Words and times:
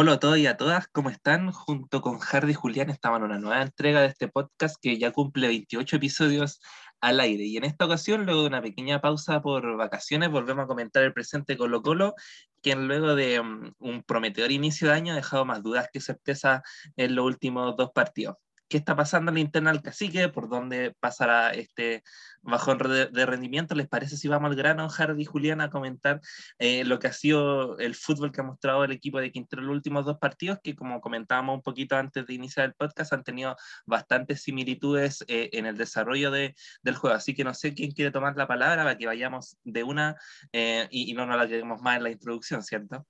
Hola 0.00 0.12
a 0.12 0.20
todos 0.20 0.38
y 0.38 0.46
a 0.46 0.56
todas, 0.56 0.86
¿cómo 0.86 1.10
están? 1.10 1.50
Junto 1.50 2.02
con 2.02 2.20
Hardy 2.20 2.52
y 2.52 2.54
Julián 2.54 2.88
estamos 2.88 3.18
en 3.18 3.24
una 3.24 3.40
nueva 3.40 3.62
entrega 3.62 4.00
de 4.00 4.06
este 4.06 4.28
podcast 4.28 4.76
que 4.80 4.96
ya 4.96 5.10
cumple 5.10 5.48
28 5.48 5.96
episodios 5.96 6.60
al 7.00 7.18
aire. 7.18 7.42
Y 7.42 7.56
en 7.56 7.64
esta 7.64 7.86
ocasión, 7.86 8.24
luego 8.24 8.42
de 8.42 8.46
una 8.46 8.62
pequeña 8.62 9.00
pausa 9.00 9.42
por 9.42 9.76
vacaciones, 9.76 10.30
volvemos 10.30 10.62
a 10.62 10.66
comentar 10.68 11.02
el 11.02 11.12
presente 11.12 11.56
Colo 11.56 11.82
Colo, 11.82 12.14
quien 12.62 12.86
luego 12.86 13.16
de 13.16 13.40
um, 13.40 13.72
un 13.80 14.04
prometedor 14.04 14.52
inicio 14.52 14.86
de 14.86 14.94
año 14.94 15.14
ha 15.14 15.16
dejado 15.16 15.44
más 15.44 15.64
dudas 15.64 15.88
que 15.92 15.98
certeza 16.00 16.62
en 16.96 17.16
los 17.16 17.24
últimos 17.26 17.76
dos 17.76 17.90
partidos 17.92 18.36
qué 18.68 18.76
está 18.76 18.96
pasando 18.96 19.30
en 19.30 19.36
la 19.36 19.40
interna 19.40 19.72
del 19.72 19.82
cacique, 19.82 20.28
por 20.28 20.48
dónde 20.48 20.94
pasará 21.00 21.50
este 21.50 22.02
bajón 22.42 22.78
de, 22.78 23.26
rendimiento. 23.26 23.74
¿Les 23.74 23.88
parece 23.88 24.16
si 24.16 24.28
vamos 24.28 24.50
al 24.50 24.56
grano, 24.56 24.88
Hardy 24.88 25.22
y 25.22 25.24
Julián, 25.24 25.60
a 25.60 25.70
comentar 25.70 26.20
eh, 26.58 26.84
lo 26.84 26.98
que 26.98 27.08
ha 27.08 27.12
sido 27.12 27.78
el 27.78 27.94
fútbol 27.94 28.32
que 28.32 28.40
ha 28.40 28.44
mostrado 28.44 28.84
el 28.84 28.92
equipo 28.92 29.20
de 29.20 29.32
Quintero 29.32 29.62
en 29.62 29.68
los 29.68 29.76
últimos 29.76 30.04
dos 30.04 30.18
partidos, 30.18 30.58
que 30.62 30.74
como 30.74 31.00
comentábamos 31.00 31.56
un 31.56 31.62
poquito 31.62 31.96
antes 31.96 32.26
de 32.26 32.34
iniciar 32.34 32.66
el 32.66 32.74
podcast, 32.74 33.12
han 33.12 33.24
tenido 33.24 33.56
bastantes 33.86 34.42
similitudes 34.42 35.24
eh, 35.28 35.50
en 35.52 35.66
el 35.66 35.76
desarrollo 35.76 36.30
de, 36.30 36.54
del 36.82 36.96
juego. 36.96 37.16
Así 37.16 37.34
que 37.34 37.44
no 37.44 37.54
sé 37.54 37.74
quién 37.74 37.92
quiere 37.92 38.10
tomar 38.10 38.36
la 38.36 38.46
palabra 38.46 38.82
para 38.84 38.98
que 38.98 39.06
vayamos 39.06 39.56
de 39.64 39.82
una 39.82 40.16
eh, 40.52 40.88
y, 40.90 41.10
y, 41.10 41.14
no 41.14 41.26
nos 41.26 41.36
la 41.36 41.48
quedemos 41.48 41.80
más 41.82 41.96
en 41.96 42.04
la 42.04 42.10
introducción, 42.10 42.62
¿cierto? 42.62 43.06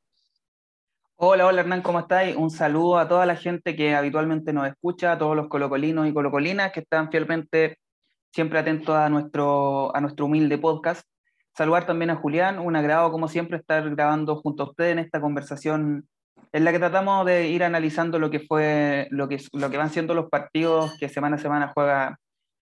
Hola, 1.20 1.46
hola 1.46 1.62
Hernán, 1.62 1.82
¿cómo 1.82 1.98
estáis? 1.98 2.36
Un 2.36 2.48
saludo 2.48 2.96
a 2.96 3.08
toda 3.08 3.26
la 3.26 3.34
gente 3.34 3.74
que 3.74 3.92
habitualmente 3.96 4.52
nos 4.52 4.68
escucha, 4.68 5.10
a 5.10 5.18
todos 5.18 5.34
los 5.34 5.48
colocolinos 5.48 6.06
y 6.06 6.14
colocolinas 6.14 6.70
que 6.70 6.78
están 6.78 7.10
fielmente 7.10 7.78
siempre 8.32 8.60
atentos 8.60 8.94
a 8.94 9.08
nuestro, 9.08 9.94
a 9.96 10.00
nuestro 10.00 10.26
humilde 10.26 10.58
podcast. 10.58 11.02
Saludar 11.56 11.86
también 11.86 12.10
a 12.10 12.14
Julián, 12.14 12.60
un 12.60 12.76
agrado 12.76 13.10
como 13.10 13.26
siempre 13.26 13.56
estar 13.56 13.90
grabando 13.90 14.36
junto 14.36 14.62
a 14.62 14.66
ustedes 14.66 14.92
en 14.92 15.00
esta 15.00 15.20
conversación 15.20 16.08
en 16.52 16.64
la 16.64 16.70
que 16.70 16.78
tratamos 16.78 17.26
de 17.26 17.48
ir 17.48 17.64
analizando 17.64 18.20
lo 18.20 18.30
que 18.30 18.38
fue, 18.38 19.08
lo 19.10 19.28
que, 19.28 19.42
lo 19.54 19.70
que 19.70 19.76
van 19.76 19.90
siendo 19.90 20.14
los 20.14 20.28
partidos 20.28 20.96
que 21.00 21.08
semana 21.08 21.34
a 21.34 21.40
semana 21.40 21.72
juega 21.74 22.16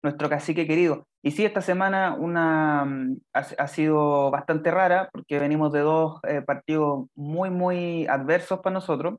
nuestro 0.02 0.28
cacique 0.28 0.66
querido. 0.66 1.06
Y 1.22 1.32
sí, 1.32 1.44
esta 1.44 1.60
semana 1.60 2.14
una, 2.18 2.84
mm, 2.84 3.16
ha, 3.32 3.66
sido 3.68 4.30
bastante 4.30 4.70
rara 4.70 5.10
porque 5.12 5.38
venimos 5.38 5.72
de 5.72 5.80
dos 5.80 6.20
eh, 6.24 6.42
partidos 6.42 7.06
muy, 7.14 7.50
muy 7.50 8.06
adversos 8.06 8.60
para 8.60 8.74
nosotros. 8.74 9.18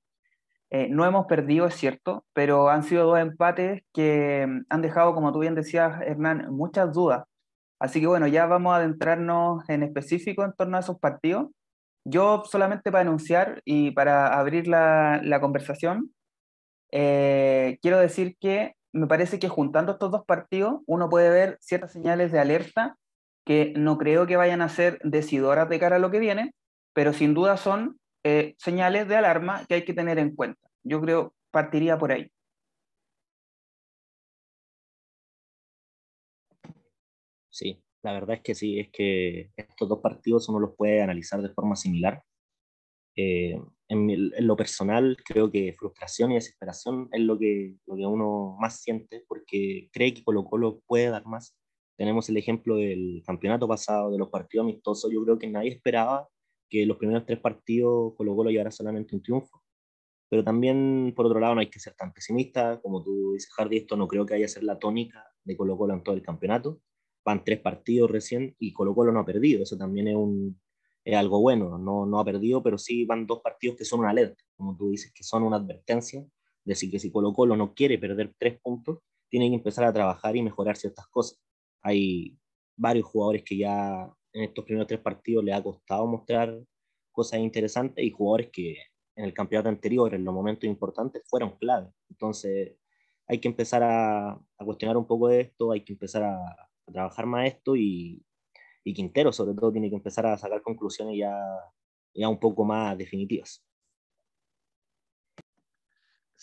Eh, 0.72 0.88
no 0.90 1.06
hemos 1.06 1.28
perdido, 1.28 1.68
es 1.68 1.76
cierto, 1.76 2.26
pero 2.34 2.70
han 2.70 2.84
sido 2.84 3.06
dos 3.06 3.20
empates 3.20 3.84
que 3.94 4.48
mm, 4.48 4.66
han 4.70 4.82
dejado, 4.82 5.14
como 5.14 5.32
tú 5.34 5.40
bien 5.40 5.56
decías, 5.56 6.02
Hernán, 6.02 6.48
muchas 6.52 6.94
dudas. 6.94 7.24
Así 7.80 8.00
que 8.02 8.08
bueno, 8.08 8.28
ya 8.28 8.46
vamos 8.46 8.74
a 8.74 8.78
adentrarnos 8.78 9.68
en 9.70 9.84
específico 9.84 10.44
en 10.46 10.54
torno 10.54 10.78
a 10.78 10.82
esos 10.82 11.00
partidos. 11.00 11.50
Yo 12.06 12.44
solamente 12.46 12.92
para 12.92 13.02
anunciar 13.02 13.62
y 13.66 13.92
para 13.92 14.40
abrir 14.40 14.68
la, 14.68 15.22
la 15.24 15.40
conversación, 15.42 16.12
eh, 16.92 17.80
quiero 17.82 18.00
decir 18.00 18.36
que 18.40 18.76
me 18.94 19.08
parece 19.08 19.40
que 19.40 19.50
juntando 19.50 19.94
estos 19.94 20.12
dos 20.12 20.26
partidos 20.26 20.82
uno 20.86 21.10
puede 21.10 21.30
ver 21.30 21.58
ciertas 21.62 21.92
señales 21.94 22.32
de 22.32 22.40
alerta 22.40 22.98
que 23.46 23.74
no 23.76 23.98
creo 23.98 24.28
que 24.28 24.38
vayan 24.38 24.62
a 24.62 24.70
ser 24.70 25.00
decidoras 25.04 25.70
de 25.70 25.80
cara 25.80 25.96
a 25.96 26.00
lo 26.00 26.12
que 26.12 26.20
viene, 26.20 26.54
pero 26.94 27.14
sin 27.14 27.34
duda 27.34 27.58
son 27.58 28.00
eh, 28.24 28.56
señales 28.58 29.08
de 29.08 29.16
alarma 29.16 29.66
que 29.68 29.76
hay 29.76 29.86
que 29.86 29.94
tener 29.94 30.20
en 30.20 30.36
cuenta. 30.36 30.70
Yo 30.84 31.02
creo 31.02 31.34
partiría 31.52 31.98
por 31.98 32.12
ahí. 32.12 32.32
Sí, 37.50 37.84
la 38.04 38.14
verdad 38.14 38.38
es 38.38 38.42
que 38.42 38.56
sí, 38.56 38.80
es 38.80 38.90
que 38.92 39.52
estos 39.58 39.90
dos 39.90 40.00
partidos 40.00 40.48
uno 40.50 40.60
los 40.60 40.76
puede 40.76 41.02
analizar 41.02 41.42
de 41.42 41.50
forma 41.50 41.76
similar. 41.76 42.24
Eh, 43.16 43.60
en, 43.92 44.48
lo 44.48 44.56
personal, 44.56 45.18
creo 45.26 45.52
que 45.52 45.74
frustración 45.78 46.32
y 46.32 46.36
desesperación 46.36 47.10
es 47.12 47.22
lo 47.22 47.38
que, 47.38 47.76
lo 47.86 47.98
que 47.98 48.06
uno 48.06 48.56
más 48.60 48.82
siente 48.82 49.26
porque 49.28 49.90
cree 49.92 50.14
que 50.14 50.24
Colo 50.24 50.46
Colo 50.46 50.82
puede 50.88 51.10
dar 51.10 51.26
más. 51.26 51.58
Tenemos 51.98 52.30
el 52.30 52.38
ejemplo 52.38 52.78
del 52.78 53.22
campeonato 53.26 53.68
pasado, 53.68 54.10
de 54.10 54.18
los 54.18 54.30
partidos 54.30 54.64
amistosos. 54.64 55.12
Yo 55.12 55.24
creo 55.26 55.38
que 55.38 55.50
nadie 55.50 55.72
esperaba 55.72 56.30
que 56.70 56.86
los 56.86 56.98
primeros 56.98 57.26
tres 57.26 57.40
partidos 57.40 58.14
Colo 58.16 58.34
Colo 58.34 58.50
llevara 58.50 58.72
solamente 58.72 59.14
un 59.14 59.22
triunfo. 59.22 59.62
Pero 60.30 60.44
también, 60.46 61.12
por 61.14 61.26
otro 61.26 61.42
lado, 61.42 61.56
no 61.56 61.60
hay 61.60 61.70
que 61.70 61.82
ser 61.82 61.94
tan 61.94 62.14
pesimista. 62.14 62.80
Como 62.80 63.04
tú 63.04 63.34
dices, 63.34 63.52
Hardy, 63.58 63.76
esto 63.76 63.98
no 63.98 64.08
creo 64.08 64.26
que 64.26 64.36
haya 64.36 64.48
ser 64.48 64.64
la 64.64 64.80
tónica 64.80 65.26
de 65.44 65.58
Colo 65.58 65.78
Colo 65.78 65.94
en 65.94 66.04
todo 66.04 66.16
el 66.16 66.22
campeonato. 66.22 66.80
Van 67.26 67.44
tres 67.44 67.60
partidos 67.60 68.10
recién 68.10 68.56
y 68.58 68.72
Colo 68.72 68.96
Colo 68.96 69.12
no 69.12 69.20
ha 69.20 69.26
perdido. 69.26 69.64
Eso 69.64 69.78
también 69.78 70.08
es 70.08 70.16
un, 70.16 70.58
es 71.04 71.16
algo 71.16 71.40
bueno, 71.42 71.78
no, 71.78 72.06
no 72.06 72.20
ha 72.20 72.26
perdido, 72.26 72.62
pero 72.62 72.78
sí 72.78 73.06
van 73.06 73.26
dos 73.26 73.42
partidos 73.42 73.78
que 73.78 73.86
son 73.86 74.02
una 74.02 74.12
alerta, 74.12 74.44
como 74.56 74.76
tú 74.78 74.90
dices, 74.90 75.12
que 75.14 75.24
son 75.24 75.44
una 75.44 75.58
advertencia, 75.58 76.26
decir 76.64 76.92
que 76.92 77.00
si 77.00 77.12
Colo 77.12 77.34
Colo 77.34 77.56
no 77.56 77.74
quiere 77.74 77.98
perder 77.98 78.34
tres 78.38 78.60
puntos, 78.62 79.00
tiene 79.30 79.50
que 79.50 79.56
empezar 79.56 79.86
a 79.86 79.94
trabajar 79.94 80.36
y 80.36 80.44
mejorar 80.44 80.78
ciertas 80.78 81.08
cosas. 81.08 81.42
Hay 81.82 82.38
varios 82.76 83.06
jugadores 83.06 83.44
que 83.44 83.58
ya 83.58 84.12
en 84.34 84.44
estos 84.44 84.64
primeros 84.66 84.88
tres 84.88 85.00
partidos 85.00 85.44
le 85.44 85.54
ha 85.54 85.64
costado 85.64 86.06
mostrar 86.06 86.62
cosas 87.12 87.40
interesantes 87.40 88.04
y 88.06 88.12
jugadores 88.12 88.50
que 88.52 88.78
en 89.16 89.26
el 89.26 89.34
campeonato 89.34 89.70
anterior, 89.70 90.14
en 90.14 90.24
los 90.24 90.34
momentos 90.34 90.70
importantes, 90.70 91.24
fueron 91.28 91.58
clave. 91.58 91.90
Entonces 92.10 92.78
hay 93.28 93.40
que 93.40 93.48
empezar 93.48 93.84
a, 93.84 94.32
a 94.32 94.66
cuestionar 94.66 94.98
un 94.98 95.08
poco 95.08 95.30
de 95.30 95.42
esto, 95.42 95.72
hay 95.72 95.84
que 95.84 95.94
empezar 95.94 96.24
a, 96.24 96.36
a 96.36 96.92
trabajar 96.92 97.26
más 97.26 97.48
esto 97.48 97.76
y, 97.76 98.24
y 98.84 98.94
Quintero 98.94 99.32
sobre 99.32 99.54
todo 99.56 99.72
tiene 99.72 99.90
que 99.90 99.96
empezar 99.96 100.26
a 100.26 100.38
sacar 100.38 100.62
conclusiones 100.62 101.18
ya, 101.18 101.36
ya 102.14 102.30
un 102.30 102.40
poco 102.40 102.64
más 102.66 102.98
definitivas. 102.98 103.64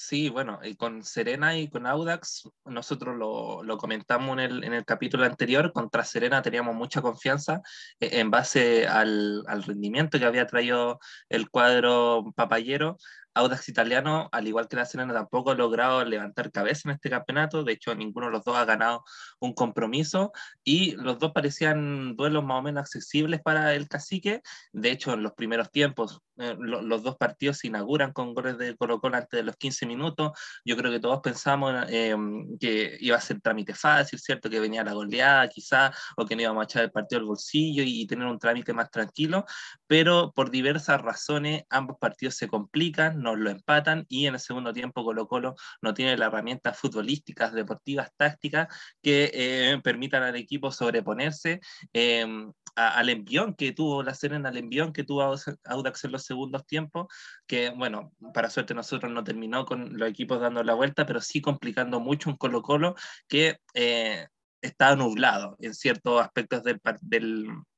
Sí, 0.01 0.29
bueno, 0.29 0.61
con 0.77 1.03
Serena 1.03 1.59
y 1.59 1.69
con 1.69 1.85
Audax, 1.85 2.49
nosotros 2.67 3.17
lo, 3.17 3.65
lo 3.65 3.79
comentamos 3.79 4.35
en 4.35 4.39
el, 4.39 4.63
en 4.63 4.73
el, 4.73 4.85
capítulo 4.85 5.25
anterior, 5.25 5.73
contra 5.73 6.05
Serena 6.05 6.41
teníamos 6.41 6.77
mucha 6.77 7.03
confianza 7.03 7.63
eh, 7.99 8.21
en 8.21 8.31
base 8.31 8.87
al, 8.87 9.43
al, 9.49 9.65
rendimiento 9.65 10.21
que 10.21 10.25
había 10.25 10.47
traído 10.47 11.01
el 11.29 11.51
cuadro 11.51 12.33
papayero, 12.37 12.97
Audax 13.35 13.69
Italiano, 13.69 14.29
al 14.33 14.49
igual 14.49 14.69
que 14.69 14.77
la 14.77 14.85
Serena, 14.85 15.15
tampoco 15.15 15.51
ha 15.51 15.55
logrado 15.55 16.05
levantar 16.05 16.51
cabeza 16.51 16.89
en 16.89 16.95
este 16.95 17.11
campeonato. 17.11 17.63
De 17.63 17.73
hecho, 17.73 17.95
ninguno 17.95 18.27
de 18.27 18.33
los 18.33 18.45
dos 18.45 18.57
ha 18.57 18.65
ganado 18.65 19.05
un 19.41 19.53
compromiso 19.55 20.33
y 20.65 20.93
los 20.97 21.19
dos 21.19 21.33
parecían 21.33 22.17
duelos 22.17 22.45
más 22.45 22.59
o 22.59 22.63
menos 22.63 22.83
accesibles 22.83 23.41
para 23.41 23.75
el 23.75 23.89
cacique. 23.89 24.43
De 24.73 24.91
hecho, 24.91 25.13
en 25.15 25.23
los 25.23 25.33
primeros 25.33 25.71
tiempos, 25.71 26.21
eh, 26.37 26.57
lo, 26.59 26.83
los 26.83 27.03
dos 27.03 27.17
partidos 27.17 27.59
se 27.59 27.69
inauguran 27.69 28.13
con 28.13 28.35
goles 28.35 28.59
de 28.59 28.77
Colo 28.77 29.01
Colo 29.01 29.17
antes 29.17 29.39
de 29.39 29.43
los 29.43 29.57
15 29.57 29.87
minutos. 29.87 30.33
Yo 30.65 30.77
creo 30.77 30.91
que 30.91 31.01
todos 31.01 31.21
pensamos 31.21 31.75
eh, 31.89 32.17
que 32.61 32.97
iba 33.01 33.17
a 33.17 33.21
ser 33.21 33.41
trámite 33.41 33.75
fácil, 33.75 34.19
¿cierto? 34.19 34.51
Que 34.51 34.61
venía 34.61 34.85
la 34.85 34.93
goleada 34.93 35.49
quizá, 35.49 35.93
o 36.17 36.25
que 36.27 36.35
no 36.35 36.43
íbamos 36.43 36.63
a 36.63 36.65
echar 36.65 36.85
el 36.85 36.91
partido 36.91 37.21
al 37.21 37.27
bolsillo 37.27 37.83
y, 37.83 38.03
y 38.03 38.07
tener 38.07 38.27
un 38.27 38.39
trámite 38.39 38.73
más 38.73 38.91
tranquilo. 38.91 39.45
Pero 39.87 40.33
por 40.33 40.51
diversas 40.51 41.01
razones, 41.01 41.65
ambos 41.71 41.99
partidos 41.99 42.37
se 42.37 42.49
complican 42.49 43.18
lo 43.23 43.51
empatan 43.51 44.05
y 44.09 44.27
en 44.27 44.35
el 44.35 44.41
segundo 44.41 44.73
tiempo 44.73 45.05
Colo 45.05 45.27
Colo 45.29 45.55
no 45.83 45.95
tiene 45.95 46.17
las 46.17 46.29
herramientas 46.29 46.79
futbolísticas, 46.79 47.53
deportivas, 47.53 48.11
tácticas 48.17 48.69
que 49.03 49.31
eh, 49.33 49.81
permitan 49.83 50.23
al 50.23 50.37
equipo 50.37 50.71
sobreponerse 50.71 51.61
em, 51.93 52.53
al 52.75 53.09
envión 53.09 53.55
que 53.55 53.73
tuvo 53.73 54.03
la 54.03 54.15
Serena, 54.15 54.51
al 54.51 54.57
envión 54.57 54.93
que 54.93 55.05
tuvo 55.05 55.35
Audax 55.65 56.05
en 56.05 56.13
los 56.13 56.25
segundos 56.25 56.65
tiempos, 56.67 57.09
que 57.47 57.71
bueno, 57.71 58.13
para 58.33 58.51
suerte 58.51 58.75
nosotros 58.75 59.11
no 59.13 59.25
terminó 59.25 59.65
con 59.65 59.99
los 59.99 60.09
equipos 60.09 60.41
dando 60.41 60.63
la 60.63 60.75
vuelta, 60.75 61.05
pero 61.07 61.21
sí 61.21 61.41
complicando 61.41 62.01
mucho 62.01 62.31
un 62.31 62.37
Colo 62.37 62.63
Colo 62.63 62.95
que 63.27 63.59
eh, 63.75 64.29
está 64.61 64.97
nublado 64.97 65.57
en 65.61 65.75
ciertos 65.75 66.21
aspectos 66.21 66.63
del, 66.65 66.81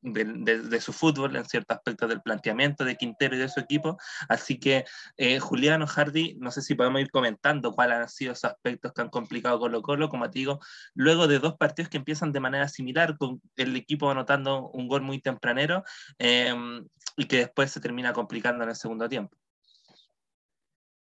del, 0.00 0.44
de, 0.44 0.80
su 0.80 0.92
fútbol, 0.92 1.36
en 1.36 1.44
ciertos 1.44 1.76
aspectos 1.76 2.08
del 2.08 2.22
planteamiento 2.22 2.84
de 2.84 2.96
Quintero 2.96 3.36
y 3.36 3.38
de 3.38 3.48
su 3.48 3.60
equipo. 3.60 3.98
Así 4.28 4.58
que, 4.58 4.84
eh, 5.16 5.38
Juliano 5.38 5.86
Hardy, 5.86 6.36
no 6.38 6.50
sé 6.50 6.62
si 6.62 6.74
podemos 6.74 7.00
ir 7.00 7.10
comentando 7.10 7.72
cuáles 7.72 7.98
han 7.98 8.08
sido 8.08 8.32
esos 8.32 8.50
aspectos 8.50 8.92
que 8.92 9.02
han 9.02 9.10
complicado 9.10 9.58
Colo 9.58 9.82
Colo, 9.82 10.08
como 10.08 10.30
te 10.30 10.38
digo, 10.38 10.60
luego 10.94 11.26
de 11.26 11.38
dos 11.38 11.56
partidos 11.56 11.90
que 11.90 11.98
empiezan 11.98 12.32
de 12.32 12.40
manera 12.40 12.68
similar, 12.68 13.16
con 13.18 13.40
el 13.56 13.76
equipo 13.76 14.10
anotando 14.10 14.68
un 14.70 14.88
gol 14.88 15.02
muy 15.02 15.20
tempranero 15.20 15.84
eh, 16.18 16.54
y 17.16 17.26
que 17.26 17.38
después 17.38 17.70
se 17.70 17.80
termina 17.80 18.12
complicando 18.12 18.64
en 18.64 18.70
el 18.70 18.76
segundo 18.76 19.08
tiempo. 19.08 19.36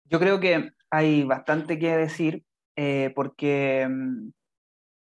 Yo 0.05 0.19
creo 0.19 0.39
que 0.39 0.71
hay 0.89 1.23
bastante 1.23 1.77
que 1.77 1.95
decir 1.95 2.43
eh, 2.75 3.11
porque 3.15 3.87
mm, 3.87 4.29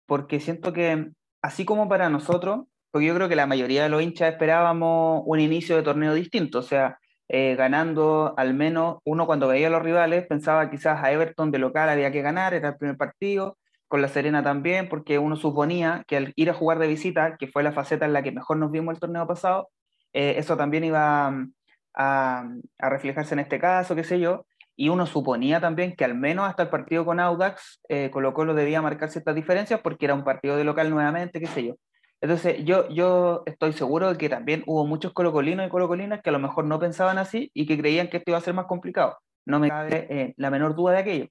porque 0.07 0.41
siento 0.41 0.73
que, 0.73 1.11
así 1.43 1.65
como 1.65 1.89
para 1.89 2.09
nosotros, 2.09 2.67
porque 2.91 3.07
yo 3.07 3.15
creo 3.15 3.29
que 3.29 3.37
la 3.37 3.47
mayoría 3.47 3.83
de 3.83 3.89
los 3.89 4.03
hinchas 4.03 4.33
esperábamos 4.33 5.23
un 5.27 5.41
inicio 5.41 5.77
de 5.77 5.83
torneo 5.83 6.15
distinto, 6.15 6.61
o 6.61 6.63
sea, 6.63 6.99
eh, 7.29 7.55
ganando 7.57 8.35
al 8.37 8.55
menos 8.55 8.99
uno 9.05 9.27
cuando 9.27 9.49
veía 9.49 9.69
a 9.69 9.71
los 9.71 9.83
rivales, 9.83 10.27
pensaba 10.27 10.71
quizás 10.71 11.03
a 11.03 11.11
Everton 11.11 11.51
de 11.51 11.59
local 11.59 11.89
había 11.89 12.13
que 12.13 12.23
ganar, 12.23 12.55
era 12.55 12.71
el 12.71 12.77
primer 12.77 12.97
partido, 12.97 13.59
con 13.89 14.03
la 14.03 14.09
Serena 14.09 14.43
también, 14.43 14.89
porque 14.89 15.19
uno 15.19 15.37
suponía 15.37 16.05
que 16.07 16.17
al 16.17 16.33
ir 16.37 16.51
a 16.51 16.55
jugar 16.55 16.79
de 16.79 16.87
visita, 16.89 17.37
que 17.37 17.49
fue 17.49 17.63
la 17.63 17.73
faceta 17.73 18.05
en 18.05 18.13
la 18.13 18.23
que 18.23 18.33
mejor 18.33 18.57
nos 18.59 18.71
vimos 18.71 18.95
el 18.95 19.01
torneo 19.01 19.27
pasado, 19.27 19.71
eh, 20.13 20.35
eso 20.39 20.57
también 20.57 20.85
iba 20.85 21.29
a, 21.29 22.49
a, 22.79 22.89
reflejarse 22.91 23.35
en 23.35 23.41
este 23.41 23.59
caso, 23.59 23.95
qué 23.95 24.05
sé 24.05 24.21
yo, 24.21 24.47
y 24.77 24.89
uno 24.89 25.07
suponía 25.07 25.61
también 25.61 25.95
que 25.95 26.05
al 26.05 26.15
menos 26.15 26.49
hasta 26.49 26.65
el 26.65 26.69
partido 26.69 27.05
con 27.05 27.21
Audax, 27.21 27.81
eh, 27.89 28.11
Colo 28.11 28.35
Colo 28.35 28.55
debía 28.55 28.83
marcar 28.83 29.11
ciertas 29.11 29.35
diferencias 29.35 29.81
porque 29.81 30.07
era 30.07 30.15
un 30.15 30.25
partido 30.25 30.57
de 30.57 30.65
local 30.65 30.91
nuevamente, 30.91 31.41
qué 31.41 31.47
sé 31.47 31.65
yo. 31.65 31.75
Entonces, 32.21 32.65
yo, 32.65 32.89
yo 32.89 33.43
estoy 33.45 33.73
seguro 33.75 34.11
de 34.11 34.17
que 34.17 34.29
también 34.29 34.63
hubo 34.67 34.87
muchos 34.87 35.13
colocolinos 35.13 35.67
y 35.67 35.69
colocolinas 35.69 36.23
que 36.23 36.31
a 36.31 36.33
lo 36.33 36.39
mejor 36.39 36.65
no 36.65 36.79
pensaban 36.79 37.19
así 37.19 37.51
y 37.53 37.67
que 37.67 37.77
creían 37.77 38.09
que 38.09 38.17
esto 38.17 38.31
iba 38.31 38.39
a 38.39 38.41
ser 38.43 38.55
más 38.55 38.67
complicado. 38.67 39.19
No 39.45 39.61
me 39.61 39.69
cabe 39.69 40.07
eh, 40.09 40.35
la 40.39 40.51
menor 40.51 40.75
duda 40.75 40.95
de 40.95 40.99
aquello. 41.01 41.27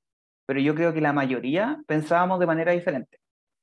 Pero 0.45 0.59
yo 0.59 0.75
creo 0.75 0.93
que 0.93 1.01
la 1.01 1.13
mayoría 1.13 1.81
pensábamos 1.87 2.39
de 2.39 2.45
manera 2.45 2.73
diferente. 2.73 3.17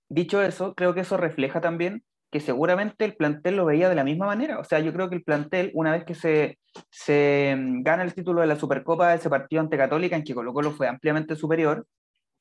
Dicho 0.08 0.42
eso, 0.42 0.74
creo 0.74 0.92
que 0.92 1.00
eso 1.00 1.16
refleja 1.16 1.60
también 1.60 2.02
que 2.32 2.40
seguramente 2.40 3.04
el 3.04 3.14
plantel 3.14 3.56
lo 3.56 3.64
veía 3.64 3.88
de 3.88 3.94
la 3.94 4.04
misma 4.04 4.26
manera. 4.26 4.58
O 4.58 4.64
sea, 4.64 4.80
yo 4.80 4.92
creo 4.92 5.08
que 5.08 5.16
el 5.16 5.22
plantel, 5.22 5.70
una 5.74 5.92
vez 5.92 6.04
que 6.04 6.14
se, 6.14 6.58
se 6.90 7.55
mm, 7.56 7.82
gana 7.82 8.02
el 8.02 8.14
título 8.14 8.40
de 8.40 8.46
la 8.46 8.56
Supercopa, 8.56 9.14
ese 9.14 9.31
partido 9.31 9.62
ante 9.62 9.76
Católica, 9.76 10.17
en 10.17 10.25
que 10.25 10.34
Colo 10.34 10.52
Colo 10.52 10.72
fue 10.72 10.88
ampliamente 10.88 11.37
superior, 11.37 11.87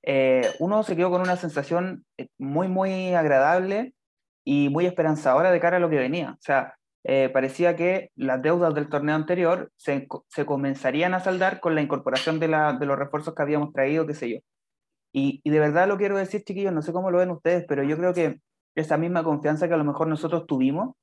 eh, 0.04 0.50
uno 0.60 0.84
se 0.84 0.96
quedó 0.96 1.10
con 1.10 1.22
una 1.22 1.36
sensación 1.36 2.06
eh, 2.18 2.30
muy, 2.38 2.68
muy 2.68 3.14
agradable 3.14 3.94
y 4.46 4.70
muy 4.70 4.86
esperanzadora 4.86 5.52
de 5.52 5.60
cara 5.60 5.78
a 5.78 5.80
lo 5.80 5.90
que 5.90 5.98
venía. 5.98 6.32
O 6.32 6.42
sea, 6.42 6.76
eh, 7.04 7.30
parecía 7.30 7.76
que 7.76 8.12
las 8.16 8.42
deudas 8.42 8.74
del 8.74 8.90
torneo 8.90 9.16
anterior 9.16 9.72
se, 9.78 10.08
se 10.30 10.46
comenzarían 10.46 11.14
a 11.14 11.20
saldar 11.20 11.60
con 11.60 11.76
la 11.76 11.82
incorporación 11.82 12.40
de, 12.40 12.48
la, 12.48 12.74
de, 12.74 12.86
los 12.86 12.98
refuerzos 12.98 13.36
que 13.36 13.42
habíamos 13.42 13.74
traído, 13.74 14.06
qué 14.08 14.14
sé 14.14 14.30
yo. 14.30 14.40
Y, 15.14 15.42
de 15.50 15.60
verdad 15.60 15.88
lo 15.88 15.98
quiero 15.98 16.18
decir, 16.18 16.44
chiquillos, 16.44 16.74
no 16.74 16.82
sé 16.82 16.94
cómo 16.94 17.12
lo 17.12 17.18
ven 17.18 17.32
ustedes, 17.32 17.66
pero 17.68 17.84
yo 17.84 17.98
creo 17.98 18.14
que 18.14 18.40
esa 18.76 18.98
misma 18.98 19.24
confianza 19.24 19.68
que 19.68 19.74
a 19.74 19.78
lo 19.78 19.84
mejor 19.84 20.08
nosotros 20.08 20.46
tuvimos, 20.46 20.96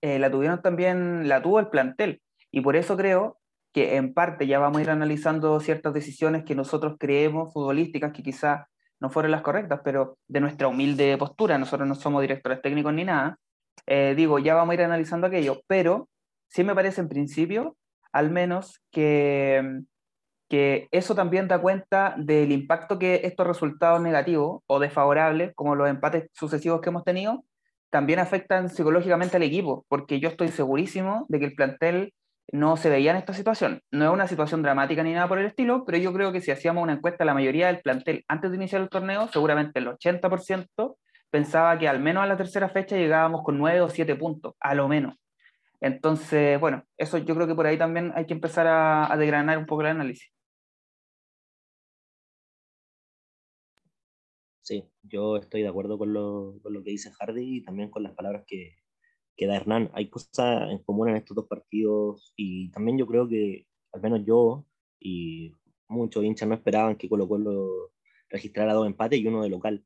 la 0.00 0.30
tuvieron 0.30 0.62
también, 0.62 1.28
la 1.28 1.42
tuvo 1.42 1.60
el 1.60 1.68
plantel. 1.68 2.20
Y 2.52 2.60
por 2.60 2.76
eso 2.76 2.96
creo 2.96 3.40
que 3.72 3.96
en 3.96 4.14
parte 4.14 4.46
ya 4.46 4.60
vamos 4.60 4.78
a 4.78 4.82
ir 4.82 4.90
analizando 4.90 5.58
ciertas 5.58 5.92
decisiones 5.94 6.44
que 6.44 6.54
nosotros 6.54 6.96
creemos 7.00 7.52
futbolísticas 7.52 8.12
que 8.12 8.22
quizás 8.22 8.66
no 9.00 9.10
fueron 9.10 9.32
las 9.32 9.42
correctas, 9.42 9.80
pero 9.82 10.18
de 10.28 10.40
nuestra 10.40 10.68
humilde 10.68 11.16
postura, 11.18 11.58
nosotros 11.58 11.88
no 11.88 11.96
somos 11.96 12.20
directores 12.20 12.62
técnicos 12.62 12.94
ni 12.94 13.04
nada, 13.04 13.38
eh, 13.86 14.14
digo, 14.16 14.38
ya 14.38 14.54
vamos 14.54 14.72
a 14.72 14.74
ir 14.74 14.82
analizando 14.82 15.26
aquello, 15.26 15.62
pero 15.66 16.08
sí 16.48 16.62
me 16.62 16.74
parece 16.74 17.00
en 17.00 17.08
principio, 17.08 17.76
al 18.12 18.30
menos, 18.30 18.80
que 18.92 19.82
que 20.52 20.86
eso 20.90 21.14
también 21.14 21.48
da 21.48 21.62
cuenta 21.62 22.14
del 22.18 22.52
impacto 22.52 22.98
que 22.98 23.22
estos 23.24 23.46
resultados 23.46 24.02
negativos 24.02 24.60
o 24.66 24.80
desfavorables, 24.80 25.54
como 25.54 25.74
los 25.74 25.88
empates 25.88 26.28
sucesivos 26.34 26.82
que 26.82 26.90
hemos 26.90 27.04
tenido, 27.04 27.46
también 27.88 28.18
afectan 28.18 28.68
psicológicamente 28.68 29.38
al 29.38 29.44
equipo, 29.44 29.86
porque 29.88 30.20
yo 30.20 30.28
estoy 30.28 30.48
segurísimo 30.48 31.24
de 31.30 31.38
que 31.38 31.46
el 31.46 31.54
plantel 31.54 32.12
no 32.50 32.76
se 32.76 32.90
veía 32.90 33.12
en 33.12 33.16
esta 33.18 33.32
situación. 33.34 33.82
No 33.90 34.06
es 34.06 34.10
una 34.10 34.26
situación 34.26 34.62
dramática 34.62 35.02
ni 35.02 35.12
nada 35.12 35.28
por 35.28 35.38
el 35.38 35.46
estilo, 35.46 35.84
pero 35.84 35.98
yo 35.98 36.12
creo 36.12 36.32
que 36.32 36.40
si 36.40 36.50
hacíamos 36.50 36.82
una 36.82 36.94
encuesta 36.94 37.24
la 37.24 37.34
mayoría 37.34 37.68
del 37.68 37.80
plantel 37.80 38.24
antes 38.28 38.50
de 38.50 38.56
iniciar 38.56 38.82
el 38.82 38.88
torneo, 38.88 39.28
seguramente 39.28 39.78
el 39.78 39.88
80% 39.88 40.96
pensaba 41.30 41.78
que 41.78 41.88
al 41.88 42.00
menos 42.00 42.22
a 42.22 42.26
la 42.26 42.36
tercera 42.36 42.68
fecha 42.68 42.96
llegábamos 42.96 43.42
con 43.42 43.58
9 43.58 43.80
o 43.80 43.88
7 43.88 44.16
puntos, 44.16 44.54
a 44.60 44.74
lo 44.74 44.88
menos. 44.88 45.16
Entonces, 45.80 46.60
bueno, 46.60 46.84
eso 46.96 47.18
yo 47.18 47.34
creo 47.34 47.46
que 47.46 47.54
por 47.54 47.66
ahí 47.66 47.78
también 47.78 48.12
hay 48.14 48.26
que 48.26 48.34
empezar 48.34 48.66
a, 48.66 49.12
a 49.12 49.16
desgranar 49.16 49.58
un 49.58 49.66
poco 49.66 49.82
el 49.82 49.88
análisis. 49.88 50.30
Sí, 54.62 54.84
yo 55.02 55.36
estoy 55.36 55.62
de 55.62 55.68
acuerdo 55.68 55.98
con 55.98 56.12
lo, 56.12 56.58
con 56.62 56.72
lo 56.72 56.82
que 56.82 56.90
dice 56.90 57.10
Hardy 57.10 57.56
y 57.58 57.62
también 57.64 57.90
con 57.90 58.02
las 58.04 58.12
palabras 58.14 58.44
que, 58.46 58.76
que, 59.36 59.46
da 59.46 59.56
Hernán. 59.56 59.90
Hay 59.94 60.08
cosas 60.08 60.70
en 60.70 60.78
común 60.78 61.10
en 61.10 61.16
estos 61.16 61.34
dos 61.34 61.46
partidos 61.46 62.32
y 62.36 62.70
también 62.70 62.98
yo 62.98 63.06
creo 63.06 63.28
que, 63.28 63.66
al 63.92 64.02
menos 64.02 64.24
yo 64.24 64.66
y 65.00 65.54
muchos 65.88 66.24
hinchas 66.24 66.48
no 66.48 66.54
esperaban 66.54 66.96
que 66.96 67.08
Colo 67.08 67.28
Colo 67.28 67.92
registrara 68.28 68.74
dos 68.74 68.86
empates 68.86 69.20
y 69.20 69.26
uno 69.26 69.42
de 69.42 69.50
local. 69.50 69.84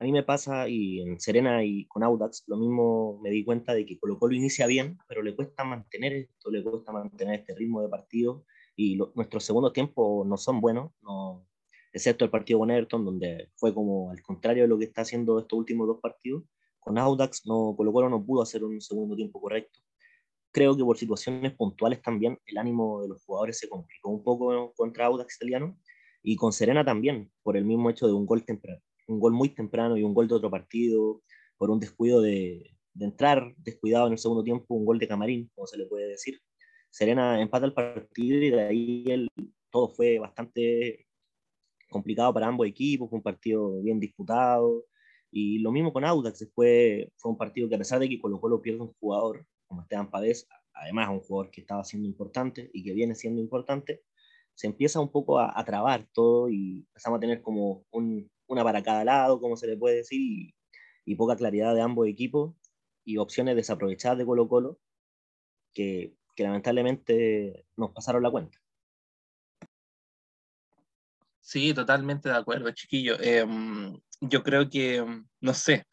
A 0.00 0.04
mí 0.04 0.12
me 0.12 0.22
pasa, 0.24 0.68
y 0.68 1.00
en 1.00 1.20
Serena 1.20 1.64
y 1.64 1.86
con 1.86 2.02
Audax, 2.02 2.44
lo 2.48 2.56
mismo 2.56 3.20
me 3.22 3.30
di 3.30 3.44
cuenta 3.44 3.74
de 3.74 3.86
que 3.86 3.98
Colo 3.98 4.18
Colo 4.18 4.34
inicia 4.34 4.66
bien, 4.66 4.98
pero 5.08 5.22
le 5.22 5.34
cuesta 5.36 5.64
mantener 5.64 6.12
esto, 6.14 6.50
le 6.50 6.62
cuesta 6.62 6.92
mantener 6.92 7.40
este 7.40 7.54
ritmo 7.54 7.80
de 7.80 7.88
partido 7.88 8.44
y 8.76 8.98
nuestros 9.14 9.44
segundos 9.44 9.72
tiempos 9.72 10.26
no 10.26 10.36
son 10.36 10.60
buenos, 10.60 10.92
no, 11.00 11.46
excepto 11.92 12.24
el 12.24 12.30
partido 12.30 12.58
con 12.58 12.70
Everton, 12.70 13.04
donde 13.04 13.50
fue 13.54 13.72
como 13.72 14.10
al 14.10 14.20
contrario 14.20 14.64
de 14.64 14.68
lo 14.68 14.78
que 14.78 14.84
está 14.84 15.02
haciendo 15.02 15.38
estos 15.38 15.58
últimos 15.58 15.86
dos 15.86 16.00
partidos. 16.00 16.42
Con 16.84 16.98
Audax, 16.98 17.46
no, 17.46 17.74
Colo 17.76 17.92
Colo 17.92 18.10
no 18.10 18.24
pudo 18.24 18.42
hacer 18.42 18.62
un 18.62 18.80
segundo 18.80 19.16
tiempo 19.16 19.40
correcto. 19.40 19.80
Creo 20.52 20.76
que 20.76 20.84
por 20.84 20.98
situaciones 20.98 21.52
puntuales 21.54 22.02
también 22.02 22.38
el 22.46 22.58
ánimo 22.58 23.02
de 23.02 23.08
los 23.08 23.24
jugadores 23.24 23.58
se 23.58 23.68
complicó 23.68 24.10
un 24.10 24.22
poco 24.22 24.72
contra 24.76 25.06
Audax 25.06 25.36
italiano 25.36 25.78
y 26.22 26.36
con 26.36 26.52
Serena 26.52 26.84
también, 26.84 27.32
por 27.42 27.56
el 27.56 27.64
mismo 27.64 27.90
hecho 27.90 28.06
de 28.06 28.12
un 28.12 28.26
gol 28.26 28.44
temprano, 28.44 28.80
un 29.08 29.18
gol 29.18 29.32
muy 29.32 29.48
temprano 29.48 29.96
y 29.96 30.02
un 30.02 30.14
gol 30.14 30.28
de 30.28 30.34
otro 30.34 30.50
partido, 30.50 31.22
por 31.56 31.70
un 31.70 31.80
descuido 31.80 32.20
de, 32.20 32.76
de 32.94 33.04
entrar 33.04 33.54
descuidado 33.56 34.06
en 34.06 34.12
el 34.12 34.18
segundo 34.18 34.44
tiempo, 34.44 34.74
un 34.74 34.84
gol 34.84 34.98
de 34.98 35.08
camarín, 35.08 35.50
como 35.54 35.66
se 35.66 35.76
le 35.78 35.86
puede 35.86 36.08
decir. 36.08 36.40
Serena 36.90 37.40
empata 37.40 37.66
el 37.66 37.74
partido 37.74 38.38
y 38.38 38.50
de 38.50 38.62
ahí 38.62 39.04
el, 39.08 39.28
todo 39.70 39.88
fue 39.88 40.18
bastante 40.18 41.06
complicado 41.90 42.32
para 42.32 42.46
ambos 42.46 42.66
equipos, 42.66 43.08
un 43.10 43.22
partido 43.22 43.82
bien 43.82 43.98
disputado. 43.98 44.84
Y 45.36 45.58
lo 45.58 45.72
mismo 45.72 45.92
con 45.92 46.04
Audax, 46.04 46.38
después 46.38 47.08
fue 47.16 47.32
un 47.32 47.36
partido 47.36 47.68
que 47.68 47.74
a 47.74 47.78
pesar 47.78 47.98
de 47.98 48.08
que 48.08 48.20
Colo 48.20 48.40
Colo 48.40 48.62
pierde 48.62 48.82
un 48.82 48.94
jugador 49.00 49.44
como 49.66 49.82
Esteban 49.82 50.08
Pavés, 50.08 50.46
además 50.72 51.08
un 51.08 51.18
jugador 51.22 51.50
que 51.50 51.60
estaba 51.60 51.82
siendo 51.82 52.06
importante 52.06 52.70
y 52.72 52.84
que 52.84 52.92
viene 52.92 53.16
siendo 53.16 53.40
importante, 53.40 54.04
se 54.54 54.68
empieza 54.68 55.00
un 55.00 55.10
poco 55.10 55.40
a, 55.40 55.64
trabar 55.64 56.06
todo 56.12 56.48
y 56.48 56.86
empezamos 56.86 57.16
a 57.16 57.20
tener 57.20 57.42
como 57.42 57.84
un, 57.90 58.30
una 58.46 58.62
para 58.62 58.84
cada 58.84 59.04
lado, 59.04 59.40
como 59.40 59.56
se 59.56 59.66
le 59.66 59.76
puede 59.76 59.96
decir, 59.96 60.54
y, 61.04 61.14
poca 61.16 61.34
claridad 61.34 61.74
de 61.74 61.82
ambos 61.82 62.06
equipos 62.06 62.54
y 63.04 63.16
opciones 63.16 63.56
desaprovechadas 63.56 64.18
de 64.18 64.26
Colo 64.26 64.48
Colo 64.48 64.78
que, 65.72 66.14
lamentablemente 66.36 67.66
nos 67.76 67.90
pasaron 67.90 68.22
la 68.22 68.30
cuenta. 68.30 68.56
Sí, 71.40 71.74
totalmente 71.74 72.28
de 72.28 72.36
acuerdo, 72.36 72.70
chiquillo. 72.70 73.20
Em, 73.20 74.00
yo 74.28 74.42
creo 74.42 74.68
que, 74.68 74.96
em, 74.96 75.26
no 75.40 75.54
sé, 75.54 75.86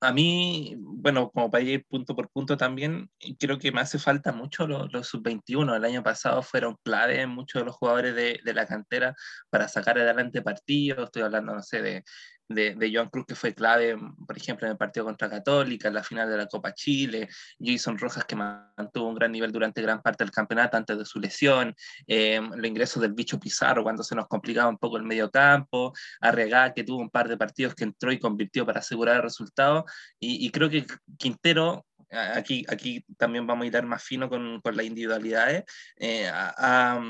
a 0.00 0.12
mí, 0.12 0.76
bueno, 0.78 1.30
como 1.30 1.50
para 1.50 1.64
ir 1.64 1.84
punto 1.88 2.14
por 2.14 2.30
punto 2.30 2.56
también, 2.56 3.10
creo 3.38 3.58
que 3.58 3.72
me 3.72 3.80
hace 3.80 3.98
falta 3.98 4.32
mucho 4.32 4.66
los, 4.66 4.92
los 4.92 5.08
sub-21. 5.08 5.74
El 5.76 5.84
año 5.84 6.02
pasado 6.04 6.42
fueron 6.42 6.76
clave 6.84 7.26
muchos 7.26 7.62
de 7.62 7.66
los 7.66 7.76
jugadores 7.76 8.14
de, 8.14 8.40
de, 8.44 8.54
la 8.54 8.66
cantera 8.66 9.14
para 9.50 9.66
sacar 9.68 9.98
adelante 9.98 10.40
partidos. 10.42 11.06
Estoy 11.06 11.22
hablando, 11.22 11.54
no 11.54 11.62
sé, 11.62 11.82
de 11.82 12.04
de, 12.48 12.74
de 12.74 12.92
Joan 12.92 13.08
Cruz, 13.08 13.26
que 13.26 13.34
fue 13.34 13.54
clave, 13.54 13.96
por 14.26 14.36
ejemplo, 14.36 14.66
en 14.66 14.72
el 14.72 14.78
partido 14.78 15.04
contra 15.04 15.28
Católica, 15.28 15.88
en 15.88 15.94
la 15.94 16.02
final 16.02 16.28
de 16.28 16.36
la 16.36 16.46
Copa 16.46 16.72
Chile, 16.74 17.28
Jason 17.58 17.98
Rojas, 17.98 18.24
que 18.24 18.36
mantuvo 18.36 19.08
un 19.08 19.14
gran 19.14 19.32
nivel 19.32 19.52
durante 19.52 19.82
gran 19.82 20.02
parte 20.02 20.24
del 20.24 20.30
campeonato 20.30 20.76
antes 20.76 20.98
de 20.98 21.04
su 21.04 21.20
lesión, 21.20 21.74
eh, 22.06 22.40
los 22.40 22.66
ingresos 22.66 23.02
del 23.02 23.12
bicho 23.12 23.38
Pizarro 23.38 23.82
cuando 23.82 24.02
se 24.02 24.14
nos 24.14 24.26
complicaba 24.28 24.68
un 24.68 24.78
poco 24.78 24.96
el 24.96 25.02
medio 25.04 25.30
campo, 25.30 25.92
Arregá, 26.20 26.72
que 26.72 26.84
tuvo 26.84 26.98
un 26.98 27.10
par 27.10 27.28
de 27.28 27.36
partidos 27.36 27.74
que 27.74 27.84
entró 27.84 28.12
y 28.12 28.18
convirtió 28.18 28.64
para 28.64 28.80
asegurar 28.80 29.16
el 29.16 29.22
resultado, 29.22 29.84
y, 30.18 30.46
y 30.46 30.50
creo 30.50 30.70
que 30.70 30.86
Quintero 31.18 31.84
aquí, 32.10 32.64
aquí 32.68 33.04
también 33.16 33.46
vamos 33.46 33.64
a 33.64 33.66
ir 33.66 33.82
más 33.84 34.02
fino 34.02 34.28
con, 34.28 34.60
con 34.60 34.76
las 34.76 34.86
individualidades, 34.86 35.64
eh, 35.96 36.28
ha, 36.28 37.00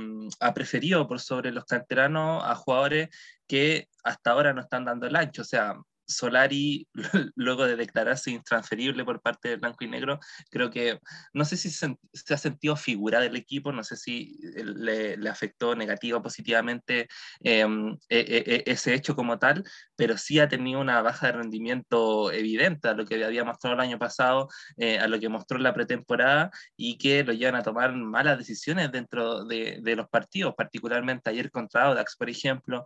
ha, 0.40 0.55
preferido 0.55 1.07
por 1.07 1.21
sobre 1.21 1.52
los 1.52 1.64
canteranos 1.64 2.43
a 2.45 2.55
jugadores 2.55 3.09
que 3.47 3.88
hasta 4.05 4.31
ahora 4.31 4.52
no 4.52 4.61
están 4.61 4.85
dando 4.85 5.07
el 5.07 5.17
ancho. 5.17 5.43
O 5.43 5.45
sea, 5.45 5.75
Solari, 6.09 6.88
luego 7.37 7.67
de 7.67 7.77
declararse 7.77 8.31
intransferible 8.31 9.05
por 9.05 9.21
parte 9.21 9.50
del 9.50 9.61
blanco 9.61 9.85
y 9.85 9.88
negro, 9.88 10.19
creo 10.50 10.71
que 10.71 11.00
no 11.35 11.45
sé 11.45 11.57
si 11.57 11.71
se, 11.71 11.97
ha 12.31 12.38
sentido 12.38 12.77
figura 12.77 13.21
del 13.21 13.37
equipo, 13.37 13.73
no 13.73 13.85
sé 13.85 13.97
si 13.97 14.38
le, 14.55 15.17
le 15.17 15.29
afectó 15.29 15.77
negativa 15.77 16.19
o 16.19 16.23
positivamente 16.23 17.09
eh, 17.41 17.67
eh, 18.09 18.62
ese 18.67 18.95
hecho 18.95 19.15
como 19.15 19.38
tal, 19.38 19.65
pero 19.97 20.17
sí 20.17 20.41
ha 20.41 20.49
tenido 20.49 20.81
una 20.81 21.03
baja 21.03 21.27
de 21.27 21.33
rendimiento 21.35 22.33
evidente 22.33 22.88
a 22.88 22.95
lo 22.95 23.05
que 23.05 23.23
había 23.23 23.45
mostrado 23.45 23.75
el 23.75 23.81
año 23.81 23.99
pasado, 23.99 24.49
eh, 24.79 24.99
a 24.99 25.09
lo 25.09 25.21
que 25.21 25.29
mostró 25.29 25.59
en 25.59 25.65
la 25.65 25.75
pretemporada 25.75 26.50
y 26.77 26.97
que 26.97 27.23
lo 27.23 27.33
llevan 27.33 27.57
a 27.57 27.62
tomar 27.62 27.95
malas 27.95 28.38
decisiones 28.38 28.91
dentro 28.91 29.45
de, 29.45 29.81
de 29.83 29.97
los 29.97 30.09
partidos, 30.09 30.55
particularmente 30.57 31.31
ayer 31.31 31.50
contra 31.50 31.85
Audax, 31.87 32.17
por 32.17 32.31
ejemplo, 32.31 32.85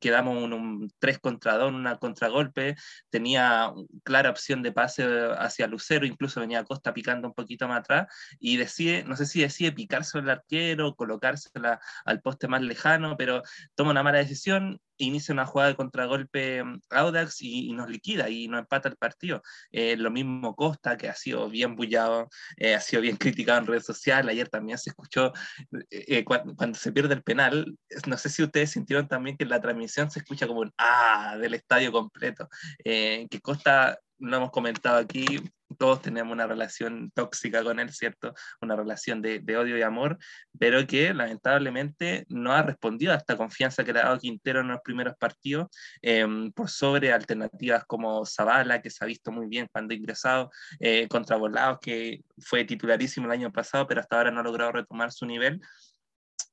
quedamos 0.00 0.42
un, 0.42 0.52
un 0.52 0.92
3 0.98 1.18
contra 1.18 1.56
2 1.58 1.72
una 1.72 1.96
contragolpe, 2.04 2.76
tenía 3.10 3.72
clara 4.04 4.30
opción 4.30 4.62
de 4.62 4.72
pase 4.72 5.04
hacia 5.38 5.66
Lucero, 5.66 6.06
incluso 6.06 6.40
venía 6.40 6.64
Costa 6.64 6.92
picando 6.92 7.28
un 7.28 7.34
poquito 7.34 7.66
más 7.68 7.80
atrás, 7.80 8.06
y 8.38 8.56
decide, 8.56 9.04
no 9.04 9.16
sé 9.16 9.26
si 9.26 9.40
decide 9.40 9.72
picarse 9.72 10.18
al 10.18 10.30
arquero, 10.30 10.94
colocársela 10.94 11.80
al 12.04 12.20
poste 12.20 12.48
más 12.48 12.62
lejano, 12.62 13.16
pero 13.16 13.42
toma 13.74 13.92
una 13.92 14.02
mala 14.02 14.18
decisión, 14.18 14.80
inicia 14.98 15.32
una 15.32 15.46
jugada 15.46 15.70
de 15.70 15.76
contragolpe 15.76 16.62
mm, 16.62 16.80
Audax 16.90 17.42
y, 17.42 17.72
nos 17.72 17.88
liquida 17.90 18.28
y 18.28 18.48
nos 18.48 18.60
empata 18.60 18.88
el 18.88 18.96
partido. 18.96 19.42
Eh, 19.72 19.96
lo 19.96 20.10
mismo 20.10 20.54
Costa, 20.54 20.96
que 20.96 21.08
ha 21.08 21.14
sido 21.14 21.48
bien 21.48 21.76
bullado, 21.76 22.28
eh, 22.56 22.74
ha 22.74 22.80
sido 22.80 23.02
bien 23.02 23.16
criticado 23.44 23.58
en 23.60 23.66
redes 23.66 23.84
sociales. 23.84 24.30
Ayer 24.32 24.48
también 24.48 24.78
se 24.78 24.90
escuchó 24.90 25.32
eh, 25.90 26.24
cuando, 26.24 26.74
se 26.74 26.92
pierde 26.92 27.14
el 27.14 27.22
penal. 27.22 27.76
No 28.06 28.18
sé 28.18 28.28
si 28.28 28.42
ustedes 28.42 28.70
sintieron 28.70 29.08
también 29.08 29.36
que 29.36 29.44
la 29.44 29.60
transmisión 29.60 30.10
se 30.10 30.20
escucha 30.20 30.46
como 30.46 30.60
un 30.60 30.72
ah 30.78 31.36
del 31.40 31.54
estadio 31.54 31.92
completo. 31.92 32.48
que 32.84 33.40
Costa 33.42 33.98
lo 34.18 34.36
hemos 34.36 34.50
comentado 34.50 34.98
aquí, 34.98 35.26
todos 35.78 36.02
tenemos 36.02 36.32
una 36.32 36.46
relación 36.46 37.10
tóxica 37.14 37.62
con 37.62 37.80
él, 37.80 37.92
¿cierto? 37.92 38.34
Una 38.60 38.76
relación 38.76 39.22
de, 39.22 39.42
odio 39.56 39.78
y 39.78 39.82
amor, 39.82 40.18
pero 40.58 40.86
que 40.86 41.14
lamentablemente 41.14 42.26
no 42.28 42.52
ha 42.52 42.62
respondido 42.62 43.12
a 43.12 43.16
esta 43.16 43.36
confianza 43.36 43.84
que 43.84 43.92
le 43.92 44.00
ha 44.00 44.04
dado 44.04 44.18
Quintero 44.18 44.60
en 44.60 44.68
los 44.68 44.80
primeros 44.82 45.14
partidos, 45.16 45.68
em, 46.02 46.52
por 46.52 46.70
sobre 46.70 47.12
alternativas 47.12 47.84
como 47.86 48.24
Zavala, 48.26 48.82
que 48.82 48.90
se 48.90 49.04
ha 49.04 49.06
visto 49.06 49.32
muy 49.32 49.46
bien 49.46 49.68
cuando 49.72 49.94
ha 49.94 49.96
ingresado, 49.96 50.50
eh, 50.80 51.08
contra 51.08 51.36
Volados, 51.36 51.78
que 51.80 52.24
fue 52.38 52.64
titularísimo 52.64 53.26
el 53.26 53.32
año 53.32 53.52
pasado, 53.52 53.86
pero 53.86 54.00
hasta 54.00 54.16
ahora 54.16 54.30
no 54.30 54.40
ha 54.40 54.44
logrado 54.44 54.72
retomar 54.72 55.12
su 55.12 55.26
nivel. 55.26 55.60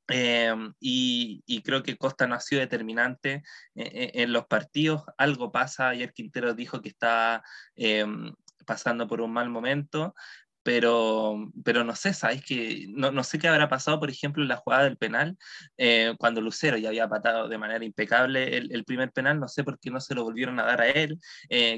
Em, 0.07 0.73
y, 0.79 1.61
creo 1.63 1.83
que 1.83 1.95
Costa 1.97 2.27
no 2.27 2.35
ha 2.35 2.39
sido 2.41 2.59
determinante 2.59 3.43
eh, 3.75 3.91
eh, 3.93 4.11
en 4.15 4.33
los 4.33 4.45
partidos. 4.45 5.03
Algo 5.17 5.51
pasa, 5.51 5.89
ayer 5.89 6.11
Quintero 6.13 6.53
dijo 6.53 6.81
que 6.81 6.89
está 6.89 7.43
em, 7.75 8.33
pasando 8.71 9.07
por 9.07 9.21
un 9.21 9.31
mal 9.33 9.49
momento, 9.49 10.15
pero, 10.63 11.51
pero 11.63 11.83
no 11.83 11.95
sé, 11.95 12.13
¿sabes? 12.13 12.43
Que 12.43 12.85
no, 12.89 13.11
no, 13.11 13.23
sé 13.23 13.39
qué 13.39 13.47
habrá 13.47 13.67
pasado, 13.67 13.99
por 13.99 14.09
ejemplo, 14.09 14.43
en 14.43 14.49
la 14.49 14.57
jugada 14.57 14.83
del 14.83 14.97
penal, 14.97 15.37
eh, 15.77 16.15
cuando 16.19 16.41
Lucero 16.41 16.77
ya 16.77 16.89
había 16.89 17.09
patado 17.09 17.47
de 17.49 17.57
manera 17.57 17.83
impecable 17.83 18.57
el, 18.57 18.71
el, 18.71 18.85
primer 18.85 19.11
penal, 19.11 19.39
no 19.39 19.47
sé 19.47 19.63
por 19.63 19.79
qué 19.79 19.89
no 19.91 19.99
se 19.99 20.15
lo 20.15 20.23
volvieron 20.23 20.59
a 20.59 20.65
dar 20.65 20.81
a 20.81 20.89
él, 20.89 21.19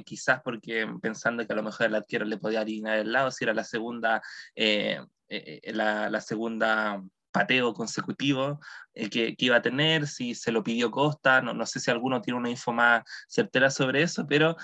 quizás 0.05 0.41
porque 0.43 0.87
pensando 1.01 1.45
que 1.47 1.53
a 1.53 1.55
lo 1.55 1.63
mejor 1.63 1.87
el 1.87 1.95
arquero 1.95 2.25
le 2.25 2.37
podía 2.37 2.61
alinear 2.61 2.99
el 2.99 3.11
lado, 3.13 3.31
si 3.31 3.43
era 3.45 3.53
la 3.53 3.63
segunda, 3.63 4.21
la, 4.55 6.09
la 6.09 6.21
segunda 6.21 7.01
pateo 7.33 7.73
consecutivo 7.73 8.59
eh, 8.93 9.09
que, 9.09 9.35
iba 9.37 9.57
a 9.57 9.61
tener, 9.61 10.07
si 10.07 10.35
se 10.35 10.51
lo 10.51 10.63
pidió 10.63 10.91
Costa, 10.91 11.41
no, 11.41 11.53
no 11.53 11.65
sé 11.65 11.79
si 11.81 11.91
alguno 11.91 12.21
tiene 12.21 12.39
una 12.39 12.49
info 12.49 12.71
más 12.71 13.03
certera 13.27 13.69
sobre 13.69 14.03
eso, 14.03 14.25
pero 14.27 14.55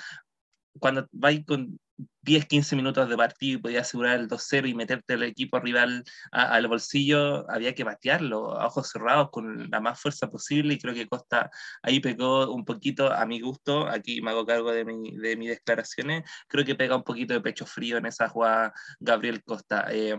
cuando 0.79 1.07
vais 1.12 1.43
con 1.45 1.79
10, 2.21 2.45
15 2.45 2.75
minutos 2.75 3.09
de 3.09 3.17
partido 3.17 3.59
y 3.59 3.61
podías 3.61 3.87
asegurar 3.87 4.19
el 4.19 4.27
2-0 4.27 4.69
y 4.69 4.73
meterte 4.73 5.13
el 5.15 5.23
equipo 5.23 5.59
rival 5.59 6.03
al 6.31 6.67
bolsillo, 6.67 7.49
había 7.49 7.73
que 7.73 7.83
batearlo 7.83 8.59
a 8.59 8.67
ojos 8.67 8.89
cerrados 8.89 9.29
con 9.31 9.69
la 9.69 9.79
más 9.79 9.99
fuerza 9.99 10.29
posible 10.29 10.73
y 10.73 10.79
creo 10.79 10.93
que 10.93 11.07
Costa 11.07 11.49
ahí 11.81 11.99
pegó 11.99 12.53
un 12.53 12.65
poquito 12.65 13.11
a 13.11 13.25
mi 13.25 13.39
gusto, 13.39 13.87
aquí 13.87 14.21
me 14.21 14.31
hago 14.31 14.45
cargo 14.45 14.71
de, 14.71 14.85
mi, 14.85 15.17
de 15.17 15.37
mis 15.37 15.49
declaraciones, 15.49 16.29
creo 16.47 16.65
que 16.65 16.75
pega 16.75 16.95
un 16.95 17.03
poquito 17.03 17.33
de 17.33 17.41
pecho 17.41 17.65
frío 17.65 17.97
en 17.97 18.05
esa 18.05 18.29
jugada 18.29 18.73
Gabriel 18.99 19.43
Costa. 19.43 19.87
Eh, 19.91 20.17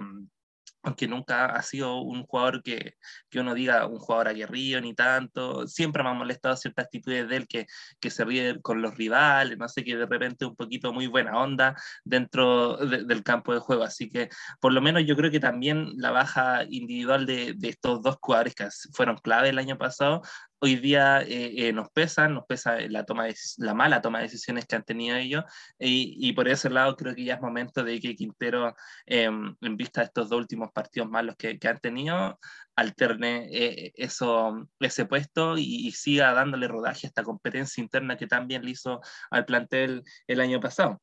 aunque 0.83 1.09
nunca 1.09 1.47
ha 1.47 1.63
sido 1.63 2.01
un 2.01 2.25
jugador 2.25 2.63
que, 2.63 2.95
que, 3.29 3.41
uno 3.41 3.55
diga 3.55 3.87
un 3.87 3.99
jugador 3.99 4.29
aguerrido 4.29 4.81
ni 4.81 4.95
tanto, 4.95 5.67
siempre 5.67 6.03
me 6.03 6.11
ha 6.11 6.15
molestado 6.15 6.57
ciertas 6.57 6.87
actitudes 6.87 7.29
de 7.29 7.37
él 7.37 7.47
que, 7.49 7.67
que 8.01 8.11
se 8.11 8.25
ríe 8.25 8.61
con 8.61 8.83
los 8.83 8.97
rivales, 8.97 9.59
no 9.59 9.69
sé, 9.69 9.85
que 9.85 9.97
de 9.97 10.07
repente 10.07 10.45
un 10.45 10.57
poquito 10.57 10.93
muy 10.93 11.07
buena 11.07 11.39
onda 11.39 11.75
dentro 12.05 12.77
del 12.77 13.23
campo 13.23 13.53
de 13.55 13.61
juego, 13.61 13.85
así 13.85 14.09
que 14.09 14.29
por 14.61 14.73
lo 14.73 14.81
menos 14.81 15.05
yo 15.07 15.17
creo 15.17 15.31
que 15.31 15.41
también 15.41 15.93
la 15.97 16.11
baja 16.11 16.65
individual 16.69 17.27
de, 17.27 17.55
de 17.57 17.69
estos 17.69 18.03
dos 18.03 18.17
jugadores 18.21 18.55
que 18.55 18.69
fueron 18.93 19.17
clave 19.17 19.51
el 19.51 19.59
año 19.59 19.79
pasado 19.79 20.23
hoy 20.61 20.77
día 20.77 21.23
eh, 21.23 21.69
eh, 21.69 21.73
nos 21.73 21.91
pesan, 21.91 22.35
nos 22.35 22.45
pesa 22.47 22.79
la, 22.89 23.05
toma 23.05 23.25
de, 23.25 23.35
la 23.59 23.75
mala 23.75 24.03
toma 24.03 24.19
de 24.19 24.25
decisiones 24.25 24.67
que 24.67 24.77
han 24.77 24.85
tenido 24.85 25.17
ellos, 25.17 25.45
y, 25.79 26.17
y, 26.29 26.33
por 26.35 26.49
ese 26.49 26.71
lado 26.71 26.97
creo 26.97 27.15
que 27.15 27.25
ya 27.25 27.35
es 27.35 27.41
momento 27.41 27.83
de 27.83 28.01
que 28.01 28.15
Quintero, 28.15 28.75
em, 29.07 29.57
en 29.61 29.77
vista 29.77 30.01
de 30.03 30.07
estos 30.07 30.29
dos 30.29 30.39
últimos 30.41 30.71
partidos 30.73 31.09
malos 31.09 31.37
que, 31.37 31.59
que 31.59 31.69
han 31.69 31.81
tenido, 31.81 32.39
alterne 32.77 33.49
eh, 33.53 33.93
eso, 33.97 34.69
ese 34.81 35.07
puesto 35.07 35.57
y, 35.59 35.91
siga 35.93 36.33
dándole 36.33 36.69
rodaje 36.69 37.07
a 37.07 37.09
esta 37.09 37.23
competencia 37.25 37.83
interna 37.83 38.17
que 38.17 38.27
también 38.27 38.65
le 38.65 38.71
hizo 38.73 39.01
al 39.31 39.45
plantel 39.45 40.05
el 40.27 40.41
año 40.41 40.61
pasado. 40.61 41.01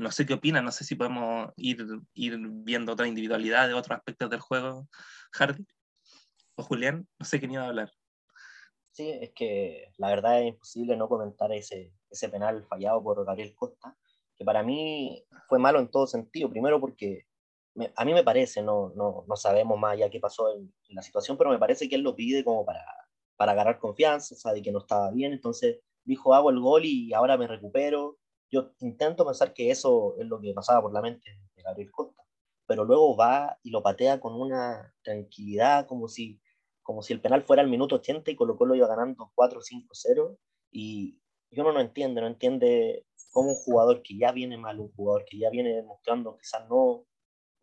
no 0.00 0.10
sé 0.10 0.26
qué 0.26 0.34
opinan, 0.34 0.64
no 0.64 0.72
sé 0.72 0.84
si 0.84 0.96
podemos 0.96 1.50
ir, 1.56 1.86
ir 2.14 2.38
viendo 2.38 2.92
otra 2.92 3.06
individualidad 3.08 3.68
de 3.68 3.74
otros 3.74 3.96
aspectos 3.98 4.30
del 4.30 4.40
juego, 4.40 4.88
Hardy 5.32 5.66
o 6.56 6.62
Julián, 6.64 7.06
no 7.18 7.26
sé 7.26 7.38
quién 7.38 7.52
iba 7.52 7.64
a 7.64 7.68
hablar. 7.68 8.01
Sí, 8.92 9.10
es 9.10 9.30
que 9.32 9.90
la 9.96 10.08
verdad 10.08 10.42
es 10.42 10.48
imposible 10.48 10.96
no 10.96 11.08
comentar 11.08 11.50
ese, 11.52 11.92
ese 12.10 12.28
penal 12.28 12.64
fallado 12.66 13.02
por 13.02 13.24
Gabriel 13.24 13.54
Costa, 13.54 13.96
que 14.36 14.44
para 14.44 14.62
mí 14.62 15.24
fue 15.48 15.58
malo 15.58 15.78
en 15.80 15.90
todo 15.90 16.06
sentido. 16.06 16.50
Primero 16.50 16.78
porque 16.78 17.26
a 17.96 18.04
mí 18.04 18.12
me 18.12 18.22
parece, 18.22 18.62
no, 18.62 18.92
no, 18.94 19.24
no 19.26 19.36
sabemos 19.36 19.78
más 19.78 19.98
ya 19.98 20.10
qué 20.10 20.20
pasó 20.20 20.54
en, 20.54 20.72
la 20.90 21.00
situación, 21.00 21.38
pero 21.38 21.48
me 21.50 21.58
parece 21.58 21.88
que 21.88 21.94
él 21.94 22.02
lo 22.02 22.14
pide 22.14 22.44
como 22.44 22.66
para, 22.66 22.84
para 23.36 23.52
agarrar 23.52 23.78
confianza, 23.78 24.34
sabe 24.34 24.60
que 24.60 24.72
no 24.72 24.80
estaba 24.80 25.10
bien, 25.10 25.32
entonces 25.32 25.80
dijo, 26.04 26.34
hago 26.34 26.50
el 26.50 26.60
gol 26.60 26.84
y 26.84 27.14
ahora 27.14 27.38
me 27.38 27.46
recupero. 27.46 28.18
Yo 28.50 28.72
intento 28.80 29.24
pensar 29.24 29.54
que 29.54 29.70
eso 29.70 30.16
es 30.18 30.26
lo 30.26 30.38
que 30.38 30.52
pasaba 30.52 30.82
por 30.82 30.92
la 30.92 31.00
mente 31.00 31.30
de 31.56 31.62
Gabriel 31.62 31.90
Costa, 31.90 32.22
pero 32.66 32.84
luego 32.84 33.16
va 33.16 33.58
y 33.62 33.70
lo 33.70 33.82
patea 33.82 34.20
con 34.20 34.34
una 34.34 34.94
tranquilidad, 35.02 35.86
como 35.86 36.08
si 36.08 36.41
como 36.82 37.02
si 37.02 37.12
el 37.12 37.20
penal 37.20 37.42
fuera 37.42 37.62
al 37.62 37.68
minuto 37.68 37.96
80 37.96 38.30
y 38.30 38.36
Colo 38.36 38.56
Colo 38.56 38.74
iba 38.74 38.86
ganando 38.86 39.32
4-5-0 39.34 40.36
y 40.72 41.18
uno 41.52 41.72
no 41.72 41.80
entiende, 41.80 42.20
no 42.20 42.26
entiende 42.26 43.06
cómo 43.30 43.50
un 43.50 43.56
jugador 43.56 44.02
que 44.02 44.16
ya 44.16 44.32
viene 44.32 44.56
mal, 44.58 44.80
un 44.80 44.92
jugador 44.92 45.24
que 45.24 45.38
ya 45.38 45.50
viene 45.50 45.74
demostrando 45.74 46.36
quizás 46.36 46.68
no, 46.68 47.06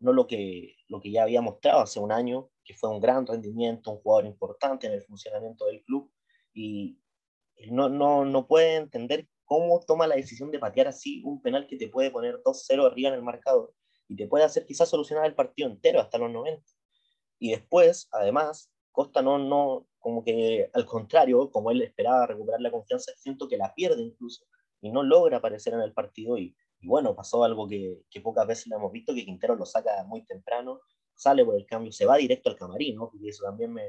no 0.00 0.12
lo, 0.12 0.26
que, 0.26 0.76
lo 0.88 1.00
que 1.00 1.10
ya 1.10 1.22
había 1.24 1.42
mostrado 1.42 1.80
hace 1.80 2.00
un 2.00 2.12
año, 2.12 2.50
que 2.64 2.74
fue 2.74 2.90
un 2.90 3.00
gran 3.00 3.26
rendimiento, 3.26 3.90
un 3.90 4.00
jugador 4.00 4.26
importante 4.26 4.86
en 4.86 4.94
el 4.94 5.02
funcionamiento 5.02 5.66
del 5.66 5.82
club 5.82 6.10
y 6.52 6.98
no, 7.70 7.88
no, 7.88 8.24
no 8.24 8.46
puede 8.46 8.76
entender 8.76 9.28
cómo 9.44 9.80
toma 9.80 10.06
la 10.06 10.14
decisión 10.14 10.50
de 10.50 10.58
patear 10.58 10.88
así 10.88 11.22
un 11.24 11.42
penal 11.42 11.66
que 11.66 11.76
te 11.76 11.88
puede 11.88 12.10
poner 12.10 12.40
2-0 12.42 12.86
arriba 12.86 13.08
en 13.08 13.16
el 13.16 13.22
marcador 13.22 13.74
y 14.08 14.16
te 14.16 14.26
puede 14.26 14.44
hacer 14.44 14.64
quizás 14.64 14.88
solucionar 14.88 15.26
el 15.26 15.34
partido 15.34 15.68
entero 15.68 16.00
hasta 16.00 16.18
los 16.18 16.30
90. 16.30 16.64
Y 17.38 17.50
después, 17.50 18.08
además, 18.10 18.72
Costa 18.92 19.22
no, 19.22 19.38
no, 19.38 19.86
como 19.98 20.24
que 20.24 20.70
al 20.72 20.86
contrario, 20.86 21.50
como 21.50 21.70
él 21.70 21.82
esperaba 21.82 22.26
recuperar 22.26 22.60
la 22.60 22.70
confianza, 22.70 23.12
siento 23.16 23.48
que 23.48 23.56
la 23.56 23.74
pierde 23.74 24.02
incluso 24.02 24.46
y 24.80 24.90
no 24.90 25.02
logra 25.02 25.38
aparecer 25.38 25.74
en 25.74 25.80
el 25.80 25.92
partido 25.92 26.38
y, 26.38 26.54
bueno, 26.82 27.14
pasó 27.14 27.44
algo 27.44 27.68
que, 27.68 28.02
que, 28.10 28.20
pocas 28.20 28.46
veces 28.46 28.66
lo 28.68 28.76
hemos 28.76 28.92
visto, 28.92 29.14
que 29.14 29.24
Quintero 29.24 29.54
lo 29.54 29.66
saca 29.66 30.02
muy 30.04 30.24
temprano, 30.24 30.80
sale 31.14 31.44
por 31.44 31.56
el 31.56 31.66
cambio, 31.66 31.92
se 31.92 32.06
va 32.06 32.16
directo 32.16 32.48
al 32.48 32.56
camarín, 32.56 32.98
y 33.20 33.28
eso 33.28 33.44
también 33.44 33.72
me, 33.72 33.82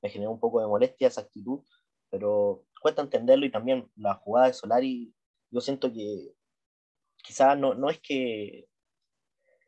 me 0.00 0.08
generó 0.08 0.30
un 0.30 0.40
poco 0.40 0.60
de 0.60 0.66
molestia 0.66 1.08
esa 1.08 1.20
actitud, 1.20 1.60
pero 2.08 2.64
cuesta 2.80 3.02
entenderlo 3.02 3.44
y 3.44 3.50
también 3.50 3.90
la 3.96 4.14
jugada 4.14 4.46
de 4.46 4.54
Solari, 4.54 5.14
yo 5.50 5.60
siento 5.60 5.92
que 5.92 6.32
quizás 7.22 7.58
no, 7.58 7.74
no 7.74 7.90
es 7.90 8.00
que 8.00 8.66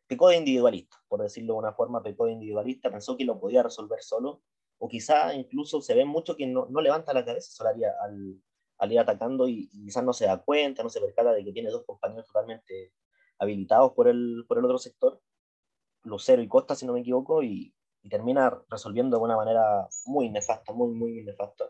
pecó 0.06 0.28
de 0.28 0.36
individualista, 0.36 0.96
por 1.08 1.22
decirlo 1.22 1.54
de 1.54 1.58
una 1.60 1.72
forma, 1.74 2.02
pecó 2.02 2.26
de 2.26 2.32
individualista, 2.32 2.90
pensó 2.90 3.16
que 3.16 3.24
lo 3.24 3.38
podía 3.38 3.62
resolver 3.62 4.02
solo 4.02 4.42
o 4.84 4.88
quizá 4.88 5.32
incluso 5.32 5.80
se 5.80 5.94
ve 5.94 6.04
mucho 6.04 6.34
que 6.36 6.44
no, 6.44 6.66
no 6.68 6.80
levanta 6.80 7.14
la 7.14 7.24
cabeza 7.24 7.52
Solari 7.52 7.84
al, 7.84 8.42
al 8.78 8.92
ir 8.92 8.98
atacando 8.98 9.46
y, 9.46 9.68
quizás 9.68 10.02
no 10.02 10.12
se 10.12 10.26
da 10.26 10.42
cuenta, 10.42 10.82
no 10.82 10.88
se 10.88 11.00
percata 11.00 11.32
de 11.32 11.44
que 11.44 11.52
tiene 11.52 11.70
dos 11.70 11.84
compañeros 11.86 12.26
totalmente 12.26 12.92
habilitados 13.38 13.92
por 13.92 14.08
el, 14.08 14.44
por 14.48 14.58
el 14.58 14.64
otro 14.64 14.78
sector, 14.78 15.20
Lucero 16.02 16.42
y 16.42 16.48
Costa, 16.48 16.74
si 16.74 16.84
no 16.84 16.94
me 16.94 17.00
equivoco, 17.00 17.44
y, 17.44 17.72
y 18.02 18.08
termina 18.08 18.60
resolviendo 18.68 19.18
de 19.18 19.22
una 19.22 19.36
manera 19.36 19.86
muy 20.04 20.28
nefasta, 20.30 20.72
muy, 20.72 20.92
muy 20.92 21.22
nefasta. 21.22 21.64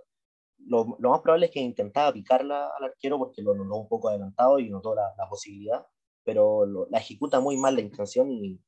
Lo, 0.61 0.97
lo, 0.99 1.11
más 1.11 1.21
probable 1.21 1.47
es 1.47 1.53
que 1.53 1.61
intentaba 1.61 2.15
picarla 2.15 2.71
al 2.79 2.85
arquero 2.85 3.19
porque 3.19 3.43
lo 3.43 3.55
notó 3.55 3.77
un 3.77 3.89
poco 3.89 4.09
adelantado 4.09 4.59
y 4.59 4.71
notó 4.71 4.95
la, 4.95 5.13
la 5.19 5.29
posibilidad, 5.29 5.87
pero 6.25 6.65
lo, 6.65 6.87
la 6.89 6.97
ejecuta 6.97 7.41
muy 7.41 7.59
mal 7.59 7.75
la 7.75 7.83
intención 7.83 8.31
y, 8.31 8.59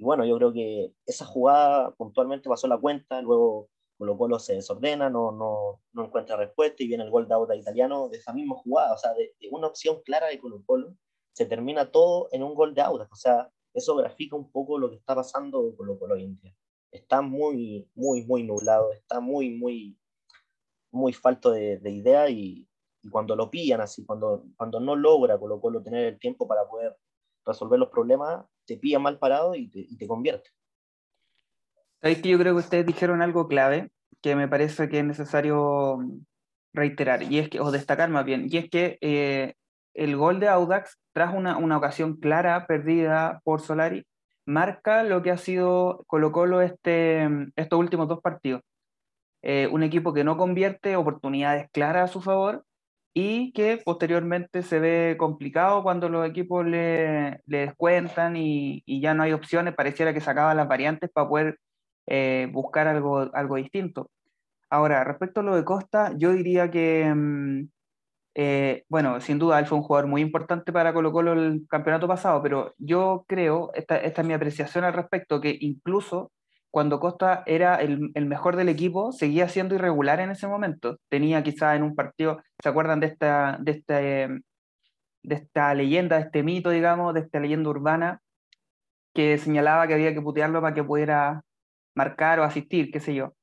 y 0.00 0.02
bueno, 0.02 0.24
yo 0.24 0.38
creo 0.38 0.50
que 0.50 0.94
esa 1.04 1.26
jugada 1.26 1.90
puntualmente 1.90 2.48
pasó 2.48 2.66
la 2.66 2.78
cuenta, 2.78 3.20
luego 3.20 3.68
Colo 3.98 4.16
Colo 4.16 4.38
se 4.38 4.54
desordena, 4.54 5.10
no, 5.10 5.30
no, 5.30 5.82
no 5.92 6.06
encuentra 6.06 6.38
respuesta 6.38 6.82
y 6.82 6.86
viene 6.86 7.04
el 7.04 7.10
gol 7.10 7.28
de 7.28 7.34
Auda 7.34 7.54
italiano 7.54 8.08
de 8.08 8.16
esa 8.16 8.32
misma 8.32 8.56
jugada, 8.56 8.94
o 8.94 8.96
sea, 8.96 9.12
de, 9.12 9.34
una 9.50 9.66
opción 9.66 10.00
clara 10.02 10.28
de 10.28 10.38
Colo 10.38 10.62
Colo, 10.64 10.96
se 11.34 11.44
termina 11.44 11.90
todo 11.90 12.28
en 12.32 12.42
un 12.42 12.54
gol 12.54 12.74
de 12.74 12.80
Auda, 12.80 13.08
o 13.12 13.14
sea, 13.14 13.50
eso 13.74 13.94
grafica 13.94 14.36
un 14.36 14.50
poco 14.50 14.78
lo 14.78 14.88
que 14.88 14.96
está 14.96 15.14
pasando 15.14 15.60
con 15.60 15.76
Colo 15.76 15.98
Colo 15.98 16.14
día. 16.14 16.56
Está 16.90 17.20
muy, 17.20 17.86
muy, 17.94 18.24
muy 18.24 18.42
nublado, 18.42 18.92
está 18.94 19.20
muy, 19.20 19.50
muy, 19.50 19.98
muy 20.92 21.12
falto 21.12 21.50
de, 21.50 21.76
de 21.76 21.90
idea 21.90 22.30
y, 22.30 22.66
y, 23.02 23.10
cuando 23.10 23.36
lo 23.36 23.50
pillan 23.50 23.82
así, 23.82 24.06
cuando, 24.06 24.46
cuando 24.56 24.80
no 24.80 24.96
logra 24.96 25.38
Colo 25.38 25.60
Colo 25.60 25.82
tener 25.82 26.06
el 26.06 26.18
tiempo 26.18 26.48
para 26.48 26.66
poder 26.66 26.96
resolver 27.44 27.78
los 27.78 27.90
problemas, 27.90 28.46
te 28.70 28.76
pilla 28.76 29.00
mal 29.00 29.18
parado 29.18 29.56
y 29.56 29.66
te, 29.66 29.80
y 29.80 29.96
te 29.96 30.06
convierte. 30.06 30.50
Sabéis 32.00 32.22
que 32.22 32.28
yo 32.28 32.38
creo 32.38 32.54
que 32.54 32.60
ustedes 32.60 32.86
dijeron 32.86 33.20
algo 33.20 33.48
clave, 33.48 33.90
que 34.22 34.36
me 34.36 34.46
parece 34.46 34.88
que 34.88 35.00
es 35.00 35.04
necesario 35.04 35.98
reiterar, 36.72 37.24
y 37.24 37.40
es 37.40 37.48
que, 37.48 37.58
o 37.58 37.72
destacar 37.72 38.10
más 38.10 38.24
bien, 38.24 38.46
y 38.48 38.58
es 38.58 38.70
que 38.70 38.96
eh, 39.00 39.54
el 39.92 40.16
gol 40.16 40.38
de 40.38 40.46
Audax, 40.46 41.00
tras 41.12 41.34
una, 41.34 41.56
una, 41.56 41.78
ocasión 41.78 42.18
clara 42.18 42.68
perdida 42.68 43.40
por 43.42 43.60
Solari, 43.60 44.06
marca 44.46 45.02
lo 45.02 45.20
que 45.20 45.32
ha 45.32 45.36
sido 45.36 46.04
Colo 46.06 46.30
Colo 46.30 46.60
este, 46.62 47.28
estos 47.56 47.76
últimos 47.76 48.06
dos 48.06 48.20
partidos. 48.20 48.62
Eh, 49.42 49.68
un 49.72 49.82
equipo 49.82 50.12
que 50.12 50.22
no 50.22 50.36
convierte 50.36 50.94
oportunidades 50.94 51.68
claras 51.72 52.08
a 52.08 52.12
su 52.12 52.20
favor 52.20 52.64
y 53.14 53.52
que 53.52 53.78
posteriormente 53.84 54.62
se 54.62 54.78
ve 54.78 55.16
complicado 55.18 55.82
cuando 55.82 56.08
los 56.08 56.28
equipos 56.28 56.64
le, 56.66 57.40
le 57.46 57.58
descuentan 57.58 58.36
y, 58.36 58.82
y, 58.86 59.00
ya 59.00 59.14
no 59.14 59.22
hay 59.24 59.32
opciones, 59.32 59.74
pareciera 59.74 60.14
que 60.14 60.20
sacaban 60.20 60.56
las 60.56 60.68
variantes 60.68 61.10
para 61.10 61.28
poder 61.28 61.58
eh, 62.06 62.48
buscar 62.52 62.88
algo, 62.88 63.30
algo 63.34 63.56
distinto. 63.56 64.10
Ahora, 64.70 65.04
respecto 65.04 65.40
a 65.40 65.42
lo 65.44 65.56
de 65.56 65.64
Costa, 65.64 66.12
yo 66.16 66.32
diría 66.32 66.70
que, 66.70 67.12
mm, 67.14 67.68
eh, 68.34 68.84
bueno, 68.88 69.20
sin 69.20 69.38
duda 69.38 69.58
él 69.58 69.66
fue 69.66 69.78
un 69.78 69.84
jugador 69.84 70.08
muy 70.08 70.22
importante 70.22 70.72
para 70.72 70.92
Colo 70.94 71.12
Colo 71.12 71.32
el 71.34 71.66
campeonato 71.68 72.08
pasado, 72.08 72.42
pero 72.42 72.74
yo 72.78 73.24
creo, 73.28 73.72
esta, 73.74 73.96
esta 73.98 74.22
es 74.22 74.28
mi 74.28 74.34
apreciación 74.34 74.84
al 74.84 74.92
respecto, 74.94 75.40
que 75.40 75.56
incluso 75.60 76.32
cuando 76.70 77.00
Costa 77.00 77.42
era 77.46 77.76
el, 77.76 78.10
el, 78.14 78.26
mejor 78.26 78.56
del 78.56 78.68
equipo, 78.68 79.12
seguía 79.12 79.48
siendo 79.48 79.74
irregular 79.74 80.20
en 80.20 80.30
ese 80.30 80.46
momento. 80.46 80.98
Tenía 81.08 81.42
quizá 81.42 81.74
en 81.76 81.82
un 81.82 81.94
partido, 81.94 82.42
¿se 82.62 82.68
acuerdan 82.68 83.00
de 83.00 83.06
esta, 83.06 83.58
de 83.60 83.72
este, 83.72 83.94
de 85.22 85.34
esta 85.34 85.74
leyenda, 85.74 86.16
de 86.16 86.22
este 86.22 86.42
mito, 86.42 86.70
digamos, 86.70 87.14
de 87.14 87.20
esta 87.20 87.40
leyenda 87.40 87.70
urbana, 87.70 88.20
que 89.14 89.38
señalaba 89.38 89.86
que 89.86 89.94
había 89.94 90.14
que 90.14 90.22
putearlo 90.22 90.60
para 90.60 90.74
que 90.74 90.84
pudiera 90.84 91.42
marcar 91.94 92.40
o 92.40 92.44
asistir, 92.44 92.90
qué 92.92 93.00
sé 93.00 93.14
yo? 93.14 93.34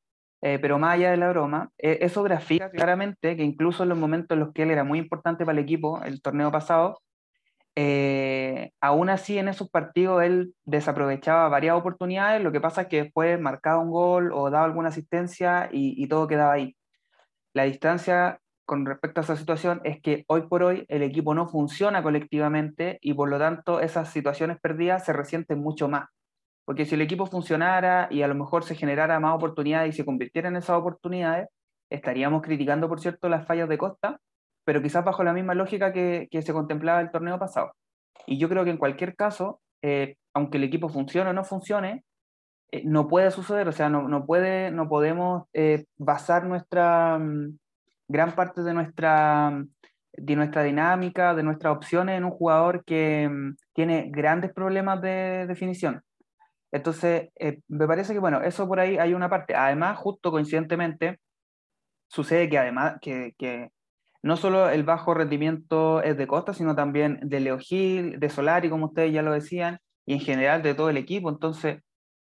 Eh, 0.41 0.59
pero 0.59 0.79
más 0.79 0.95
allá 0.95 1.11
de 1.11 1.17
la 1.17 1.29
broma, 1.29 1.71
eh, 1.77 1.99
eso 2.01 2.23
grafica 2.23 2.69
claramente 2.69 3.35
que 3.35 3.43
incluso 3.43 3.83
en 3.83 3.89
los 3.89 3.97
momentos 3.97 4.35
en 4.35 4.41
los 4.41 4.53
que 4.53 4.63
él 4.63 4.71
era 4.71 4.83
muy 4.83 4.99
importante 4.99 5.45
para 5.45 5.57
el 5.57 5.63
equipo, 5.63 6.01
el 6.03 6.21
torneo 6.21 6.51
pasado, 6.51 7.01
eh, 7.79 8.71
aún 8.81 9.07
así 9.11 9.37
en 9.37 9.49
esos 9.49 9.69
partidos 9.69 10.23
él 10.23 10.55
desaprovechaba 10.65 11.47
varias 11.47 11.75
oportunidades, 11.75 12.43
lo 12.43 12.51
que 12.51 12.59
pasa 12.59 12.81
es 12.81 12.87
que 12.87 13.03
después 13.03 13.39
marcaba 13.39 13.77
un 13.77 13.91
gol 13.91 14.31
o 14.33 14.49
daba 14.49 14.65
alguna 14.65 14.89
asistencia 14.89 15.69
y, 15.71 15.93
y 16.03 16.07
todo 16.07 16.27
quedaba 16.27 16.53
ahí. 16.53 16.75
La 17.53 17.65
distancia 17.65 18.39
con 18.65 18.87
respecto 18.87 19.21
a 19.21 19.23
esa 19.23 19.35
situación 19.35 19.79
es 19.83 20.01
que 20.01 20.25
hoy 20.27 20.47
por 20.47 20.63
hoy 20.63 20.85
el 20.87 21.03
equipo 21.03 21.35
no 21.35 21.47
funciona 21.47 22.01
colectivamente 22.01 22.97
y 22.99 23.13
por 23.13 23.29
lo 23.29 23.37
tanto 23.37 23.79
esas 23.79 24.09
situaciones 24.09 24.59
perdidas 24.59 25.05
se 25.05 25.13
resienten 25.13 25.59
mucho 25.59 25.87
más. 25.87 26.09
Porque 26.65 26.85
si 26.85 26.95
el 26.95 27.01
equipo 27.01 27.27
funcionara 27.27 28.07
y 28.09 28.23
a 28.23 28.27
lo 28.27 28.33
mejor 28.33 28.63
se 28.63 28.73
generara 28.73 29.19
más 29.19 29.35
oportunidades 29.35 29.93
y 29.93 29.97
se 29.97 30.03
convirtiera 30.03 30.49
en 30.49 30.55
esas 30.55 30.77
oportunidades, 30.77 31.47
estaríamos 31.91 32.41
criticando, 32.41 32.89
por 32.89 32.99
cierto, 32.99 33.29
las 33.29 33.45
fallas 33.45 33.69
de 33.69 33.77
Costa, 33.77 34.19
pero 34.67 34.81
quizás 34.81 35.05
bajo 35.05 35.23
la 35.23 35.31
misma 35.31 35.53
lógica 35.55 35.93
que, 35.93 36.27
se 36.29 36.51
contemplaba 36.51 36.99
el 36.99 37.09
torneo 37.09 37.39
pasado. 37.39 37.71
Y 38.25 38.37
yo 38.37 38.49
creo 38.49 38.65
que 38.65 38.71
en 38.71 38.77
cualquier 38.77 39.15
caso, 39.15 39.61
eh, 39.81 40.17
aunque 40.33 40.57
el 40.57 40.65
equipo 40.65 40.89
funcione 40.89 41.29
o 41.29 41.33
no 41.33 41.45
funcione, 41.45 42.03
eh, 42.71 42.81
no 42.83 43.07
puede 43.07 43.31
suceder, 43.31 43.69
o 43.69 43.71
sea, 43.71 43.87
no, 43.87 44.09
no, 44.09 44.25
puede, 44.25 44.69
no 44.71 44.89
podemos 44.89 45.45
eh, 45.53 45.85
basar 45.97 46.45
nuestra, 46.47 47.17
mm, 47.17 47.57
gran 48.09 48.35
parte 48.35 48.61
de 48.61 48.73
nuestra, 48.73 49.63
de 50.11 50.35
nuestra 50.35 50.63
dinámica, 50.63 51.33
de 51.33 51.43
nuestras 51.43 51.73
opciones 51.73 52.17
en 52.17 52.25
un 52.25 52.31
jugador 52.31 52.83
que 52.83 53.29
mm, 53.29 53.55
tiene 53.73 54.09
grandes 54.11 54.51
problemas 54.53 55.01
de 55.01 55.45
definición. 55.47 56.03
Entonces, 56.73 57.29
eh, 57.39 57.61
me 57.69 57.87
parece 57.87 58.11
que, 58.11 58.19
bueno, 58.19 58.41
eso 58.41 58.67
por 58.67 58.81
ahí 58.81 58.97
hay 58.97 59.13
una 59.13 59.29
parte. 59.29 59.55
Además, 59.55 59.97
justo 59.97 60.29
coincidentemente, 60.29 61.19
sucede 62.09 62.49
que 62.49 62.57
además, 62.57 62.97
que 62.99 63.33
no 64.23 64.37
solo 64.37 64.69
el 64.69 64.83
bajo 64.83 65.13
rendimiento 65.13 66.01
es 66.01 66.17
de 66.17 66.27
Costa, 66.27 66.53
sino 66.53 66.75
también 66.75 67.19
de 67.23 67.39
Leo 67.39 67.59
Gil, 67.59 68.19
de 68.19 68.29
Solari, 68.29 68.69
como 68.69 68.87
ustedes 68.87 69.13
ya 69.13 69.21
lo 69.21 69.31
decían, 69.31 69.79
y 70.05 70.13
en 70.13 70.19
general 70.19 70.63
de 70.63 70.73
todo 70.73 70.89
el 70.89 70.97
equipo. 70.97 71.29
Entonces, 71.29 71.81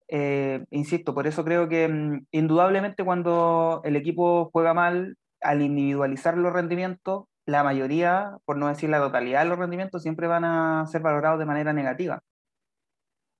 eh, 0.08 0.64
insisto, 0.70 1.14
por 1.14 1.26
eso 1.26 1.44
creo 1.44 1.68
que 1.68 1.88
mm, 1.88 2.26
indudablemente 2.32 3.04
cuando 3.04 3.80
el 3.84 3.96
equipo 3.96 4.50
juega 4.52 4.74
mal, 4.74 5.16
al 5.40 5.62
individualizar 5.62 6.36
los 6.36 6.52
rendimientos, 6.52 7.24
la 7.46 7.64
mayoría, 7.64 8.36
por 8.44 8.56
no 8.56 8.68
decir 8.68 8.90
la 8.90 8.98
totalidad 8.98 9.42
de 9.42 9.48
los 9.48 9.58
rendimientos, 9.58 10.02
siempre 10.02 10.26
van 10.26 10.44
a 10.44 10.86
ser 10.86 11.02
valorados 11.02 11.38
de 11.38 11.46
manera 11.46 11.72
negativa. 11.72 12.20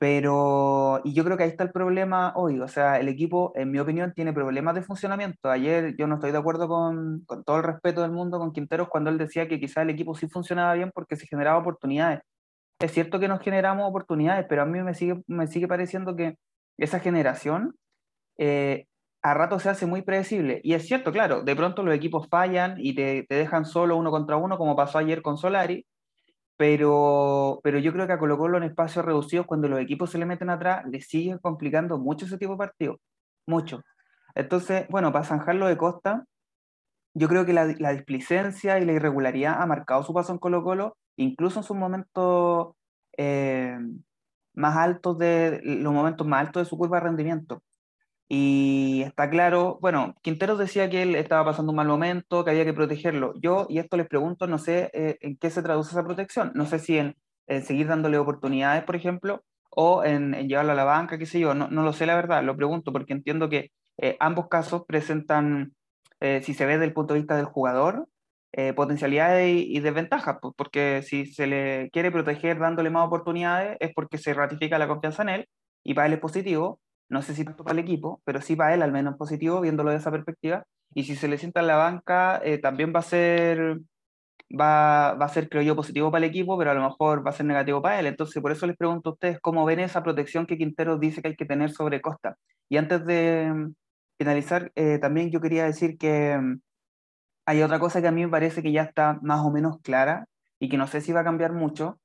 Pero, 0.00 1.02
y 1.04 1.12
yo 1.12 1.24
creo 1.24 1.36
que 1.36 1.42
ahí 1.42 1.50
está 1.50 1.62
el 1.62 1.72
problema 1.72 2.32
hoy, 2.34 2.58
o 2.58 2.68
sea, 2.68 2.98
el 2.98 3.08
equipo, 3.08 3.52
en 3.54 3.70
mi 3.70 3.78
opinión, 3.80 4.14
tiene 4.14 4.32
problemas 4.32 4.74
de 4.74 4.80
funcionamiento. 4.82 5.50
Ayer 5.50 5.94
yo 5.98 6.06
no 6.06 6.14
estoy 6.14 6.32
de 6.32 6.38
acuerdo 6.38 6.68
con, 6.68 7.22
con 7.26 7.44
todo 7.44 7.58
el 7.58 7.64
respeto 7.64 8.00
del 8.00 8.10
mundo 8.10 8.38
con 8.38 8.54
Quinteros 8.54 8.88
cuando 8.88 9.10
él 9.10 9.18
decía 9.18 9.46
que 9.46 9.60
quizás 9.60 9.82
el 9.82 9.90
equipo 9.90 10.14
sí 10.14 10.26
funcionaba 10.26 10.72
bien 10.72 10.90
porque 10.94 11.16
se 11.16 11.26
generaba 11.26 11.58
oportunidades. 11.58 12.20
Es 12.80 12.92
cierto 12.92 13.20
que 13.20 13.28
nos 13.28 13.42
generamos 13.42 13.86
oportunidades, 13.86 14.46
pero 14.48 14.62
a 14.62 14.66
mí 14.66 14.82
me 14.82 14.94
sigue, 14.94 15.22
me 15.26 15.46
sigue 15.46 15.68
pareciendo 15.68 16.16
que 16.16 16.36
esa 16.78 17.00
generación 17.00 17.74
eh, 18.38 18.86
a 19.22 19.34
rato 19.34 19.58
se 19.60 19.68
hace 19.68 19.84
muy 19.84 20.00
predecible. 20.00 20.62
Y 20.64 20.72
es 20.74 20.86
cierto, 20.86 21.12
claro, 21.12 21.42
de 21.42 21.56
pronto 21.56 21.82
los 21.82 21.94
equipos 21.94 22.26
fallan 22.28 22.76
y 22.78 22.94
te, 22.94 23.26
te 23.28 23.34
dejan 23.34 23.66
solo 23.66 23.98
uno 23.98 24.10
contra 24.10 24.38
uno, 24.38 24.56
como 24.56 24.76
pasó 24.76 24.96
ayer 24.96 25.20
con 25.20 25.36
Solari, 25.36 25.86
pero, 26.60 27.58
pero 27.64 27.78
yo 27.78 27.90
creo 27.90 28.06
que 28.06 28.12
a 28.12 28.18
Colo 28.18 28.36
Colo 28.36 28.58
en 28.58 28.64
espacios 28.64 29.02
reducidos, 29.02 29.46
cuando 29.46 29.66
los 29.66 29.80
equipos 29.80 30.10
se 30.10 30.18
le 30.18 30.26
meten 30.26 30.50
atrás, 30.50 30.84
le 30.86 31.00
sigue 31.00 31.38
complicando 31.40 31.96
mucho 31.98 32.26
ese 32.26 32.36
tipo 32.36 32.52
de 32.52 32.58
partido, 32.58 33.00
mucho. 33.46 33.80
Entonces, 34.34 34.86
bueno, 34.90 35.10
para 35.10 35.24
zanjarlo 35.24 35.66
de 35.68 35.78
Costa, 35.78 36.26
yo 37.14 37.28
creo 37.28 37.46
que 37.46 37.54
la, 37.54 37.64
la, 37.78 37.92
displicencia 37.92 38.78
y 38.78 38.84
la 38.84 38.92
irregularidad 38.92 39.56
ha 39.58 39.64
marcado 39.64 40.02
su 40.02 40.12
paso 40.12 40.32
en 40.32 40.38
Colo 40.38 40.62
Colo, 40.62 40.98
incluso 41.16 41.60
en 41.60 41.64
sus 41.64 41.78
momentos 41.78 42.74
eh, 43.16 43.78
más 44.52 44.76
altos 44.76 45.16
de 45.16 45.62
los 45.64 45.94
momentos 45.94 46.26
más 46.26 46.42
altos 46.46 46.64
de 46.64 46.68
su 46.68 46.76
curva 46.76 46.98
de 46.98 47.04
rendimiento. 47.04 47.62
Y 48.32 49.02
está 49.02 49.28
claro, 49.28 49.78
bueno, 49.80 50.14
Quinteros 50.22 50.56
decía 50.56 50.88
que 50.88 51.02
él 51.02 51.16
estaba 51.16 51.44
pasando 51.46 51.70
un 51.72 51.76
mal 51.76 51.88
momento, 51.88 52.44
que 52.44 52.52
había 52.52 52.64
que 52.64 52.72
protegerlo. 52.72 53.34
Yo, 53.42 53.66
y 53.68 53.78
esto 53.80 53.96
les 53.96 54.06
pregunto, 54.06 54.46
no 54.46 54.58
sé 54.58 54.88
eh, 54.94 55.18
en 55.20 55.36
qué 55.36 55.50
se 55.50 55.62
traduce 55.62 55.90
esa 55.90 56.04
protección. 56.04 56.52
No 56.54 56.64
sé 56.64 56.78
si 56.78 56.96
en, 56.96 57.16
en 57.48 57.64
seguir 57.64 57.88
dándole 57.88 58.18
oportunidades, 58.18 58.84
por 58.84 58.94
ejemplo, 58.94 59.42
o 59.70 60.04
en, 60.04 60.34
en, 60.34 60.48
llevarlo 60.48 60.70
a 60.72 60.74
la 60.76 60.84
banca, 60.84 61.18
qué 61.18 61.26
sé 61.26 61.40
yo. 61.40 61.54
No, 61.54 61.68
no, 61.70 61.82
lo 61.82 61.92
sé 61.92 62.06
la 62.06 62.14
verdad, 62.14 62.44
lo 62.44 62.56
pregunto 62.56 62.92
porque 62.92 63.14
entiendo 63.14 63.48
que 63.48 63.72
eh, 63.98 64.16
ambos 64.20 64.46
casos 64.48 64.84
presentan, 64.86 65.74
eh, 66.20 66.40
si 66.44 66.54
se 66.54 66.66
ve 66.66 66.74
desde 66.74 66.84
el 66.84 66.92
punto 66.92 67.14
de 67.14 67.20
vista 67.20 67.36
del 67.36 67.46
jugador, 67.46 68.06
eh, 68.52 68.72
potencialidades 68.74 69.48
y, 69.50 69.76
y, 69.76 69.80
desventajas, 69.80 70.38
porque 70.56 71.02
si 71.02 71.26
se 71.26 71.48
le 71.48 71.90
quiere 71.92 72.12
proteger 72.12 72.60
dándole 72.60 72.90
más 72.90 73.08
oportunidades 73.08 73.76
es 73.80 73.92
porque 73.92 74.18
se 74.18 74.34
ratifica 74.34 74.78
la 74.78 74.86
confianza 74.86 75.22
en 75.22 75.28
él 75.30 75.48
y 75.82 75.94
para 75.94 76.06
él 76.06 76.12
es 76.12 76.20
positivo 76.20 76.80
no 77.10 77.22
sé 77.22 77.34
si 77.34 77.44
tanto 77.44 77.64
para 77.64 77.74
el 77.74 77.84
equipo, 77.84 78.22
pero 78.24 78.40
sí 78.40 78.56
para 78.56 78.74
él 78.74 78.82
al 78.82 78.92
menos 78.92 79.16
positivo, 79.16 79.60
viéndolo 79.60 79.90
de 79.90 79.96
esa 79.96 80.10
perspectiva. 80.10 80.64
Y 80.94 81.04
si 81.04 81.16
se 81.16 81.28
le 81.28 81.38
sienta 81.38 81.60
en 81.60 81.66
la 81.66 81.76
banca, 81.76 82.40
eh, 82.44 82.58
también 82.58 82.92
va 82.94 83.00
a 83.00 83.02
ser, 83.02 83.80
va, 84.50 85.14
va, 85.14 85.26
a 85.26 85.28
ser, 85.28 85.48
creo 85.48 85.62
yo, 85.62 85.76
positivo 85.76 86.10
para 86.10 86.24
el 86.24 86.30
equipo, 86.30 86.56
pero 86.58 86.70
a 86.70 86.74
lo 86.74 86.82
mejor 86.82 87.26
va 87.26 87.30
a 87.30 87.34
ser 87.34 87.46
negativo 87.46 87.82
para 87.82 88.00
él. 88.00 88.06
Entonces, 88.06 88.40
por 88.42 88.52
eso 88.52 88.66
les 88.66 88.76
pregunto 88.76 89.10
a 89.10 89.12
ustedes 89.14 89.40
cómo 89.40 89.64
ven 89.64 89.80
esa 89.80 90.02
protección 90.02 90.46
que 90.46 90.58
Quintero 90.58 90.98
dice 90.98 91.22
que 91.22 91.28
hay 91.28 91.36
que 91.36 91.46
tener 91.46 91.70
sobre 91.72 92.00
Costa. 92.00 92.36
Y 92.68 92.76
antes 92.76 93.04
de 93.06 93.52
mm, 93.52 93.74
finalizar, 94.18 94.72
eh, 94.76 94.98
también 94.98 95.30
yo 95.30 95.40
quería 95.40 95.64
decir 95.64 95.98
que 95.98 96.38
mm, 96.38 96.60
hay 97.46 97.62
otra 97.62 97.80
cosa 97.80 98.00
que 98.00 98.08
a 98.08 98.12
mí 98.12 98.24
me 98.24 98.30
parece 98.30 98.62
que 98.62 98.72
ya 98.72 98.82
está 98.82 99.18
más 99.22 99.40
o 99.44 99.50
menos 99.50 99.80
clara 99.82 100.26
y 100.60 100.68
que 100.68 100.76
no 100.78 100.86
sé 100.86 101.00
si 101.00 101.12
va 101.12 101.20
a 101.20 101.24
cambiar 101.24 101.52
mucho, 101.52 101.98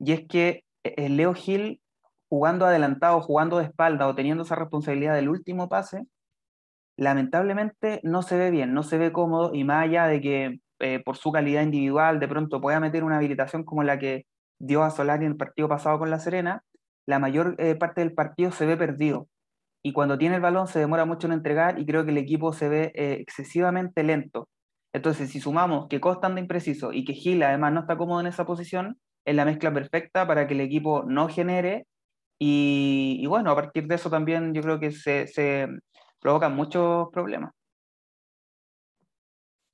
y 0.00 0.12
es 0.12 0.26
que 0.26 0.64
eh, 0.84 1.08
Leo 1.08 1.34
Gil 1.34 1.80
jugando 2.28 2.66
adelantado, 2.66 3.20
jugando 3.20 3.58
de 3.58 3.64
espalda 3.64 4.06
o 4.06 4.14
teniendo 4.14 4.44
esa 4.44 4.54
responsabilidad 4.54 5.14
del 5.14 5.28
último 5.28 5.68
pase, 5.68 6.06
lamentablemente 6.96 8.00
no 8.02 8.22
se 8.22 8.36
ve 8.36 8.50
bien, 8.50 8.74
no 8.74 8.82
se 8.82 8.98
ve 8.98 9.12
cómodo 9.12 9.54
y 9.54 9.64
más 9.64 9.84
allá 9.84 10.06
de 10.06 10.20
que 10.20 10.60
eh, 10.80 11.02
por 11.04 11.16
su 11.16 11.32
calidad 11.32 11.62
individual 11.62 12.20
de 12.20 12.28
pronto 12.28 12.60
pueda 12.60 12.80
meter 12.80 13.04
una 13.04 13.16
habilitación 13.16 13.64
como 13.64 13.82
la 13.82 13.98
que 13.98 14.26
dio 14.58 14.82
a 14.82 14.90
Solari 14.90 15.24
en 15.24 15.32
el 15.32 15.36
partido 15.36 15.68
pasado 15.68 15.98
con 15.98 16.10
La 16.10 16.18
Serena, 16.18 16.64
la 17.06 17.18
mayor 17.18 17.54
eh, 17.58 17.74
parte 17.76 18.00
del 18.00 18.14
partido 18.14 18.50
se 18.52 18.66
ve 18.66 18.76
perdido. 18.76 19.28
Y 19.82 19.92
cuando 19.92 20.18
tiene 20.18 20.36
el 20.36 20.40
balón 20.40 20.66
se 20.66 20.80
demora 20.80 21.04
mucho 21.04 21.26
en 21.28 21.32
entregar 21.34 21.78
y 21.78 21.86
creo 21.86 22.04
que 22.04 22.10
el 22.10 22.18
equipo 22.18 22.52
se 22.52 22.68
ve 22.68 22.92
eh, 22.94 23.18
excesivamente 23.20 24.02
lento. 24.02 24.48
Entonces, 24.92 25.30
si 25.30 25.40
sumamos 25.40 25.86
que 25.88 26.00
Costa 26.00 26.26
anda 26.26 26.40
impreciso 26.40 26.92
y 26.92 27.04
que 27.04 27.14
Gil 27.14 27.42
además 27.42 27.72
no 27.72 27.80
está 27.80 27.96
cómodo 27.96 28.20
en 28.20 28.26
esa 28.26 28.44
posición, 28.44 28.98
es 29.24 29.34
la 29.36 29.44
mezcla 29.44 29.72
perfecta 29.72 30.26
para 30.26 30.46
que 30.46 30.54
el 30.54 30.60
equipo 30.60 31.04
no 31.06 31.28
genere 31.28 31.86
y, 32.38 33.18
y, 33.20 33.26
bueno, 33.26 33.50
a 33.50 33.54
partir 33.54 33.86
de 33.86 33.96
eso 33.96 34.10
también 34.10 34.54
yo 34.54 34.62
creo 34.62 34.78
que 34.78 34.92
se, 34.92 35.26
se 35.26 35.68
provocan 36.20 36.54
muchos 36.54 37.08
problemas. 37.12 37.52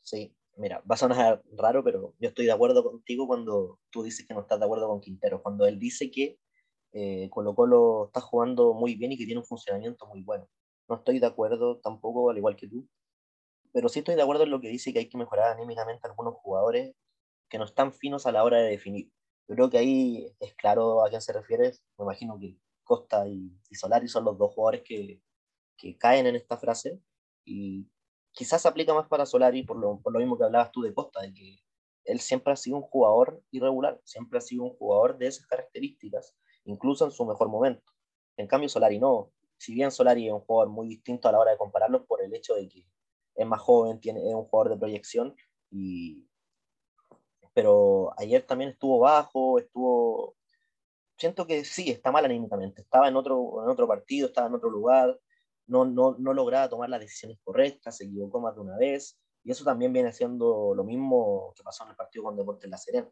Sí, 0.03 0.35
mira, 0.57 0.83
va 0.91 0.95
a 0.95 0.99
sonar 0.99 1.43
raro, 1.57 1.83
pero 1.83 2.15
yo 2.19 2.29
estoy 2.29 2.47
de 2.47 2.53
acuerdo 2.53 2.85
contigo 2.85 3.27
cuando 3.27 3.81
tú 3.91 4.03
dices 4.03 4.27
que 4.27 4.35
no 4.35 4.41
estás 4.41 4.59
de 4.59 4.67
acuerdo 4.67 4.89
con 4.89 5.01
Quintero, 5.01 5.43
cuando 5.43 5.67
él 5.67 5.79
dice 5.79 6.11
que 6.11 6.39
eh, 6.93 7.29
Colo 7.31 7.55
Colo 7.55 8.07
está 8.07 8.21
jugando 8.21 8.75
muy 8.75 8.95
bien 8.95 9.13
y 9.13 9.19
que 9.19 9.27
tiene 9.27 9.41
un 9.41 9.47
funcionamiento 9.47 10.07
muy 10.07 10.23
bueno. 10.23 10.49
No 10.89 10.97
estoy 10.97 11.19
de 11.19 11.27
acuerdo 11.27 11.79
tampoco, 11.81 12.31
al 12.31 12.37
igual 12.39 12.57
que 12.57 12.69
tú, 12.69 12.87
pero 13.73 13.89
sí 13.89 14.01
estoy 14.01 14.15
de 14.15 14.23
acuerdo 14.23 14.45
en 14.45 14.51
lo 14.51 14.61
que 14.61 14.69
dice 14.69 14.93
que 14.93 15.01
hay 15.01 15.09
que 15.09 15.19
mejorar 15.19 15.53
anímicamente 15.53 16.07
algunos 16.07 16.35
jugadores 16.35 16.95
que 17.49 17.59
no 17.59 17.65
están 17.65 17.93
finos 17.93 18.27
a 18.27 18.33
la 18.33 18.45
hora 18.45 18.59
de 18.59 18.71
definir. 18.71 19.11
Yo 19.49 19.55
creo 19.55 19.71
que 19.71 19.79
ahí 19.79 20.27
es 20.41 20.55
claro 20.55 21.05
a 21.05 21.09
quién 21.11 21.21
se 21.21 21.33
refiere. 21.33 21.73
Me 21.99 22.05
imagino 22.05 22.39
que 22.39 22.59
Costa 22.83 23.27
y, 23.29 23.53
Solari 23.73 24.09
son 24.09 24.25
los 24.25 24.39
dos 24.39 24.53
jugadores 24.55 24.83
que, 24.83 25.21
que, 25.77 25.99
caen 25.99 26.27
en 26.27 26.37
esta 26.37 26.57
frase. 26.57 27.01
Y 27.45 27.89
quizás 28.33 28.65
aplica 28.67 28.95
más 28.95 29.09
para 29.09 29.27
Solari 29.27 29.63
por 29.63 29.79
lo, 29.79 30.01
por 30.01 30.13
lo 30.13 30.19
mismo 30.19 30.39
que 30.39 30.45
hablabas 30.45 30.73
tú 30.73 30.83
de 30.83 30.95
Costa, 30.95 31.23
de 31.23 31.35
que 31.35 31.59
él 32.05 32.21
siempre 32.21 32.53
ha 32.53 32.57
sido 32.57 32.77
un 32.77 32.83
jugador 32.83 33.43
irregular, 33.51 34.01
siempre 34.05 34.39
ha 34.39 34.43
sido 34.43 34.65
un 34.65 34.77
jugador 34.77 35.19
de 35.19 35.27
esas 35.27 35.47
características, 35.47 36.37
incluso 36.65 37.05
en 37.05 37.11
su 37.11 37.25
mejor 37.25 37.49
momento. 37.49 37.93
En 38.37 38.47
cambio, 38.47 38.69
Solari 38.69 38.99
no. 38.99 39.33
Si 39.59 39.75
bien 39.75 39.91
Solari 39.91 40.27
es 40.27 40.33
un 40.33 40.41
jugador 40.41 40.71
muy 40.71 40.89
distinto 40.89 41.29
a 41.29 41.33
la 41.33 41.39
hora 41.39 41.53
de 41.53 41.59
compararlo 41.59 42.05
por 42.07 42.23
el 42.23 42.35
hecho 42.35 42.55
de 42.55 42.69
que 42.69 42.87
es 43.35 43.47
más 43.47 43.61
joven, 43.61 44.01
tiene, 44.01 44.29
es 44.29 44.35
un 44.35 44.45
jugador 44.45 44.73
de 44.73 44.79
proyección, 44.79 45.35
y... 45.71 46.29
pero 47.55 48.13
ayer 48.19 48.43
también 48.43 48.71
estuvo 48.71 48.99
bajo, 48.99 49.59
estuvo... 49.59 50.37
Siento 51.17 51.47
que 51.47 51.65
sí, 51.65 51.91
está 51.91 52.11
mal 52.11 52.25
anímicamente, 52.25 52.83
estaba 52.83 53.09
en 53.09 53.17
otro, 53.17 53.63
en 53.63 53.71
otro 53.71 53.87
partido, 53.87 54.27
estaba 54.27 54.49
en 54.49 54.55
otro 54.55 54.69
lugar, 54.69 55.19
no, 55.67 55.85
no, 55.85 56.17
no 56.19 56.35
lograba 56.35 56.69
tomar 56.69 56.91
las 56.91 57.01
decisiones 57.01 57.39
correctas, 57.43 57.97
se 57.97 58.05
equivocó 58.05 58.41
más 58.41 58.57
de 58.57 58.61
una 58.61 58.77
vez, 58.77 59.19
y 59.45 59.53
eso 59.53 59.65
también 59.65 59.93
viene 59.93 60.13
siendo 60.13 60.75
lo 60.75 60.85
mismo 60.85 61.53
que 61.57 61.63
pasó 61.63 61.85
en 61.85 61.91
el 61.91 61.97
partido 61.97 62.25
con 62.25 62.37
Deportes 62.37 62.69
La 62.69 62.79
Serena. 62.79 63.09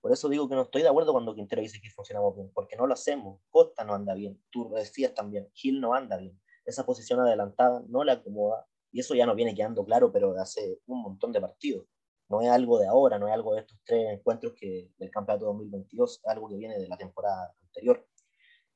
Por 0.00 0.12
eso 0.12 0.28
digo 0.28 0.48
que 0.48 0.54
no 0.54 0.62
estoy 0.62 0.82
de 0.82 0.88
acuerdo 0.88 1.12
cuando 1.12 1.34
Quintero 1.34 1.62
dice 1.62 1.80
que 1.80 1.90
funcionamos 1.90 2.36
bien, 2.36 2.50
porque 2.54 2.76
no 2.76 2.86
lo 2.86 2.94
hacemos. 2.94 3.40
Costa 3.50 3.82
no 3.82 3.92
anda 3.94 4.14
bien, 4.14 4.40
tú 4.50 4.70
decías 4.70 5.12
también, 5.12 5.48
Gil 5.52 5.80
no 5.80 5.94
anda 5.94 6.16
bien. 6.16 6.40
Esa 6.64 6.86
posición 6.86 7.18
adelantada 7.20 7.82
no 7.88 8.04
le 8.04 8.12
acomoda, 8.12 8.66
y 8.92 9.00
eso 9.00 9.14
ya 9.16 9.26
no 9.26 9.34
viene 9.34 9.54
quedando 9.54 9.84
claro, 9.84 10.12
pero 10.12 10.38
hace 10.38 10.78
un 10.86 11.02
montón 11.02 11.32
de 11.32 11.40
partidos. 11.40 11.86
No 12.28 12.40
es 12.42 12.48
algo 12.48 12.78
de 12.78 12.86
ahora, 12.88 13.18
no 13.18 13.28
es 13.28 13.34
algo 13.34 13.54
de 13.54 13.60
estos 13.60 13.78
tres 13.84 14.06
encuentros 14.10 14.52
que, 14.54 14.90
del 14.98 15.10
campeonato 15.10 15.46
2022, 15.46 16.20
es 16.24 16.26
algo 16.26 16.48
que 16.48 16.56
viene 16.56 16.78
de 16.78 16.88
la 16.88 16.96
temporada 16.96 17.54
anterior. 17.62 18.06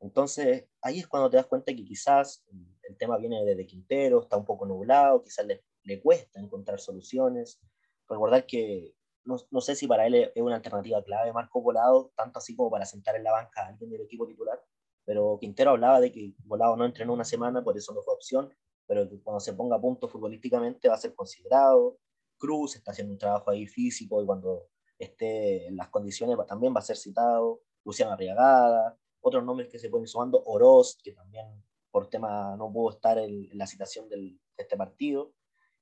Entonces, 0.01 0.67
ahí 0.81 1.01
es 1.01 1.09
cuando 1.09 1.29
te 1.29 1.37
das 1.37 1.47
cuenta 1.47 1.75
que 1.75 1.85
quizás 1.85 2.45
el 2.83 2.97
tema 2.97 3.19
viene 3.19 3.45
desde 3.45 3.67
Quintero, 3.67 4.23
está 4.23 4.37
un 4.37 4.45
poco 4.45 4.67
nublado, 4.67 5.23
quizás 5.23 5.47
le 5.47 5.63
le 5.85 6.01
cuesta 6.01 6.41
encontrar 6.41 6.81
soluciones. 6.81 7.61
Recordar 8.09 8.47
que 8.47 8.95
no, 9.25 9.37
no, 9.51 9.61
sé 9.61 9.75
si 9.75 9.87
para 9.87 10.07
él 10.07 10.15
es 10.15 10.31
una 10.37 10.57
alternativa 10.57 11.03
clave 11.03 11.33
Marco 11.33 11.61
Volado, 11.61 12.13
tanto 12.17 12.39
así 12.39 12.57
como 12.57 12.71
para 12.71 12.87
sentar 12.87 13.17
en 13.17 13.25
la 13.25 13.33
banca 13.33 13.63
a 13.63 13.69
alguien 13.69 13.91
del 13.91 14.03
equipo 14.03 14.27
titular, 14.27 14.63
pero 15.05 15.39
Quintero 15.41 15.73
hablaba 15.73 16.01
de 16.01 16.11
que 16.13 16.35
Volado 16.45 16.77
no 16.77 16.85
entrenó 16.85 17.13
una 17.13 17.25
semana, 17.25 17.63
por 17.63 17.77
eso 17.77 17.93
no 17.93 18.03
fue 18.03 18.15
opción, 18.15 18.53
pero 18.87 19.09
que 19.09 19.21
cuando 19.23 19.41
se 19.41 19.53
ponga 19.53 19.77
a 19.77 19.81
punto 19.81 20.09
futbolísticamente 20.09 20.89
va 20.89 20.95
a 20.95 20.99
ser 20.99 21.15
considerado. 21.15 21.99
Cruz 22.41 22.75
está 22.75 22.91
haciendo 22.91 23.13
un 23.13 23.19
trabajo 23.19 23.51
ahí 23.51 23.67
físico 23.67 24.23
y 24.23 24.27
cuando 24.27 24.71
esté 24.99 25.69
en 25.69 25.77
las 25.77 25.89
condiciones 25.89 26.37
también 26.49 26.75
va 26.75 26.81
a 26.81 26.83
ser 26.83 26.97
citado. 26.97 27.61
Luciano 27.85 28.13
Arriagada, 28.13 28.99
otros 29.21 29.45
nombres 29.45 29.69
que 29.69 29.79
se 29.79 29.89
pueden 29.89 30.09
sumando, 30.09 30.43
Oroz, 30.45 30.99
que 31.03 31.13
también 31.13 31.47
por 31.91 32.09
tema 32.09 32.57
no 32.57 32.73
pudo 32.73 32.91
estar 32.91 33.19
en, 33.19 33.49
la 33.53 33.67
citación 33.67 34.09
del, 34.09 34.33
de 34.57 34.63
este 34.63 34.77
partido. 34.77 35.33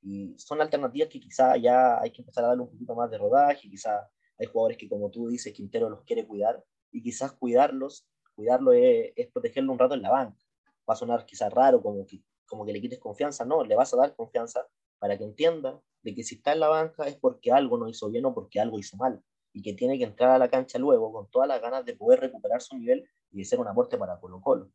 Y 0.02 0.38
son 0.38 0.60
alternativas 0.60 1.08
que 1.08 1.20
quizá 1.20 1.56
ya 1.56 2.00
hay 2.00 2.10
que 2.10 2.22
empezar 2.22 2.44
a 2.44 2.48
darle 2.48 2.62
un 2.62 2.70
poquito 2.70 2.94
más 2.94 3.10
de 3.10 3.18
rodaje, 3.18 3.68
quizá 3.68 4.08
hay 4.38 4.46
jugadores 4.46 4.78
que 4.78 4.88
como 4.88 5.10
tú 5.10 5.28
dices, 5.28 5.52
Quintero 5.52 5.90
los 5.90 6.02
quiere 6.04 6.26
cuidar, 6.26 6.64
y 6.90 7.02
quizás 7.02 7.32
cuidarlos, 7.32 8.06
cuidarlo 8.34 8.72
es, 8.72 9.12
protegerlo 9.32 9.72
un 9.72 9.78
rato 9.78 9.94
en 9.94 10.02
la 10.02 10.10
banca. 10.10 10.44
Va 10.88 10.94
a 10.94 10.96
sonar 10.96 11.26
quizás 11.26 11.52
raro, 11.52 11.82
como 11.82 12.06
que, 12.06 12.22
como 12.46 12.64
que 12.64 12.72
le 12.72 12.80
quites 12.80 12.98
confianza, 12.98 13.44
no, 13.44 13.64
le 13.64 13.74
vas 13.74 13.92
a 13.92 13.96
dar 13.96 14.14
confianza 14.14 14.66
para 14.98 15.18
que 15.18 15.24
entienda 15.24 15.80
de 16.10 16.14
que 16.14 16.22
si 16.22 16.36
está 16.36 16.52
en 16.52 16.60
la 16.60 16.68
banca 16.68 17.06
es 17.06 17.16
porque 17.16 17.52
algo 17.52 17.78
no 17.78 17.88
hizo 17.88 18.08
bien 18.10 18.24
o 18.26 18.34
porque 18.34 18.60
algo 18.60 18.78
hizo 18.78 18.96
mal, 18.96 19.22
y 19.52 19.62
que 19.62 19.74
tiene 19.74 19.98
que 19.98 20.04
entrar 20.04 20.30
a 20.30 20.38
la 20.38 20.48
cancha 20.48 20.78
luego 20.78 21.12
con 21.12 21.30
todas 21.30 21.48
las 21.48 21.60
ganas 21.60 21.84
de 21.84 21.96
poder 21.96 22.20
recuperar 22.20 22.60
su 22.60 22.76
nivel 22.76 23.08
y 23.30 23.38
de 23.38 23.44
ser 23.44 23.60
un 23.60 23.68
aporte 23.68 23.96
para 23.98 24.18
Colo 24.20 24.40
Colo 24.40 24.70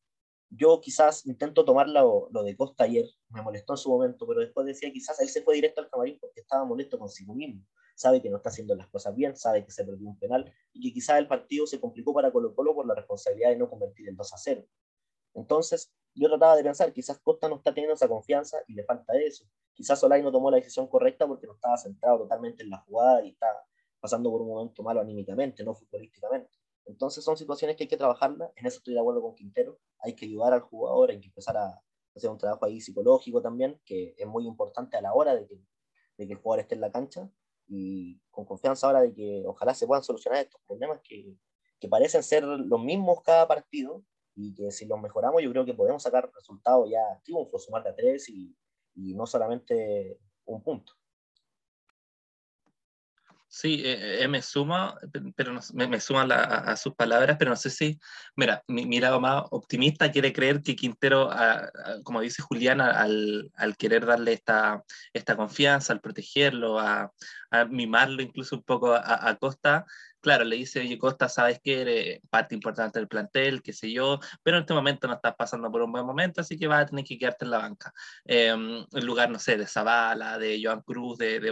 yo 0.55 0.79
quizás 0.81 1.25
intento 1.25 1.65
tomar 1.65 1.89
lo, 1.89 2.29
de 2.31 2.55
Costa 2.55 2.83
ayer, 2.83 3.05
me 3.29 3.41
molestó 3.41 3.73
en 3.73 3.77
su 3.77 3.89
momento, 3.89 4.27
pero 4.27 4.41
después 4.41 4.65
decía 4.65 4.91
quizás 4.91 5.19
él 5.19 5.29
se 5.29 5.41
fue 5.41 5.55
directo 5.55 5.81
al 5.81 5.89
camarín 5.89 6.17
porque 6.19 6.41
estaba 6.41 6.65
molesto 6.65 6.99
consigo 6.99 7.33
mismo. 7.33 7.65
Sabe 7.95 8.21
que 8.21 8.29
no 8.29 8.37
está 8.37 8.49
haciendo 8.49 8.75
las 8.75 8.87
cosas 8.87 9.15
bien, 9.15 9.35
sabe 9.35 9.63
que 9.63 9.71
se 9.71 9.85
perdió 9.85 10.07
un 10.07 10.17
penal 10.17 10.51
y 10.71 10.81
que 10.81 10.93
quizás 10.93 11.19
el 11.19 11.27
partido 11.27 11.65
se 11.67 11.79
complicó 11.79 12.13
para 12.13 12.31
Colo 12.31 12.53
Colo 12.55 12.73
por 12.73 12.85
la 12.85 12.95
responsabilidad 12.95 13.49
de 13.49 13.57
no 13.57 13.69
convertir 13.69 14.09
el 14.09 14.15
2 14.15 14.33
a 14.33 14.37
0. 14.37 14.65
Entonces, 15.33 15.91
yo 16.15 16.29
trataba 16.29 16.55
de 16.55 16.63
pensar, 16.63 16.93
quizás 16.93 17.19
Costa 17.19 17.49
no 17.49 17.55
está 17.55 17.73
teniendo 17.73 17.95
esa 17.95 18.07
confianza 18.07 18.57
y 18.67 18.73
le 18.73 18.83
falta 18.83 19.13
eso. 19.17 19.45
Quizás 19.73 19.99
Solay 19.99 20.21
no 20.21 20.31
tomó 20.31 20.51
la 20.51 20.57
decisión 20.57 20.87
correcta 20.87 21.27
porque 21.27 21.47
no 21.47 21.53
estaba 21.53 21.77
centrado 21.77 22.19
totalmente 22.19 22.63
en 22.63 22.69
la 22.69 22.77
jugada 22.79 23.25
y 23.25 23.29
está 23.29 23.47
pasando 23.99 24.29
por 24.29 24.41
un 24.41 24.49
momento 24.49 24.83
malo 24.83 25.01
anímicamente, 25.01 25.63
no 25.63 25.73
futbolísticamente. 25.73 26.51
Entonces 26.85 27.23
son 27.23 27.37
situaciones 27.37 27.77
que 27.77 27.85
hay 27.85 27.87
que 27.87 27.97
trabajarlas, 27.97 28.51
en 28.55 28.65
eso 28.65 28.77
estoy 28.77 28.93
de 28.93 28.99
acuerdo 28.99 29.21
con 29.21 29.35
Quintero, 29.35 29.79
hay 29.99 30.13
que 30.13 30.25
ayudar 30.25 30.53
al 30.53 30.61
jugador, 30.61 31.11
hay 31.11 31.19
que 31.19 31.27
empezar 31.27 31.55
a 31.57 31.81
hacer 32.13 32.29
un 32.29 32.37
trabajo 32.37 32.65
ahí 32.65 32.81
psicológico 32.81 33.41
también, 33.41 33.81
que 33.85 34.13
es 34.17 34.27
muy 34.27 34.45
importante 34.45 34.97
a 34.97 35.01
la 35.01 35.13
hora 35.13 35.33
de 35.33 35.47
que, 35.47 35.55
de 36.17 36.27
que 36.27 36.33
el 36.33 36.39
jugador 36.39 36.59
esté 36.59 36.75
en 36.75 36.81
la 36.81 36.91
cancha 36.91 37.31
y 37.67 38.19
con 38.29 38.45
confianza 38.45 38.87
ahora 38.87 39.01
de 39.01 39.13
que 39.13 39.43
ojalá 39.47 39.73
se 39.73 39.87
puedan 39.87 40.03
solucionar 40.03 40.43
estos 40.43 40.61
problemas 40.67 40.99
que, 41.01 41.37
que 41.79 41.87
parecen 41.87 42.21
ser 42.23 42.43
los 42.43 42.83
mismos 42.83 43.21
cada 43.23 43.47
partido 43.47 44.03
y 44.35 44.53
que 44.53 44.71
si 44.71 44.85
los 44.85 44.99
mejoramos 44.99 45.41
yo 45.41 45.51
creo 45.51 45.65
que 45.65 45.73
podemos 45.73 46.03
sacar 46.03 46.31
resultados 46.33 46.89
ya 46.89 46.99
triunfos, 47.23 47.65
sumar 47.65 47.83
de 47.83 47.89
a 47.89 47.95
tres 47.95 48.29
y, 48.29 48.55
y 48.95 49.13
no 49.13 49.25
solamente 49.25 50.19
un 50.45 50.61
punto. 50.61 50.93
Sí, 53.55 53.83
eh, 53.85 54.23
eh, 54.23 54.27
me 54.27 54.41
suma, 54.41 54.97
pero 55.35 55.53
me, 55.75 55.87
me 55.87 55.99
suma 55.99 56.23
a, 56.23 56.75
sus 56.75 56.95
palabras, 56.95 57.35
pero 57.37 57.51
no 57.51 57.55
sé 57.55 57.69
si, 57.69 57.99
mira, 58.35 58.63
mi, 58.67 58.99
lado 58.99 59.19
más 59.19 59.43
optimista 59.51 60.11
quiere 60.11 60.33
creer 60.33 60.63
que 60.63 60.75
Quintero, 60.75 61.29
como 62.03 62.21
dice 62.21 62.41
Julián, 62.41 62.81
al, 62.81 63.51
al, 63.53 63.77
querer 63.77 64.07
darle 64.07 64.33
esta, 64.33 64.83
esta 65.13 65.35
confianza, 65.37 65.93
al 65.93 66.01
protegerlo, 66.01 66.79
a, 66.79 67.13
a 67.51 67.65
mimarlo 67.65 68.23
incluso 68.23 68.55
un 68.55 68.63
poco 68.63 68.91
a, 68.95 69.37
Costa, 69.39 69.85
claro, 70.23 70.45
le 70.45 70.55
dice, 70.55 70.79
oye, 70.79 70.97
Costa, 70.97 71.27
sabes 71.27 71.59
que 71.61 71.81
eres 71.81 72.21
parte 72.29 72.55
importante 72.55 72.97
del 72.97 73.09
plantel, 73.09 73.61
qué 73.61 73.73
sé 73.73 73.91
yo, 73.91 74.19
pero 74.41 74.57
en 74.57 74.61
este 74.61 74.73
momento 74.73 75.07
no 75.07 75.15
estás 75.15 75.35
pasando 75.35 75.69
por 75.69 75.81
un 75.81 75.91
buen 75.91 76.05
momento, 76.05 76.41
así 76.41 76.57
que 76.57 76.65
vas 76.65 76.83
a 76.83 76.85
tener 76.87 77.03
que 77.03 77.17
quedarte 77.17 77.43
en 77.45 77.51
la 77.51 77.57
banca. 77.59 77.93
Em, 78.25 78.85
en 78.91 79.05
lugar, 79.05 79.29
no 79.29 79.37
sé, 79.37 79.57
de 79.57 79.67
Zavala, 79.67 80.37
de 80.37 80.61
Joan 80.63 80.81
Cruz, 80.81 81.17
de, 81.17 81.41
de 81.41 81.51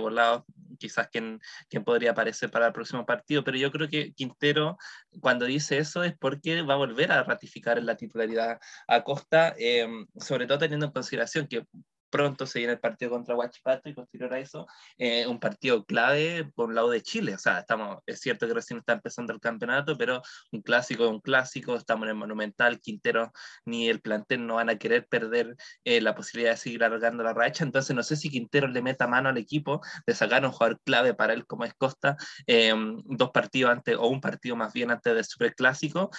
quizás 0.79 1.09
quien, 1.09 1.41
podría 1.85 2.11
aparecer 2.11 2.49
para 2.49 2.67
el 2.67 2.73
próximo 2.73 3.05
partido, 3.05 3.43
pero 3.43 3.57
yo 3.57 3.71
creo 3.71 3.89
que 3.89 4.13
Quintero, 4.13 4.77
cuando 5.19 5.45
dice 5.45 5.77
eso, 5.77 6.03
es 6.03 6.17
porque 6.17 6.61
va 6.61 6.75
a 6.75 6.77
volver 6.77 7.11
a 7.11 7.23
ratificar 7.23 7.81
la 7.83 7.97
titularidad 7.97 8.59
a 8.87 9.03
Costa, 9.03 9.53
em, 9.57 10.07
sobre 10.17 10.47
todo 10.47 10.59
teniendo 10.59 10.85
en 10.85 10.91
consideración 10.93 11.47
que 11.47 11.65
pronto 12.11 12.45
se 12.45 12.59
viene 12.59 12.73
el 12.73 12.79
partido 12.79 13.11
contra 13.11 13.35
Huachipato 13.35 13.89
y 13.89 13.93
posterior 13.93 14.33
a 14.33 14.39
eso 14.39 14.67
eh, 14.97 15.25
un 15.25 15.39
partido 15.39 15.83
clave 15.85 16.45
por 16.53 16.69
un 16.69 16.75
lado 16.75 16.89
de 16.89 17.01
Chile. 17.01 17.33
O 17.35 17.37
sea, 17.37 17.59
estamos, 17.59 17.99
es 18.05 18.19
cierto 18.19 18.47
que 18.47 18.53
recién 18.53 18.79
está 18.79 18.93
empezando 18.93 19.33
el 19.33 19.39
campeonato, 19.39 19.97
pero 19.97 20.21
un 20.51 20.61
clásico 20.61 21.05
es 21.05 21.09
un 21.09 21.21
clásico, 21.21 21.75
estamos 21.75 22.03
en 22.03 22.09
el 22.09 22.15
Monumental, 22.15 22.79
Quintero 22.79 23.31
ni 23.65 23.89
el 23.89 24.01
plantel 24.01 24.45
no 24.45 24.55
van 24.55 24.69
a 24.69 24.77
querer 24.77 25.07
perder 25.07 25.55
eh, 25.83 26.01
la 26.01 26.13
posibilidad 26.13 26.51
de 26.51 26.57
seguir 26.57 26.83
alargando 26.83 27.23
la 27.23 27.33
racha, 27.33 27.63
entonces 27.63 27.95
no 27.95 28.03
sé 28.03 28.15
si 28.15 28.29
Quintero 28.29 28.67
le 28.67 28.81
meta 28.81 29.07
mano 29.07 29.29
al 29.29 29.37
equipo 29.37 29.81
de 30.05 30.13
sacar 30.13 30.45
un 30.45 30.51
jugador 30.51 30.79
clave 30.83 31.13
para 31.13 31.33
él 31.33 31.45
como 31.45 31.65
es 31.65 31.73
Costa, 31.73 32.17
eh, 32.45 32.73
dos 33.05 33.31
partidos 33.31 33.71
antes, 33.71 33.95
o 33.97 34.07
un 34.07 34.21
partido 34.21 34.55
más 34.55 34.73
bien 34.73 34.91
antes 34.91 35.13
del 35.13 35.25
Superclásico, 35.25 36.09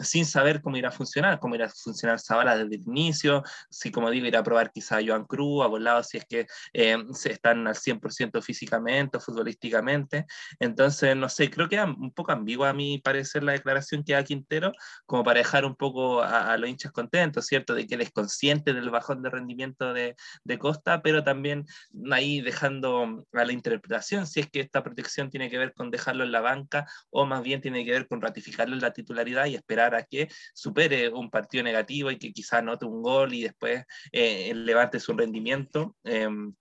sin 0.00 0.26
saber 0.26 0.60
cómo 0.60 0.76
irá 0.76 0.88
a 0.88 0.92
funcionar, 0.92 1.38
cómo 1.38 1.54
irá 1.54 1.66
a 1.66 1.68
funcionar 1.68 2.18
Zavala 2.20 2.56
desde 2.56 2.76
el 2.76 2.82
inicio, 2.82 3.42
si 3.70 3.90
como 3.90 4.10
digo, 4.10 4.26
irá 4.26 4.40
a 4.40 4.42
probar 4.42 4.72
quizá 4.72 5.00
yo 5.00 5.11
Joan 5.12 5.24
Cruz, 5.26 5.64
a 5.64 5.66
volado 5.66 6.02
si 6.02 6.18
es 6.18 6.26
que 6.26 6.46
eh, 6.72 6.96
están 7.24 7.66
al 7.66 7.74
100% 7.74 8.42
físicamente 8.42 9.16
o 9.16 9.20
futbolísticamente. 9.20 10.26
Entonces, 10.58 11.16
no 11.16 11.28
sé, 11.28 11.50
creo 11.50 11.68
que 11.68 11.76
es 11.76 11.84
un 11.84 12.12
poco 12.12 12.32
ambigua 12.32 12.70
a 12.70 12.72
mi 12.72 12.98
parecer 12.98 13.42
la 13.42 13.52
declaración 13.52 14.04
que 14.04 14.14
da 14.14 14.24
Quintero, 14.24 14.72
como 15.06 15.24
para 15.24 15.38
dejar 15.38 15.64
un 15.64 15.76
poco 15.76 16.22
a, 16.22 16.56
los 16.56 16.68
hinchas 16.68 16.92
contentos, 16.92 17.46
¿cierto? 17.46 17.74
De 17.74 17.86
que 17.86 17.94
él 17.94 18.00
es 18.02 18.10
consciente 18.10 18.72
del 18.72 18.90
bajón 18.90 19.22
de 19.22 19.30
rendimiento 19.30 19.92
de, 19.92 20.16
de 20.44 20.58
Costa, 20.58 21.02
pero 21.02 21.24
también 21.24 21.66
ahí 22.10 22.40
dejando 22.40 23.24
a 23.32 23.44
la 23.44 23.52
interpretación 23.52 24.26
si 24.26 24.40
es 24.40 24.50
que 24.50 24.60
esta 24.60 24.82
protección 24.82 25.30
tiene 25.30 25.50
que 25.50 25.58
ver 25.58 25.72
con 25.74 25.90
dejarlo 25.90 26.24
en 26.24 26.32
la 26.32 26.40
banca 26.40 26.86
o 27.10 27.26
más 27.26 27.42
bien 27.42 27.60
tiene 27.60 27.84
que 27.84 27.92
ver 27.92 28.08
con 28.08 28.20
ratificarlo 28.20 28.74
en 28.74 28.80
la 28.80 28.92
titularidad 28.92 29.46
y 29.46 29.54
esperar 29.54 29.94
a 29.94 30.04
que 30.04 30.28
supere 30.54 31.08
un 31.08 31.30
partido 31.30 31.64
negativo 31.64 32.10
y 32.10 32.18
que 32.18 32.32
quizá 32.32 32.58
anote 32.58 32.86
un 32.86 33.02
gol 33.02 33.34
y 33.34 33.42
después 33.42 33.84
eh, 34.12 34.52
levante 34.54 35.00
su 35.02 35.12
rendimiento. 35.12 35.96
Em, 36.04 36.54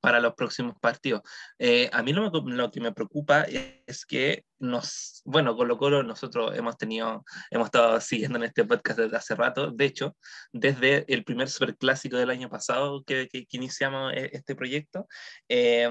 para 0.00 0.20
los 0.20 0.34
próximos 0.34 0.76
partidos. 0.80 1.22
Eh, 1.58 1.88
a 1.92 2.02
mí 2.02 2.12
lo, 2.12 2.30
lo, 2.30 2.70
que 2.70 2.80
me 2.80 2.92
preocupa 2.92 3.42
es 3.42 4.04
que 4.06 4.44
nos, 4.58 5.22
bueno, 5.24 5.56
Colo 5.56 5.78
Colo 5.78 6.02
nosotros 6.02 6.56
hemos 6.56 6.76
tenido, 6.76 7.24
hemos 7.50 7.66
estado 7.66 8.00
siguiendo 8.00 8.38
en 8.38 8.44
este 8.44 8.64
podcast 8.64 8.98
desde 8.98 9.16
hace 9.16 9.34
rato, 9.34 9.70
de 9.70 9.84
hecho, 9.84 10.16
desde 10.52 11.04
el 11.12 11.24
primer 11.24 11.48
superclásico 11.48 12.16
del 12.16 12.30
año 12.30 12.48
pasado 12.48 13.02
que, 13.04 13.28
que, 13.28 13.46
que 13.46 13.56
iniciamos 13.56 14.12
e, 14.14 14.30
este 14.32 14.54
proyecto, 14.54 15.06
eh, 15.48 15.88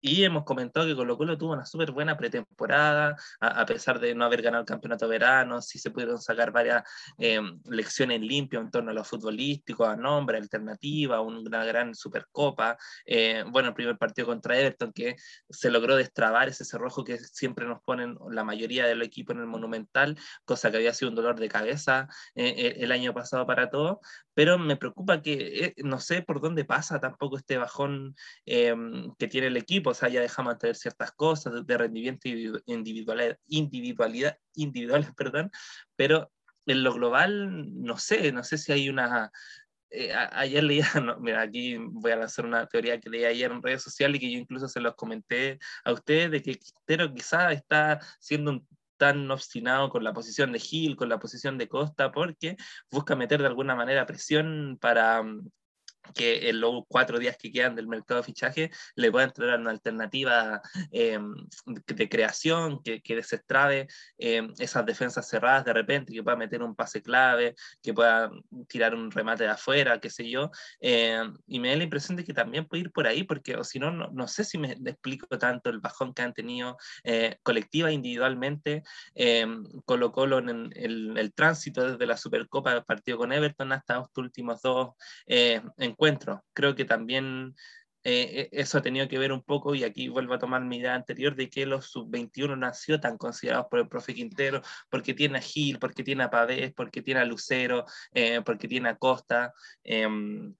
y 0.00 0.24
hemos 0.24 0.44
comentado 0.44 0.86
que 0.86 0.94
Colo 0.94 1.16
Colo 1.16 1.38
tuvo 1.38 1.52
una 1.52 1.64
súper 1.64 1.90
buena 1.90 2.16
pretemporada, 2.16 3.16
a, 3.40 3.66
pesar 3.66 3.98
de 3.98 4.14
no 4.14 4.24
haber 4.24 4.42
ganado 4.42 4.62
el 4.62 4.66
campeonato 4.66 5.08
verano, 5.08 5.60
sí 5.62 5.78
se 5.78 5.90
pudieron 5.90 6.20
sacar 6.20 6.52
varias 6.52 6.82
eh, 7.18 7.40
lecciones 7.64 8.20
limpias 8.20 8.62
en 8.62 8.70
torno 8.70 8.90
a 8.90 8.94
lo 8.94 9.04
futbolístico, 9.04 9.84
a 9.84 9.96
nombre, 9.96 10.38
alternativa, 10.38 11.20
una 11.20 11.64
gran 11.64 11.94
supercopa. 11.94 12.76
Eh, 13.04 13.44
bueno, 13.48 13.68
el 13.68 13.74
primer 13.74 13.96
partido 13.98 14.26
contra 14.26 14.58
Everton 14.58 14.92
que 14.92 15.16
se 15.48 15.70
logró 15.70 15.96
destrabar 15.96 16.48
ese 16.48 16.64
cerrojo 16.64 17.04
que 17.04 17.18
siempre 17.18 17.66
nos 17.66 17.82
ponen 17.82 18.16
la 18.30 18.44
mayoría 18.44 18.86
del 18.86 19.02
equipo 19.02 19.32
en 19.32 19.40
el 19.40 19.46
Monumental, 19.46 20.18
cosa 20.44 20.70
que 20.70 20.76
había 20.76 20.92
sido 20.92 21.10
un 21.10 21.16
dolor 21.16 21.40
de 21.40 21.48
cabeza 21.48 22.08
eh, 22.34 22.76
el 22.78 22.92
año 22.92 23.14
pasado 23.14 23.46
para 23.46 23.70
todos, 23.70 23.98
pero 24.34 24.58
me 24.58 24.76
preocupa 24.76 25.22
que 25.22 25.74
no 25.78 25.98
sé 25.98 26.22
por 26.22 26.40
dónde 26.40 26.64
pasa 26.64 27.00
tampoco 27.00 27.36
este 27.38 27.56
bajón 27.56 28.14
que 28.44 29.28
tiene 29.28 29.46
el 29.48 29.56
equipo 29.56 29.94
sea, 29.96 30.08
ya 30.08 30.20
dejamos 30.20 30.54
de 30.54 30.58
tener 30.60 30.76
ciertas 30.76 31.12
cosas 31.12 31.66
de 31.66 31.78
rendimiento 31.78 32.28
individualidad, 32.66 33.38
individualidad, 33.46 34.38
individuales, 34.54 35.08
perdón, 35.16 35.50
pero 35.96 36.30
en 36.66 36.82
lo 36.82 36.92
global, 36.94 37.82
no 37.82 37.96
sé, 37.98 38.32
no 38.32 38.44
sé 38.44 38.58
si 38.58 38.72
hay 38.72 38.88
una... 38.88 39.30
Eh, 39.90 40.12
ayer 40.14 40.64
leía, 40.64 40.86
mira, 41.20 41.42
aquí 41.42 41.76
voy 41.78 42.10
a 42.12 42.16
lanzar 42.16 42.44
una 42.44 42.66
teoría 42.66 43.00
que 43.00 43.08
leí 43.08 43.24
ayer 43.24 43.50
en 43.50 43.62
redes 43.62 43.82
sociales 43.82 44.16
y 44.16 44.20
que 44.20 44.32
yo 44.32 44.38
incluso 44.38 44.68
se 44.68 44.80
los 44.80 44.94
comenté 44.96 45.58
a 45.84 45.92
ustedes, 45.92 46.30
de 46.30 46.42
que 46.42 46.56
Quintero 46.56 47.12
quizá 47.14 47.52
está 47.52 48.00
siendo 48.18 48.62
tan 48.96 49.30
obstinado 49.30 49.88
con 49.90 50.02
la 50.04 50.12
posición 50.12 50.52
de 50.52 50.58
Gil, 50.58 50.96
con 50.96 51.08
la 51.08 51.18
posición 51.18 51.58
de 51.58 51.68
Costa, 51.68 52.12
porque 52.12 52.56
busca 52.90 53.14
meter 53.14 53.40
de 53.40 53.46
alguna 53.46 53.74
manera 53.76 54.06
presión 54.06 54.78
para 54.80 55.22
que 56.14 56.48
en 56.48 56.60
los 56.60 56.84
cuatro 56.88 57.18
días 57.18 57.36
que 57.36 57.52
quedan 57.52 57.74
del 57.74 57.88
mercado 57.88 58.20
de 58.20 58.26
fichaje 58.26 58.70
le 58.94 59.10
pueda 59.10 59.26
entregar 59.26 59.60
una 59.60 59.70
alternativa 59.70 60.60
eh, 60.90 61.18
de 61.86 62.08
creación 62.08 62.82
que, 62.82 63.00
que 63.02 63.16
desestrabe 63.16 63.88
eh, 64.18 64.48
esas 64.58 64.86
defensas 64.86 65.28
cerradas 65.28 65.64
de 65.64 65.72
repente, 65.72 66.12
que 66.12 66.22
pueda 66.22 66.36
meter 66.36 66.62
un 66.62 66.74
pase 66.74 67.02
clave, 67.02 67.54
que 67.82 67.92
pueda 67.92 68.30
tirar 68.68 68.94
un 68.94 69.10
remate 69.10 69.44
de 69.44 69.50
afuera, 69.50 70.00
qué 70.00 70.10
sé 70.10 70.28
yo. 70.28 70.50
Eh, 70.80 71.22
y 71.46 71.60
me 71.60 71.70
da 71.70 71.76
la 71.76 71.84
impresión 71.84 72.16
de 72.16 72.24
que 72.24 72.34
también 72.34 72.66
puede 72.66 72.82
ir 72.82 72.92
por 72.92 73.06
ahí, 73.06 73.24
porque 73.24 73.56
o 73.56 73.64
si 73.64 73.78
no, 73.78 73.90
no 73.90 74.28
sé 74.28 74.44
si 74.44 74.58
me 74.58 74.72
explico 74.72 75.38
tanto 75.38 75.70
el 75.70 75.80
bajón 75.80 76.14
que 76.14 76.22
han 76.22 76.34
tenido 76.34 76.76
colectiva 77.42 77.90
e 77.90 77.94
individualmente 77.94 78.82
Colo 79.84 80.12
Colo 80.12 80.38
en 80.38 80.70
el, 80.74 81.16
el, 81.16 81.32
tránsito 81.32 81.90
desde 81.90 82.06
la 82.06 82.16
Supercopa 82.16 82.72
del 82.74 82.84
partido 82.84 83.18
con 83.18 83.32
Everton 83.32 83.72
hasta 83.72 84.00
estos 84.00 84.18
últimos 84.18 84.62
dos 84.62 84.94
en 85.26 85.94
Creo 86.52 86.74
que 86.74 86.84
también 86.84 87.54
eh, 88.08 88.48
e, 88.52 88.60
eso 88.62 88.78
ha 88.78 88.82
tenido 88.82 89.08
que 89.08 89.18
ver 89.18 89.32
un 89.32 89.42
poco, 89.42 89.74
y 89.74 89.82
aquí 89.82 90.08
vuelvo 90.08 90.34
a 90.34 90.38
tomar 90.38 90.62
mi 90.64 90.76
idea 90.76 90.94
anterior, 90.94 91.34
de 91.34 91.50
que 91.50 91.66
los 91.66 91.86
sub-21 91.86 92.56
nació 92.56 93.00
tan 93.00 93.18
considerados 93.18 93.66
por 93.68 93.80
el 93.80 93.88
profe 93.88 94.14
Quintero, 94.14 94.62
porque 94.88 95.12
tiene 95.12 95.38
a 95.38 95.40
Gil, 95.40 95.80
porque 95.80 96.04
tiene 96.04 96.22
a 96.22 96.30
Pavés, 96.30 96.72
porque 96.72 97.02
tiene 97.02 97.20
a 97.20 97.24
Lucero, 97.24 97.84
eh, 98.12 98.42
porque 98.44 98.68
tiene 98.68 98.90
a 98.90 98.96
Costa. 98.96 99.52
Em, 99.82 100.54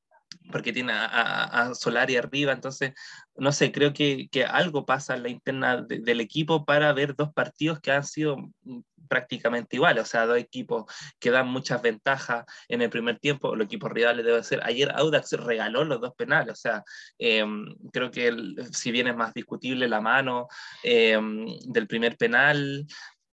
porque 0.51 0.73
tiene 0.73 0.93
a, 0.93 1.45
a, 1.45 1.75
Solari 1.75 2.17
arriba, 2.17 2.53
entonces, 2.53 2.93
no 3.37 3.53
sé, 3.53 3.73
creo 3.73 3.93
que, 3.93 4.29
algo 4.49 4.87
pasa 4.87 5.15
en 5.17 5.23
la 5.23 5.29
interna 5.29 5.83
del 5.83 6.21
equipo 6.21 6.65
para 6.65 6.93
ver 6.93 7.15
dos 7.17 7.33
partidos 7.33 7.81
que 7.81 7.93
han 7.93 8.05
sido 8.05 8.37
mm, 8.63 8.81
prácticamente 9.09 9.77
iguales, 9.77 10.05
o 10.05 10.07
sea, 10.07 10.27
dos 10.27 10.39
equipos 10.39 10.85
que 11.19 11.31
dan 11.31 11.49
muchas 11.49 11.81
ventajas 11.83 12.45
en 12.69 12.83
el 12.83 12.91
primer 12.91 13.19
tiempo, 13.19 13.55
los 13.55 13.67
equipos 13.67 13.91
rivales 13.93 14.25
debe 14.25 14.43
ser, 14.43 14.61
ayer 14.65 14.91
Audax 14.95 15.33
regaló 15.33 15.85
los 15.85 16.01
dos 16.01 16.15
penales, 16.17 16.53
o 16.53 16.57
sea, 16.57 16.85
em, 17.19 17.67
creo 17.93 18.11
que 18.11 18.35
si 18.73 18.91
bien 18.91 19.09
es 19.09 19.17
más 19.17 19.35
discutible 19.35 19.89
la 19.89 20.01
mano 20.01 20.49
em, 20.83 21.47
del 21.67 21.87
primer 21.87 22.17
penal, 22.17 22.87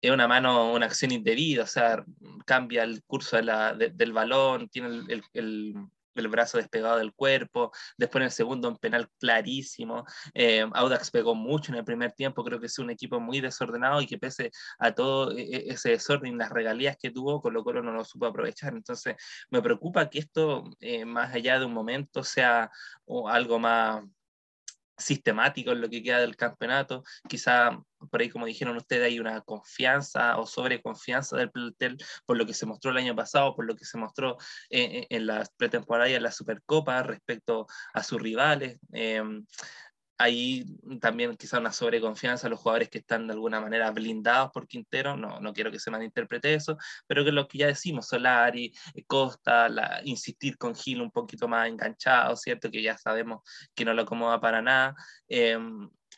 es 0.01 0.11
una 0.11 0.27
mano, 0.27 0.71
una 0.73 0.85
acción 0.85 1.11
indebida, 1.11 1.63
o 1.63 1.67
sea, 1.67 2.03
cambia 2.45 2.83
el 2.83 3.03
curso 3.03 3.35
del 3.37 4.13
balón, 4.13 4.69
tiene 4.69 5.03
el 5.33 5.89
brazo 6.27 6.57
despegado 6.57 6.97
del 6.97 7.13
cuerpo, 7.13 7.71
después 7.97 8.21
en 8.21 8.25
el 8.25 8.31
segundo 8.31 8.69
un 8.69 8.77
penal 8.77 9.09
clarísimo, 9.19 10.05
eh, 10.33 10.65
Audax 10.73 11.11
pegó 11.11 11.35
mucho 11.35 11.71
en 11.71 11.77
el 11.77 11.85
primer 11.85 12.11
tiempo, 12.11 12.43
creo 12.43 12.59
que 12.59 12.67
es 12.67 12.79
un 12.79 12.89
equipo 12.89 13.19
muy 13.19 13.41
desordenado 13.41 14.01
y 14.01 14.07
que 14.07 14.17
pese 14.17 14.51
a 14.79 14.91
todo 14.91 15.31
e, 15.37 15.41
e, 15.43 15.73
ese 15.73 15.89
desorden, 15.91 16.37
las 16.37 16.49
regalías 16.49 16.97
que 16.97 17.11
tuvo, 17.11 17.41
Colo 17.41 17.63
Colo 17.63 17.81
no 17.81 17.91
lo 17.91 18.03
supo 18.03 18.25
aprovechar, 18.25 18.73
entonces 18.73 19.15
me 19.49 19.61
preocupa 19.61 20.09
que 20.09 20.19
esto, 20.19 20.63
eh, 20.79 21.05
más 21.05 21.33
allá 21.33 21.59
de 21.59 21.65
un 21.65 21.73
momento, 21.73 22.23
sea 22.23 22.69
algo 23.27 23.59
más 23.59 24.03
sistemático 24.99 25.71
en 25.71 25.81
lo 25.81 25.89
que 25.89 26.03
queda 26.03 26.19
del 26.19 26.35
campeonato. 26.35 27.03
Quizá 27.27 27.81
por 28.11 28.21
ahí, 28.21 28.29
como 28.29 28.45
dijeron 28.45 28.77
ustedes, 28.77 29.05
hay 29.05 29.19
una 29.19 29.41
confianza 29.41 30.37
o 30.37 30.45
sobreconfianza 30.45 31.37
del 31.37 31.51
plantel 31.51 31.97
por 32.25 32.37
lo 32.37 32.45
que 32.45 32.53
se 32.53 32.65
mostró 32.65 32.91
el 32.91 32.97
año 32.97 33.15
pasado, 33.15 33.55
por 33.55 33.65
lo 33.65 33.75
que 33.75 33.85
se 33.85 33.97
mostró 33.97 34.37
en, 34.69 35.05
en 35.09 35.25
la 35.25 35.45
pretemporada 35.57 36.09
y 36.09 36.13
en 36.13 36.23
la 36.23 36.31
Supercopa 36.31 37.03
respecto 37.03 37.67
a 37.93 38.03
sus 38.03 38.21
rivales. 38.21 38.77
Eh, 38.93 39.23
hay 40.19 40.65
también 40.99 41.35
quizá 41.37 41.59
una 41.59 41.71
sobreconfianza 41.71 42.47
a 42.47 42.49
los 42.49 42.59
jugadores 42.59 42.89
que 42.89 42.99
están 42.99 43.25
de 43.27 43.33
alguna 43.33 43.61
manera 43.61 43.89
blindados 43.91 44.51
por 44.51 44.67
Quintero, 44.67 45.15
no, 45.15 45.39
no 45.39 45.53
quiero 45.53 45.71
que 45.71 45.79
se 45.79 45.89
malinterprete 45.89 46.53
eso, 46.53 46.77
pero 47.07 47.23
que 47.23 47.31
lo 47.31 47.47
que 47.47 47.59
ya 47.59 47.67
decimos, 47.67 48.07
Solari, 48.07 48.73
eh, 48.93 49.03
Costa, 49.05 49.69
insistir 50.03 50.57
con 50.57 50.75
Gil 50.75 51.01
un 51.01 51.11
poquito 51.11 51.47
más 51.47 51.69
enganchado, 51.69 52.35
¿cierto? 52.35 52.69
Que 52.69 52.83
ya 52.83 52.97
sabemos 52.97 53.41
que 53.73 53.85
no 53.85 53.93
lo 53.93 54.01
acomoda 54.01 54.41
para 54.41 54.61
nada. 54.61 54.93
Eh, 55.29 55.57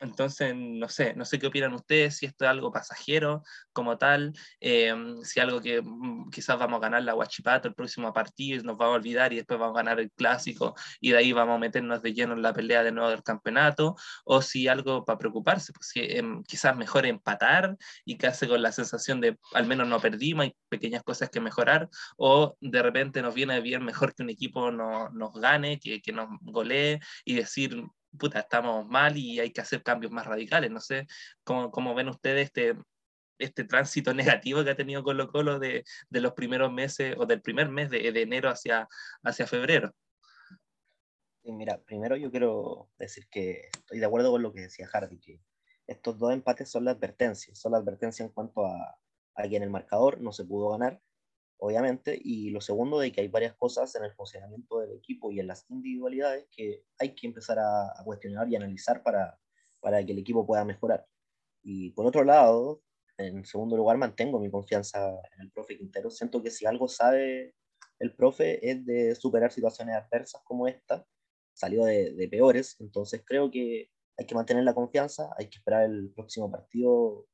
entonces, 0.01 0.55
no 0.55 0.89
sé, 0.89 1.13
no 1.15 1.25
sé 1.25 1.37
qué 1.39 1.47
opinan 1.47 1.73
ustedes, 1.73 2.17
si 2.17 2.25
esto 2.25 2.45
es 2.45 2.51
algo 2.51 2.71
pasajero 2.71 3.43
como 3.71 3.97
tal, 3.97 4.33
eh, 4.59 4.93
si 5.23 5.39
algo 5.39 5.61
que 5.61 5.81
mm, 5.81 6.29
quizás 6.31 6.57
vamos 6.57 6.77
a 6.77 6.81
ganar 6.81 7.03
la 7.03 7.15
Huachipato 7.15 7.67
el 7.67 7.75
próximo 7.75 8.11
partido 8.11 8.59
y 8.59 8.63
nos 8.63 8.77
vamos 8.77 8.93
a 8.93 8.97
olvidar 8.97 9.31
y 9.31 9.37
después 9.37 9.59
vamos 9.59 9.75
a 9.75 9.83
ganar 9.83 9.99
el 9.99 10.11
clásico 10.11 10.75
y 10.99 11.11
de 11.11 11.17
ahí 11.17 11.31
vamos 11.33 11.55
a 11.55 11.59
meternos 11.59 12.01
de 12.01 12.13
lleno 12.13 12.33
en 12.33 12.41
la 12.41 12.53
pelea 12.53 12.83
de 12.83 12.91
nuevo 12.91 13.09
del 13.09 13.23
campeonato, 13.23 13.95
o 14.25 14.41
si 14.41 14.67
algo 14.67 15.05
para 15.05 15.19
preocuparse, 15.19 15.71
pues 15.73 15.91
em, 15.95 16.43
quizás 16.43 16.75
mejor 16.75 17.05
empatar 17.05 17.77
y 18.03 18.17
quedarse 18.17 18.47
con 18.47 18.61
la 18.61 18.71
sensación 18.71 19.21
de 19.21 19.37
al 19.53 19.67
menos 19.67 19.87
no 19.87 19.99
perdimos, 19.99 20.45
hay 20.45 20.55
pequeñas 20.69 21.03
cosas 21.03 21.29
que 21.29 21.39
mejorar, 21.39 21.89
o 22.17 22.57
de 22.59 22.81
repente 22.81 23.21
nos 23.21 23.35
viene 23.35 23.61
bien 23.61 23.83
mejor 23.85 24.15
que 24.15 24.23
un 24.23 24.29
equipo 24.29 24.71
no, 24.71 25.09
nos 25.09 25.33
gane, 25.33 25.79
que, 25.79 26.01
que 26.01 26.11
nos 26.11 26.27
golee 26.41 26.99
y 27.25 27.35
decir 27.35 27.83
puta, 28.17 28.39
estamos 28.39 28.87
mal 28.87 29.17
y 29.17 29.39
hay 29.39 29.51
que 29.51 29.61
hacer 29.61 29.83
cambios 29.83 30.11
más 30.11 30.25
radicales. 30.25 30.71
No 30.71 30.79
sé 30.79 31.07
cómo, 31.43 31.71
cómo 31.71 31.95
ven 31.95 32.09
ustedes 32.09 32.47
este, 32.47 32.75
este 33.39 33.63
tránsito 33.63 34.13
negativo 34.43 34.63
que 34.63 34.71
ha 34.71 34.75
tenido 34.75 35.03
Colo 35.03 35.27
Colo 35.27 35.59
de, 35.59 35.83
de 36.09 36.21
los 36.21 36.33
primeros 36.33 36.71
meses 36.71 37.15
o 37.17 37.25
del 37.25 37.41
primer 37.41 37.69
mes 37.69 37.89
de, 37.89 38.11
de 38.11 38.21
enero 38.21 38.49
hacia, 38.49 38.87
hacia 39.23 39.47
febrero. 39.47 39.93
mira, 41.43 41.79
primero 41.79 42.15
yo 42.15 42.31
quiero 42.31 42.89
decir 42.97 43.27
que 43.29 43.69
estoy 43.73 43.99
de 43.99 44.05
acuerdo 44.05 44.31
con 44.31 44.41
lo 44.41 44.53
que 44.53 44.61
decía 44.61 44.87
Hardy, 44.87 45.19
que 45.19 45.39
estos 45.87 46.17
dos 46.17 46.31
empates 46.31 46.69
son 46.69 46.85
la 46.85 46.91
advertencia, 46.91 47.53
son 47.55 47.73
la 47.73 47.79
advertencia 47.79 48.23
en 48.23 48.31
cuanto 48.31 48.65
a, 48.65 48.97
a 49.35 49.49
que 49.49 49.57
en 49.57 49.63
el 49.63 49.69
marcador 49.69 50.21
no 50.21 50.31
se 50.31 50.45
pudo 50.45 50.69
ganar 50.69 51.01
obviamente, 51.63 52.19
y 52.19 52.49
lo 52.49 52.59
segundo 52.59 52.99
de 52.99 53.11
que 53.11 53.21
hay 53.21 53.27
varias 53.27 53.53
cosas 53.53 53.93
en 53.95 54.03
el 54.03 54.11
funcionamiento 54.13 54.79
del 54.79 54.93
equipo 54.93 55.31
y 55.31 55.39
en 55.39 55.45
las 55.45 55.69
individualidades 55.69 56.47
que 56.49 56.83
hay 56.97 57.13
que 57.13 57.27
empezar 57.27 57.59
a, 57.59 57.93
cuestionar 58.03 58.49
y 58.49 58.55
analizar 58.55 59.03
para, 59.03 59.39
para 59.79 60.03
que 60.03 60.11
el 60.11 60.17
equipo 60.17 60.43
pueda 60.45 60.65
mejorar. 60.65 61.05
Y 61.61 61.91
por 61.91 62.07
otro 62.07 62.23
lado, 62.23 62.81
en 63.17 63.45
segundo 63.45 63.77
lugar, 63.77 63.97
mantengo 63.97 64.39
mi 64.39 64.49
confianza 64.49 65.11
en 65.35 65.41
el 65.41 65.51
profe 65.51 65.77
Quintero. 65.77 66.09
Siento 66.09 66.41
que 66.41 66.49
si 66.49 66.65
algo 66.65 66.87
sabe 66.87 67.53
el 67.99 68.15
profe 68.15 68.67
es 68.67 68.83
de 68.83 69.13
superar 69.13 69.51
situaciones 69.51 69.95
adversas 69.95 70.41
como 70.43 70.67
esta, 70.67 71.05
salió 71.53 71.85
de, 71.85 72.13
de 72.13 72.27
peores, 72.27 72.75
entonces 72.79 73.21
creo 73.23 73.51
que 73.51 73.91
hay 74.17 74.25
que 74.25 74.33
mantener 74.33 74.63
la 74.63 74.73
confianza, 74.73 75.29
hay 75.37 75.47
que 75.47 75.59
esperar 75.59 75.83
el 75.83 76.11
próximo 76.11 76.49
partido, 76.49 77.27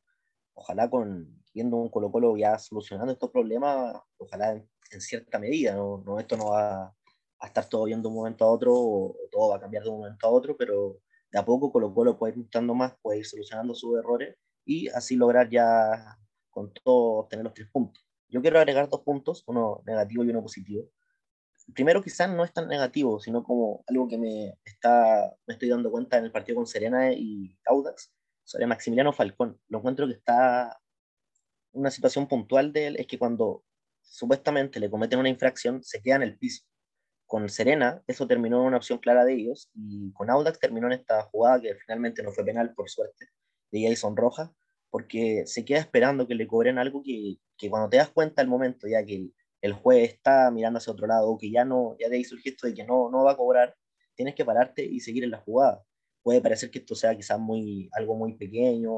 ojalá 0.54 0.90
con, 0.90 1.42
viendo 1.58 1.78
un 1.78 1.89
Colo 1.89 2.12
Colo 2.12 2.38
ya 2.38 2.60
solucionando 2.60 3.12
estos 3.12 3.32
problemas, 3.32 3.96
ojalá 4.17 4.52
en, 4.52 5.02
cierta 5.02 5.39
medida, 5.39 5.74
¿no? 5.76 6.04
¿no? 6.06 6.20
esto 6.20 6.38
no 6.38 6.52
va 6.52 6.93
a 7.39 7.48
estar 7.48 7.67
todo 7.67 7.86
bien 7.86 8.02
de 8.02 8.08
un 8.08 8.13
momento 8.13 8.46
a 8.46 8.52
otro, 8.52 8.74
o, 8.74 9.15
todo 9.32 9.50
va 9.50 9.58
a 9.58 9.60
cambiar 9.60 9.84
de 9.84 9.89
un 9.89 9.98
momento 9.98 10.28
a 10.28 10.30
otro, 10.30 10.56
pero 10.56 11.00
de 11.32 11.39
a 11.39 11.43
poco 11.43 11.72
Colo 11.72 11.93
Colo 11.93 12.17
puede 12.17 12.34
ir 12.34 12.39
mostrando 12.39 12.76
más, 12.76 12.93
puede 13.02 13.20
ir 13.20 13.26
solucionando 13.26 13.74
sus 13.74 13.98
errores 13.98 14.36
y 14.65 14.88
así 14.89 15.15
lograr 15.15 15.50
ya 15.50 16.17
con 16.52 16.72
todo 16.74 17.22
obtener 17.22 17.43
los 17.43 17.54
tres 17.56 17.70
puntos. 17.72 18.06
Yo 18.30 18.41
quiero 18.41 18.60
agregar 18.60 18.88
dos 18.88 19.02
puntos, 19.02 19.43
uno 19.48 19.82
negativo 19.86 20.24
y 20.24 20.30
uno 20.30 20.43
positivo. 20.43 20.84
primero 21.74 22.04
quizás 22.04 22.30
no 22.30 22.43
es 22.43 22.54
tan 22.54 22.67
negativo, 22.67 23.20
sino 23.20 23.43
como 23.43 23.84
algo 23.88 24.08
que 24.08 24.17
me, 24.17 24.60
está, 24.63 25.36
me 25.48 25.54
estoy 25.56 25.70
dando 25.70 25.89
cuenta 25.89 26.17
en 26.17 26.26
el 26.26 26.32
partido 26.32 26.58
con 26.58 26.67
Serena 26.67 27.12
y 27.13 27.58
Audax, 27.65 28.13
sobre 28.43 28.67
Maximiliano 28.67 29.12
Falcón. 29.12 29.60
Lo 29.70 29.80
encuentro 29.80 30.08
que 30.08 30.13
está 30.13 30.80
una 31.78 31.92
situación 31.92 32.28
puntual 32.28 32.74
de 32.74 32.88
él, 32.88 32.96
es 32.98 33.08
que 33.08 33.20
cuando 33.20 33.63
supuestamente 34.02 34.80
le 34.80 34.90
cometen 34.90 35.20
una 35.20 35.30
infracción, 35.30 35.84
se 35.84 36.02
queda 36.02 36.16
en 36.16 36.24
el 36.24 36.38
piso. 36.38 36.63
Con 37.26 37.50
Serena, 37.50 38.04
eso 38.08 38.28
terminó 38.28 38.62
en 38.62 38.68
una 38.68 38.78
opción 38.78 39.00
clara 39.00 39.26
de 39.26 39.34
ellos, 39.34 39.70
y 39.76 40.12
con 40.13 40.30
Audax 40.30 40.60
terminó 40.60 40.88
en 40.88 40.94
esta 40.94 41.24
jugada 41.24 41.62
que 41.62 41.76
finalmente 41.76 42.24
no 42.24 42.32
fue 42.32 42.46
penal, 42.46 42.74
por 42.74 42.90
suerte, 42.90 43.28
de 43.72 43.90
Jason 43.90 44.16
Roja, 44.16 44.54
porque 44.90 45.44
se 45.46 45.66
queda 45.66 45.80
esperando 45.80 46.28
que 46.28 46.36
le 46.36 46.48
cobren 46.48 46.78
algo 46.80 47.04
que, 47.04 47.38
que 47.58 47.70
cuando 47.70 47.90
te 47.90 47.98
das 47.98 48.10
cuenta 48.10 48.42
al 48.42 48.48
momento, 48.48 48.88
ya 48.88 49.06
que 49.06 49.30
el 49.62 49.74
juez 49.74 50.13
está 50.13 50.50
mirando 50.52 50.78
hacia 50.78 50.94
otro 50.94 51.08
lado, 51.08 51.38
que 51.38 51.52
ya 51.52 51.66
no, 51.66 51.96
ya 52.00 52.10
te 52.10 52.18
hizo 52.18 52.36
el 52.36 52.42
gesto 52.42 52.68
de 52.68 52.74
que 52.74 52.86
no, 52.86 53.10
no 53.10 53.24
va 53.24 53.34
a 53.34 53.38
cobrar, 53.38 53.76
tienes 54.16 54.36
que 54.36 54.46
pararte 54.46 54.84
y 54.86 55.00
seguir 55.00 55.24
en 55.24 55.32
la 55.32 55.40
jugada. 55.40 55.84
Puede 56.24 56.42
parecer 56.42 56.72
que 56.72 56.80
esto 56.80 56.96
sea 56.96 57.16
quizás 57.16 57.40
muy, 57.40 57.90
algo 57.94 58.16
muy 58.16 58.36
pequeño, 58.36 58.92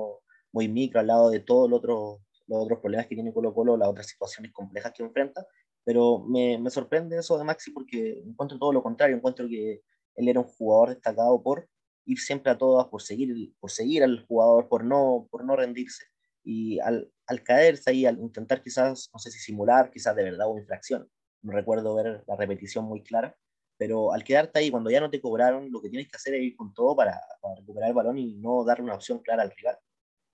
muy 0.52 0.68
micro 0.68 1.00
al 1.00 1.08
lado 1.08 1.30
de 1.30 1.39
todos 1.39 1.70
los 1.70 1.80
otros, 1.80 2.20
los 2.50 2.64
otros 2.64 2.80
problemas 2.80 3.08
que 3.08 3.16
tiene 3.16 3.34
Colo 3.34 3.54
Colo, 3.54 3.78
las 3.78 3.88
otras 3.88 4.08
situaciones 4.08 4.52
complejas 4.52 4.92
que 4.94 5.04
enfrenta, 5.04 5.46
pero 5.86 6.20
me, 6.20 6.58
me 6.58 6.70
sorprende 6.70 7.18
eso 7.18 7.38
de 7.38 7.44
Maxi 7.44 7.72
porque 7.72 8.22
encuentro 8.26 8.58
todo 8.60 8.74
lo 8.74 8.84
contrario, 8.84 9.16
encuentro 9.16 9.48
que 9.48 9.82
él 10.16 10.28
era 10.28 10.40
un 10.40 10.48
jugador 10.48 10.90
destacado 10.90 11.42
por 11.42 11.70
ir 12.06 12.20
siempre 12.20 12.52
a 12.52 12.58
todas, 12.58 12.88
por 12.88 13.02
seguir, 13.02 13.54
por 13.60 13.72
seguir 13.72 14.04
al 14.04 14.26
jugador, 14.26 14.68
por 14.68 14.84
no, 14.84 15.28
por 15.32 15.46
no 15.46 15.56
rendirse, 15.56 16.06
y 16.44 16.80
al, 16.80 17.12
al 17.28 17.44
caerse 17.44 17.92
ahí, 17.92 18.06
al 18.06 18.20
intentar 18.20 18.64
quizás, 18.64 19.10
no 19.14 19.20
sé 19.20 19.32
si 19.32 19.40
simular, 19.40 19.92
quizás 19.92 20.16
de 20.16 20.24
verdad 20.24 20.48
o 20.50 20.58
infracción, 20.58 21.10
no 21.44 21.54
recuerdo 21.54 21.96
ver 21.96 22.24
la 22.28 22.36
repetición 22.36 22.86
muy 22.86 23.04
clara, 23.04 23.36
pero 23.78 24.12
al 24.12 24.24
quedarte 24.24 24.60
ahí, 24.60 24.72
cuando 24.72 24.90
ya 24.90 25.00
no 25.00 25.10
te 25.10 25.22
cobraron, 25.22 25.72
lo 25.72 25.82
que 25.82 25.90
tienes 25.90 26.10
que 26.10 26.18
hacer 26.18 26.36
es 26.36 26.42
ir 26.42 26.56
con 26.58 26.74
todo 26.74 26.96
para, 26.96 27.20
recuperar 27.58 27.90
el 27.90 27.96
balón 27.96 28.18
y 28.18 28.36
no 28.36 28.66
darle 28.66 28.84
una 28.84 28.96
opción 28.96 29.20
clara 29.20 29.44
al 29.44 29.52
rival. 29.52 29.78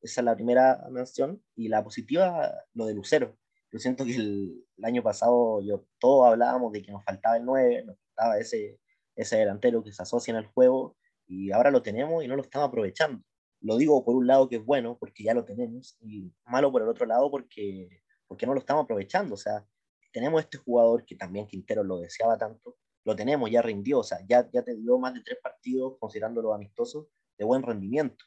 Esa 0.06 0.22
es 0.22 0.26
la 0.26 0.36
primera 0.36 0.88
mención. 0.92 1.42
Y 1.56 1.68
la 1.68 1.84
positiva, 1.84 2.54
lo 2.74 2.86
de 2.86 2.94
Lucero. 2.94 3.36
Yo 3.72 3.80
siento 3.80 4.06
que 4.06 4.16
el, 4.16 4.64
año 4.84 5.02
pasado 5.02 5.62
yo, 5.62 5.86
todos 6.00 6.28
hablábamos 6.28 6.72
de 6.72 6.84
que 6.84 6.92
nos 6.92 7.04
faltaba 7.04 7.38
el 7.38 7.46
9, 7.46 7.86
nos 7.86 7.98
faltaba 8.00 8.38
ese, 8.38 8.80
ese 9.16 9.38
delantero 9.38 9.84
que 9.84 9.92
se 9.92 10.04
asocia 10.04 10.38
el 10.38 10.46
juego, 10.46 10.96
y 11.28 11.52
ahora 11.52 11.72
lo 11.72 11.82
tenemos 11.82 12.24
y 12.24 12.28
no 12.28 12.36
lo 12.36 12.44
estamos 12.44 12.70
aprovechando. 12.70 13.24
Lo 13.62 13.78
digo 13.78 14.06
por 14.06 14.16
un 14.16 14.28
lado 14.28 14.48
que 14.48 14.58
es 14.58 14.66
bueno, 14.66 14.96
porque 15.00 15.24
ya 15.24 15.34
lo 15.34 15.44
tenemos, 15.44 15.98
y 16.02 16.32
malo 16.46 16.72
por 16.72 16.84
el 16.84 16.88
otro 16.88 17.08
lado 17.08 17.32
porque, 17.32 17.90
porque 18.28 18.46
no 18.46 18.54
lo 18.54 18.60
estamos 18.60 18.84
aprovechando. 18.84 19.34
O 19.34 19.38
sea, 19.38 19.66
tenemos 20.14 20.42
este 20.42 20.58
jugador 20.60 21.04
que 21.04 21.16
también 21.16 21.48
Quintero 21.48 21.84
lo 21.84 21.98
deseaba 21.98 22.38
tanto, 22.38 22.78
lo 23.04 23.16
tenemos, 23.16 23.50
ya 23.50 23.64
rindió, 23.64 24.00
o 24.00 24.04
sea, 24.04 24.20
ya, 24.30 24.48
ya 24.54 24.64
te 24.64 24.76
dio 24.76 25.00
más 25.00 25.16
de 25.16 25.22
tres 25.22 25.40
partidos, 25.42 25.98
considerándolo 26.00 26.54
amistoso, 26.54 27.10
de 27.38 27.46
buen 27.46 27.64
rendimiento. 27.64 28.24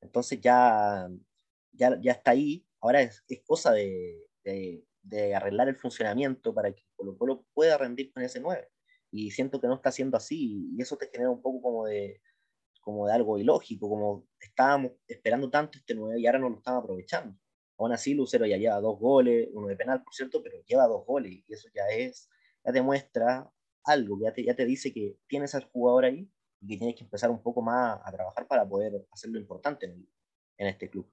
Entonces 0.00 0.40
ya, 0.40 1.08
ya, 1.72 1.98
ya 2.00 2.12
está 2.12 2.32
ahí, 2.32 2.66
ahora 2.80 3.02
es, 3.02 3.24
es 3.28 3.42
cosa 3.44 3.72
de, 3.72 4.26
de, 4.44 4.84
de, 5.02 5.34
arreglar 5.34 5.68
el 5.68 5.76
funcionamiento 5.76 6.54
para 6.54 6.72
que 6.72 6.84
Colo 6.96 7.16
Colo 7.18 7.46
pueda 7.54 7.78
rendir 7.78 8.12
con 8.12 8.22
ese 8.22 8.40
9. 8.40 8.68
Y 9.12 9.30
siento 9.32 9.60
que 9.60 9.66
no 9.66 9.74
está 9.74 9.92
siendo 9.92 10.16
así, 10.16 10.70
y 10.76 10.82
eso 10.82 10.96
te 10.96 11.08
genera 11.08 11.30
un 11.30 11.42
poco 11.42 11.60
como 11.62 11.86
de, 11.86 12.20
como 12.80 13.06
de 13.06 13.12
algo 13.12 13.38
ilógico, 13.38 13.88
como 13.88 14.26
estábamos 14.40 14.92
esperando 15.06 15.50
tanto 15.50 15.78
este 15.78 15.94
9 15.94 16.20
y 16.20 16.26
ahora 16.26 16.38
no 16.38 16.50
lo 16.50 16.56
estamos 16.58 16.84
aprovechando. 16.84 17.36
Aún 17.78 17.92
así, 17.92 18.14
Lucero 18.14 18.46
ya 18.46 18.58
lleva 18.58 18.80
dos 18.80 18.98
goles, 18.98 19.48
uno 19.52 19.68
de 19.68 19.76
penal, 19.76 20.02
por 20.02 20.14
cierto, 20.14 20.42
pero 20.42 20.56
lleva 20.66 20.86
dos 20.86 21.04
goles 21.06 21.32
y 21.32 21.52
eso 21.52 21.68
ya 21.74 21.88
es, 21.88 22.28
ya 22.64 22.72
demuestra 22.72 23.50
algo, 23.84 24.18
ya 24.22 24.32
te, 24.32 24.44
ya 24.44 24.54
te 24.54 24.66
dice 24.66 24.92
que 24.92 25.16
tienes 25.26 25.54
al 25.54 25.64
jugador 25.64 26.04
ahí 26.04 26.30
que 26.68 26.76
tienes 26.76 26.94
que 26.94 27.04
empezar 27.04 27.30
un 27.30 27.42
poco 27.42 27.62
más 27.62 28.00
a 28.04 28.12
trabajar 28.12 28.46
para 28.46 28.68
poder 28.68 29.06
hacer 29.10 29.30
lo 29.30 29.38
importante 29.38 29.86
en, 29.86 30.06
en 30.58 30.66
este 30.66 30.88
club. 30.88 31.10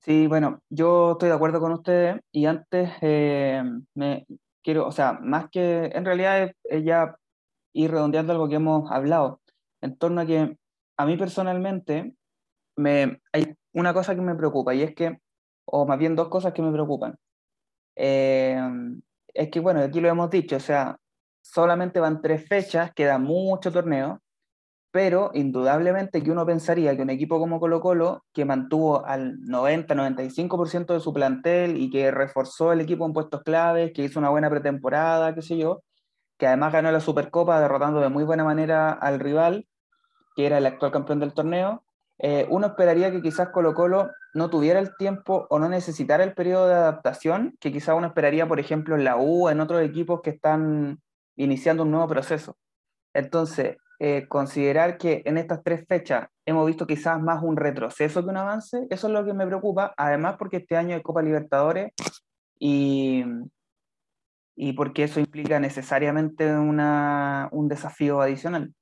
Sí, 0.00 0.26
bueno, 0.26 0.62
yo 0.70 1.12
estoy 1.12 1.28
de 1.28 1.34
acuerdo 1.34 1.60
con 1.60 1.72
ustedes 1.72 2.20
y 2.32 2.46
antes 2.46 2.90
eh, 3.02 3.62
me 3.94 4.26
quiero, 4.62 4.86
o 4.86 4.92
sea, 4.92 5.14
más 5.20 5.50
que 5.50 5.86
en 5.86 6.04
realidad 6.04 6.54
es, 6.64 6.84
ya 6.84 7.16
ir 7.74 7.90
redondeando 7.90 8.32
algo 8.32 8.48
que 8.48 8.54
hemos 8.54 8.90
hablado, 8.90 9.40
en 9.82 9.98
torno 9.98 10.20
a 10.20 10.26
que 10.26 10.56
a 10.96 11.06
mí 11.06 11.16
personalmente 11.16 12.14
me, 12.76 13.20
hay 13.32 13.54
una 13.72 13.92
cosa 13.92 14.14
que 14.14 14.20
me 14.20 14.34
preocupa 14.34 14.74
y 14.74 14.82
es 14.82 14.94
que, 14.94 15.18
o 15.66 15.84
más 15.84 15.98
bien 15.98 16.16
dos 16.16 16.28
cosas 16.28 16.52
que 16.52 16.62
me 16.62 16.72
preocupan. 16.72 17.18
Eh, 17.96 18.58
es 19.34 19.50
que, 19.50 19.60
bueno, 19.60 19.80
aquí 19.80 20.00
lo 20.00 20.08
hemos 20.08 20.30
dicho, 20.30 20.56
o 20.56 20.60
sea, 20.60 20.96
solamente 21.42 22.00
van 22.00 22.20
tres 22.20 22.46
fechas, 22.46 22.92
queda 22.94 23.18
mucho 23.18 23.72
torneo, 23.72 24.20
pero 24.90 25.30
indudablemente 25.34 26.22
que 26.22 26.30
uno 26.30 26.46
pensaría 26.46 26.96
que 26.96 27.02
un 27.02 27.10
equipo 27.10 27.38
como 27.38 27.60
Colo 27.60 27.80
Colo, 27.80 28.24
que 28.32 28.44
mantuvo 28.44 29.04
al 29.04 29.38
90-95% 29.40 30.94
de 30.94 31.00
su 31.00 31.12
plantel 31.12 31.76
y 31.76 31.90
que 31.90 32.10
reforzó 32.10 32.72
el 32.72 32.80
equipo 32.80 33.04
en 33.06 33.12
puestos 33.12 33.42
claves, 33.42 33.92
que 33.92 34.04
hizo 34.04 34.18
una 34.18 34.30
buena 34.30 34.50
pretemporada, 34.50 35.34
qué 35.34 35.42
sé 35.42 35.58
yo, 35.58 35.82
que 36.38 36.46
además 36.46 36.72
ganó 36.72 36.90
la 36.90 37.00
Supercopa 37.00 37.60
derrotando 37.60 38.00
de 38.00 38.08
muy 38.08 38.24
buena 38.24 38.44
manera 38.44 38.90
al 38.90 39.20
rival, 39.20 39.66
que 40.34 40.46
era 40.46 40.58
el 40.58 40.66
actual 40.66 40.92
campeón 40.92 41.20
del 41.20 41.34
torneo, 41.34 41.84
eh, 42.18 42.46
uno 42.50 42.66
esperaría 42.68 43.12
que 43.12 43.22
quizás 43.22 43.50
Colo 43.50 43.74
Colo 43.74 44.10
no 44.34 44.50
tuviera 44.50 44.80
el 44.80 44.96
tiempo 44.96 45.46
o 45.50 45.58
no 45.58 45.68
necesitara 45.68 46.24
el 46.24 46.34
periodo 46.34 46.66
de 46.66 46.74
adaptación 46.74 47.56
que 47.60 47.72
quizás 47.72 47.94
uno 47.96 48.08
esperaría, 48.08 48.48
por 48.48 48.58
ejemplo, 48.58 48.96
en 48.96 49.04
la 49.04 49.16
U, 49.16 49.48
en 49.48 49.60
otros 49.60 49.82
equipos 49.82 50.20
que 50.22 50.30
están 50.30 51.00
iniciando 51.38 51.84
un 51.84 51.90
nuevo 51.90 52.08
proceso. 52.08 52.56
Entonces, 53.14 53.76
eh, 54.00 54.28
considerar 54.28 54.98
que 54.98 55.22
en 55.24 55.38
estas 55.38 55.62
tres 55.64 55.84
fechas 55.88 56.28
hemos 56.46 56.66
visto 56.66 56.86
quizás 56.86 57.20
más 57.20 57.42
un 57.42 57.56
retroceso 57.56 58.22
que 58.22 58.30
un 58.30 58.36
avance, 58.36 58.86
eso 58.90 59.06
es 59.08 59.12
lo 59.12 59.24
que 59.24 59.32
me 59.34 59.46
preocupa, 59.46 59.92
además 59.96 60.36
porque 60.38 60.58
este 60.58 60.76
año 60.76 60.94
hay 60.94 61.02
Copa 61.02 61.22
Libertadores 61.22 61.92
y, 62.60 63.24
y 64.54 64.72
porque 64.74 65.04
eso 65.04 65.18
implica 65.20 65.58
necesariamente 65.58 66.52
una, 66.56 67.48
un 67.50 67.68
desafío 67.68 68.20
adicional. 68.20 68.72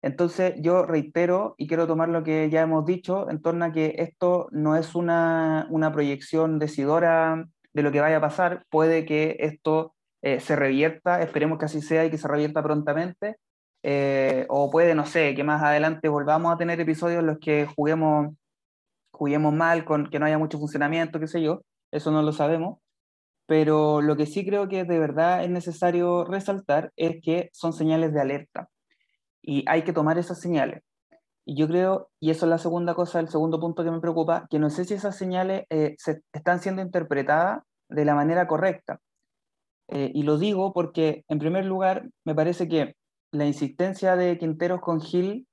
Entonces 0.00 0.54
yo 0.58 0.84
reitero 0.84 1.54
y 1.58 1.66
quiero 1.66 1.86
tomar 1.86 2.08
lo 2.08 2.22
que 2.22 2.48
ya 2.50 2.62
hemos 2.62 2.86
dicho 2.86 3.28
en 3.28 3.42
torno 3.42 3.64
a 3.64 3.72
que 3.72 3.96
esto 3.98 4.48
no 4.52 4.76
es 4.76 4.94
una, 4.94 5.66
una 5.70 5.92
proyección 5.92 6.58
decidora 6.58 7.48
de 7.72 7.82
lo 7.82 7.92
que 7.92 8.00
vaya 8.00 8.18
a 8.18 8.20
pasar, 8.22 8.64
puede 8.70 9.04
que 9.04 9.36
esto 9.40 9.94
eh, 10.22 10.40
se 10.40 10.56
revierta, 10.56 11.22
esperemos 11.22 11.58
que 11.58 11.66
así 11.66 11.82
sea 11.82 12.04
y 12.04 12.10
que 12.10 12.18
se 12.18 12.28
revierta 12.28 12.62
prontamente, 12.62 13.36
eh, 13.82 14.46
o 14.48 14.70
puede, 14.70 14.94
no 14.94 15.06
sé, 15.06 15.34
que 15.34 15.44
más 15.44 15.62
adelante 15.62 16.08
volvamos 16.08 16.52
a 16.52 16.58
tener 16.58 16.80
episodios 16.80 17.20
en 17.20 17.26
los 17.26 17.38
que 17.38 17.66
juguemos, 17.66 18.34
juguemos 19.12 19.54
mal, 19.54 19.84
con 19.84 20.10
que 20.10 20.18
no 20.18 20.26
haya 20.26 20.38
mucho 20.38 20.58
funcionamiento, 20.58 21.20
qué 21.20 21.28
sé 21.28 21.42
yo, 21.42 21.62
eso 21.92 22.10
no 22.10 22.22
lo 22.22 22.32
sabemos, 22.32 22.78
pero 23.46 24.02
lo 24.02 24.16
que 24.16 24.26
sí 24.26 24.44
creo 24.44 24.68
que 24.68 24.84
de 24.84 24.98
verdad 24.98 25.44
es 25.44 25.50
necesario 25.50 26.24
resaltar 26.24 26.92
es 26.96 27.16
que 27.22 27.50
son 27.52 27.72
señales 27.72 28.12
de 28.12 28.20
alerta 28.20 28.68
y 29.42 29.64
hay 29.68 29.82
que 29.84 29.94
tomar 29.94 30.18
esas 30.18 30.40
señales. 30.40 30.82
Y 31.46 31.56
yo 31.56 31.66
creo, 31.66 32.10
y 32.20 32.30
eso 32.30 32.44
es 32.44 32.50
la 32.50 32.58
segunda 32.58 32.94
cosa, 32.94 33.20
el 33.20 33.30
segundo 33.30 33.58
punto 33.58 33.82
que 33.82 33.90
me 33.90 34.00
preocupa, 34.00 34.46
que 34.50 34.58
no 34.58 34.68
sé 34.68 34.84
si 34.84 34.92
esas 34.92 35.16
señales 35.16 35.64
eh, 35.70 35.94
se, 35.96 36.20
están 36.34 36.60
siendo 36.60 36.82
interpretadas 36.82 37.62
de 37.88 38.04
la 38.04 38.14
manera 38.14 38.46
correcta. 38.46 39.00
Eh, 39.88 40.10
y 40.14 40.22
lo 40.22 40.38
digo 40.38 40.72
porque, 40.72 41.24
en 41.28 41.38
primer 41.38 41.64
lugar, 41.64 42.08
me 42.24 42.34
parece 42.34 42.68
que 42.68 42.94
la 43.32 43.46
insistencia 43.46 44.16
de 44.16 44.38
Quinteros 44.38 44.80
con 44.80 45.00
Gil 45.00 45.46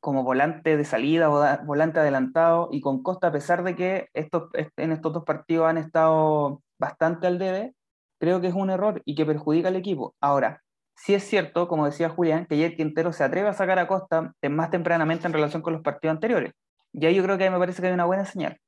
como 0.00 0.22
volante 0.22 0.76
de 0.76 0.84
salida 0.84 1.30
o 1.30 1.64
volante 1.64 1.98
adelantado 1.98 2.68
y 2.70 2.82
con 2.82 3.02
Costa, 3.02 3.28
a 3.28 3.32
pesar 3.32 3.64
de 3.64 3.74
que 3.74 4.08
estos, 4.12 4.50
en 4.76 4.92
estos 4.92 5.14
dos 5.14 5.24
partidos 5.24 5.66
han 5.66 5.78
estado 5.78 6.60
bastante 6.78 7.26
al 7.26 7.38
debe, 7.38 7.74
creo 8.20 8.40
que 8.42 8.48
es 8.48 8.54
un 8.54 8.68
error 8.68 9.00
y 9.06 9.14
que 9.14 9.24
perjudica 9.24 9.68
al 9.68 9.76
equipo. 9.76 10.14
Ahora, 10.20 10.62
sí 10.94 11.14
es 11.14 11.24
cierto, 11.24 11.68
como 11.68 11.86
decía 11.86 12.10
Julián, 12.10 12.46
que 12.46 12.54
ayer 12.54 12.76
Quintero 12.76 13.12
se 13.14 13.24
atreve 13.24 13.48
a 13.48 13.54
sacar 13.54 13.78
a 13.78 13.86
Costa 13.86 14.34
más 14.50 14.70
tempranamente 14.70 15.26
en 15.26 15.32
relación 15.32 15.62
con 15.62 15.72
los 15.72 15.82
partidos 15.82 16.16
anteriores. 16.16 16.52
Y 16.92 17.06
ahí 17.06 17.14
yo 17.14 17.22
creo 17.22 17.38
que 17.38 17.50
me 17.50 17.58
parece 17.58 17.80
que 17.80 17.88
hay 17.88 17.94
una 17.94 18.04
buena 18.04 18.26
señal. 18.26 18.58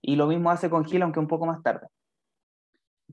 Y 0.00 0.16
lo 0.16 0.28
mismo 0.28 0.50
hace 0.50 0.70
con 0.70 0.84
Gil, 0.84 1.02
aunque 1.02 1.18
un 1.18 1.26
poco 1.28 1.46
más 1.46 1.62
tarde. 1.62 1.88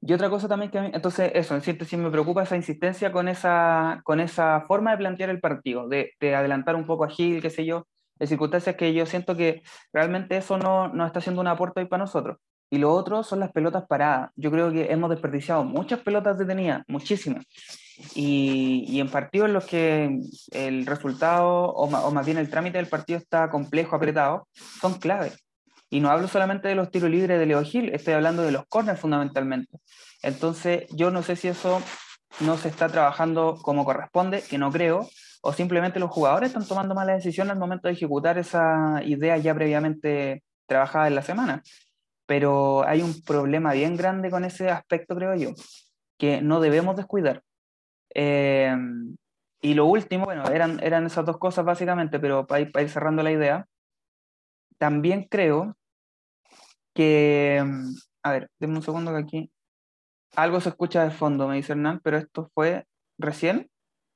Y 0.06 0.12
otra 0.14 0.30
cosa 0.30 0.50
también 0.50 0.70
que 0.70 0.80
a 0.80 0.82
mí, 0.82 0.92
entonces 0.94 1.32
eso, 1.34 1.56
en 1.56 1.62
síntesis 1.62 1.98
me 1.98 2.12
preocupa 2.12 2.44
esa 2.44 2.58
insistencia 2.58 3.12
con 3.14 3.30
esa, 3.30 4.02
con 4.04 4.20
esa 4.20 4.66
forma 4.68 4.92
de 4.92 4.98
plantear 4.98 5.30
el 5.30 5.40
partido, 5.40 5.88
de, 5.88 6.12
de 6.20 6.36
adelantar 6.36 6.76
un 6.76 6.86
poco 6.86 7.06
a 7.06 7.10
Gil, 7.10 7.42
qué 7.42 7.50
sé 7.50 7.66
yo, 7.66 7.88
de 8.20 8.28
circunstancias 8.28 8.76
que 8.76 8.94
yo 8.94 9.06
siento 9.06 9.38
que 9.38 9.64
realmente 9.94 10.36
eso 10.36 10.58
no, 10.58 10.90
no 10.90 11.06
está 11.06 11.22
siendo 11.22 11.40
un 11.42 11.48
aporte 11.48 11.80
hoy 11.80 11.88
para 11.88 12.04
nosotros. 12.04 12.38
Y 12.70 12.80
lo 12.80 12.92
otro 12.92 13.24
son 13.24 13.40
las 13.40 13.52
pelotas 13.52 13.86
paradas. 13.88 14.32
Yo 14.36 14.50
creo 14.50 14.72
que 14.72 14.92
hemos 14.92 15.10
desperdiciado 15.10 15.64
muchas 15.64 16.00
pelotas 16.00 16.38
detenidas, 16.38 16.84
muchísimas. 16.88 17.46
Y, 18.16 18.86
y 18.88 19.00
en 19.00 19.10
partidos 19.10 19.48
en 19.48 19.54
los 19.54 19.66
que 19.66 20.20
el 20.52 20.86
resultado, 20.86 21.66
o, 21.70 21.86
o 21.86 22.12
más 22.12 22.26
bien 22.26 22.40
el 22.40 22.50
trámite 22.50 22.80
del 22.80 22.88
partido 22.88 23.20
está 23.20 23.50
complejo, 23.50 23.96
apretado, 23.96 24.48
son 24.82 24.96
claves. 24.96 25.43
Y 25.94 26.00
no 26.00 26.10
hablo 26.10 26.28
solamente 26.28 26.68
de 26.68 26.74
los 26.74 26.90
tiros 26.90 27.12
libres 27.12 27.38
de 27.38 27.46
Leo 27.46 27.64
Gil, 27.64 27.94
estoy 27.94 28.16
hablando 28.16 28.42
de 28.42 28.52
los 28.52 28.66
corners 28.66 29.00
fundamentalmente. 29.00 29.78
Entonces, 30.24 30.88
yo 30.90 31.12
no 31.12 31.22
sé 31.22 31.36
si 31.36 31.50
eso 31.50 31.84
no 32.40 32.58
se 32.58 32.70
está 32.70 32.90
trabajando 32.90 33.60
como 33.62 33.86
corresponde, 33.86 34.42
que 34.42 34.58
no 34.58 34.72
creo, 34.72 35.08
o 35.44 35.54
simplemente 35.54 36.00
los 36.00 36.10
jugadores 36.10 36.50
están 36.50 36.68
tomando 36.68 36.96
malas 36.96 37.18
decisiones 37.18 37.52
al 37.52 37.60
momento 37.60 37.88
de 37.88 37.94
ejecutar 37.94 38.40
esa 38.40 39.04
idea 39.06 39.38
ya 39.38 39.54
previamente 39.54 40.42
trabajada 40.66 41.10
en 41.10 41.14
la 41.14 41.22
semana. 41.22 41.62
Pero 42.26 42.84
hay 42.88 43.04
un 43.04 43.22
problema 43.22 43.74
bien 43.74 43.96
grande 43.96 44.32
con 44.32 44.46
ese 44.46 44.72
aspecto, 44.72 45.16
creo 45.16 45.36
yo, 45.36 45.52
que 46.18 46.42
no 46.42 46.60
debemos 46.60 46.96
descuidar. 46.96 47.44
Eh, 48.16 48.76
y 49.62 49.76
lo 49.76 49.86
último, 49.86 50.26
bueno, 50.26 50.50
eran, 50.50 50.80
eran 50.82 51.06
esas 51.06 51.24
dos 51.24 51.38
cosas 51.38 51.64
básicamente, 51.64 52.20
pero 52.20 52.48
para 52.48 52.62
ir, 52.62 52.72
para 52.72 52.82
ir 52.82 52.90
cerrando 52.90 53.22
la 53.22 53.32
idea, 53.32 53.68
también 54.80 55.28
creo 55.30 55.78
que, 56.94 57.64
a 58.24 58.32
ver, 58.32 58.50
denme 58.60 58.78
un 58.78 58.84
segundo 58.84 59.12
que 59.12 59.18
aquí 59.18 59.52
algo 60.36 60.60
se 60.62 60.70
escucha 60.70 61.04
de 61.04 61.12
fondo, 61.12 61.48
me 61.48 61.56
dice 61.56 61.74
Hernán, 61.74 62.00
pero 62.04 62.18
esto 62.18 62.50
fue 62.54 62.88
recién 63.18 63.70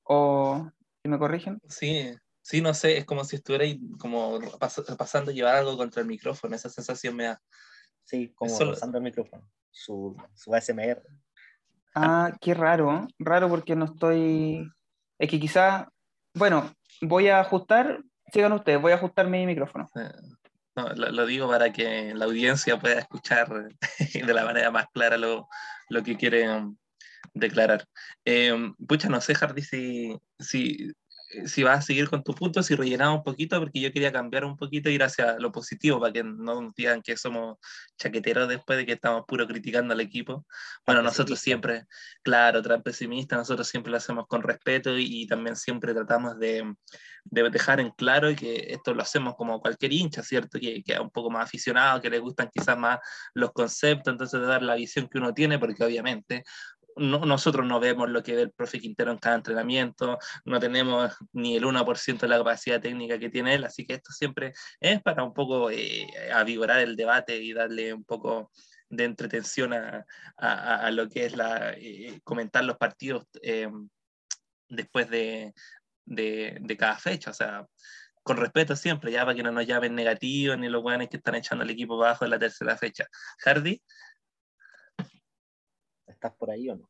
o 0.03 0.69
si 1.01 1.09
me 1.09 1.19
corrigen. 1.19 1.59
Sí, 1.67 2.11
sí, 2.41 2.61
no 2.61 2.73
sé, 2.73 2.97
es 2.97 3.05
como 3.05 3.23
si 3.23 3.35
estuviera 3.35 3.65
como 3.99 4.39
pasando 4.97 5.31
a 5.31 5.33
llevar 5.33 5.55
algo 5.55 5.77
contra 5.77 6.01
el 6.01 6.07
micrófono, 6.07 6.55
esa 6.55 6.69
sensación 6.69 7.15
me 7.15 7.25
da. 7.25 7.41
Sí, 8.03 8.33
como 8.35 8.57
pasando 8.57 8.97
el 8.97 9.03
micrófono, 9.03 9.47
su, 9.69 10.15
su 10.33 10.55
ASMR. 10.55 11.03
Ah, 11.93 12.31
qué 12.39 12.53
raro, 12.53 13.07
raro 13.19 13.49
porque 13.49 13.75
no 13.75 13.85
estoy. 13.85 14.71
Es 15.19 15.29
que 15.29 15.39
quizá, 15.39 15.89
bueno, 16.33 16.71
voy 17.01 17.27
a 17.27 17.39
ajustar, 17.39 18.01
sigan 18.31 18.53
ustedes, 18.53 18.81
voy 18.81 18.91
a 18.91 18.95
ajustar 18.95 19.27
mi 19.27 19.45
micrófono. 19.45 19.89
No, 20.77 20.89
lo, 20.93 21.25
digo 21.25 21.49
para 21.49 21.73
que 21.73 22.13
la 22.13 22.25
audiencia 22.25 22.79
pueda 22.79 22.99
escuchar 22.99 23.49
de 24.13 24.33
la 24.33 24.45
manera 24.45 24.69
más 24.69 24.85
clara 24.93 25.17
lo, 25.17 25.49
lo 25.89 26.03
que 26.03 26.15
quiere 26.15 26.47
um, 26.47 26.77
declarar. 27.33 27.87
Eh, 28.23 28.53
pucha, 28.87 29.09
no 29.09 29.19
sé, 29.19 29.33
Hardy, 29.33 29.63
si, 29.63 30.15
si, 30.37 30.91
si 31.45 31.63
vas 31.63 31.79
a 31.79 31.81
seguir 31.81 32.09
con 32.09 32.23
tu 32.23 32.33
punto, 32.33 32.63
si 32.63 32.75
rellenamos 32.75 33.19
un 33.19 33.23
poquito, 33.23 33.59
porque 33.59 33.79
yo 33.79 33.91
quería 33.91 34.11
cambiar 34.11 34.45
un 34.45 34.57
poquito 34.57 34.89
y 34.89 34.95
ir 34.95 35.03
hacia 35.03 35.37
lo 35.39 35.51
positivo, 35.51 35.99
para 35.99 36.13
que 36.13 36.23
no 36.23 36.61
nos 36.61 36.73
digan 36.75 37.01
que 37.01 37.17
somos 37.17 37.57
chaqueteros 37.97 38.47
después 38.49 38.77
de 38.77 38.85
que 38.85 38.93
estamos 38.93 39.23
puro 39.27 39.47
criticando 39.47 39.93
al 39.93 40.01
equipo. 40.01 40.45
Bueno, 40.85 41.01
nosotros 41.01 41.39
siempre, 41.39 41.85
claro, 42.23 42.61
pesimista, 42.83 43.35
nosotros 43.35 43.67
siempre 43.67 43.91
lo 43.91 43.97
hacemos 43.97 44.25
con 44.27 44.41
respeto 44.41 44.97
y, 44.97 45.27
también 45.27 45.55
siempre 45.55 45.93
tratamos 45.93 46.39
de, 46.39 46.73
de, 47.25 47.49
dejar 47.49 47.79
en 47.79 47.91
claro 47.91 48.33
que 48.35 48.67
esto 48.69 48.93
lo 48.93 49.01
hacemos 49.01 49.35
como 49.35 49.59
cualquier 49.59 49.93
hincha, 49.93 50.23
¿cierto? 50.23 50.59
Que, 50.59 50.83
que 50.83 50.93
es 50.93 50.99
un 50.99 51.09
poco 51.09 51.29
más 51.29 51.45
aficionado, 51.45 52.01
que 52.01 52.09
le 52.09 52.19
gustan 52.19 52.49
quizás 52.53 52.77
más 52.77 52.99
los 53.33 53.51
conceptos, 53.51 54.11
entonces 54.11 54.39
de 54.39 54.47
dar 54.47 54.63
la 54.63 54.75
visión 54.75 55.07
que 55.09 55.17
uno 55.17 55.33
tiene, 55.33 55.59
porque 55.59 55.83
obviamente 55.83 56.43
nosotros 56.97 57.65
no 57.65 57.79
vemos 57.79 58.09
lo 58.09 58.23
que 58.23 58.35
ve 58.35 58.41
el 58.43 58.51
profe 58.51 58.79
Quintero 58.79 59.11
en 59.11 59.17
cada 59.17 59.35
entrenamiento, 59.35 60.17
no 60.45 60.59
tenemos 60.59 61.15
ni 61.33 61.55
el 61.55 61.63
1% 61.63 62.19
de 62.19 62.27
la 62.27 62.37
capacidad 62.37 62.81
técnica 62.81 63.19
que 63.19 63.29
tiene 63.29 63.55
él, 63.55 63.63
así 63.63 63.85
que 63.85 63.95
esto 63.95 64.11
siempre 64.11 64.53
es 64.79 65.01
para 65.01 65.23
un 65.23 65.33
poco 65.33 65.69
eh, 65.69 66.07
el 66.07 66.95
debate 66.95 67.37
y 67.37 67.53
darle 67.53 67.93
un 67.93 68.03
poco 68.03 68.51
de 68.89 69.03
entretención 69.03 69.73
a, 69.73 70.05
a, 70.37 70.91
lo 70.91 71.09
que 71.09 71.25
es 71.25 71.35
la, 71.35 71.73
eh, 71.73 72.19
comentar 72.23 72.63
los 72.63 72.77
partidos 72.77 73.25
eh, 73.41 73.69
después 74.69 75.09
de, 75.09 75.53
de, 76.05 76.57
de, 76.61 76.77
cada 76.77 76.97
fecha, 76.97 77.31
o 77.31 77.33
sea, 77.33 77.65
con 78.23 78.37
respeto 78.37 78.75
siempre, 78.75 79.11
ya 79.11 79.25
para 79.25 79.35
que 79.35 79.43
no 79.43 79.51
nos 79.51 79.65
llamen 79.65 79.95
negativos 79.95 80.57
ni 80.57 80.69
los 80.69 80.83
buenos 80.83 81.07
que 81.09 81.17
están 81.17 81.35
echando 81.35 81.63
al 81.63 81.69
equipo 81.69 81.97
bajo 81.97 82.25
en 82.25 82.31
la 82.31 82.39
tercera 82.39 82.77
fecha. 82.77 83.07
Hardy. 83.39 83.81
¿Estás 86.17 86.33
por 86.33 86.49
ahí 86.49 86.67
o 86.67 86.75
no? 86.75 86.89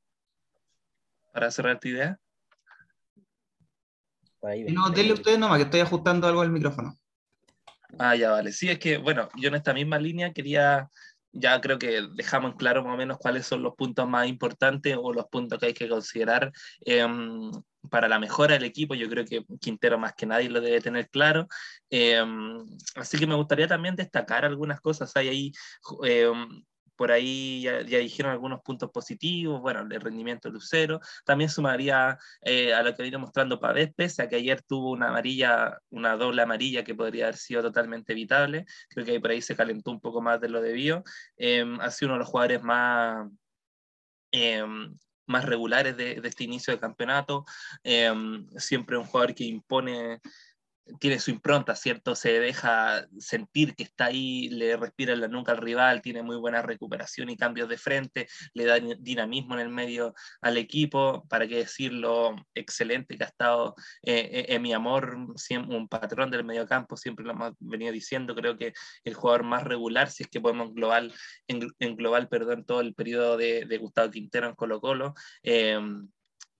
Para 1.33 1.51
cerrar 1.51 1.77
tu 1.81 1.89
idea. 1.89 2.17
no, 4.41 4.89
denle 4.89 5.11
ustedes 5.11 5.37
nomás, 5.37 5.57
que 5.57 5.65
estoy 5.65 5.81
ajustando 5.81 6.27
algo 6.27 6.39
al 6.39 6.49
micrófono. 6.49 6.97
Ah, 7.99 8.15
ya 8.15 8.31
vale. 8.31 8.53
Sí, 8.53 8.69
es 8.69 8.79
que, 8.79 8.97
bueno, 8.97 9.27
yo 9.35 9.49
en 9.49 9.55
esta 9.55 9.73
misma 9.73 9.99
línea 9.99 10.31
quería, 10.31 10.89
ya 11.33 11.59
creo 11.59 11.77
que 11.77 12.07
dejamos 12.15 12.51
en 12.51 12.57
claro 12.57 12.85
más 12.85 12.93
o 12.93 12.97
menos 12.97 13.17
cuáles 13.17 13.45
son 13.45 13.63
los 13.63 13.75
puntos 13.75 14.07
más 14.07 14.29
importantes 14.29 14.95
o 14.97 15.11
los 15.11 15.25
puntos 15.25 15.59
que 15.59 15.65
hay 15.65 15.73
que 15.73 15.89
considerar 15.89 16.53
em, 16.85 17.51
para 17.89 18.07
la 18.07 18.19
mejora 18.19 18.53
del 18.53 18.63
equipo. 18.63 18.95
Yo 18.95 19.09
creo 19.09 19.25
que 19.25 19.45
Quintero 19.59 19.99
más 19.99 20.13
que 20.13 20.25
nadie 20.25 20.49
lo 20.49 20.61
debe 20.61 20.79
tener 20.79 21.09
claro. 21.09 21.49
Em, 21.89 22.65
así 22.95 23.17
que 23.19 23.27
me 23.27 23.35
gustaría 23.35 23.67
también 23.67 23.97
destacar 23.97 24.45
algunas 24.45 24.79
cosas. 24.79 25.13
Hay 25.17 25.27
ahí 25.27 25.51
em, 26.05 26.63
por 26.97 27.11
ahí 27.11 27.61
ya, 27.61 27.79
dijeron 27.83 28.31
algunos 28.31 28.61
puntos 28.61 28.91
positivos, 28.91 29.61
bueno, 29.61 29.81
el 29.81 30.01
rendimiento 30.01 30.49
Lucero, 30.49 30.99
también 31.25 31.49
sumaría 31.49 32.17
eh, 32.41 32.73
a 32.73 32.83
lo 32.83 32.95
que 32.95 33.03
viene 33.03 33.17
mostrando 33.17 33.59
Pavés, 33.59 33.93
pese 33.95 34.23
a 34.23 34.29
que 34.29 34.37
ayer 34.37 34.61
tuvo 34.63 34.91
una 34.91 35.09
amarilla, 35.09 35.79
una 35.91 36.17
doble 36.17 36.41
amarilla 36.41 36.83
que 36.83 36.95
podría 36.95 37.25
haber 37.25 37.37
sido 37.37 37.61
totalmente 37.61 38.13
evitable, 38.13 38.65
creo 38.89 39.05
que 39.05 39.19
por 39.21 39.31
ahí 39.31 39.41
se 39.41 39.55
calentó 39.55 39.91
un 39.91 40.01
poco 40.01 40.21
más 40.21 40.41
de 40.41 40.49
lo 40.49 40.61
debido, 40.61 41.03
eh, 41.37 41.65
ha 41.79 41.91
sido 41.91 42.09
uno 42.09 42.15
de 42.15 42.19
los 42.19 42.29
jugadores 42.29 42.63
más... 42.63 43.29
Em, 44.31 44.97
más 45.27 45.45
regulares 45.45 45.95
de, 45.97 46.21
este 46.23 46.45
inicio 46.45 46.73
de 46.73 46.79
campeonato, 46.79 47.45
em, 47.83 48.47
siempre 48.57 48.97
un 48.97 49.05
jugador 49.05 49.35
que 49.35 49.43
impone 49.43 50.21
tiene 50.99 51.19
su 51.19 51.31
impronta, 51.31 51.75
¿cierto? 51.75 52.15
Se 52.15 52.39
deja 52.39 53.05
sentir 53.19 53.75
que 53.75 53.83
está 53.83 54.05
ahí, 54.05 54.49
le 54.49 54.77
respira 54.77 55.13
en 55.13 55.21
la 55.21 55.27
nuca 55.27 55.51
al 55.51 55.57
rival, 55.57 56.01
tiene 56.01 56.23
muy 56.23 56.37
buena 56.37 56.61
recuperación 56.61 57.29
y 57.29 57.37
cambios 57.37 57.69
de 57.69 57.77
frente, 57.77 58.27
le 58.53 58.65
da 58.65 58.79
dinamismo 58.79 59.55
en 59.55 59.59
el 59.61 59.69
medio 59.69 60.13
al 60.41 60.57
equipo, 60.57 61.25
para 61.29 61.47
qué 61.47 61.57
decirlo, 61.57 62.35
excelente 62.53 63.17
que 63.17 63.23
ha 63.23 63.27
estado 63.27 63.75
eh, 64.03 64.29
eh, 64.31 64.45
en 64.49 64.61
mi 64.61 64.73
amor, 64.73 65.17
un 65.67 65.87
patrón 65.87 66.31
del 66.31 66.43
mediocampo, 66.43 66.97
siempre 66.97 67.25
lo 67.25 67.31
hemos 67.31 67.53
venido 67.59 67.91
diciendo, 67.91 68.35
creo 68.35 68.57
que 68.57 68.73
el 69.03 69.13
jugador 69.13 69.43
más 69.43 69.63
regular, 69.63 70.09
si 70.09 70.23
es 70.23 70.29
que 70.29 70.41
podemos 70.41 70.73
global, 70.73 71.13
en, 71.47 71.95
global, 71.95 72.27
perdón, 72.27 72.65
todo 72.65 72.81
el 72.81 72.93
periodo 72.93 73.37
de, 73.37 73.77
Gustavo 73.77 74.09
Quintero 74.09 74.47
en 74.47 74.55
Colo 74.55 74.81
Colo. 74.81 75.13
Eh, 75.43 75.79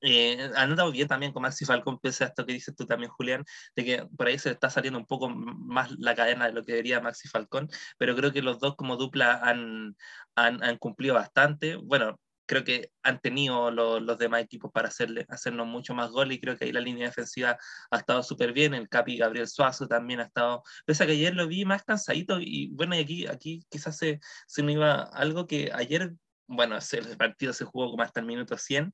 eh, 0.01 0.51
han 0.55 0.75
dado 0.75 0.91
bien 0.91 1.07
también 1.07 1.31
con 1.33 1.43
Maxi 1.43 1.65
Falcón, 1.65 1.99
pese 1.99 2.23
a 2.23 2.27
esto 2.27 2.45
que 2.45 2.53
dices 2.53 2.75
tú 2.75 2.85
también, 2.85 3.11
Julián, 3.11 3.43
de 3.75 3.85
que 3.85 4.07
por 4.17 4.27
ahí 4.27 4.39
se 4.39 4.49
le 4.49 4.53
está 4.53 4.69
saliendo 4.69 4.99
un 4.99 5.05
poco 5.05 5.29
más 5.29 5.91
la 5.99 6.15
cadena 6.15 6.45
de 6.47 6.53
lo 6.53 6.63
que 6.63 6.73
debería 6.73 7.01
Maxi 7.01 7.27
Falcón, 7.27 7.69
pero 7.97 8.15
creo 8.15 8.31
que 8.31 8.41
los 8.41 8.59
dos 8.59 8.75
como 8.75 8.97
dupla 8.97 9.39
han, 9.43 9.95
han, 10.35 10.63
han 10.63 10.77
cumplido 10.77 11.15
bastante. 11.15 11.75
Bueno, 11.77 12.19
creo 12.47 12.63
que 12.63 12.91
han 13.03 13.19
tenido 13.19 13.69
los 13.71 14.17
demás 14.17 14.41
equipos 14.41 14.71
para 14.71 14.87
hacerle, 14.87 15.25
hacernos 15.29 15.67
mucho 15.67 15.93
más 15.93 16.09
gol 16.09 16.31
y 16.31 16.39
creo 16.39 16.57
que 16.57 16.65
ahí 16.65 16.71
la 16.71 16.79
línea 16.79 17.07
defensiva 17.07 17.57
ha 17.91 17.97
estado 17.97 18.23
súper 18.23 18.53
bien, 18.53 18.73
el 18.73 18.89
Capi 18.89 19.17
Gabriel 19.17 19.47
Suazo 19.47 19.87
también 19.87 20.21
ha 20.21 20.23
estado, 20.23 20.63
pese 20.85 21.03
a 21.03 21.05
que 21.07 21.13
ayer 21.13 21.35
lo 21.35 21.47
vi 21.47 21.65
más 21.65 21.83
cansadito 21.83 22.39
y 22.39 22.69
bueno, 22.73 22.95
y 22.95 22.99
aquí, 22.99 23.27
aquí 23.27 23.65
quizás 23.69 23.97
se, 23.97 24.19
se 24.47 24.63
me 24.63 24.73
iba 24.73 25.03
algo 25.03 25.45
que 25.45 25.71
ayer 25.73 26.13
bueno, 26.47 26.77
el 26.77 27.17
partido 27.17 27.51
se 27.53 27.65
jugó 27.65 27.91
como 27.91 28.03
hasta 28.03 28.21
el 28.21 28.25
minuto 28.25 28.57
100, 28.57 28.93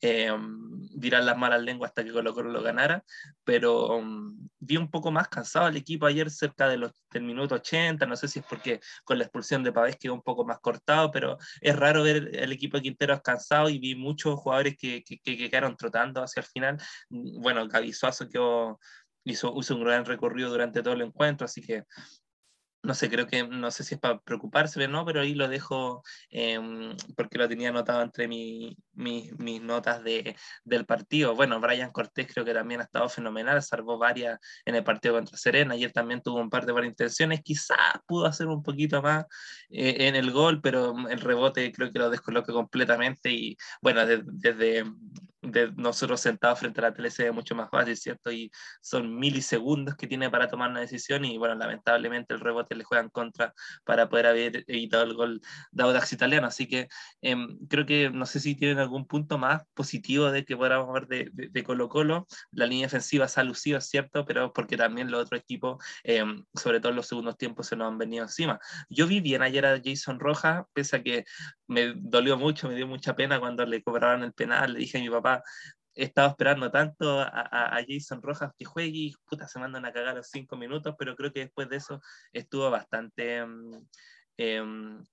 eh, 0.00 0.32
dirán 0.96 1.26
las 1.26 1.36
malas 1.36 1.62
lenguas 1.62 1.90
hasta 1.90 2.02
que 2.02 2.12
Colo 2.12 2.34
Colo 2.34 2.50
lo 2.50 2.62
ganara, 2.62 3.04
pero 3.44 3.98
um, 3.98 4.48
vi 4.58 4.76
un 4.78 4.90
poco 4.90 5.10
más 5.10 5.28
cansado 5.28 5.68
el 5.68 5.76
equipo 5.76 6.06
ayer 6.06 6.30
cerca 6.30 6.66
de 6.68 6.78
los, 6.78 6.92
del 7.12 7.24
minuto 7.24 7.56
80, 7.56 8.06
no 8.06 8.16
sé 8.16 8.28
si 8.28 8.38
es 8.38 8.46
porque 8.46 8.80
con 9.04 9.18
la 9.18 9.24
expulsión 9.24 9.62
de 9.62 9.72
Pavés 9.72 9.96
quedó 9.98 10.14
un 10.14 10.22
poco 10.22 10.44
más 10.44 10.58
cortado, 10.60 11.10
pero 11.10 11.36
es 11.60 11.76
raro 11.76 12.02
ver 12.02 12.30
el 12.32 12.52
equipo 12.52 12.78
de 12.78 12.84
Quintero 12.84 13.20
cansado 13.20 13.68
y 13.68 13.78
vi 13.78 13.94
muchos 13.94 14.40
jugadores 14.40 14.76
que, 14.78 15.02
que, 15.04 15.18
que 15.18 15.36
quedaron 15.36 15.76
trotando 15.76 16.22
hacia 16.22 16.40
el 16.40 16.46
final, 16.46 16.78
bueno, 17.10 17.68
Gavizuazo 17.68 18.28
quedó 18.28 18.78
hizo, 19.24 19.54
hizo, 19.58 19.74
un 19.74 19.84
gran 19.84 20.04
recorrido 20.04 20.50
durante 20.50 20.82
todo 20.82 20.94
el 20.94 21.02
encuentro, 21.02 21.46
así 21.46 21.62
que 21.62 21.84
no 22.84 22.94
sé, 22.94 23.10
creo 23.10 23.26
que, 23.26 23.46
no 23.46 23.70
sé 23.70 23.82
si 23.82 23.94
es 23.94 24.00
para 24.00 24.18
preocuparse 24.20 24.82
o 24.82 24.88
no, 24.88 25.04
pero 25.04 25.22
ahí 25.22 25.34
lo 25.34 25.48
dejo 25.48 26.02
em, 26.30 26.94
porque 27.16 27.38
lo 27.38 27.48
tenía 27.48 27.70
anotado 27.70 28.02
entre 28.02 28.28
mi, 28.28 28.76
mis 28.92 29.62
notas 29.62 30.04
de, 30.04 30.36
del 30.64 30.84
partido. 30.86 31.34
Bueno, 31.34 31.60
Brian 31.60 31.90
Cortés 31.90 32.28
creo 32.32 32.44
que 32.44 32.52
también 32.52 32.80
ha 32.80 32.84
estado 32.84 33.08
fenomenal, 33.08 33.62
salvó 33.62 33.98
varias 33.98 34.38
en 34.66 34.74
el 34.74 34.84
partido 34.84 35.14
contra 35.14 35.36
Serena, 35.36 35.74
ayer 35.74 35.92
también 35.92 36.22
tuvo 36.22 36.40
un 36.40 36.50
par 36.50 36.66
de 36.66 36.72
buenas 36.72 36.90
intenciones, 36.90 37.40
quizás 37.42 37.78
pudo 38.06 38.26
hacer 38.26 38.46
un 38.48 38.62
poquito 38.62 39.00
más 39.02 39.24
eh, 39.70 40.08
en 40.08 40.16
el 40.16 40.30
gol, 40.30 40.60
pero 40.60 40.94
el 41.08 41.20
rebote 41.20 41.72
creo 41.72 41.90
que 41.90 41.98
lo 41.98 42.10
descoloca 42.10 42.52
completamente 42.52 43.30
y 43.30 43.56
bueno, 43.80 44.04
desde 44.06 44.84
de 45.44 45.72
nosotros 45.76 46.20
sentados 46.20 46.58
frente 46.58 46.80
a 46.80 46.84
la 46.84 46.94
tele 46.94 47.10
se 47.10 47.24
ve 47.24 47.32
mucho 47.32 47.54
más 47.54 47.70
fácil, 47.70 47.96
¿cierto? 47.96 48.32
Y 48.32 48.50
son 48.80 49.16
milisegundos 49.18 49.96
que 49.96 50.06
tiene 50.06 50.30
para 50.30 50.48
tomar 50.48 50.70
una 50.70 50.80
decisión 50.80 51.24
y 51.24 51.38
bueno, 51.38 51.54
lamentablemente 51.54 52.34
el 52.34 52.40
rebote 52.40 52.74
le 52.74 52.84
juega 52.84 53.02
en 53.02 53.10
contra 53.10 53.54
para 53.84 54.08
poder 54.08 54.26
haber 54.26 54.64
evitado 54.66 55.04
el 55.04 55.14
gol 55.14 55.40
de 55.72 55.82
Audax 55.82 56.12
italiano. 56.12 56.46
Así 56.46 56.66
que 56.66 56.88
em, 57.22 57.58
creo 57.68 57.86
que 57.86 58.10
no 58.10 58.26
sé 58.26 58.40
si 58.40 58.54
tienen 58.54 58.78
algún 58.78 59.06
punto 59.06 59.38
más 59.38 59.62
positivo 59.74 60.30
de 60.30 60.44
que 60.44 60.56
podamos 60.56 60.92
ver 60.92 61.06
de, 61.06 61.30
de, 61.32 61.64
Colo 61.64 61.88
Colo. 61.88 62.26
La 62.52 62.66
línea 62.66 62.86
defensiva 62.86 63.28
se 63.28 63.40
ha 63.40 63.44
lucido, 63.44 63.80
¿cierto? 63.80 64.24
Pero 64.26 64.52
porque 64.52 64.76
también 64.76 65.10
los 65.10 65.22
otros 65.22 65.40
equipos, 65.40 65.82
em, 66.04 66.44
sobre 66.54 66.80
todo 66.80 66.90
en 66.90 66.96
los 66.96 67.06
segundos 67.08 67.36
tiempos, 67.36 67.66
se 67.66 67.76
nos 67.76 67.88
han 67.88 67.98
venido 67.98 68.24
encima. 68.24 68.58
Yo 68.88 69.06
vi 69.06 69.20
bien 69.20 69.42
ayer 69.42 69.66
a 69.66 69.80
Jason 69.82 70.20
Rojas, 70.20 70.64
pese 70.72 70.96
a 70.96 71.02
que 71.02 71.24
me 71.66 71.94
dolió 71.96 72.36
mucho, 72.36 72.68
me 72.68 72.74
dio 72.74 72.86
mucha 72.86 73.16
pena 73.16 73.40
cuando 73.40 73.64
le 73.64 73.82
cobraban 73.82 74.22
el 74.22 74.32
penal, 74.32 74.74
le 74.74 74.80
dije 74.80 74.98
a 74.98 75.00
mi 75.00 75.10
papá, 75.10 75.33
he 75.94 76.04
estado 76.04 76.28
esperando 76.28 76.70
tanto 76.70 77.20
a, 77.20 77.78
Jason 77.88 78.20
Rojas 78.22 78.52
que 78.56 78.64
juegue 78.64 78.98
y 78.98 79.14
puta, 79.26 79.48
se 79.48 79.58
mandan 79.58 79.84
a 79.84 79.92
cagar 79.92 80.16
los 80.16 80.28
cinco 80.28 80.56
minutos, 80.56 80.94
pero 80.98 81.14
creo 81.16 81.32
que 81.32 81.40
después 81.40 81.68
de 81.68 81.76
eso 81.76 82.00
estuvo 82.32 82.70
bastante 82.70 83.38
em, 83.38 83.86
em, 84.36 85.04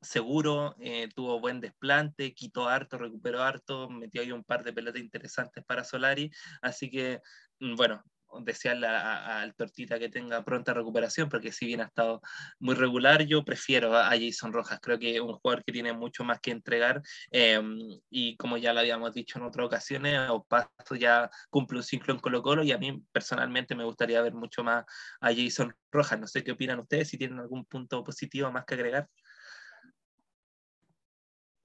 seguro, 0.00 0.74
eh, 0.80 1.08
tuvo 1.14 1.40
buen 1.40 1.60
desplante, 1.60 2.34
quitó 2.34 2.68
harto, 2.68 2.98
recuperó 2.98 3.42
harto, 3.42 3.90
metió 3.90 4.22
ahí 4.22 4.32
un 4.32 4.44
par 4.44 4.64
de 4.64 4.72
pelotas 4.72 5.02
interesantes 5.02 5.64
para 5.64 5.84
Solari, 5.84 6.30
así 6.62 6.90
que 6.90 7.20
mm, 7.60 7.76
bueno, 7.76 8.02
desearle 8.42 8.86
al 8.86 9.54
Tortita 9.54 9.98
que 9.98 10.08
tenga 10.08 10.44
pronta 10.44 10.74
recuperación, 10.74 11.28
porque 11.28 11.52
si 11.52 11.66
bien 11.66 11.80
ha 11.80 11.84
estado 11.84 12.20
muy 12.58 12.74
regular, 12.74 13.22
yo 13.22 13.44
prefiero 13.44 13.96
a, 13.96 14.10
Jason 14.10 14.52
Rojas. 14.52 14.78
Creo 14.80 14.98
que 14.98 15.14
es 15.14 15.20
un 15.20 15.34
jugador 15.34 15.64
que 15.64 15.72
tiene 15.72 15.92
mucho 15.92 16.24
más 16.24 16.40
que 16.40 16.50
entregar 16.50 17.02
em, 17.30 17.78
y 18.10 18.36
como 18.36 18.56
ya 18.56 18.72
lo 18.72 18.80
habíamos 18.80 19.12
dicho 19.14 19.38
en 19.38 19.44
otras 19.44 19.66
ocasiones, 19.66 20.20
Paso 20.48 20.94
ya 20.98 21.30
cumple 21.50 21.78
un 21.78 21.84
ciclo 21.84 22.14
en 22.14 22.20
Colo 22.20 22.42
Colo 22.42 22.62
y 22.62 22.72
a 22.72 22.78
mí 22.78 23.02
personalmente 23.12 23.74
me 23.74 23.84
gustaría 23.84 24.22
ver 24.22 24.34
mucho 24.34 24.62
más 24.62 24.84
a 25.20 25.34
Jason 25.34 25.74
Rojas. 25.90 26.18
No 26.20 26.26
sé 26.26 26.44
qué 26.44 26.52
opinan 26.52 26.80
ustedes, 26.80 27.08
si 27.08 27.18
tienen 27.18 27.38
algún 27.38 27.64
punto 27.64 28.02
positivo 28.04 28.50
más 28.50 28.64
que 28.64 28.74
agregar. 28.74 29.08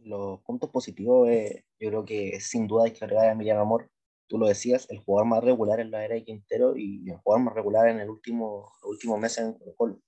Los 0.04 0.42
puntos 0.42 0.70
positivos, 0.72 1.30
eh, 1.30 1.64
yo 1.80 1.90
creo 1.90 2.06
que 2.06 2.40
sin 2.42 2.68
duda 2.68 2.86
hay 2.86 2.92
que 2.92 3.06
agregar 3.06 3.28
a 3.28 3.32
Emiliano 3.34 3.62
Amor, 3.62 3.90
tú 4.32 4.38
lo 4.38 4.48
decías, 4.48 4.88
el 4.90 5.00
jugador 5.00 5.28
más 5.28 5.44
regular 5.44 5.82
en 5.82 5.92
la 5.92 6.06
era 6.06 6.16
de 6.16 6.24
Quintero 6.24 6.78
y 6.78 7.04
el 7.10 7.18
jugador 7.18 7.44
más 7.44 7.54
regular 7.54 7.90
en 7.90 8.00
el 8.00 8.10
último, 8.10 8.72
último 8.84 9.18
mes 9.18 9.38
en 9.38 9.58
Colo 9.76 10.00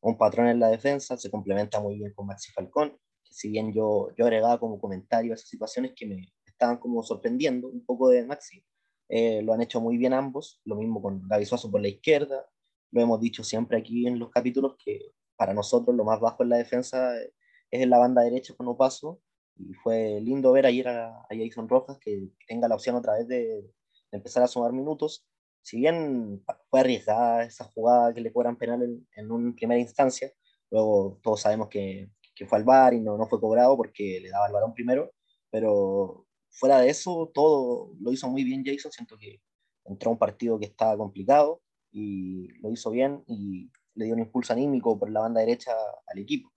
Un 0.00 0.16
patrón 0.16 0.46
en 0.46 0.60
la 0.60 0.68
defensa, 0.68 1.16
se 1.16 1.32
complementa 1.32 1.80
muy 1.80 1.96
bien 1.96 2.12
con 2.14 2.28
Maxi 2.28 2.52
Falcón, 2.52 2.90
que 3.24 3.34
si 3.34 3.50
bien 3.50 3.72
yo, 3.72 4.10
yo 4.16 4.24
agregaba 4.24 4.60
como 4.60 4.78
comentario 4.80 5.34
esas 5.34 5.48
situaciones 5.48 5.94
que 5.96 6.06
me 6.06 6.32
estaban 6.46 6.78
como 6.78 7.02
sorprendiendo 7.02 7.66
un 7.68 7.84
poco 7.84 8.08
de 8.08 8.24
Maxi, 8.24 8.64
eh, 9.08 9.42
lo 9.42 9.52
han 9.52 9.62
hecho 9.62 9.80
muy 9.80 9.96
bien 9.96 10.12
ambos, 10.12 10.60
lo 10.64 10.76
mismo 10.76 11.02
con 11.02 11.26
Gaby 11.26 11.44
Suazo 11.44 11.68
por 11.68 11.82
la 11.82 11.88
izquierda, 11.88 12.46
lo 12.92 13.00
hemos 13.00 13.20
dicho 13.20 13.42
siempre 13.42 13.78
aquí 13.78 14.06
en 14.06 14.20
los 14.20 14.30
capítulos 14.30 14.76
que 14.78 15.12
para 15.34 15.54
nosotros 15.54 15.96
lo 15.96 16.04
más 16.04 16.20
bajo 16.20 16.44
en 16.44 16.50
la 16.50 16.58
defensa 16.58 17.20
es 17.20 17.32
en 17.72 17.90
la 17.90 17.98
banda 17.98 18.22
derecha 18.22 18.54
con 18.54 18.76
paso 18.76 19.20
y 19.56 19.74
fue 19.74 20.20
lindo 20.20 20.52
ver 20.52 20.66
ayer 20.66 20.88
a, 20.88 21.26
Jason 21.30 21.68
Rojas 21.68 21.98
que, 21.98 22.30
tenga 22.46 22.68
la 22.68 22.74
opción 22.74 22.96
otra 22.96 23.14
vez 23.14 23.28
de, 23.28 23.70
empezar 24.12 24.42
a 24.42 24.48
sumar 24.48 24.72
minutos. 24.72 25.26
Si 25.62 25.78
bien 25.78 26.42
fue 26.68 26.80
arriesgada 26.80 27.44
esa 27.44 27.64
jugada 27.64 28.12
que 28.12 28.20
le 28.20 28.32
cobran 28.32 28.56
penal 28.56 28.82
en, 28.82 29.08
en 29.16 29.30
una 29.30 29.54
primera 29.54 29.80
instancia, 29.80 30.30
luego 30.70 31.20
todos 31.22 31.40
sabemos 31.40 31.68
que, 31.68 32.10
que 32.34 32.46
fue 32.46 32.58
al 32.58 32.64
bar 32.64 32.94
y 32.94 33.00
no, 33.00 33.16
no 33.16 33.26
fue 33.26 33.40
cobrado 33.40 33.76
porque 33.76 34.20
le 34.20 34.30
daba 34.30 34.46
el 34.46 34.52
balón 34.52 34.74
primero, 34.74 35.12
pero 35.50 36.26
fuera 36.50 36.80
de 36.80 36.90
eso, 36.90 37.30
todo 37.34 37.94
lo 38.00 38.12
hizo 38.12 38.28
muy 38.28 38.44
bien 38.44 38.64
Jason. 38.64 38.92
Siento 38.92 39.16
que 39.18 39.40
entró 39.84 40.10
a 40.10 40.12
un 40.12 40.18
partido 40.18 40.58
que 40.58 40.66
estaba 40.66 40.96
complicado 40.96 41.62
y 41.90 42.48
lo 42.60 42.70
hizo 42.70 42.90
bien 42.90 43.22
y 43.26 43.70
le 43.94 44.06
dio 44.06 44.14
un 44.14 44.20
impulso 44.20 44.52
anímico 44.52 44.98
por 44.98 45.10
la 45.10 45.20
banda 45.20 45.40
derecha 45.40 45.72
al 46.06 46.18
equipo 46.18 46.51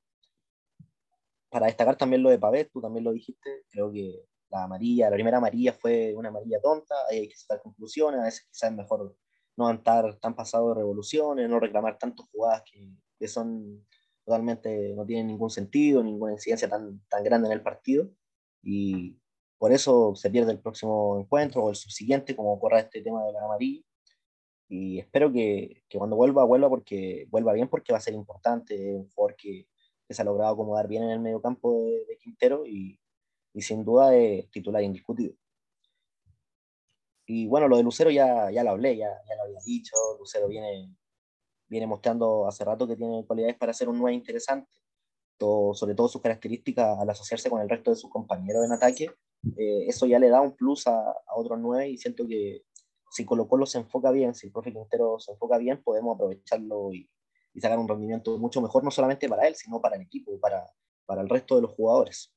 para 1.49 1.67
destacar 1.67 1.97
también 1.97 2.23
lo 2.23 2.29
de 2.29 2.39
Pavet, 2.39 2.71
tú 2.71 2.81
también 2.81 3.03
lo 3.03 3.11
dijiste, 3.11 3.63
creo 3.69 3.91
que 3.91 4.25
la 4.49 4.63
amarilla, 4.63 5.09
la 5.09 5.15
primera 5.15 5.37
amarilla 5.37 5.73
fue 5.73 6.13
una 6.15 6.29
amarilla 6.29 6.59
tonta, 6.61 6.95
hay 7.09 7.27
que 7.27 7.35
sacar 7.35 7.61
conclusiones, 7.61 8.19
a 8.19 8.25
veces 8.25 8.45
quizás 8.51 8.71
es 8.71 8.77
mejor 8.77 9.15
no 9.57 9.67
andar 9.67 10.15
tan 10.19 10.35
pasado 10.35 10.69
de 10.69 10.75
revoluciones, 10.75 11.49
no 11.49 11.59
reclamar 11.59 11.97
tantas 11.97 12.27
jugadas 12.29 12.63
que, 12.69 12.89
que, 13.17 13.27
son 13.27 13.85
totalmente, 14.25 14.93
no 14.95 15.05
tienen 15.05 15.27
ningún 15.27 15.49
sentido, 15.49 16.03
ninguna 16.03 16.33
incidencia 16.33 16.69
tan, 16.69 17.01
tan 17.09 17.23
grande 17.23 17.47
en 17.47 17.53
el 17.53 17.63
partido, 17.63 18.09
y 18.61 19.17
por 19.57 19.71
eso 19.71 20.15
se 20.15 20.29
pierde 20.29 20.51
el 20.51 20.59
próximo 20.59 21.19
encuentro 21.19 21.63
o 21.63 21.69
el 21.69 21.75
subsiguiente, 21.75 22.35
como 22.35 22.53
ocurra 22.53 22.79
este 22.79 23.01
tema 23.01 23.23
de 23.25 23.31
la 23.33 23.45
amarilla, 23.45 23.83
y 24.67 24.99
espero 24.99 25.31
que, 25.31 25.83
que, 25.87 25.97
cuando 25.97 26.15
vuelva, 26.15 26.43
vuelva 26.43 26.69
porque 26.69 27.27
vuelva 27.29 27.53
bien 27.53 27.69
porque 27.69 27.93
va 27.93 27.99
a 27.99 28.01
ser 28.01 28.13
importante, 28.13 28.95
un 28.95 29.09
jugador 29.09 29.35
que 29.37 29.67
que 30.07 30.13
se 30.13 30.21
ha 30.21 30.25
logrado 30.25 30.53
acomodar 30.53 30.87
bien 30.87 31.03
en 31.03 31.09
el 31.11 31.19
medio 31.19 31.41
campo 31.41 31.85
de, 31.85 32.17
Quintero 32.17 32.65
y, 32.65 32.99
y, 33.53 33.61
sin 33.61 33.83
duda 33.83 34.15
es 34.15 34.49
titular 34.51 34.83
indiscutido. 34.83 35.33
Y 37.27 37.47
bueno, 37.47 37.67
lo 37.67 37.77
de 37.77 37.83
Lucero 37.83 38.11
ya, 38.11 38.51
ya 38.51 38.63
lo 38.63 38.71
hablé, 38.71 38.97
ya, 38.97 39.09
ya 39.27 39.35
lo 39.35 39.43
había 39.43 39.59
dicho, 39.65 39.95
Lucero 40.19 40.47
viene, 40.47 40.95
viene 41.67 41.87
mostrando 41.87 42.47
hace 42.47 42.63
rato 42.63 42.87
que 42.87 42.95
tiene 42.95 43.25
cualidades 43.25 43.57
para 43.57 43.73
ser 43.73 43.89
un 43.89 43.97
9 43.97 44.13
interesante, 44.15 44.71
todo, 45.37 45.73
sobre 45.73 45.95
todo 45.95 46.07
sus 46.07 46.21
características 46.21 46.99
al 46.99 47.09
asociarse 47.09 47.49
con 47.49 47.61
el 47.61 47.69
resto 47.69 47.91
de 47.91 47.97
sus 47.97 48.11
compañeros 48.11 48.63
en 48.63 48.71
ataque, 48.71 49.11
eh, 49.57 49.85
eso 49.87 50.05
ya 50.05 50.19
le 50.19 50.29
da 50.29 50.41
un 50.41 50.55
plus 50.55 50.87
a, 50.87 50.99
a 50.99 51.35
otros 51.35 51.59
9 51.59 51.89
y 51.89 51.97
siento 51.97 52.27
que 52.27 52.63
si 53.11 53.25
Colo 53.25 53.47
Colo 53.47 53.65
se 53.65 53.79
enfoca 53.79 54.11
bien, 54.11 54.35
si 54.35 54.47
el 54.47 54.53
profe 54.53 54.71
Quintero 54.71 55.19
se 55.19 55.31
enfoca 55.31 55.57
bien, 55.57 55.81
podemos 55.81 56.15
aprovecharlo 56.15 56.93
y, 56.93 57.09
y 57.55 57.61
sacar 57.61 57.79
un 57.79 57.87
rendimiento 57.87 58.37
mucho 58.37 58.61
mejor, 58.61 58.83
no 58.83 58.91
solamente 58.91 59.29
para 59.29 59.47
él, 59.47 59.55
sino 59.55 59.81
para 59.81 59.95
el 59.95 60.01
equipo, 60.03 60.37
para, 60.39 60.65
para 61.05 61.21
el 61.21 61.29
resto 61.29 61.55
de 61.55 61.61
los 61.61 61.71
jugadores. 61.71 62.31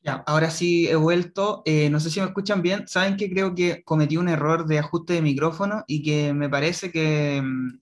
Ya, 0.00 0.24
ahora 0.26 0.50
sí 0.50 0.88
he 0.88 0.96
vuelto. 0.96 1.62
Eh, 1.64 1.88
no 1.88 2.00
sé 2.00 2.10
si 2.10 2.20
me 2.20 2.26
escuchan 2.26 2.60
bien. 2.60 2.88
Saben 2.88 3.16
que 3.16 3.30
creo 3.30 3.54
que 3.54 3.84
cometí 3.84 4.16
un 4.16 4.28
error 4.28 4.66
de 4.66 4.80
ajuste 4.80 5.14
de 5.14 5.22
micrófono 5.22 5.84
y 5.86 6.02
que 6.02 6.32
me 6.34 6.48
parece 6.48 6.90
que 6.90 7.40
mm, 7.40 7.78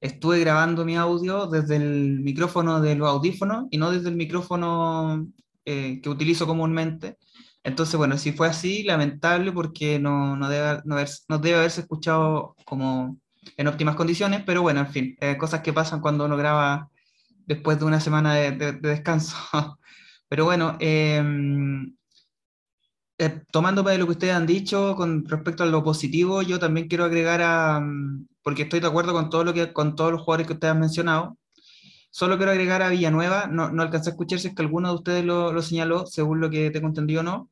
estuve 0.00 0.40
grabando 0.40 0.84
mi 0.84 0.96
audio 0.96 1.46
desde 1.46 1.76
el 1.76 2.20
micrófono 2.20 2.80
de 2.82 2.94
los 2.94 3.08
audífonos 3.08 3.68
y 3.70 3.78
no 3.78 3.90
desde 3.90 4.10
el 4.10 4.16
micrófono 4.16 5.26
eh, 5.64 6.00
que 6.02 6.10
utilizo 6.10 6.46
comúnmente. 6.46 7.16
Entonces, 7.64 7.96
bueno, 7.96 8.18
si 8.18 8.32
fue 8.32 8.48
así, 8.48 8.82
lamentable 8.82 9.50
porque 9.52 9.98
no, 9.98 10.36
no, 10.36 10.48
debe, 10.50 10.82
no, 10.84 10.96
no 11.28 11.38
debe 11.38 11.58
haberse 11.58 11.82
escuchado 11.82 12.54
como 12.66 13.16
en 13.56 13.66
óptimas 13.68 13.96
condiciones, 13.96 14.42
pero 14.44 14.62
bueno, 14.62 14.80
en 14.80 14.88
fin, 14.88 15.16
eh, 15.20 15.36
cosas 15.36 15.60
que 15.62 15.72
pasan 15.72 16.00
cuando 16.00 16.24
uno 16.24 16.36
graba 16.36 16.90
después 17.46 17.78
de 17.78 17.84
una 17.84 18.00
semana 18.00 18.34
de, 18.34 18.72
descanso. 18.72 19.36
pero 20.28 20.44
bueno, 20.44 20.76
em, 20.80 21.94
eh, 23.18 23.42
tomándome 23.52 23.92
de 23.92 23.98
lo 23.98 24.06
que 24.06 24.12
ustedes 24.12 24.34
han 24.34 24.46
dicho 24.46 24.96
con 24.96 25.24
respecto 25.26 25.62
a 25.62 25.66
lo 25.66 25.84
positivo, 25.84 26.42
yo 26.42 26.58
también 26.58 26.88
quiero 26.88 27.04
agregar 27.04 27.42
a, 27.42 27.80
mm, 27.80 28.26
porque 28.42 28.62
estoy 28.62 28.80
de 28.80 28.88
acuerdo 28.88 29.12
con, 29.12 29.30
todo 29.30 29.44
lo 29.44 29.54
que, 29.54 29.72
con 29.72 29.94
todos 29.96 30.12
los 30.12 30.22
jugadores 30.22 30.46
que 30.46 30.54
ustedes 30.54 30.72
han 30.72 30.80
mencionado, 30.80 31.38
solo 32.10 32.36
quiero 32.36 32.52
agregar 32.52 32.82
a 32.82 32.90
Villanueva, 32.90 33.46
no, 33.48 33.70
no 33.70 33.82
alcancé 33.82 34.10
a 34.10 34.12
escuchar 34.12 34.38
si 34.40 34.48
es 34.48 34.54
que 34.54 34.62
alguno 34.62 34.88
de 34.90 34.94
ustedes 34.96 35.24
lo, 35.24 35.52
lo 35.52 35.62
señaló, 35.62 36.06
según 36.06 36.40
lo 36.40 36.50
que 36.50 36.70
tengo 36.70 36.88
entendido 36.88 37.20
o 37.20 37.24
no, 37.24 37.51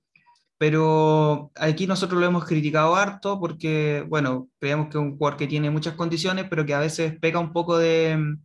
pero 0.61 1.53
aquí 1.57 1.87
nosotros 1.87 2.21
lo 2.21 2.27
hemos 2.27 2.45
criticado 2.45 2.95
harto 2.95 3.41
porque, 3.41 4.05
bueno, 4.07 4.51
creemos 4.59 4.89
que 4.89 4.99
es 4.99 5.03
un 5.03 5.17
jugador 5.17 5.39
que 5.39 5.47
tiene 5.47 5.71
muchas 5.71 5.95
condiciones, 5.95 6.49
pero 6.51 6.67
que 6.67 6.75
a 6.75 6.81
veces 6.81 7.19
peca 7.19 7.39
un 7.39 7.55
poco 7.55 7.79
de, 7.79 8.37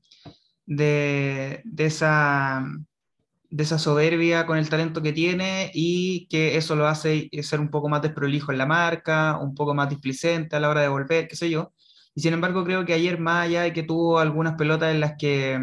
de, 0.65 1.61
de, 1.65 1.85
esa, 1.85 2.65
de 3.49 3.63
esa 3.63 3.77
soberbia 3.77 4.45
con 4.45 4.57
el 4.57 4.69
talento 4.69 5.01
que 5.01 5.11
tiene 5.11 5.71
y 5.73 6.27
que 6.29 6.55
eso 6.55 6.77
lo 6.77 6.87
hace 6.87 7.29
ser 7.43 7.59
un 7.59 7.69
poco 7.69 7.89
más 7.89 8.01
desprolijo 8.01 8.53
en 8.53 8.59
la 8.59 8.65
marca, 8.65 9.37
un 9.37 9.53
poco 9.53 9.73
más 9.73 9.89
displicente 9.89 10.55
a 10.55 10.61
la 10.61 10.69
hora 10.69 10.83
de 10.83 10.87
volver, 10.87 11.27
qué 11.27 11.35
sé 11.35 11.49
yo. 11.49 11.73
Y 12.15 12.21
sin 12.21 12.31
embargo, 12.33 12.63
creo 12.63 12.85
que 12.85 12.93
ayer, 12.93 13.19
más 13.19 13.47
allá 13.47 13.63
de 13.63 13.73
que 13.73 13.83
tuvo 13.83 14.19
algunas 14.19 14.53
pelotas 14.55 14.93
en 14.93 15.01
las 15.01 15.15
que 15.17 15.59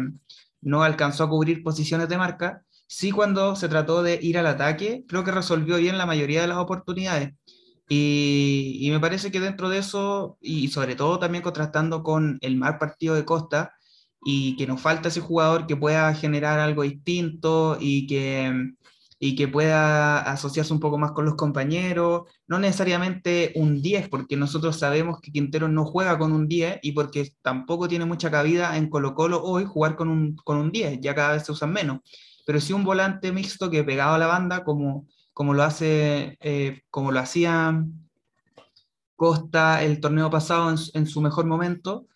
no 0.61 0.83
alcanzó 0.83 1.23
a 1.23 1.29
cubrir 1.29 1.63
posiciones 1.63 2.09
de 2.09 2.17
marca, 2.19 2.61
sí 2.87 3.11
cuando 3.11 3.55
se 3.55 3.69
trató 3.69 4.03
de 4.03 4.19
ir 4.21 4.37
al 4.37 4.47
ataque, 4.47 5.03
creo 5.07 5.23
que 5.23 5.31
resolvió 5.31 5.77
bien 5.77 5.97
la 5.97 6.05
mayoría 6.05 6.41
de 6.41 6.47
las 6.47 6.57
oportunidades. 6.57 7.33
Y, 7.89 8.87
me 8.91 8.99
parece 8.99 9.31
que 9.31 9.39
dentro 9.39 9.69
de 9.69 9.79
eso, 9.79 10.37
y 10.41 10.69
sobre 10.69 10.95
todo 10.95 11.19
también 11.19 11.43
contrastando 11.43 12.03
con 12.03 12.37
el 12.41 12.57
mal 12.57 12.77
partido 12.77 13.15
de 13.15 13.25
Costa, 13.25 13.73
y 14.25 14.55
que 14.55 14.67
nos 14.67 14.81
falta 14.81 15.09
ese 15.09 15.21
jugador 15.21 15.67
que 15.67 15.75
pueda 15.75 16.13
generar 16.15 16.59
algo 16.59 16.83
distinto 16.83 17.77
y 17.79 18.07
que, 18.07 18.73
y 19.19 19.35
que 19.35 19.47
pueda 19.49 20.19
asociarse 20.19 20.73
un 20.73 20.79
poco 20.79 20.97
más 20.97 21.11
con 21.11 21.25
los 21.25 21.35
compañeros, 21.35 22.23
no 22.47 22.59
necesariamente 22.59 23.51
un 23.55 23.81
10, 23.81 24.09
porque 24.09 24.37
nosotros 24.37 24.79
sabemos 24.79 25.19
que 25.21 25.31
Quintero 25.31 25.67
no 25.67 25.85
juega 25.85 26.17
con 26.17 26.31
un 26.31 26.47
10 26.47 26.79
y 26.83 26.93
porque 26.93 27.33
tampoco 27.41 27.87
tiene 27.87 28.05
mucha 28.05 28.31
cabida 28.31 28.77
en 28.77 28.89
Colo 28.89 29.13
Colo 29.13 29.43
hoy 29.43 29.65
jugar 29.65 29.95
con 29.95 30.09
un, 30.09 30.35
con 30.37 30.57
un 30.57 30.71
10, 30.71 30.99
ya 31.01 31.15
cada 31.15 31.33
vez 31.33 31.45
se 31.45 31.51
usan 31.51 31.73
menos 31.73 31.99
pero 32.45 32.59
sí 32.59 32.73
un 32.73 32.83
volante 32.83 33.31
mixto 33.31 33.69
que 33.69 33.83
pegado 33.83 34.15
a 34.15 34.17
la 34.17 34.27
banda, 34.27 34.63
como 34.63 35.07
como 35.33 35.53
lo 35.53 35.63
hace, 35.63 36.37
como 36.89 37.11
lo 37.11 37.19
hacía 37.19 37.83
Costa 39.15 39.83
el 39.83 39.99
torneo 39.99 40.29
pasado 40.29 40.73
en, 40.93 41.07
su 41.07 41.21
mejor 41.21 41.45
momento, 41.45 42.07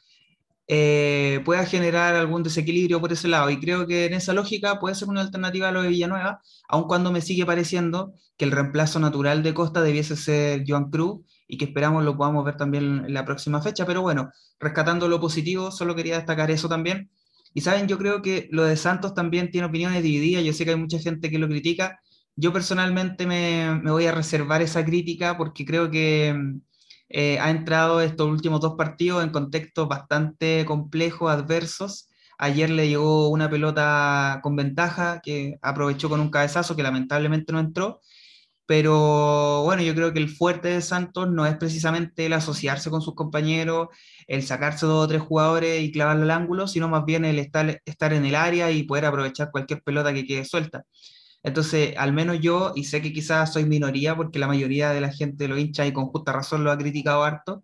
pueda 0.67 1.65
generar 1.65 2.15
algún 2.15 2.43
desequilibrio 2.43 3.01
por 3.01 3.11
ese 3.11 3.27
lado. 3.27 3.49
Y 3.49 3.59
creo 3.59 3.87
que 3.87 4.05
en 4.05 4.13
esa 4.13 4.33
lógica 4.33 4.79
puede 4.79 4.95
ser 4.95 5.07
una 5.09 5.21
alternativa 5.21 5.69
a 5.69 5.71
lo 5.71 5.81
de 5.81 5.89
Villanueva, 5.89 6.41
aun 6.67 6.83
cuando 6.83 7.11
me 7.11 7.21
sigue 7.21 7.45
pareciendo 7.45 8.13
que 8.37 8.45
el 8.45 8.51
reemplazo 8.51 8.99
natural 8.99 9.41
de 9.41 9.53
Costa 9.53 9.81
debiese 9.81 10.15
ser 10.15 10.63
Joan 10.67 10.91
Cruz 10.91 11.21
y 11.47 11.57
que 11.57 11.65
esperamos 11.65 12.03
lo 12.03 12.17
podamos 12.17 12.45
ver 12.45 12.57
también 12.57 13.05
en 13.05 13.13
la 13.13 13.25
próxima 13.25 13.61
fecha. 13.61 13.85
Pero 13.85 14.01
bueno, 14.01 14.31
rescatando 14.59 15.07
lo 15.07 15.19
positivo, 15.19 15.71
solo 15.71 15.95
quería 15.95 16.17
destacar 16.17 16.51
eso 16.51 16.69
también. 16.69 17.09
Y 17.53 17.61
saben, 17.61 17.87
yo 17.87 17.97
creo 17.97 18.21
que 18.21 18.47
lo 18.51 18.63
de 18.63 18.77
Santos 18.77 19.13
también 19.13 19.51
tiene 19.51 19.67
opiniones 19.67 20.03
divididas. 20.03 20.43
Yo 20.43 20.53
sé 20.53 20.65
que 20.65 20.71
hay 20.71 20.77
mucha 20.77 20.99
gente 20.99 21.29
que 21.29 21.39
lo 21.39 21.47
critica. 21.47 21.99
Yo 22.35 22.53
personalmente 22.53 23.25
me, 23.25 23.79
me 23.81 23.91
voy 23.91 24.05
a 24.05 24.11
reservar 24.11 24.61
esa 24.61 24.85
crítica 24.85 25.37
porque 25.37 25.65
creo 25.65 25.89
que 25.89 26.35
eh, 27.09 27.39
ha 27.39 27.49
entrado 27.49 28.01
estos 28.01 28.27
últimos 28.29 28.61
dos 28.61 28.75
partidos 28.75 29.23
en 29.23 29.31
contextos 29.31 29.87
bastante 29.87 30.65
complejos, 30.65 31.31
adversos. 31.31 32.09
Ayer 32.37 32.69
le 32.69 32.87
llegó 32.87 33.29
una 33.29 33.49
pelota 33.49 34.39
con 34.43 34.55
ventaja 34.55 35.21
que 35.23 35.57
aprovechó 35.61 36.09
con 36.09 36.19
un 36.19 36.29
cabezazo 36.29 36.75
que 36.75 36.83
lamentablemente 36.83 37.51
no 37.53 37.59
entró 37.59 38.01
pero 38.67 39.63
bueno, 39.63 39.81
yo 39.81 39.95
creo 39.95 40.13
que 40.13 40.19
el 40.19 40.29
fuerte 40.29 40.67
de 40.67 40.81
Santos 40.81 41.29
no 41.31 41.45
es 41.45 41.55
precisamente 41.57 42.25
el 42.25 42.33
asociarse 42.33 42.89
con 42.89 43.01
sus 43.01 43.15
compañeros, 43.15 43.87
el 44.27 44.43
sacarse 44.43 44.85
dos 44.85 45.05
o 45.05 45.07
tres 45.07 45.21
jugadores 45.21 45.81
y 45.81 45.91
clavarlo 45.91 46.23
al 46.23 46.31
ángulo, 46.31 46.67
sino 46.67 46.89
más 46.89 47.05
bien 47.05 47.25
el 47.25 47.39
estar, 47.39 47.81
estar 47.85 48.13
en 48.13 48.25
el 48.25 48.35
área 48.35 48.69
y 48.71 48.83
poder 48.83 49.05
aprovechar 49.05 49.51
cualquier 49.51 49.81
pelota 49.83 50.13
que 50.13 50.25
quede 50.27 50.45
suelta. 50.45 50.83
Entonces, 51.43 51.95
al 51.97 52.13
menos 52.13 52.39
yo, 52.41 52.73
y 52.75 52.83
sé 52.85 53.01
que 53.01 53.13
quizás 53.13 53.53
soy 53.53 53.65
minoría 53.65 54.15
porque 54.17 54.39
la 54.39 54.47
mayoría 54.47 54.91
de 54.91 55.01
la 55.01 55.13
gente 55.13 55.47
lo 55.47 55.57
hincha 55.57 55.85
y 55.87 55.93
con 55.93 56.07
justa 56.07 56.33
razón 56.33 56.63
lo 56.63 56.71
ha 56.71 56.77
criticado 56.77 57.23
harto, 57.23 57.63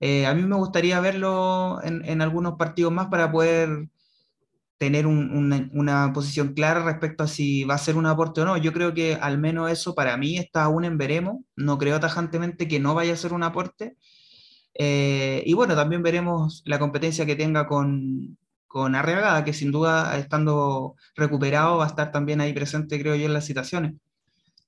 eh, 0.00 0.26
a 0.26 0.34
mí 0.34 0.42
me 0.42 0.56
gustaría 0.56 1.00
verlo 1.00 1.80
en, 1.82 2.04
en 2.06 2.22
algunos 2.22 2.54
partidos 2.56 2.92
más 2.92 3.08
para 3.08 3.30
poder 3.30 3.88
tener 4.80 5.06
una, 5.06 6.12
posición 6.14 6.54
clara 6.54 6.82
respecto 6.82 7.22
a 7.22 7.28
si 7.28 7.64
va 7.64 7.74
a 7.74 7.78
ser 7.78 7.96
un 7.96 8.06
aporte 8.06 8.40
o 8.40 8.46
no. 8.46 8.56
Yo 8.56 8.72
creo 8.72 8.94
que 8.94 9.14
al 9.14 9.36
menos 9.36 9.70
eso 9.70 9.94
para 9.94 10.16
mí 10.16 10.38
está 10.38 10.64
aún 10.64 10.86
en 10.86 10.96
veremos. 10.96 11.36
No 11.54 11.76
creo 11.76 12.00
tajantemente 12.00 12.66
que 12.66 12.80
no 12.80 12.94
vaya 12.94 13.12
a 13.12 13.16
ser 13.18 13.34
un 13.34 13.42
aporte. 13.42 13.98
Eh, 14.72 15.42
y 15.44 15.52
bueno, 15.52 15.76
también 15.76 16.02
veremos 16.02 16.62
la 16.64 16.78
competencia 16.78 17.26
que 17.26 17.36
tenga 17.36 17.66
con, 17.68 18.38
con 18.66 18.94
Arriagada, 18.94 19.44
que 19.44 19.52
sin 19.52 19.70
duda, 19.70 20.16
estando 20.16 20.96
recuperado, 21.14 21.76
va 21.76 21.84
a 21.84 21.88
estar 21.88 22.10
también 22.10 22.40
ahí 22.40 22.54
presente, 22.54 22.98
creo 22.98 23.14
yo, 23.16 23.26
en 23.26 23.34
las 23.34 23.44
citaciones. 23.44 23.96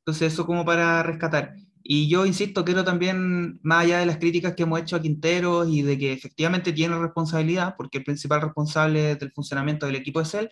Entonces, 0.01 0.35
eso 0.35 0.45
como 0.45 0.67
para 0.67 1.03
rescatar. 1.03 1.55
Y 1.85 2.09
yo 2.09 2.26
insisto, 2.26 2.64
quiero 2.64 2.85
también, 2.85 3.59
más 3.62 3.85
allá 3.85 3.99
de 3.99 4.07
las 4.07 4.18
críticas 4.18 4.55
que 4.55 4.62
hemos 4.62 4.80
hecho 4.80 4.97
a 4.97 5.03
Quinteros 5.03 5.68
y 5.68 5.83
de 5.83 5.99
que 5.99 6.12
efectivamente 6.12 6.72
tiene 6.72 6.99
responsabilidad, 6.99 7.74
porque 7.76 7.99
el 7.99 8.05
principal 8.05 8.41
responsable 8.41 9.16
del 9.16 9.33
funcionamiento 9.33 9.87
del 9.87 9.97
equipo 9.97 10.20
es 10.20 10.35
él, 10.35 10.51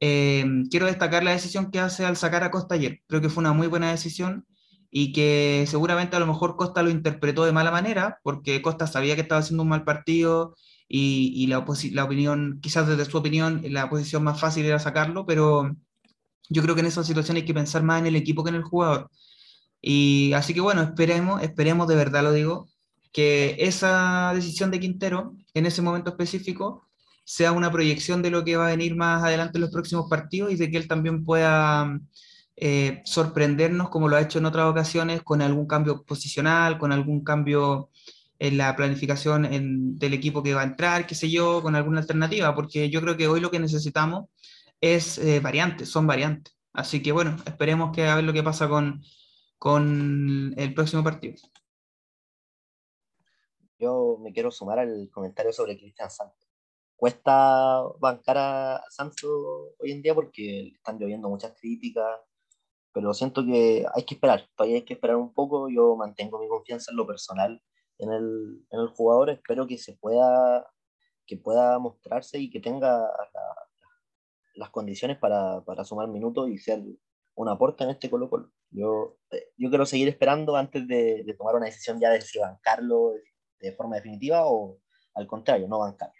eh, 0.00 0.44
quiero 0.70 0.86
destacar 0.86 1.24
la 1.24 1.32
decisión 1.32 1.70
que 1.70 1.80
hace 1.80 2.04
al 2.06 2.16
sacar 2.16 2.44
a 2.44 2.50
Costa 2.50 2.76
ayer. 2.76 3.02
Creo 3.06 3.20
que 3.20 3.28
fue 3.28 3.42
una 3.42 3.52
muy 3.52 3.66
buena 3.66 3.90
decisión 3.90 4.46
y 4.90 5.12
que 5.12 5.64
seguramente 5.68 6.16
a 6.16 6.20
lo 6.20 6.26
mejor 6.26 6.56
Costa 6.56 6.82
lo 6.82 6.90
interpretó 6.90 7.44
de 7.44 7.52
mala 7.52 7.70
manera, 7.70 8.20
porque 8.22 8.62
Costa 8.62 8.86
sabía 8.86 9.14
que 9.16 9.22
estaba 9.22 9.40
haciendo 9.40 9.62
un 9.64 9.68
mal 9.68 9.84
partido 9.84 10.54
y, 10.88 11.32
y 11.36 11.46
la, 11.48 11.64
la 11.92 12.04
opinión, 12.04 12.58
quizás 12.62 12.88
desde 12.88 13.04
su 13.04 13.18
opinión, 13.18 13.62
la 13.68 13.90
posición 13.90 14.24
más 14.24 14.40
fácil 14.40 14.64
era 14.64 14.78
sacarlo, 14.78 15.26
pero 15.26 15.76
yo 16.48 16.62
creo 16.62 16.74
que 16.74 16.80
en 16.80 16.86
esa 16.86 17.04
situación 17.04 17.36
hay 17.36 17.44
que 17.44 17.54
pensar 17.54 17.82
más 17.82 18.00
en 18.00 18.06
el 18.06 18.16
equipo 18.16 18.42
que 18.42 18.50
en 18.50 18.56
el 18.56 18.62
jugador. 18.62 19.10
Y 19.80 20.32
así 20.34 20.54
que 20.54 20.60
bueno, 20.60 20.82
esperemos, 20.82 21.42
esperemos 21.42 21.88
de 21.88 21.96
verdad 21.96 22.22
lo 22.22 22.32
digo, 22.32 22.68
que 23.12 23.56
esa 23.58 24.32
decisión 24.34 24.70
de 24.70 24.80
Quintero 24.80 25.34
en 25.54 25.66
ese 25.66 25.82
momento 25.82 26.10
específico 26.10 26.88
sea 27.24 27.52
una 27.52 27.70
proyección 27.70 28.22
de 28.22 28.30
lo 28.30 28.44
que 28.44 28.56
va 28.56 28.68
a 28.68 28.70
venir 28.70 28.96
más 28.96 29.22
adelante 29.22 29.58
en 29.58 29.62
los 29.62 29.70
próximos 29.70 30.08
partidos 30.08 30.52
y 30.52 30.56
de 30.56 30.70
que 30.70 30.78
él 30.78 30.88
también 30.88 31.24
pueda 31.24 32.00
eh, 32.56 33.02
sorprendernos 33.04 33.88
como 33.90 34.08
lo 34.08 34.16
ha 34.16 34.20
hecho 34.20 34.38
en 34.38 34.46
otras 34.46 34.66
ocasiones 34.66 35.22
con 35.22 35.42
algún 35.42 35.66
cambio 35.66 36.04
posicional, 36.04 36.78
con 36.78 36.90
algún 36.92 37.22
cambio 37.22 37.90
en 38.38 38.56
la 38.56 38.74
planificación 38.76 39.98
del 39.98 40.14
equipo 40.14 40.42
que 40.42 40.54
va 40.54 40.62
a 40.62 40.64
entrar, 40.64 41.06
qué 41.06 41.14
sé 41.14 41.30
yo, 41.30 41.62
con 41.62 41.74
alguna 41.74 42.00
alternativa, 42.00 42.54
porque 42.54 42.88
yo 42.90 43.00
creo 43.00 43.16
que 43.16 43.28
hoy 43.28 43.40
lo 43.40 43.50
que 43.50 43.58
necesitamos 43.58 44.26
es 44.80 45.18
eh, 45.18 45.40
variantes, 45.40 45.88
son 45.88 46.06
variantes. 46.06 46.54
Así 46.72 47.02
que 47.02 47.12
bueno, 47.12 47.36
esperemos 47.46 47.94
que 47.94 48.06
a 48.06 48.16
ver 48.16 48.24
lo 48.24 48.32
que 48.32 48.42
pasa 48.42 48.68
con, 48.68 49.02
con 49.58 50.54
el 50.56 50.74
próximo 50.74 51.02
partido. 51.04 51.34
Yo 53.78 54.18
me 54.20 54.32
quiero 54.32 54.50
sumar 54.50 54.78
al 54.78 55.08
comentario 55.12 55.52
sobre 55.52 55.76
Cristian 55.78 56.10
Santos. 56.10 56.48
Cuesta 56.96 57.82
bancar 58.00 58.38
a 58.38 58.84
Santos 58.90 59.30
hoy 59.78 59.92
en 59.92 60.02
día 60.02 60.14
porque 60.14 60.68
están 60.74 60.98
lloviendo 60.98 61.28
muchas 61.28 61.52
críticas, 61.58 62.18
pero 62.92 63.14
siento 63.14 63.44
que 63.44 63.86
hay 63.94 64.04
que 64.04 64.14
esperar, 64.14 64.48
todavía 64.56 64.76
hay 64.76 64.84
que 64.84 64.94
esperar 64.94 65.16
un 65.16 65.32
poco. 65.32 65.68
Yo 65.68 65.94
mantengo 65.96 66.40
mi 66.40 66.48
confianza 66.48 66.90
en 66.90 66.96
lo 66.96 67.06
personal 67.06 67.62
en 67.98 68.12
el, 68.12 68.66
en 68.70 68.80
el 68.80 68.88
jugador, 68.88 69.30
espero 69.30 69.66
que 69.66 69.76
se 69.76 69.94
pueda, 69.94 70.70
que 71.26 71.36
pueda 71.36 71.78
mostrarse 71.78 72.38
y 72.38 72.50
que 72.50 72.60
tenga 72.60 73.10
las 74.54 74.70
condiciones 74.70 75.18
para, 75.18 75.60
para 75.64 75.84
sumar 75.84 76.08
minutos 76.08 76.48
y 76.48 76.58
ser 76.58 76.82
un 77.38 77.48
aporte 77.48 77.84
en 77.84 77.90
este 77.90 78.10
Colo 78.10 78.28
Colo. 78.28 78.50
Yo, 78.70 79.16
eh, 79.30 79.52
yo 79.56 79.68
quiero 79.68 79.86
seguir 79.86 80.08
esperando 80.08 80.56
antes 80.56 80.86
de, 80.88 81.24
tomar 81.38 81.54
una 81.54 81.66
decisión 81.66 82.00
ya 82.00 82.10
de 82.10 82.20
si 82.20 82.38
bancarlo 82.38 83.12
de, 83.60 83.72
forma 83.72 83.96
definitiva 83.96 84.46
o 84.46 84.78
al 85.14 85.26
contrario, 85.26 85.68
no 85.68 85.78
bancarlo. 85.78 86.14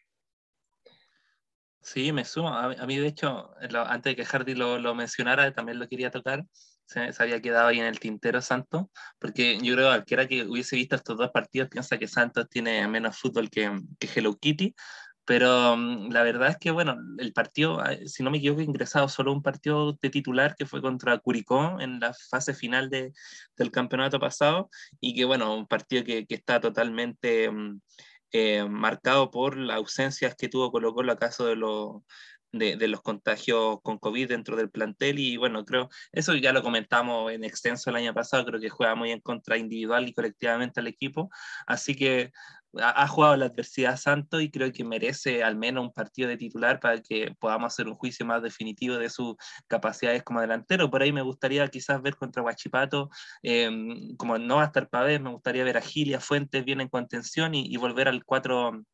Sí, 1.81 2.13
me 2.13 2.25
sumo. 2.25 2.51
A, 2.51 2.87
mí, 2.87 2.99
de 2.99 3.07
hecho, 3.09 3.51
antes 3.59 4.13
de 4.13 4.17
que 4.17 4.25
Hardy 4.25 4.55
lo, 4.55 4.79
lo, 4.79 4.95
mencionara, 4.95 5.53
también 5.53 5.79
lo 5.79 5.89
quería 5.89 6.11
tocar. 6.11 6.45
Se, 6.85 7.11
había 7.19 7.41
quedado 7.41 7.69
ahí 7.69 7.81
en 7.81 7.87
el 7.87 7.99
tintero 7.99 8.41
Santos, 8.41 8.87
porque 9.19 9.59
yo 9.59 9.75
creo 9.75 9.89
que 9.89 9.97
cualquiera 9.97 10.29
que 10.29 10.45
hubiese 10.45 10.77
visto 10.77 10.97
estos 10.97 11.17
dos 11.17 11.31
partidos 11.31 11.69
piensa 11.69 11.99
que 11.99 12.09
Santos 12.09 12.49
tiene 12.49 12.87
menos 12.89 13.19
fútbol 13.19 13.51
que, 13.51 13.71
que 13.99 14.09
Hello 14.15 14.37
Kitty, 14.37 14.75
pero 15.29 15.77
mm, 15.77 16.11
la 16.11 16.23
verdad 16.23 16.49
es 16.49 16.57
que, 16.57 16.71
bueno, 16.71 16.97
el 17.19 17.35
partido, 17.35 17.81
ah, 17.81 17.91
si 18.07 18.23
no 18.23 18.31
me 18.31 18.39
equivoco, 18.39 18.63
ingresado 18.63 19.11
solo 19.11 19.31
un 19.31 19.43
partido 19.43 19.93
de 20.01 20.09
titular 20.09 20.57
que 20.57 20.65
fue 20.65 20.81
contra 20.81 21.19
Curicó 21.19 21.79
en 21.81 22.01
la 22.01 22.15
fase 22.31 22.55
final 22.55 22.89
de, 22.89 23.13
del 23.57 23.71
campeonato 23.71 24.19
pasado 24.19 24.71
y 25.01 25.15
que, 25.15 25.27
bueno, 25.27 25.55
un 25.55 25.67
partido 25.67 26.03
que, 26.03 26.27
que 26.27 26.35
está 26.35 26.61
totalmente 26.61 27.51
mm, 27.51 27.81
eh, 28.33 28.65
marcado 28.65 29.31
por 29.31 29.59
las 29.59 29.77
ausencias 29.77 30.35
que 30.35 30.49
tuvo 30.49 30.73
Colo 30.73 30.95
Colo 30.95 31.13
acaso 31.13 31.45
de, 31.47 31.57
los 31.57 32.03
de, 32.53 32.77
de, 32.77 32.89
los 32.89 33.03
contagios 33.03 33.81
con 33.83 33.99
COVID 33.99 34.29
dentro 34.29 34.57
del 34.57 34.71
plantel 34.71 35.19
y 35.19 35.37
bueno, 35.37 35.65
creo, 35.67 35.91
eso 36.13 36.35
ya 36.37 36.53
lo 36.53 36.63
comentamos 36.63 37.31
en 37.33 37.45
extenso 37.45 37.91
el 37.91 37.97
año 37.97 38.15
pasado, 38.15 38.47
creo 38.47 38.61
que 38.61 38.71
juega 38.71 38.95
muy 38.95 39.11
en 39.13 39.21
contra 39.21 39.59
individual 39.59 40.09
y 40.09 40.15
colectivamente 40.15 40.81
al 40.81 40.87
equipo, 40.87 41.31
así 41.67 41.95
que 41.95 42.33
ha, 42.77 43.07
jugado 43.09 43.37
la 43.37 43.47
adversidad 43.47 43.97
Santo 43.97 44.41
y 44.41 44.51
creo 44.51 44.73
que 44.73 44.85
merece 44.85 45.43
al 45.43 45.57
menos 45.57 45.85
un 45.85 45.93
partido 45.93 46.29
de 46.29 46.37
titular 46.37 46.81
para 46.81 47.01
que 47.01 47.35
podamos 47.39 47.73
hacer 47.73 47.89
un 47.89 47.95
juicio 47.95 48.27
más 48.27 48.43
definitivo 48.43 48.97
de 48.97 49.11
sus 49.11 49.37
capacidades 49.67 50.23
como 50.23 50.41
delantero. 50.41 50.91
Por 50.91 51.03
ahí 51.03 51.13
me 51.13 51.23
gustaría 51.23 51.67
quizás 51.69 52.01
ver 52.03 52.17
contra 52.17 52.43
Guachipato, 52.43 53.11
em, 53.43 54.17
como 54.17 54.39
no 54.39 54.57
va 54.57 54.63
a 54.63 54.67
estar 54.67 54.89
Pavés, 54.89 55.21
me 55.21 55.31
gustaría 55.31 55.65
ver 55.65 55.77
a 55.79 55.81
Gilia 55.81 56.21
Fuentes 56.21 56.65
bien 56.65 56.81
en 56.81 56.89
contención 56.89 57.55
y, 57.55 57.77
volver 57.77 58.09
al 58.09 58.25
4. 58.25 58.85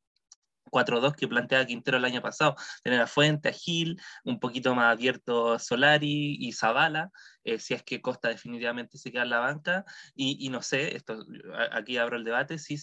4-2 0.71 1.15
que 1.15 1.29
planteaba 1.29 1.67
Quintero 1.67 1.99
el 1.99 2.05
año 2.05 2.21
pasado, 2.21 2.57
tener 2.83 3.01
a 3.01 3.07
Fuente, 3.07 3.49
a 3.51 3.53
Gil, 3.53 4.01
un 4.25 4.41
poquito 4.41 4.75
más 4.75 4.93
abierto 4.93 5.59
Solari 5.59 6.37
y 6.41 6.53
Zavala, 6.53 7.11
eh, 7.45 7.59
si 7.61 7.75
es 7.75 7.83
que 7.85 8.01
Costa 8.01 8.29
definitivamente 8.29 8.99
se 8.99 9.13
queda 9.13 9.23
en 9.23 9.31
la 9.31 9.39
banca, 9.39 9.85
y, 10.17 10.45
y, 10.45 10.49
no 10.49 10.63
sé, 10.63 10.97
esto 10.97 11.25
aquí 11.71 11.97
abro 11.97 12.17
el 12.17 12.25
debate, 12.25 12.59
si 12.59 12.77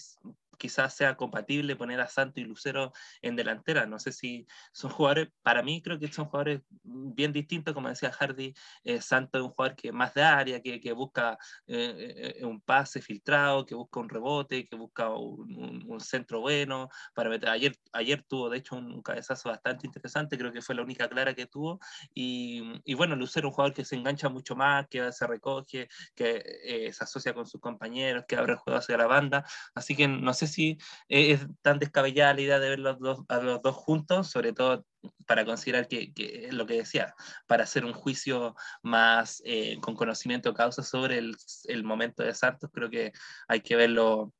quizás 0.58 0.94
sea 0.94 1.16
compatible 1.16 1.76
poner 1.76 2.00
a 2.00 2.08
Santo 2.08 2.40
y 2.40 2.44
Lucero 2.44 2.92
en 3.20 3.36
delantera. 3.36 3.86
No 3.86 3.98
sé 3.98 4.12
si 4.12 4.46
son 4.72 4.90
jugadores, 4.90 5.28
para 5.42 5.62
mí 5.62 5.82
creo 5.82 5.98
que 5.98 6.08
son 6.08 6.26
jugadores 6.26 6.62
bien 6.82 7.32
distintos, 7.32 7.74
como 7.74 7.88
decía 7.88 8.12
Hardy, 8.12 8.54
eh, 8.84 9.00
Santo 9.00 9.38
es 9.38 9.44
un 9.44 9.50
jugador 9.50 9.76
que 9.76 9.92
más 9.92 10.14
de 10.14 10.22
área, 10.22 10.60
que, 10.60 10.80
que 10.80 10.92
busca 10.92 11.38
eh, 11.66 12.34
eh, 12.38 12.44
un 12.44 12.60
pase 12.60 13.00
filtrado, 13.00 13.66
que 13.66 13.74
busca 13.74 14.00
un 14.00 14.08
rebote, 14.08 14.66
que 14.66 14.76
busca 14.76 15.10
un, 15.10 15.84
un, 15.86 16.00
centro 16.00 16.40
bueno 16.40 16.88
para 17.14 17.30
meter. 17.30 17.48
Ayer, 17.48 17.76
ayer 17.92 18.24
tuvo 18.28 18.50
de 18.50 18.58
hecho 18.58 18.76
un, 18.76 19.02
cabezazo 19.02 19.48
bastante 19.48 19.86
interesante, 19.86 20.38
creo 20.38 20.52
que 20.52 20.62
fue 20.62 20.74
la 20.74 20.82
única 20.82 21.08
clara 21.08 21.34
que 21.34 21.46
tuvo. 21.46 21.80
Y, 22.14 22.80
y 22.84 22.94
bueno, 22.94 23.16
Lucero 23.16 23.48
un 23.48 23.54
jugador 23.54 23.74
que 23.74 23.84
se 23.84 23.96
engancha 23.96 24.28
mucho 24.28 24.56
más, 24.56 24.86
que 24.88 25.12
se 25.12 25.26
recoge, 25.26 25.88
que 26.14 26.90
se 26.92 27.04
asocia 27.04 27.34
con 27.34 27.46
sus 27.46 27.60
compañeros, 27.60 28.24
que 28.26 28.36
abre 28.36 28.52
el 28.52 28.58
juego 28.58 28.78
hacia 28.78 28.96
la 28.96 29.06
banda. 29.06 29.44
Así 29.74 29.96
que 29.96 30.08
no 30.08 30.32
sé 30.34 30.41
si 30.46 30.78
es 31.08 31.46
tan 31.62 31.78
descabellada 31.78 32.34
la 32.34 32.40
idea 32.40 32.58
de 32.58 32.70
ver 32.70 32.78
los 32.78 32.98
dos, 32.98 33.20
a 33.28 33.38
los 33.38 33.62
dos 33.62 33.74
juntos, 33.74 34.28
sobre 34.28 34.52
todo 34.52 34.84
para 35.26 35.44
considerar 35.44 35.88
que, 35.88 36.12
que, 36.12 36.48
lo 36.52 36.66
que 36.66 36.74
decía, 36.74 37.14
para 37.46 37.64
hacer 37.64 37.84
un 37.84 37.92
juicio 37.92 38.54
más 38.82 39.42
eh, 39.44 39.78
con 39.80 39.94
conocimiento 39.94 40.50
de 40.50 40.54
causa 40.54 40.82
sobre 40.82 41.18
el, 41.18 41.36
el, 41.64 41.84
momento 41.84 42.22
de 42.22 42.34
Santos, 42.34 42.70
creo 42.72 42.90
que 42.90 43.12
hay 43.48 43.60
que 43.60 43.76
verlo 43.76 44.32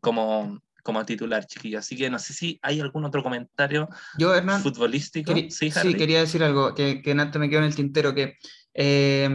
como, 0.00 0.60
como 0.82 1.04
titular, 1.04 1.46
chiquillo. 1.46 1.78
Así 1.78 1.96
que 1.96 2.10
no 2.10 2.18
sé 2.18 2.34
si 2.34 2.58
hay 2.62 2.80
algún 2.80 3.04
otro 3.04 3.22
comentario 3.22 3.88
Yo, 4.18 4.34
Hernán, 4.34 4.62
futbolístico. 4.62 5.32
sí, 5.48 5.70
sí, 5.70 5.94
quería 5.94 6.20
decir 6.20 6.42
algo 6.42 6.74
que, 6.74 7.00
que 7.02 7.12
antes 7.12 7.40
me 7.40 7.48
quedó 7.48 7.60
en 7.60 7.66
el 7.66 7.74
tintero, 7.74 8.14
que 8.14 8.36
eh, 8.74 9.28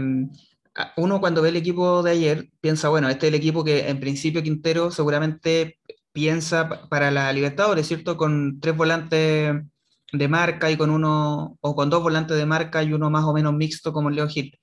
uno 0.97 1.19
cuando 1.19 1.41
ve 1.41 1.49
el 1.49 1.55
equipo 1.55 2.03
de 2.03 2.11
ayer 2.11 2.49
piensa, 2.59 2.89
bueno, 2.89 3.09
este 3.09 3.28
es 3.28 3.34
el 3.34 3.39
equipo 3.39 3.63
que 3.63 3.88
en 3.88 3.99
principio 3.99 4.43
Quintero 4.43 4.91
seguramente 4.91 5.80
piensa 6.16 6.88
para 6.89 7.11
la 7.11 7.32
Libertadores, 7.34 7.88
¿cierto? 7.88 8.16
Con 8.18 8.59
tres 8.61 8.76
volantes 8.76 9.53
de 10.13 10.28
marca 10.30 10.72
y 10.72 10.78
con 10.78 10.89
uno, 10.89 11.57
o 11.59 11.76
con 11.76 11.89
dos 11.89 12.01
volantes 12.01 12.38
de 12.38 12.45
marca 12.45 12.82
y 12.84 12.93
uno 12.93 13.09
más 13.09 13.26
o 13.26 13.34
menos 13.34 13.53
mixto 13.53 13.91
como 13.93 14.09
Leo 14.09 14.28
Gil. 14.30 14.57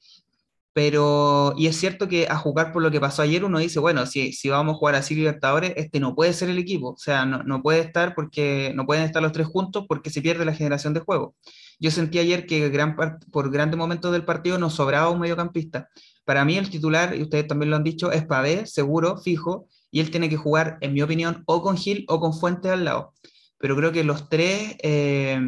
Pero, 0.73 1.53
y 1.59 1.67
es 1.67 1.77
cierto 1.77 2.09
que 2.09 2.27
a 2.29 2.37
jugar 2.39 2.73
por 2.73 2.83
lo 2.83 2.91
que 2.91 3.01
pasó 3.01 3.21
ayer, 3.21 3.45
uno 3.45 3.59
dice, 3.59 3.79
bueno, 3.81 4.07
si, 4.07 4.33
si 4.33 4.49
vamos 4.49 4.75
a 4.75 4.79
jugar 4.79 4.95
así 4.95 5.15
Libertadores, 5.15 5.75
este 5.77 6.01
no 6.01 6.15
puede 6.15 6.33
ser 6.33 6.49
el 6.49 6.59
equipo, 6.59 6.93
o 6.93 6.97
sea, 6.97 7.27
no, 7.27 7.43
no 7.43 7.63
puede 7.63 7.81
estar 7.81 8.15
porque 8.15 8.73
no 8.75 8.87
pueden 8.87 9.05
estar 9.05 9.23
los 9.23 9.33
tres 9.33 9.47
juntos 9.47 9.85
porque 9.87 10.09
se 10.09 10.23
pierde 10.23 10.47
la 10.47 10.55
generación 10.55 10.95
de 10.95 11.01
juego. 11.01 11.35
Yo 11.79 11.91
sentí 11.91 12.19
ayer 12.19 12.47
que 12.47 12.71
gran 12.71 12.97
por 13.31 13.51
grandes 13.51 13.77
momentos 13.79 14.13
del 14.13 14.25
partido 14.25 14.59
nos 14.59 14.75
sobraba 14.75 15.11
un 15.11 15.21
mediocampista. 15.21 15.89
Para 16.25 16.47
mí 16.47 16.57
el 16.57 16.71
titular, 16.71 17.15
y 17.15 17.23
ustedes 17.23 17.47
también 17.47 17.71
lo 17.71 17.77
han 17.77 17.85
dicho, 17.85 18.11
es 18.11 18.25
Pavé, 18.25 18.65
seguro, 18.67 19.19
fijo, 19.19 19.69
y 19.93 20.01
él 20.01 20.11
tiene 20.11 20.28
que 20.28 20.36
jugar, 20.36 20.78
en 20.80 20.95
mi 20.95 21.03
opinión, 21.03 21.45
o 21.47 21.62
con 21.62 21.76
Gil 21.76 22.05
o 22.09 22.18
con 22.18 22.34
Fuentes 22.34 22.72
al 22.72 22.84
lado. 22.84 23.12
Pero 23.59 23.76
creo 23.76 23.93
que 23.93 24.03
los 24.03 24.28
tres 24.28 24.76
eh, 24.82 25.38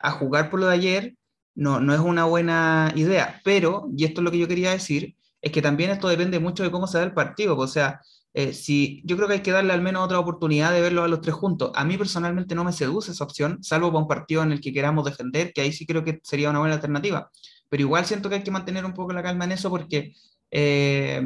a 0.00 0.10
jugar 0.10 0.50
por 0.50 0.60
lo 0.60 0.66
de 0.66 0.74
ayer 0.74 1.14
no, 1.54 1.78
no 1.78 1.94
es 1.94 2.00
una 2.00 2.24
buena 2.24 2.92
idea. 2.96 3.40
Pero, 3.44 3.88
y 3.96 4.04
esto 4.04 4.20
es 4.20 4.24
lo 4.24 4.30
que 4.30 4.38
yo 4.38 4.48
quería 4.48 4.72
decir, 4.72 5.14
es 5.42 5.52
que 5.52 5.62
también 5.62 5.90
esto 5.90 6.08
depende 6.08 6.40
mucho 6.40 6.62
de 6.62 6.70
cómo 6.70 6.86
se 6.86 6.98
da 6.98 7.04
el 7.04 7.12
partido. 7.12 7.56
O 7.56 7.68
sea, 7.68 8.00
eh, 8.34 8.54
si, 8.54 9.02
yo 9.04 9.16
creo 9.16 9.28
que 9.28 9.34
hay 9.34 9.42
que 9.42 9.50
darle 9.50 9.74
al 9.74 9.82
menos 9.82 10.02
otra 10.04 10.18
oportunidad 10.18 10.72
de 10.72 10.80
verlo 10.80 11.04
a 11.04 11.08
los 11.08 11.20
tres 11.20 11.34
juntos. 11.34 11.70
A 11.74 11.84
mí 11.84 11.98
personalmente 11.98 12.54
no 12.54 12.64
me 12.64 12.72
seduce 12.72 13.12
esa 13.12 13.24
opción, 13.24 13.62
salvo 13.62 13.88
para 13.88 14.00
un 14.00 14.08
partido 14.08 14.42
en 14.42 14.52
el 14.52 14.60
que 14.62 14.72
queramos 14.72 15.04
defender, 15.04 15.52
que 15.52 15.60
ahí 15.60 15.72
sí 15.72 15.86
creo 15.86 16.02
que 16.02 16.20
sería 16.22 16.48
una 16.48 16.60
buena 16.60 16.74
alternativa. 16.76 17.30
Pero 17.68 17.82
igual 17.82 18.06
siento 18.06 18.30
que 18.30 18.36
hay 18.36 18.42
que 18.42 18.50
mantener 18.50 18.86
un 18.86 18.94
poco 18.94 19.12
la 19.12 19.22
calma 19.22 19.44
en 19.44 19.52
eso 19.52 19.68
porque 19.68 20.14
eh, 20.50 21.22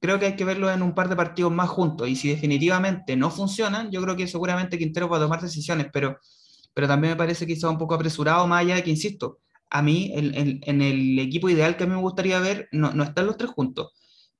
creo 0.00 0.18
que 0.18 0.26
hay 0.26 0.36
que 0.36 0.44
verlo 0.44 0.70
en 0.70 0.82
un 0.82 0.94
par 0.94 1.08
de 1.08 1.16
partidos 1.16 1.52
más 1.52 1.68
juntos. 1.68 2.08
Y 2.08 2.16
si 2.16 2.28
definitivamente 2.28 3.16
no 3.16 3.30
funcionan, 3.30 3.90
yo 3.90 4.02
creo 4.02 4.16
que 4.16 4.26
seguramente 4.26 4.78
Quintero 4.78 5.08
va 5.08 5.18
a 5.18 5.20
tomar 5.20 5.40
decisiones, 5.40 5.88
pero, 5.92 6.18
pero 6.74 6.88
también 6.88 7.12
me 7.12 7.16
parece 7.16 7.44
está 7.50 7.68
un 7.68 7.78
poco 7.78 7.94
apresurado, 7.94 8.46
más 8.46 8.62
allá 8.62 8.76
de 8.76 8.84
que, 8.84 8.90
insisto, 8.90 9.38
a 9.70 9.82
mí 9.82 10.12
en, 10.14 10.60
en 10.62 10.82
el 10.82 11.18
equipo 11.18 11.48
ideal 11.48 11.76
que 11.76 11.84
a 11.84 11.86
mí 11.86 11.94
me 11.94 12.00
gustaría 12.00 12.38
ver 12.40 12.68
no, 12.72 12.92
no 12.92 13.02
están 13.02 13.26
los 13.26 13.36
tres 13.36 13.50
juntos 13.50 13.92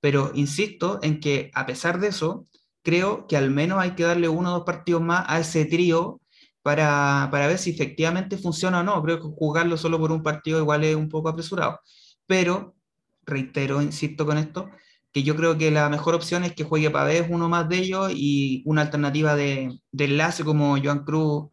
pero 0.07 0.31
insisto 0.35 1.01
en 1.03 1.21
que 1.21 1.51
a 1.55 1.67
pesar 1.67 1.99
de 1.99 2.09
eso, 2.09 2.47
creo 2.83 3.27
que 3.27 3.37
al 3.37 3.51
menos 3.51 3.81
hay 3.81 3.97
que 3.97 4.05
darle 4.05 4.29
uno 4.29 4.51
o 4.51 4.59
dos 4.59 4.65
partidos 4.65 5.03
más 5.03 5.25
a 5.27 5.41
ese 5.41 5.65
trío 5.65 6.21
para, 6.63 7.29
para, 7.33 7.49
ver 7.49 7.59
si 7.59 7.71
efectivamente 7.71 8.39
funciona 8.39 8.81
o 8.81 8.83
no. 8.85 9.03
Creo 9.03 9.19
que 9.21 9.29
jugarlo 9.37 9.77
solo 9.77 9.99
por 9.99 10.13
un 10.13 10.23
partido 10.23 10.61
igual 10.61 10.85
es 10.85 10.95
un 10.97 11.09
poco 11.09 11.29
apresurado. 11.29 11.81
Pero, 12.27 12.77
reitero, 13.25 13.83
insisto 13.83 14.27
con 14.27 14.39
esto, 14.39 14.71
que 15.17 15.23
yo 15.23 15.35
creo 15.35 15.57
que 15.57 15.71
la 15.71 15.89
mejor 15.89 16.15
opción 16.15 16.45
es 16.45 16.53
que 16.55 16.63
juegue 16.63 16.91
Pavés 16.91 17.27
uno 17.31 17.49
más 17.49 17.71
de 17.71 17.79
ellos 17.79 18.13
y 18.15 18.63
una 18.67 18.83
alternativa 18.83 19.35
de, 19.35 19.81
de 19.91 20.05
enlace 20.05 20.45
como 20.45 20.77
Joan 20.77 21.05
Cruz 21.05 21.49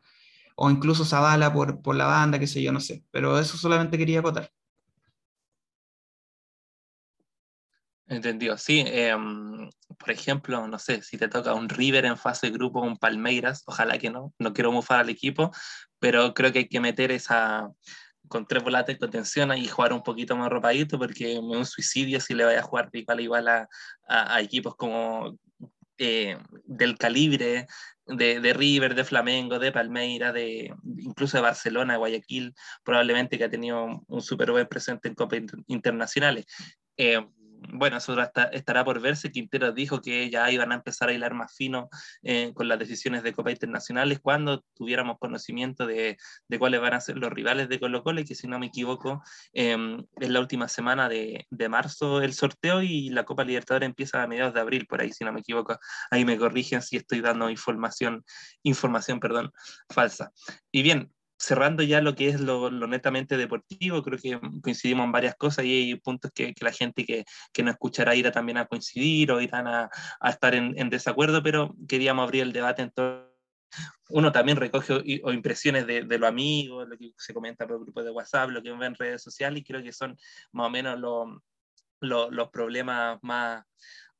o 0.57 0.69
incluso 0.69 1.05
Zavala 1.05 1.53
por, 1.53 1.81
por 1.81 1.95
la 1.95 2.05
banda, 2.05 2.39
qué 2.39 2.45
sé 2.45 2.61
yo, 2.61 2.73
no 2.73 2.81
sé. 2.81 3.05
Pero 3.09 3.39
eso 3.39 3.55
solamente 3.55 3.97
quería 3.97 4.19
acotar. 4.19 4.51
Entendido, 8.05 8.57
sí. 8.57 8.83
Em, 8.85 9.69
por 9.97 10.11
ejemplo, 10.11 10.67
no 10.67 10.77
sé, 10.77 11.01
si 11.01 11.17
te 11.17 11.29
toca 11.29 11.53
un 11.53 11.69
River 11.69 12.03
en 12.03 12.17
fase 12.17 12.47
de 12.47 12.53
grupo, 12.53 12.81
un 12.81 12.97
Palmeiras, 12.97 13.63
ojalá 13.65 13.97
que 13.97 14.09
no, 14.09 14.33
no 14.39 14.51
quiero 14.51 14.73
mufar 14.73 14.99
al 14.99 15.09
equipo, 15.09 15.51
pero 15.99 16.33
creo 16.33 16.51
que 16.51 16.59
hay 16.59 16.67
que 16.67 16.81
meter 16.81 17.13
esa, 17.13 17.71
con 18.33 18.47
tres 18.47 18.63
volantes 18.63 18.95
de 18.95 18.99
contención 18.99 19.55
y 19.55 19.67
jugar 19.67 19.93
un 19.93 20.01
poquito 20.01 20.35
más 20.35 20.49
ropadito, 20.49 20.97
porque 20.97 21.33
es 21.33 21.39
un 21.39 21.65
suicidio 21.67 22.19
si 22.19 22.33
le 22.33 22.45
vaya 22.45 22.61
a 22.61 22.63
jugar 22.63 22.89
igual 22.91 23.21
igual 23.21 23.47
a, 23.47 23.69
a, 24.07 24.41
equipos 24.41 24.75
como 24.75 25.37
eh, 25.99 26.35
del 26.65 26.97
calibre 26.97 27.67
de, 28.07 28.39
de, 28.39 28.53
River, 28.53 28.95
de 28.95 29.03
Flamengo, 29.03 29.59
de 29.59 29.71
Palmeira, 29.71 30.33
de, 30.33 30.73
incluso 30.97 31.37
de 31.37 31.43
Barcelona, 31.43 31.93
de 31.93 31.99
Guayaquil, 31.99 32.55
probablemente 32.83 33.37
que 33.37 33.43
ha 33.43 33.51
tenido 33.51 34.03
un 34.07 34.21
súper 34.23 34.49
buen 34.49 34.67
presente 34.67 35.09
en 35.09 35.13
Copas 35.13 35.41
Internacionales. 35.67 36.45
Eh, 36.97 37.23
bueno, 37.71 37.97
eso 37.97 38.15
estará 38.51 38.83
por 38.83 38.99
verse. 38.99 39.31
Quintero 39.31 39.71
dijo 39.71 40.01
que 40.01 40.29
ya 40.29 40.51
iban 40.51 40.71
a 40.71 40.75
empezar 40.75 41.09
a 41.09 41.13
hilar 41.13 41.33
más 41.33 41.55
fino 41.55 41.89
eh, 42.21 42.51
con 42.53 42.67
las 42.67 42.79
decisiones 42.79 43.23
de 43.23 43.33
Copa 43.33 43.51
Internacionales 43.51 44.19
cuando 44.21 44.63
tuviéramos 44.73 45.17
conocimiento 45.19 45.85
de, 45.85 46.17
de, 46.47 46.59
cuáles 46.59 46.81
van 46.81 46.93
a 46.93 47.01
ser 47.01 47.17
los 47.17 47.31
rivales 47.31 47.69
de 47.69 47.79
Colo 47.79 48.03
Colo 48.03 48.21
y 48.21 48.25
que 48.25 48.35
si 48.35 48.47
no 48.47 48.59
me 48.59 48.67
equivoco 48.67 49.23
eh, 49.53 49.77
es 50.19 50.29
la 50.29 50.39
última 50.39 50.67
semana 50.67 51.09
de, 51.09 51.45
de, 51.49 51.69
marzo 51.69 52.21
el 52.21 52.33
sorteo 52.33 52.81
y 52.81 53.09
la 53.09 53.23
Copa 53.23 53.43
Libertadores 53.43 53.87
empieza 53.87 54.21
a 54.21 54.27
mediados 54.27 54.53
de 54.53 54.61
abril, 54.61 54.85
por 54.87 55.01
ahí 55.01 55.11
si 55.11 55.23
no 55.23 55.33
me 55.33 55.41
equivoco. 55.41 55.77
Ahí 56.11 56.25
me 56.25 56.37
corrigen 56.37 56.81
si 56.81 56.97
estoy 56.97 57.21
dando 57.21 57.49
información, 57.49 58.23
información 58.63 59.19
perdón, 59.19 59.51
falsa. 59.89 60.31
Y 60.71 60.83
bien, 60.83 61.11
cerrando 61.43 61.83
ya 61.83 61.99
lo 62.01 62.15
que 62.15 62.29
es 62.29 62.39
lo, 62.39 62.69
netamente 62.87 63.35
deportivo, 63.35 64.01
creo 64.01 64.17
que 64.17 64.39
coincidimos 64.61 65.05
en 65.05 65.11
varias 65.11 65.35
cosas 65.35 65.65
y 65.65 65.91
hay 65.91 65.95
puntos 65.95 66.31
que, 66.33 66.53
la 66.61 66.71
gente 66.71 67.05
que, 67.05 67.25
que, 67.51 67.63
nos 67.63 67.73
escuchará 67.73 68.15
irá 68.15 68.31
también 68.31 68.57
a 68.57 68.65
coincidir 68.65 69.31
o 69.31 69.41
irán 69.41 69.67
a, 69.67 69.89
estar 70.23 70.55
en, 70.55 70.89
desacuerdo, 70.89 71.43
pero 71.43 71.75
queríamos 71.87 72.23
abrir 72.23 72.43
el 72.43 72.53
debate 72.53 72.83
en 72.83 72.91
todo. 72.91 73.33
Uno 74.09 74.31
también 74.31 74.57
recoge 74.57 74.93
o, 75.23 75.33
impresiones 75.33 75.85
de, 75.85 76.03
de 76.03 76.17
los 76.17 76.29
amigos, 76.29 76.87
lo 76.87 76.97
que 76.97 77.11
se 77.17 77.33
comenta 77.33 77.67
por 77.67 77.81
grupos 77.81 78.05
de 78.05 78.11
WhatsApp, 78.11 78.49
lo 78.49 78.61
que 78.61 78.71
ve 78.71 78.85
en 78.85 78.95
redes 78.95 79.21
sociales 79.21 79.59
y 79.59 79.63
creo 79.65 79.83
que 79.83 79.91
son 79.91 80.15
más 80.53 80.67
o 80.67 80.69
menos 80.69 80.97
los 81.99 82.49
problemas 82.51 83.19
más 83.21 83.65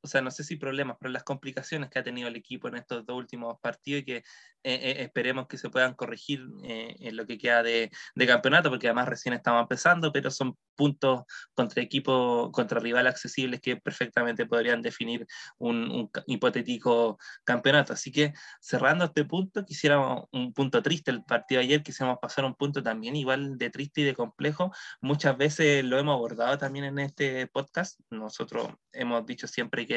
o 0.03 0.07
sea, 0.07 0.21
no 0.21 0.31
sé 0.31 0.43
si 0.43 0.57
problemas, 0.57 0.97
pero 0.99 1.11
las 1.11 1.23
complicaciones 1.23 1.89
que 1.89 1.97
ha 1.97 2.03
tenido 2.03 2.27
el 2.27 2.35
equipo 2.35 2.67
en 2.67 2.75
estos 2.75 3.05
dos 3.05 3.17
últimos 3.17 3.57
partidos 3.61 4.01
y 4.01 4.05
que 4.05 4.17
eh, 4.17 4.23
eh, 4.63 4.95
esperemos 5.03 5.47
que 5.47 5.57
se 5.57 5.69
puedan 5.69 5.93
corregir 5.93 6.45
eh, 6.63 6.95
en 6.99 7.15
lo 7.15 7.25
que 7.25 7.37
queda 7.37 7.63
de, 7.63 7.89
de, 8.15 8.27
campeonato, 8.27 8.69
porque 8.69 8.87
además 8.87 9.07
recién 9.07 9.33
estamos 9.33 9.61
empezando, 9.61 10.11
pero 10.11 10.29
son 10.29 10.57
puntos 10.75 11.23
contra 11.53 11.81
equipos, 11.81 12.51
contra 12.51 12.79
rivales 12.79 13.11
accesibles 13.11 13.61
que 13.61 13.77
perfectamente 13.77 14.45
podrían 14.45 14.81
definir 14.81 15.25
un, 15.57 15.89
un, 15.91 16.11
hipotético 16.27 17.17
campeonato. 17.45 17.93
Así 17.93 18.11
que 18.11 18.33
cerrando 18.59 19.05
este 19.05 19.23
punto, 19.25 19.65
quisiéramos 19.65 20.25
un 20.31 20.53
punto 20.53 20.81
triste 20.81 21.11
el 21.11 21.23
partido 21.23 21.59
de 21.59 21.67
ayer, 21.67 21.83
quisiéramos 21.83 22.19
pasar 22.21 22.45
un 22.45 22.55
punto 22.55 22.83
también 22.83 23.15
igual 23.15 23.57
de 23.57 23.69
triste 23.69 24.01
y 24.01 24.03
de 24.05 24.15
complejo. 24.15 24.71
Muchas 25.01 25.37
veces 25.37 25.83
lo 25.85 25.97
hemos 25.99 26.15
abordado 26.15 26.57
también 26.57 26.85
en 26.85 26.99
este 26.99 27.47
podcast. 27.47 27.99
Nosotros 28.09 28.69
hemos 28.91 29.25
dicho 29.25 29.47
siempre 29.47 29.85
que 29.85 29.92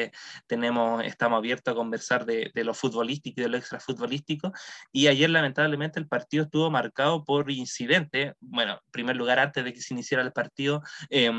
tenemos, 0.47 1.03
estamos 1.03 1.37
abiertos 1.37 1.71
a 1.71 1.75
conversar 1.75 2.25
de, 2.25 2.51
lo 2.55 2.73
futbolístico 2.73 3.41
y 3.41 3.43
de 3.43 3.49
lo 3.49 3.57
extrafutbolístico. 3.57 4.51
Y 4.91 5.07
ayer 5.07 5.29
lamentablemente 5.29 5.99
el 5.99 6.07
partido 6.07 6.43
estuvo 6.43 6.69
marcado 6.69 7.23
por 7.23 7.51
incidentes. 7.51 8.33
Bueno, 8.39 8.73
en 8.73 8.91
primer 8.91 9.15
lugar, 9.15 9.39
antes 9.39 9.63
de 9.63 9.73
que 9.73 9.81
se 9.81 9.93
iniciara 9.93 10.23
el 10.23 10.33
partido, 10.33 10.81
eh, 11.09 11.31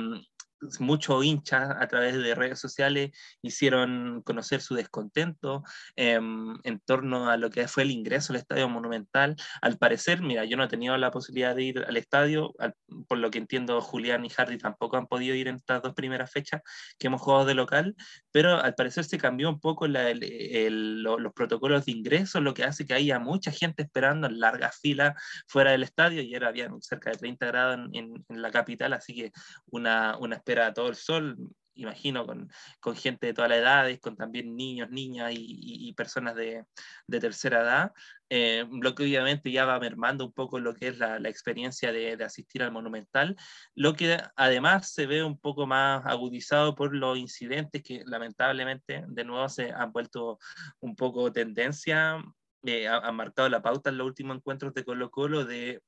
muchos 0.80 1.24
hinchas 1.24 1.76
a 1.78 1.86
través 1.88 2.16
de 2.16 2.34
redes 2.34 2.59
sociales 2.59 3.11
hicieron 3.42 4.22
conocer 4.22 4.61
su 4.61 4.74
descontento 4.74 5.62
eh, 5.96 6.14
en 6.14 6.80
torno 6.84 7.30
a 7.30 7.36
lo 7.36 7.50
que 7.50 7.68
fue 7.68 7.84
el 7.84 7.90
ingreso 7.90 8.32
al 8.32 8.38
Estadio 8.38 8.68
Monumental. 8.68 9.36
Al 9.62 9.78
parecer, 9.78 10.22
mira, 10.22 10.44
yo 10.44 10.56
no 10.56 10.64
he 10.64 10.68
tenido 10.68 10.96
la 10.96 11.11
posibilidad 11.11 11.54
de 11.54 11.62
ir 11.62 11.84
al 11.86 11.96
estadio, 11.96 12.54
al, 12.59 12.74
por 13.06 13.18
lo 13.18 13.30
que 13.30 13.38
entiendo 13.38 13.80
Julián 13.80 14.24
y 14.24 14.30
Hardy 14.30 14.59
tampoco 14.59 14.96
han 14.96 15.06
podido 15.06 15.34
ir 15.34 15.48
en 15.48 15.56
estas 15.56 15.82
dos 15.82 15.94
primeras 15.94 16.30
fechas 16.30 16.62
que 16.98 17.06
hemos 17.06 17.20
jugado 17.20 17.44
de 17.44 17.54
local, 17.54 17.94
pero 18.30 18.61
al 18.61 18.74
parecer 18.74 19.04
se 19.04 19.18
cambió 19.18 19.48
un 19.48 19.61
poco 19.61 19.86
la, 19.86 20.11
el, 20.11 20.22
el, 20.24 21.02
los 21.02 21.32
protocolos 21.32 21.84
de 21.84 21.92
ingreso, 21.92 22.40
lo 22.40 22.54
que 22.54 22.64
hace 22.64 22.86
que 22.86 22.94
haya 22.94 23.18
mucha 23.18 23.50
gente 23.52 23.82
esperando 23.82 24.26
en 24.26 24.40
larga 24.40 24.70
fila 24.70 25.14
fuera 25.46 25.72
del 25.72 25.82
estadio, 25.82 26.22
y 26.22 26.34
era 26.34 26.48
había 26.48 26.68
cerca 26.80 27.11
de 27.11 27.18
30 27.18 27.46
grados 27.46 27.78
en, 27.92 28.24
en, 28.28 28.42
la 28.42 28.50
capital, 28.50 28.92
así 28.92 29.14
que 29.14 29.32
una, 29.70 30.16
una 30.18 30.36
espera 30.49 30.72
todo 30.72 30.88
el 30.88 30.96
sol, 30.96 31.36
imagino, 31.74 32.26
con, 32.26 32.51
con, 32.80 32.96
gente 32.96 33.26
de 33.26 33.34
todas 33.34 33.51
las 33.51 33.59
edades, 33.59 34.01
con 34.01 34.16
también 34.16 34.57
niños, 34.57 34.90
niñas 34.90 35.32
y, 35.32 35.88
y, 35.88 35.92
personas 35.92 36.34
de, 36.34 36.64
de, 37.07 37.20
tercera 37.20 37.61
edad, 37.61 37.92
eh, 38.30 38.66
lo 38.70 38.94
que 38.94 39.03
obviamente 39.05 39.53
ya 39.53 39.66
va 39.66 39.78
mermando 39.78 40.24
un 40.24 40.32
poco 40.32 40.59
lo 40.59 40.74
que 40.74 40.88
es 40.88 40.99
la, 40.99 41.18
la 41.20 41.28
experiencia 41.28 41.92
de, 41.92 42.16
de, 42.16 42.24
asistir 42.24 42.62
al 42.62 42.72
Monumental, 42.72 43.36
lo 43.74 43.94
que 43.94 44.18
además 44.36 44.90
se 44.90 45.07
ve 45.07 45.22
un 45.22 45.38
poco 45.38 45.66
más 45.66 46.05
agudizado 46.07 46.74
por 46.74 46.94
los 46.94 47.18
incidentes 47.18 47.82
que 47.82 48.03
lamentablemente 48.07 49.05
de 49.07 49.24
nuevo 49.24 49.49
se 49.51 49.70
han 49.70 49.92
vuelto 49.92 50.38
un 50.80 50.96
poco 50.96 51.30
tendencia, 51.30 52.24
eh, 52.64 52.88
han 52.88 53.14
marcado 53.14 53.49
la 53.51 53.62
pauta 53.62 53.90
en 53.90 53.99
los 53.99 54.07
últimos 54.07 54.36
encuentros 54.36 54.74
de 54.74 54.84
Colo 54.84 55.11
Colo 55.11 55.44
de 55.44 55.80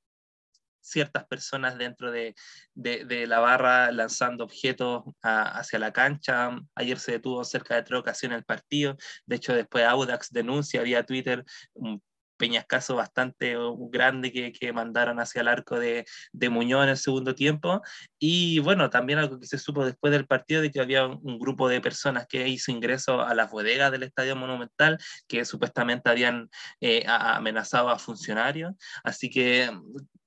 ciertas 0.80 1.26
personas 1.26 1.78
dentro 1.78 2.10
de, 2.10 2.34
de, 2.74 3.26
la 3.26 3.40
barra 3.40 3.92
lanzando 3.92 4.44
objetos 4.44 5.04
hacia 5.22 5.78
la 5.78 5.92
cancha. 5.92 6.50
Ayer 6.74 6.98
se 6.98 7.12
detuvo 7.12 7.44
cerca 7.44 7.76
de 7.76 7.82
tres 7.82 8.00
ocasiones 8.00 8.38
el 8.38 8.44
partido. 8.44 8.96
De 9.26 9.36
hecho, 9.36 9.54
después 9.54 9.84
Audax 9.84 10.30
denuncia 10.30 10.82
vía 10.82 11.04
Twitter 11.04 11.44
un 11.74 12.02
peñascaso 12.40 12.96
bastante 12.96 13.54
grande 13.90 14.32
que, 14.32 14.50
que 14.50 14.72
mandaron 14.72 15.20
hacia 15.20 15.42
el 15.42 15.48
arco 15.48 15.78
de, 15.78 16.06
de, 16.32 16.48
Muñoz 16.48 16.84
en 16.84 16.88
el 16.88 16.96
segundo 16.96 17.34
tiempo. 17.34 17.82
Y 18.18 18.58
bueno, 18.60 18.88
también 18.88 19.18
algo 19.18 19.38
que 19.38 19.46
se 19.46 19.58
supo 19.58 19.84
después 19.84 20.10
del 20.10 20.26
partido 20.26 20.62
de 20.62 20.70
que 20.70 20.80
había 20.80 21.06
un, 21.06 21.38
grupo 21.38 21.68
de 21.68 21.80
personas 21.80 22.26
que 22.26 22.48
hizo 22.48 22.72
ingreso 22.72 23.20
a 23.20 23.34
las 23.34 23.50
bodegas 23.50 23.92
del 23.92 24.04
Estadio 24.04 24.36
Monumental 24.36 24.98
que 25.28 25.44
supuestamente 25.44 26.08
habían 26.08 26.48
eh, 26.80 27.04
amenazado 27.06 27.90
a 27.90 27.98
funcionarios. 27.98 28.72
Así 29.04 29.28
que 29.28 29.70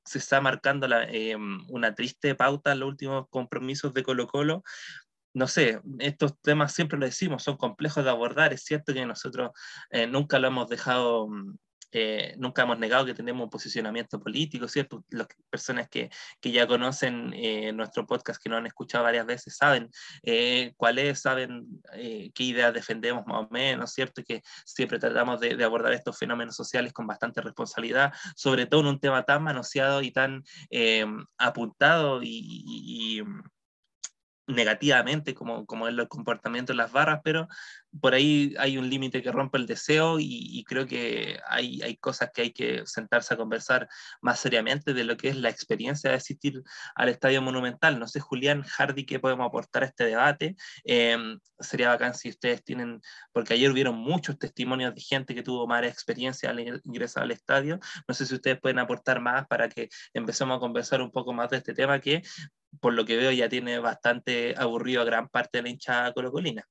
se 0.06 0.18
está 0.20 0.42
marcando 0.42 0.88
eh, 1.10 1.36
una 1.70 1.96
triste 1.96 2.36
pauta 2.36 2.74
en 2.74 2.80
los 2.80 2.90
últimos 2.90 3.28
compromisos 3.30 3.94
de 3.94 4.04
Colo 4.04 4.28
Colo. 4.28 4.64
No 5.34 5.48
sé, 5.48 5.82
estos 6.00 6.40
temas 6.42 6.74
siempre 6.74 7.00
lo 7.00 7.06
decimos, 7.06 7.44
son 7.44 7.58
complejos 7.58 8.04
de 8.04 8.10
abordar. 8.10 8.54
Es 8.54 8.64
cierto 8.64 8.94
que 8.94 9.06
nosotros 9.06 9.52
eh, 9.90 10.08
nunca 10.08 10.40
lo 10.40 10.48
hemos 10.48 10.70
dejado 10.70 11.28
mm, 11.28 11.58
eh, 11.94 12.36
nunca 12.38 12.64
hemos 12.64 12.80
negado 12.80 13.06
que 13.06 13.14
tenemos 13.14 13.44
un 13.44 13.50
posicionamiento 13.50 14.20
político, 14.20 14.68
¿cierto? 14.68 15.04
Las 15.10 15.28
personas 15.50 15.88
que, 15.90 16.10
que 16.42 16.52
ya 16.52 16.68
conocen 16.68 17.32
eh, 17.34 17.72
nuestro 17.72 18.06
podcast, 18.06 18.42
que 18.42 18.50
nos 18.50 18.58
han 18.58 18.66
escuchado 18.66 19.04
varias 19.04 19.26
veces, 19.26 19.56
saben 19.56 19.90
eh, 20.24 20.74
cuál 20.76 21.00
es, 21.00 21.22
saben 21.22 21.68
qué 21.94 22.44
ideas 22.44 22.74
defendemos 22.74 23.26
más 23.28 23.46
o 23.46 23.50
menos, 23.52 23.94
¿cierto? 23.94 24.24
Que 24.24 24.42
siempre 24.66 25.00
tratamos 25.00 25.40
de, 25.40 25.64
abordar 25.64 25.94
estos 25.94 26.18
fenómenos 26.18 26.56
sociales 26.56 26.92
con 26.92 27.08
bastante 27.08 27.42
responsabilidad, 27.42 28.12
sobre 28.36 28.66
todo 28.66 28.82
en 28.82 28.88
un 28.88 29.00
tema 29.00 29.24
tan 29.24 29.44
manoseado 29.44 30.02
y 30.02 30.12
tan 30.12 30.44
apuntado 31.38 32.22
y 32.24 33.24
negativamente 34.48 35.34
como, 35.34 35.66
como 35.66 35.88
es 35.88 35.98
el 35.98 36.08
comportamiento 36.08 36.74
de 36.74 36.78
las 36.78 36.92
barras, 36.92 37.22
pero 37.24 37.48
por 38.02 38.14
ahí 38.14 38.56
hay 38.58 38.78
un 38.78 38.90
límite 38.90 39.22
que 39.22 39.32
rompe 39.32 39.58
el 39.58 39.68
deseo 39.68 40.18
y, 40.20 40.64
creo 40.68 40.88
que 40.88 41.40
hay, 41.48 41.82
hay, 41.82 41.98
cosas 41.98 42.32
que 42.34 42.42
hay 42.42 42.52
que 42.52 42.84
sentarse 42.86 43.34
a 43.34 43.38
conversar 43.38 43.88
más 44.22 44.40
seriamente 44.40 44.94
de 44.94 45.04
lo 45.04 45.16
que 45.18 45.30
es 45.30 45.38
la 45.38 45.50
experiencia 45.50 46.10
de 46.10 46.16
asistir 46.18 46.64
al 46.96 47.10
Estadio 47.10 47.42
Monumental. 47.42 48.00
No 48.00 48.08
sé, 48.08 48.20
Julián, 48.20 48.64
Hardy, 48.64 49.06
qué 49.06 49.20
podemos 49.20 49.48
aportar 49.48 49.84
a 49.84 49.88
este 49.88 50.06
debate. 50.06 50.56
Em, 50.84 51.40
sería 51.60 51.90
bacán 51.90 52.16
si 52.16 52.30
ustedes 52.30 52.64
tienen, 52.64 53.02
porque 53.32 53.54
ayer 53.54 53.72
hubieron 53.72 53.96
muchos 53.96 54.38
testimonios 54.40 54.96
de 54.96 55.02
gente 55.02 55.36
que 55.36 55.44
tuvo 55.44 55.68
más 55.68 55.84
experiencia 55.84 56.50
al 56.50 56.60
ingresar 56.84 57.24
al 57.24 57.32
estadio. 57.32 57.80
No 58.08 58.14
sé 58.14 58.26
si 58.26 58.36
ustedes 58.36 58.60
pueden 58.60 58.80
aportar 58.80 59.22
más 59.22 59.48
para 59.48 59.70
que 59.70 59.90
empecemos 60.14 60.58
a 60.58 60.60
conversar 60.60 61.02
un 61.02 61.12
poco 61.12 61.34
más 61.34 61.50
de 61.50 61.58
este 61.58 61.74
tema 61.74 62.00
que 62.00 62.24
por 62.80 62.94
lo 62.94 63.06
que 63.06 63.18
veo 63.18 63.32
ya 63.32 63.50
tiene 63.50 63.80
bastante 63.80 64.56
aburrido 64.58 65.02
a 65.02 65.06
gran 65.06 65.30
parte 65.30 65.58
de 65.58 65.64
la 65.64 65.70
hinchada 65.70 66.14
colocolina. 66.14 66.68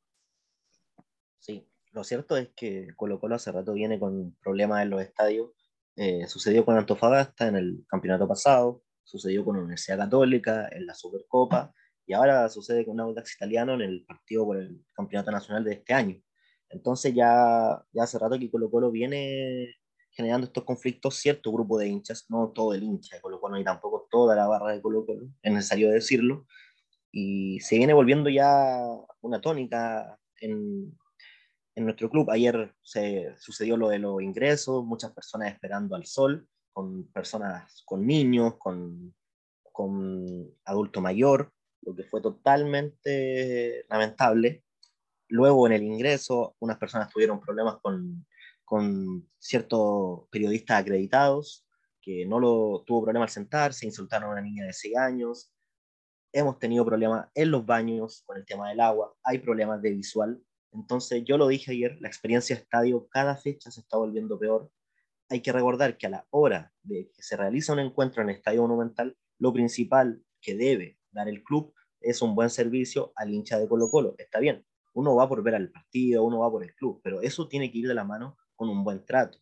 Sí, 1.38 1.66
lo 1.92 2.04
cierto 2.04 2.36
es 2.36 2.50
que 2.54 2.88
Colo 2.96 3.20
Colo 3.20 3.34
hace 3.34 3.52
rato 3.52 3.72
viene 3.72 3.98
con 3.98 4.36
problemas 4.42 4.82
en 4.82 4.90
los 4.90 5.02
estadios. 5.02 5.50
Eh, 5.96 6.26
sucedió 6.26 6.64
con 6.64 6.76
Antofagasta 6.76 7.48
en 7.48 7.56
el 7.56 7.84
campeonato 7.88 8.26
pasado, 8.26 8.82
sucedió 9.04 9.44
con 9.44 9.56
Universidad 9.56 9.98
Católica 9.98 10.68
en 10.72 10.86
la 10.86 10.94
Supercopa 10.94 11.74
y 12.06 12.14
ahora 12.14 12.48
sucede 12.48 12.86
con 12.86 12.98
Audax 12.98 13.34
Italiano 13.36 13.74
en 13.74 13.82
el 13.82 14.04
partido 14.04 14.46
por 14.46 14.56
el 14.56 14.84
campeonato 14.94 15.30
nacional 15.30 15.64
de 15.64 15.74
este 15.74 15.92
año. 15.92 16.20
Entonces 16.70 17.14
ya, 17.14 17.84
ya 17.92 18.02
hace 18.02 18.18
rato 18.18 18.38
que 18.38 18.50
Colo 18.50 18.70
Colo 18.70 18.90
viene 18.90 19.76
generando 20.12 20.46
estos 20.46 20.64
conflictos 20.64 21.16
cierto 21.16 21.50
grupo 21.52 21.78
de 21.78 21.88
hinchas, 21.88 22.26
no 22.28 22.50
todo 22.50 22.74
el 22.74 22.82
hincha 22.82 23.16
de 23.16 23.22
Colo 23.22 23.40
Colo 23.40 23.56
ni 23.56 23.64
tampoco 23.64 24.06
toda 24.10 24.36
la 24.36 24.46
barra 24.46 24.72
de 24.72 24.82
Colo 24.82 25.04
Colo, 25.06 25.28
es 25.42 25.52
necesario 25.52 25.90
decirlo, 25.90 26.46
y 27.10 27.60
se 27.60 27.76
viene 27.76 27.92
volviendo 27.92 28.30
ya 28.30 28.78
una 29.20 29.40
tónica 29.40 30.18
en, 30.40 30.96
en 31.74 31.84
nuestro 31.84 32.10
club. 32.10 32.30
Ayer 32.30 32.74
se 32.82 33.34
sucedió 33.38 33.76
lo 33.76 33.88
de 33.88 33.98
los 33.98 34.22
ingresos, 34.22 34.84
muchas 34.84 35.12
personas 35.12 35.52
esperando 35.52 35.94
al 35.96 36.06
sol, 36.06 36.48
con 36.72 37.06
personas, 37.12 37.82
con 37.84 38.06
niños, 38.06 38.56
con, 38.56 39.14
con 39.72 40.26
adulto 40.64 41.00
mayor, 41.00 41.52
lo 41.82 41.94
que 41.94 42.04
fue 42.04 42.20
totalmente 42.20 43.84
lamentable. 43.88 44.64
Luego 45.28 45.66
en 45.66 45.72
el 45.72 45.82
ingreso, 45.82 46.56
unas 46.60 46.78
personas 46.78 47.10
tuvieron 47.10 47.40
problemas 47.40 47.76
con, 47.82 48.26
con 48.72 49.28
ciertos 49.38 50.22
periodistas 50.30 50.80
acreditados, 50.80 51.66
que 52.00 52.24
no 52.24 52.40
lo 52.40 52.84
tuvo 52.86 53.02
problema 53.02 53.26
al 53.26 53.30
sentarse, 53.30 53.84
insultaron 53.84 54.30
a 54.30 54.32
una 54.32 54.40
niña 54.40 54.64
de 54.64 54.72
6 54.72 54.96
años. 54.96 55.52
Hemos 56.32 56.58
tenido 56.58 56.82
problemas 56.82 57.28
en 57.34 57.50
los 57.50 57.66
baños 57.66 58.22
con 58.24 58.38
el 58.38 58.46
tema 58.46 58.70
del 58.70 58.80
agua, 58.80 59.14
hay 59.24 59.40
problemas 59.40 59.82
de 59.82 59.90
visual. 59.90 60.42
Entonces, 60.72 61.22
yo 61.26 61.36
lo 61.36 61.48
dije 61.48 61.72
ayer, 61.72 61.98
la 62.00 62.08
experiencia 62.08 62.56
estadio 62.56 63.06
cada 63.10 63.36
fecha 63.36 63.70
se 63.70 63.80
está 63.80 63.98
volviendo 63.98 64.38
peor. 64.38 64.70
Hay 65.28 65.42
que 65.42 65.52
recordar 65.52 65.98
que 65.98 66.06
a 66.06 66.10
la 66.10 66.26
hora 66.30 66.72
de 66.82 67.10
que 67.14 67.22
se 67.22 67.36
realiza 67.36 67.74
un 67.74 67.80
encuentro 67.80 68.22
en 68.22 68.30
el 68.30 68.36
Estadio 68.36 68.62
Monumental, 68.62 69.18
lo 69.36 69.52
principal 69.52 70.24
que 70.40 70.56
debe 70.56 70.98
dar 71.10 71.28
el 71.28 71.44
club 71.44 71.74
es 72.00 72.22
un 72.22 72.34
buen 72.34 72.48
servicio 72.48 73.12
al 73.16 73.34
hincha 73.34 73.58
de 73.58 73.68
Colo 73.68 73.90
Colo. 73.90 74.14
Está 74.16 74.38
bien, 74.40 74.64
uno 74.94 75.14
va 75.14 75.28
por 75.28 75.42
ver 75.42 75.56
al 75.56 75.70
partido, 75.70 76.24
uno 76.24 76.38
va 76.38 76.50
por 76.50 76.64
el 76.64 76.74
club, 76.74 77.02
pero 77.04 77.20
eso 77.20 77.48
tiene 77.48 77.70
que 77.70 77.76
ir 77.76 77.86
de 77.86 77.94
la 77.94 78.04
mano 78.04 78.38
con 78.62 78.70
un 78.70 78.84
buen 78.84 79.04
trato. 79.04 79.38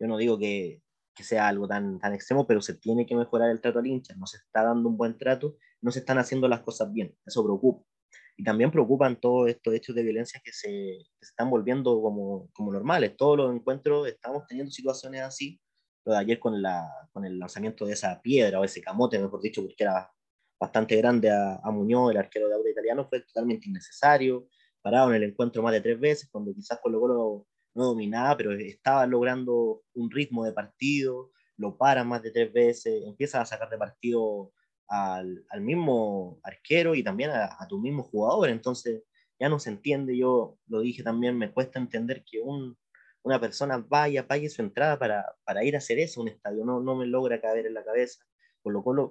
Yo 0.00 0.08
no 0.08 0.16
digo 0.16 0.38
que, 0.38 0.82
que, 1.14 1.22
sea 1.22 1.48
algo 1.48 1.68
tan, 1.68 1.98
tan 1.98 2.14
extremo, 2.14 2.46
pero 2.46 2.62
se 2.62 2.74
tiene 2.74 3.06
que 3.06 3.14
mejorar 3.14 3.50
el 3.50 3.60
trato 3.60 3.78
al 3.78 3.86
hincha. 3.86 4.14
No 4.16 4.26
se 4.26 4.38
está 4.38 4.64
dando 4.64 4.88
un 4.88 4.96
buen 4.96 5.18
trato, 5.18 5.56
no 5.82 5.90
se 5.90 6.00
están 6.00 6.18
haciendo 6.18 6.48
las 6.48 6.60
cosas 6.60 6.92
bien. 6.92 7.14
Eso 7.26 7.44
preocupa. 7.44 7.84
Y 8.36 8.44
también 8.44 8.70
preocupan 8.70 9.20
todos 9.20 9.50
estos 9.50 9.74
hechos 9.74 9.94
de 9.94 10.02
violencia 10.02 10.40
que 10.42 10.52
se, 10.52 10.68
que 10.68 11.26
se 11.26 11.30
están 11.30 11.50
volviendo 11.50 12.00
como, 12.00 12.48
como, 12.52 12.72
normales. 12.72 13.16
Todos 13.16 13.36
los 13.36 13.54
encuentros 13.54 14.08
estamos 14.08 14.46
teniendo 14.48 14.72
situaciones 14.72 15.22
así. 15.22 15.60
Lo 16.04 16.12
de 16.14 16.18
ayer 16.18 16.38
con, 16.40 16.60
la, 16.60 16.88
con 17.12 17.24
el 17.24 17.38
lanzamiento 17.38 17.84
de 17.86 17.92
esa 17.92 18.20
piedra 18.22 18.58
o 18.58 18.64
ese 18.64 18.80
camote, 18.80 19.18
mejor 19.18 19.40
dicho, 19.42 19.62
porque 19.62 19.84
era 19.84 20.10
bastante 20.58 20.96
grande 20.96 21.30
a, 21.30 21.60
a 21.62 21.70
Muñoz, 21.70 22.10
el 22.10 22.16
arquero 22.16 22.48
de 22.48 22.54
Auda 22.54 22.70
italiano, 22.70 23.06
fue 23.08 23.20
totalmente 23.20 23.68
innecesario. 23.68 24.48
Parado 24.80 25.10
en 25.10 25.16
el 25.16 25.24
encuentro 25.30 25.62
más 25.62 25.72
de 25.72 25.80
tres 25.80 26.00
veces, 26.00 26.28
cuando 26.30 26.52
quizás 26.52 26.80
con 26.82 26.92
lo 26.92 27.46
no 27.74 27.84
dominaba, 27.84 28.36
pero 28.36 28.52
estaba 28.52 29.06
logrando 29.06 29.82
un 29.94 30.10
ritmo 30.10 30.44
de 30.44 30.52
partido, 30.52 31.30
lo 31.56 31.76
para 31.76 32.04
más 32.04 32.22
de 32.22 32.30
tres 32.30 32.52
veces, 32.52 33.02
empieza 33.06 33.40
a 33.40 33.46
sacar 33.46 33.70
de 33.70 33.78
partido 33.78 34.52
al, 34.88 35.44
al 35.48 35.60
mismo 35.60 36.40
arquero 36.42 36.94
y 36.94 37.02
también 37.02 37.30
a, 37.30 37.66
tu 37.68 37.78
mismo 37.78 38.02
jugador, 38.02 38.50
entonces 38.50 39.02
ya 39.38 39.48
no 39.48 39.58
se 39.58 39.70
entiende, 39.70 40.16
yo 40.16 40.58
lo 40.66 40.80
dije 40.80 41.02
también, 41.02 41.38
me 41.38 41.52
cuesta 41.52 41.78
entender 41.78 42.24
que 42.24 42.40
un, 42.40 42.76
una 43.22 43.40
persona 43.40 43.84
vaya, 43.88 44.26
pague 44.26 44.48
su 44.48 44.62
entrada 44.62 44.98
para, 44.98 45.24
para, 45.44 45.64
ir 45.64 45.74
a 45.74 45.78
hacer 45.78 45.98
eso, 45.98 46.20
un 46.20 46.28
estadio, 46.28 46.64
no, 46.64 46.80
no 46.80 46.94
me 46.96 47.06
logra 47.06 47.40
caber 47.40 47.66
en 47.66 47.74
la 47.74 47.84
cabeza, 47.84 48.24
por 48.62 48.72
lo 48.72 48.82
cual 48.82 49.10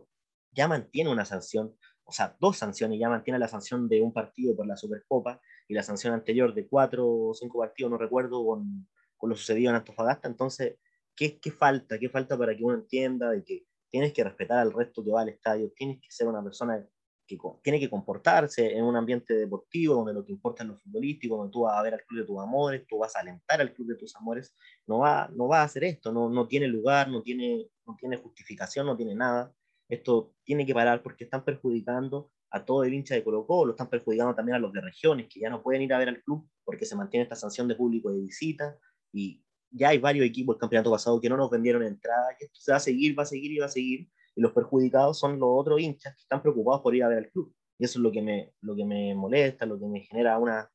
ya 0.52 0.68
mantiene 0.68 1.12
una 1.12 1.26
sanción, 1.26 1.76
o 2.04 2.12
sea, 2.12 2.36
dos 2.40 2.58
sanciones, 2.58 3.00
ya 3.00 3.10
mantiene 3.10 3.40
la 3.40 3.48
sanción 3.48 3.88
de 3.88 4.02
un 4.02 4.14
partido 4.14 4.56
por 4.56 4.68
la 4.68 4.76
Supercopa 4.76 5.42
y 5.72 5.74
la 5.74 5.84
sanción 5.84 6.14
anterior 6.14 6.54
de 6.54 6.68
cuatro 6.68 7.08
o 7.08 7.34
cinco 7.34 7.60
partidos, 7.60 7.90
no 7.90 7.98
recuerdo, 7.98 8.46
con, 8.46 8.90
con 9.16 9.30
lo 9.30 9.38
sucedido 9.38 9.70
en 9.70 9.78
Antofagasta. 9.78 10.28
Entonces, 10.28 10.76
¿qué, 11.16 11.40
¿qué, 11.40 11.50
falta? 11.50 11.98
¿Qué 11.98 12.10
falta 12.10 12.38
para 12.38 12.54
que 12.58 12.62
uno 12.62 12.76
entienda 12.76 13.30
de 13.30 13.42
que 13.42 13.66
tienes 13.90 14.12
que 14.12 14.22
respetar 14.22 14.60
al 14.60 14.74
resto 14.74 15.02
que 15.02 15.12
va 15.12 15.22
al 15.22 15.30
estadio, 15.30 15.72
tienes 15.74 16.02
que 16.02 16.12
ser 16.12 16.28
una 16.28 16.44
persona 16.44 16.86
que 17.26 17.38
tiene 17.64 17.80
que 17.80 17.90
comportarse 17.90 18.76
en 18.76 18.84
un 18.84 18.98
ambiente 18.98 19.34
deportivo 19.34 19.96
donde 19.96 20.14
lo 20.14 20.26
que 20.26 20.34
importa 20.34 20.64
es 20.64 20.70
lo 20.70 20.76
futbolístico, 20.76 21.38
donde 21.38 21.54
tú 21.54 21.62
vas 21.62 21.78
a 21.78 21.82
ver 21.82 21.94
al 21.94 22.04
club 22.04 22.20
de 22.20 22.28
tus 22.28 22.38
amores, 22.38 22.86
tú 22.86 22.98
vas 22.98 23.16
a 23.16 23.22
alentar 23.22 23.62
al 23.62 23.74
club 23.74 23.88
de 23.88 23.96
tus 23.96 24.14
amores, 24.18 24.54
no 24.88 25.00
va, 25.00 25.30
no 25.34 25.48
va 25.48 25.62
a 25.62 25.64
hacer 25.64 25.86
esto, 25.86 26.12
no, 26.12 26.30
no 26.30 26.50
tiene 26.50 26.68
lugar, 26.68 27.08
no 27.08 27.22
tiene, 27.22 27.70
no 27.86 27.96
tiene 27.98 28.18
justificación, 28.18 28.88
no 28.88 28.98
tiene 28.98 29.16
nada. 29.16 29.54
Esto 29.88 30.34
tiene 30.44 30.66
que 30.66 30.74
parar 30.74 31.02
porque 31.02 31.24
están 31.24 31.46
perjudicando 31.46 32.30
a 32.52 32.64
todo 32.66 32.84
el 32.84 32.94
hincha 32.94 33.16
de 33.16 33.24
Colo 33.24 33.46
Colo, 33.46 33.72
están 33.72 33.90
perjudicando 33.90 34.36
también 34.36 34.56
a 34.56 34.60
los 34.60 34.74
de 34.74 34.82
regiones 34.82 35.28
que 35.30 35.40
ya 35.40 35.50
no 35.50 35.64
pueden 35.64 35.82
ir 35.82 35.94
a 35.94 36.00
ver 36.00 36.10
al 36.10 36.22
club 36.22 36.48
porque 36.64 36.86
se 36.86 36.96
mantiene 36.96 37.24
esta 37.24 37.36
sanción 37.36 37.68
de 37.68 37.76
público 37.76 38.12
de 38.12 38.20
visita 38.20 38.78
y 39.14 39.44
ya 39.70 39.90
hay 39.90 39.98
varios 39.98 40.26
equipos 40.26 40.56
del 40.56 40.60
campeonato 40.60 40.92
pasado 40.92 41.20
que 41.22 41.30
no 41.30 41.38
nos 41.38 41.50
vendieron 41.50 41.84
entrada, 41.84 42.36
que 42.38 42.46
esto 42.46 42.60
se 42.60 42.72
va 42.72 42.78
a 42.78 42.82
seguir, 42.82 43.18
va 43.18 43.24
a 43.24 43.26
seguir 43.26 43.52
y 43.52 43.60
va 43.60 43.68
a 43.68 43.70
seguir 43.70 44.08
y 44.36 44.42
los 44.42 44.52
perjudicados 44.52 45.20
son 45.20 45.40
los 45.40 45.50
otros 45.52 45.80
hinchas 45.80 46.14
que 46.16 46.22
están 46.22 46.42
preocupados 46.42 46.82
por 46.82 46.96
ir 46.96 47.04
a 47.04 47.08
ver 47.08 47.20
al 47.20 47.30
club 47.30 47.54
y 47.78 47.86
eso 47.86 48.00
es 48.00 48.04
lo 48.04 48.12
que 48.12 48.22
me, 48.22 48.54
lo 48.62 48.76
que 48.76 48.86
me 48.86 49.16
molesta, 49.16 49.66
lo 49.66 49.80
que 49.80 49.88
me 49.88 50.02
genera 50.02 50.38
una, 50.38 50.70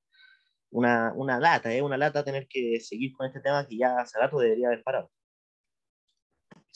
una, 0.71 1.13
una 1.15 1.39
lata, 1.39 1.73
¿eh? 1.73 1.81
una 1.81 1.97
lata 1.97 2.25
tener 2.25 2.49
que 2.49 2.81
seguir 2.81 3.13
con 3.13 3.27
este 3.27 3.41
tema 3.41 3.67
que 3.67 3.77
ya 3.77 4.01
hace 4.01 4.19
rato 4.19 4.41
debería 4.41 4.69
haber 4.69 4.83
parado. 4.83 5.11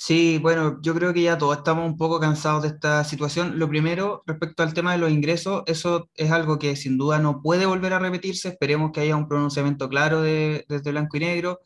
Sí, 0.03 0.39
bueno, 0.39 0.81
yo 0.81 0.95
creo 0.95 1.13
que 1.13 1.21
ya 1.23 1.37
todos 1.37 1.59
estamos 1.59 1.85
un 1.85 1.99
poco 1.99 2.19
cansados 2.19 2.63
de 2.63 2.69
esta 2.69 3.05
situación. 3.05 3.59
Lo 3.59 3.69
primero, 3.69 4.23
respecto 4.27 4.63
al 4.63 4.73
tema 4.73 4.93
de 4.93 4.99
los 4.99 5.11
ingresos, 5.11 5.63
eso 5.67 6.09
es 6.15 6.31
algo 6.31 6.59
que 6.59 6.75
sin 6.75 6.97
duda 6.97 7.19
no 7.19 7.43
puede 7.43 7.67
volver 7.67 7.93
a 7.93 7.99
repetirse. 7.99 8.49
Esperemos 8.49 8.93
que 8.93 9.01
haya 9.01 9.15
un 9.17 9.29
pronunciamiento 9.29 9.91
claro 9.91 10.23
de, 10.23 10.65
desde 10.69 10.91
Blanco 10.91 11.19
y 11.19 11.21
Negro. 11.21 11.61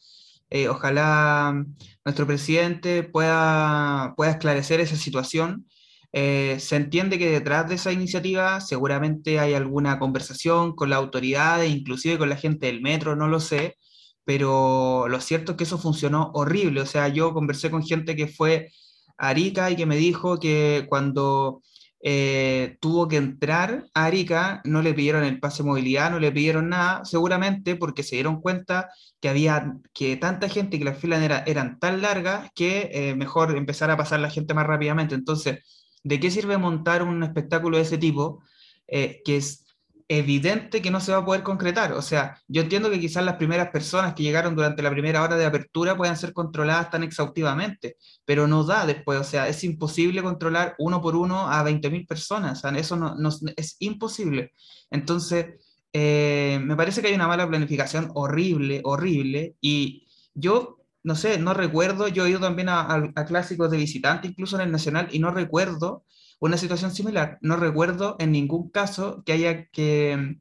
Eh, 0.51 0.68
ojalá 0.68 1.64
nuestro 2.05 2.26
presidente 2.26 3.05
pueda, 3.05 4.14
pueda 4.16 4.32
esclarecer 4.32 4.80
esa 4.80 4.97
situación. 4.97 5.68
Eh, 6.12 6.57
se 6.59 6.74
entiende 6.76 7.18
que 7.20 7.30
detrás 7.30 7.68
de 7.68 7.76
esa 7.76 7.93
iniciativa 7.93 8.61
seguramente 8.61 9.39
hay 9.39 9.55
alguna 9.55 10.01
conversación 10.01 10.74
con 10.74 10.91
la 10.91 10.97
autoridad, 10.97 11.62
inclusive 11.62 12.18
con 12.18 12.30
la 12.30 12.37
gente 12.37 12.66
del 12.66 12.82
metro, 12.82 13.14
no 13.14 13.28
lo 13.28 13.39
sé, 13.39 13.76
pero 14.24 15.06
lo 15.08 15.20
cierto 15.20 15.52
es 15.52 15.58
que 15.58 15.64
eso 15.64 15.78
funcionó 15.78 16.30
horrible. 16.34 16.80
O 16.80 16.86
sea, 16.86 17.08
yo 17.08 17.34
conversé 17.34 17.70
con 17.70 17.82
gente 17.82 18.16
que 18.16 18.28
fue 18.28 18.70
a 19.18 19.28
Arica 19.28 19.70
y 19.70 19.76
que 19.76 19.86
me 19.86 19.96
dijo 19.96 20.38
que 20.38 20.86
cuando 20.88 21.62
eh, 22.06 22.76
tuvo 22.80 23.08
que 23.08 23.16
entrar 23.16 23.86
a 23.94 24.04
Arica, 24.04 24.60
no 24.64 24.82
le 24.82 24.92
pidieron 24.92 25.24
el 25.24 25.40
pase 25.40 25.62
de 25.62 25.70
movilidad, 25.70 26.10
no 26.10 26.20
le 26.20 26.32
pidieron 26.32 26.68
nada, 26.68 27.04
seguramente 27.04 27.76
porque 27.76 28.02
se 28.02 28.16
dieron 28.16 28.40
cuenta 28.42 28.90
que 29.20 29.30
había 29.30 29.74
que 29.94 30.16
tanta 30.16 30.48
gente 30.50 30.76
y 30.76 30.78
que 30.80 30.84
las 30.84 30.98
filas 30.98 31.22
eran 31.46 31.78
tan 31.78 32.02
largas 32.02 32.50
que 32.54 32.90
eh, 32.92 33.14
mejor 33.14 33.56
empezar 33.56 33.90
a 33.90 33.96
pasar 33.96 34.20
la 34.20 34.30
gente 34.30 34.52
más 34.52 34.66
rápidamente. 34.66 35.14
Entonces, 35.14 35.60
¿de 36.02 36.20
qué 36.20 36.30
sirve 36.30 36.58
montar 36.58 37.02
un 37.02 37.22
espectáculo 37.22 37.78
de 37.78 37.84
ese 37.84 37.98
tipo? 37.98 38.42
Eh, 38.86 39.22
que 39.24 39.38
es 39.38 39.63
evidente 40.09 40.82
que 40.82 40.90
no 40.90 41.00
se 41.00 41.12
va 41.12 41.18
a 41.18 41.24
poder 41.24 41.42
concretar. 41.42 41.92
O 41.92 42.02
sea, 42.02 42.38
yo 42.48 42.62
entiendo 42.62 42.90
que 42.90 43.00
quizás 43.00 43.24
las 43.24 43.36
primeras 43.36 43.70
personas 43.70 44.14
que 44.14 44.22
llegaron 44.22 44.55
durante 44.55 44.82
la 44.82 44.90
primera 44.90 45.22
hora 45.22 45.36
de 45.36 45.46
apertura 45.46 45.96
puedan 45.96 46.16
ser 46.16 46.32
controladas 46.32 46.90
tan 46.90 47.02
exhaustivamente, 47.02 47.96
pero 48.24 48.46
no 48.46 48.64
da 48.64 48.86
después. 48.86 49.18
O 49.18 49.24
sea, 49.24 49.48
es 49.48 49.64
imposible 49.64 50.22
controlar 50.22 50.74
uno 50.78 51.00
por 51.00 51.16
uno 51.16 51.48
a 51.50 51.64
20.000 51.64 52.07
personas. 52.07 52.59
O 52.59 52.61
sea, 52.61 52.78
eso 52.78 52.96
no, 52.96 53.16
es 53.57 53.76
imposible. 53.78 54.52
Entonces, 54.90 55.46
eh, 55.92 56.61
me 56.62 56.76
parece 56.76 57.00
que 57.00 57.09
hay 57.09 57.14
una 57.14 57.28
mala 57.28 57.48
planificación 57.48 58.11
horrible, 58.14 58.80
horrible. 58.84 59.57
Y 59.61 60.07
yo, 60.34 60.78
no 61.02 61.14
sé, 61.14 61.38
no 61.38 61.55
recuerdo, 61.55 62.09
yo 62.09 62.26
he 62.26 62.30
ido 62.30 62.40
también 62.40 62.68
a, 62.68 63.11
a 63.14 63.24
clásicos 63.24 63.70
de 63.70 63.78
visitante, 63.78 64.28
incluso 64.28 64.57
en 64.57 64.62
el 64.62 64.72
Nacional, 64.72 65.09
y 65.12 65.18
no 65.18 65.30
recuerdo 65.30 66.05
una 66.41 66.57
situación 66.57 66.93
similar. 66.93 67.39
No 67.41 67.57
recuerdo 67.57 68.16
en 68.18 68.32
ningún 68.32 68.70
caso 68.70 69.22
que 69.24 69.32
haya 69.32 69.66
que, 69.66 70.37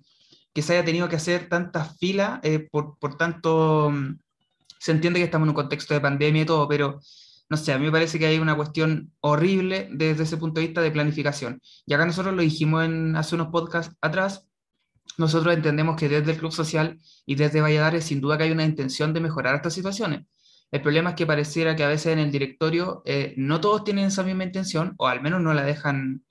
que 0.54 0.62
se 0.62 0.74
haya 0.74 0.86
tenido 0.86 1.10
que 1.10 1.16
hacer 1.16 1.50
tantas 1.50 1.98
filas, 1.98 2.40
eh, 2.44 2.68
por, 2.72 2.98
por, 3.00 3.18
tanto, 3.18 3.90
mm, 3.92 4.20
se 4.80 4.92
entiende 4.92 5.20
que 5.20 5.26
estamos 5.26 5.46
en 5.46 5.50
un 5.50 5.56
contexto 5.56 5.94
de 5.94 6.02
pandemia 6.02 6.44
y 6.44 6.46
todo, 6.46 6.68
pero 6.68 7.00
no 7.50 7.58
sé, 7.58 7.74
a 7.74 7.78
mí 7.78 7.86
me 7.86 7.92
parece 7.92 8.18
que 8.20 8.26
hay 8.26 8.40
una 8.40 8.56
cuestión 8.56 9.12
horrible 9.20 9.88
desde 9.92 10.24
ese 10.24 10.38
punto 10.38 10.60
de 10.60 10.68
vista 10.68 10.82
de 10.82 10.92
planificación. 10.92 11.62
Y 11.86 11.94
acá 11.94 12.06
nosotros 12.06 12.34
lo 12.34 12.42
dijimos 12.42 12.84
en, 12.86 13.16
hace 13.16 13.36
unos 13.36 13.50
podcasts 13.50 13.96
atrás, 14.02 14.48
nosotros 15.18 15.54
entendemos 15.54 15.96
que 15.96 16.10
desde 16.10 16.32
el 16.32 16.38
Club 16.38 16.52
Social 16.52 17.00
y 17.26 17.36
desde 17.36 17.62
Valladares 17.62 18.06
sin 18.06 18.22
duda 18.22 18.38
que 18.38 18.46
hay 18.46 18.52
una 18.52 18.66
intención 18.66 19.14
de 19.14 19.22
mejorar 19.22 19.56
estas 19.56 19.74
situaciones. 19.74 20.26
El 20.74 20.82
problema 20.82 21.12
es 21.12 21.16
que 21.16 21.28
pareciera 21.28 21.76
que 21.76 21.84
a 21.84 21.88
veces 21.88 22.14
en 22.14 22.18
el 22.18 22.32
directorio 22.32 23.04
eh, 23.06 23.36
no 23.38 23.62
todos 23.62 23.84
tienen 23.84 24.06
esa 24.06 24.24
misma 24.24 24.44
intención, 24.44 24.96
o 24.98 25.08
al 25.08 25.22
menos 25.22 25.40
no 25.40 25.54
la 25.54 25.64
dejan, 25.64 26.24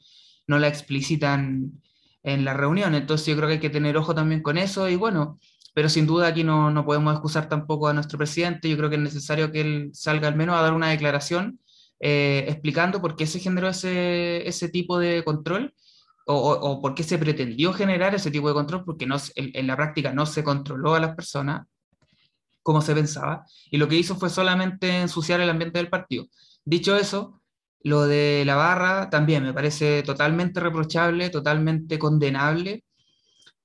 no 0.48 0.58
la 0.58 0.66
explicitan 0.66 1.80
en 2.24 2.44
la 2.44 2.52
reunión. 2.52 2.96
Entonces 2.96 3.28
yo 3.28 3.36
creo 3.36 3.46
que 3.46 3.54
hay 3.54 3.60
que 3.60 3.70
tener 3.70 3.96
ojo 3.96 4.16
también 4.16 4.42
con 4.42 4.58
eso 4.58 4.88
y 4.88 4.96
bueno, 4.96 5.38
pero 5.74 5.88
sin 5.88 6.06
duda 6.06 6.26
aquí 6.26 6.42
no, 6.42 6.72
no 6.72 6.84
podemos 6.84 7.12
excusar 7.12 7.48
tampoco 7.48 7.86
a 7.86 7.92
nuestro 7.92 8.18
presidente. 8.18 8.68
Yo 8.68 8.76
creo 8.76 8.90
que 8.90 8.96
es 8.96 9.02
necesario 9.02 9.52
que 9.52 9.60
él 9.60 9.90
salga 9.94 10.26
al 10.26 10.34
menos 10.34 10.56
a 10.56 10.62
dar 10.62 10.72
una 10.72 10.90
declaración 10.90 11.60
eh, 12.00 12.44
explicando 12.48 13.00
por 13.00 13.14
qué 13.14 13.28
se 13.28 13.38
generó 13.38 13.68
ese, 13.68 14.48
ese 14.48 14.68
tipo 14.68 14.98
de 14.98 15.22
control 15.22 15.72
o, 16.26 16.34
o, 16.34 16.82
por 16.82 16.96
qué 16.96 17.04
se 17.04 17.16
pretendió 17.16 17.72
generar 17.72 18.12
ese 18.16 18.32
tipo 18.32 18.48
de 18.48 18.54
control, 18.54 18.84
porque 18.84 19.06
no, 19.06 19.18
en, 19.36 19.50
en 19.54 19.66
la 19.68 19.76
práctica 19.76 20.12
no 20.12 20.26
se 20.26 20.42
controló 20.42 20.96
a 20.96 21.00
las 21.00 21.14
personas 21.14 21.68
como 22.62 22.80
se 22.80 22.94
pensaba, 22.94 23.44
y 23.70 23.78
lo 23.78 23.88
que 23.88 23.96
hizo 23.96 24.16
fue 24.16 24.30
solamente 24.30 25.00
ensuciar 25.00 25.40
el 25.40 25.50
ambiente 25.50 25.78
del 25.78 25.90
partido. 25.90 26.26
Dicho 26.64 26.96
eso, 26.96 27.42
lo 27.84 28.06
de 28.06 28.44
la 28.46 28.56
barra 28.56 29.10
también 29.10 29.42
me 29.42 29.52
parece 29.52 30.02
totalmente 30.02 30.60
reprochable, 30.60 31.30
totalmente 31.30 31.98
condenable. 31.98 32.84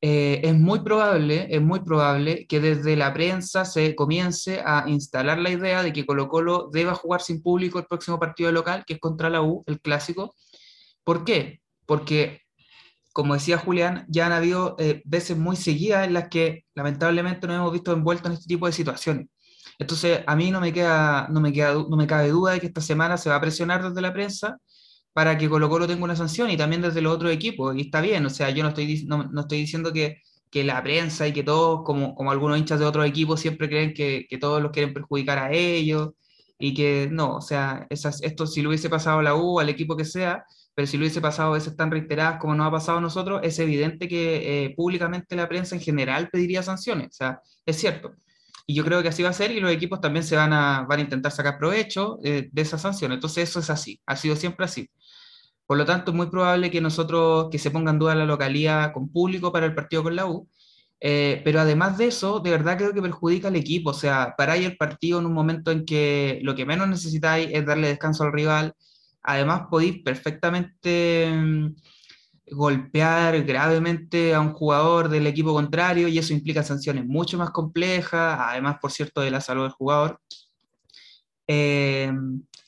Eh, 0.01 0.41
es 0.43 0.55
muy 0.55 0.81
probable, 0.81 1.47
es 1.49 1.61
muy 1.61 1.79
probable 1.81 2.45
que 2.47 2.59
desde 2.59 2.95
la 2.95 3.13
prensa 3.13 3.65
se 3.65 3.95
comience 3.95 4.61
a 4.65 4.85
instalar 4.87 5.39
la 5.39 5.49
idea 5.49 5.83
de 5.83 5.93
que 5.93 6.05
Colo 6.05 6.27
Colo 6.27 6.69
deba 6.71 6.93
jugar 6.95 7.21
sin 7.21 7.41
público 7.41 7.79
el 7.79 7.85
próximo 7.85 8.19
partido 8.19 8.51
local, 8.51 8.83
que 8.85 8.93
es 8.93 8.99
contra 8.99 9.29
la 9.29 9.41
U, 9.41 9.63
el 9.67 9.79
clásico. 9.81 10.35
¿Por 11.03 11.23
qué? 11.23 11.61
Porque 11.85 12.41
como 13.17 13.33
decía 13.33 13.57
Julián, 13.57 14.05
ya 14.09 14.27
han 14.27 14.31
habido 14.31 14.75
eh, 14.77 15.01
veces 15.03 15.35
muy 15.35 15.55
seguidas 15.55 16.05
en 16.05 16.13
las 16.13 16.29
que 16.29 16.65
lamentablemente 16.75 17.47
nos 17.47 17.55
hemos 17.57 17.73
visto 17.73 17.91
envueltos 17.91 18.27
en 18.27 18.33
este 18.33 18.45
tipo 18.45 18.67
de 18.67 18.73
situaciones. 18.73 19.27
Entonces, 19.79 20.19
a 20.27 20.35
mí 20.35 20.51
no 20.51 20.61
me, 20.61 20.71
queda, 20.71 21.27
no, 21.31 21.41
me 21.41 21.51
queda, 21.51 21.73
no 21.73 21.97
me 21.97 22.05
cabe 22.05 22.29
duda 22.29 22.53
de 22.53 22.59
que 22.59 22.67
esta 22.67 22.79
semana 22.79 23.17
se 23.17 23.29
va 23.31 23.37
a 23.37 23.41
presionar 23.41 23.81
desde 23.83 24.01
la 24.01 24.13
prensa 24.13 24.59
para 25.13 25.35
que 25.35 25.49
Colo 25.49 25.67
Colo 25.67 25.87
tenga 25.87 26.03
una 26.03 26.15
sanción 26.15 26.51
y 26.51 26.57
también 26.57 26.83
desde 26.83 27.01
los 27.01 27.11
otros 27.11 27.31
equipos. 27.31 27.75
Y 27.75 27.81
está 27.81 28.01
bien, 28.01 28.23
o 28.23 28.29
sea, 28.29 28.51
yo 28.51 28.61
no 28.61 28.69
estoy, 28.69 29.05
no, 29.07 29.23
no 29.23 29.41
estoy 29.41 29.61
diciendo 29.61 29.91
que, 29.91 30.21
que, 30.51 30.63
la 30.63 30.83
prensa 30.83 31.27
y 31.27 31.33
que 31.33 31.41
todos, 31.41 31.81
como, 31.83 32.13
como 32.13 32.29
algunos 32.29 32.59
hinchas 32.59 32.79
de 32.79 32.85
otros 32.85 33.07
equipos, 33.07 33.39
siempre 33.39 33.67
creen 33.67 33.95
que, 33.95 34.27
que 34.29 34.37
todos 34.37 34.61
los 34.61 34.71
quieren 34.71 34.93
perjudicar 34.93 35.39
a 35.39 35.51
ellos 35.51 36.11
y 36.59 36.75
que 36.75 37.09
no, 37.11 37.37
o 37.37 37.41
sea, 37.41 37.87
esas, 37.89 38.21
esto 38.21 38.45
si 38.45 38.61
lo 38.61 38.69
hubiese 38.69 38.89
pasado 38.89 39.19
a 39.19 39.23
la 39.23 39.35
U, 39.35 39.59
al 39.59 39.69
equipo 39.69 39.97
que 39.97 40.05
sea, 40.05 40.45
pero 40.77 40.85
si 40.85 40.95
lo 40.95 41.01
hubiese 41.01 41.21
pasado 41.21 41.49
a 41.49 41.53
veces 41.55 41.75
tan 41.75 41.89
reiteradas 41.89 42.39
como 42.39 42.53
nos 42.53 42.67
ha 42.67 42.71
pasado 42.71 42.99
a 42.99 43.01
nosotros, 43.01 43.39
es 43.41 43.57
evidente 43.57 44.07
que 44.07 44.65
eh, 44.65 44.75
públicamente 44.75 45.35
la 45.35 45.49
prensa 45.49 45.73
en 45.73 45.81
general 45.81 46.29
pediría 46.29 46.61
sanciones, 46.61 47.07
o 47.07 47.13
sea, 47.13 47.41
es 47.65 47.77
cierto. 47.77 48.13
Y 48.67 48.75
yo 48.75 48.85
creo 48.85 49.01
que 49.01 49.07
así 49.07 49.23
va 49.23 49.29
a 49.29 49.33
ser 49.33 49.49
y 49.49 49.59
los 49.59 49.71
equipos 49.71 49.99
también 49.99 50.23
se 50.23 50.35
van 50.35 50.53
a, 50.53 50.85
van 50.87 50.99
a 50.99 51.01
intentar 51.01 51.31
sacar 51.31 51.57
provecho 51.57 52.19
eh, 52.23 52.49
de 52.51 52.61
esas 52.61 52.83
sanciones. 52.83 53.15
Entonces 53.15 53.49
eso 53.49 53.59
es 53.59 53.71
así, 53.71 53.99
ha 54.05 54.15
sido 54.15 54.35
siempre 54.35 54.65
así. 54.65 54.87
Por 55.65 55.79
lo 55.79 55.85
tanto, 55.85 56.11
es 56.11 56.17
muy 56.17 56.27
probable 56.27 56.69
que 56.69 56.79
nosotros, 56.79 57.47
que 57.51 57.57
se 57.57 57.71
ponga 57.71 57.89
en 57.89 57.97
duda 57.97 58.13
la 58.13 58.25
localidad 58.25 58.93
con 58.93 59.09
público 59.11 59.51
para 59.51 59.65
el 59.65 59.73
partido 59.73 60.03
con 60.03 60.15
la 60.15 60.27
U, 60.27 60.47
eh, 60.99 61.41
pero 61.43 61.59
además 61.59 61.97
de 61.97 62.05
eso, 62.07 62.39
de 62.39 62.51
verdad 62.51 62.77
creo 62.77 62.93
que 62.93 63.01
perjudica 63.01 63.47
al 63.47 63.55
equipo. 63.55 63.89
O 63.89 63.93
sea, 63.95 64.35
paráis 64.37 64.63
el 64.67 64.77
partido 64.77 65.17
en 65.17 65.25
un 65.25 65.33
momento 65.33 65.71
en 65.71 65.85
que 65.85 66.39
lo 66.43 66.53
que 66.53 66.67
menos 66.67 66.87
necesitáis 66.87 67.49
es 67.51 67.65
darle 67.65 67.87
descanso 67.87 68.23
al 68.23 68.33
rival, 68.33 68.75
además 69.27 69.63
podéis 69.69 70.01
perfectamente 70.03 71.29
mm, 71.31 71.75
golpear 72.51 73.43
gravemente 73.43 74.33
a 74.33 74.39
un 74.39 74.53
jugador 74.53 75.09
del 75.09 75.27
equipo 75.27 75.53
contrario 75.53 76.07
y 76.07 76.17
eso 76.17 76.33
implica 76.33 76.63
sanciones 76.63 77.05
mucho 77.05 77.37
más 77.37 77.51
complejas, 77.51 78.39
además, 78.41 78.77
por 78.81 78.91
cierto, 78.91 79.21
de 79.21 79.31
la 79.31 79.41
salud 79.41 79.63
del 79.63 79.71
jugador. 79.73 80.21
Eh, 81.45 82.11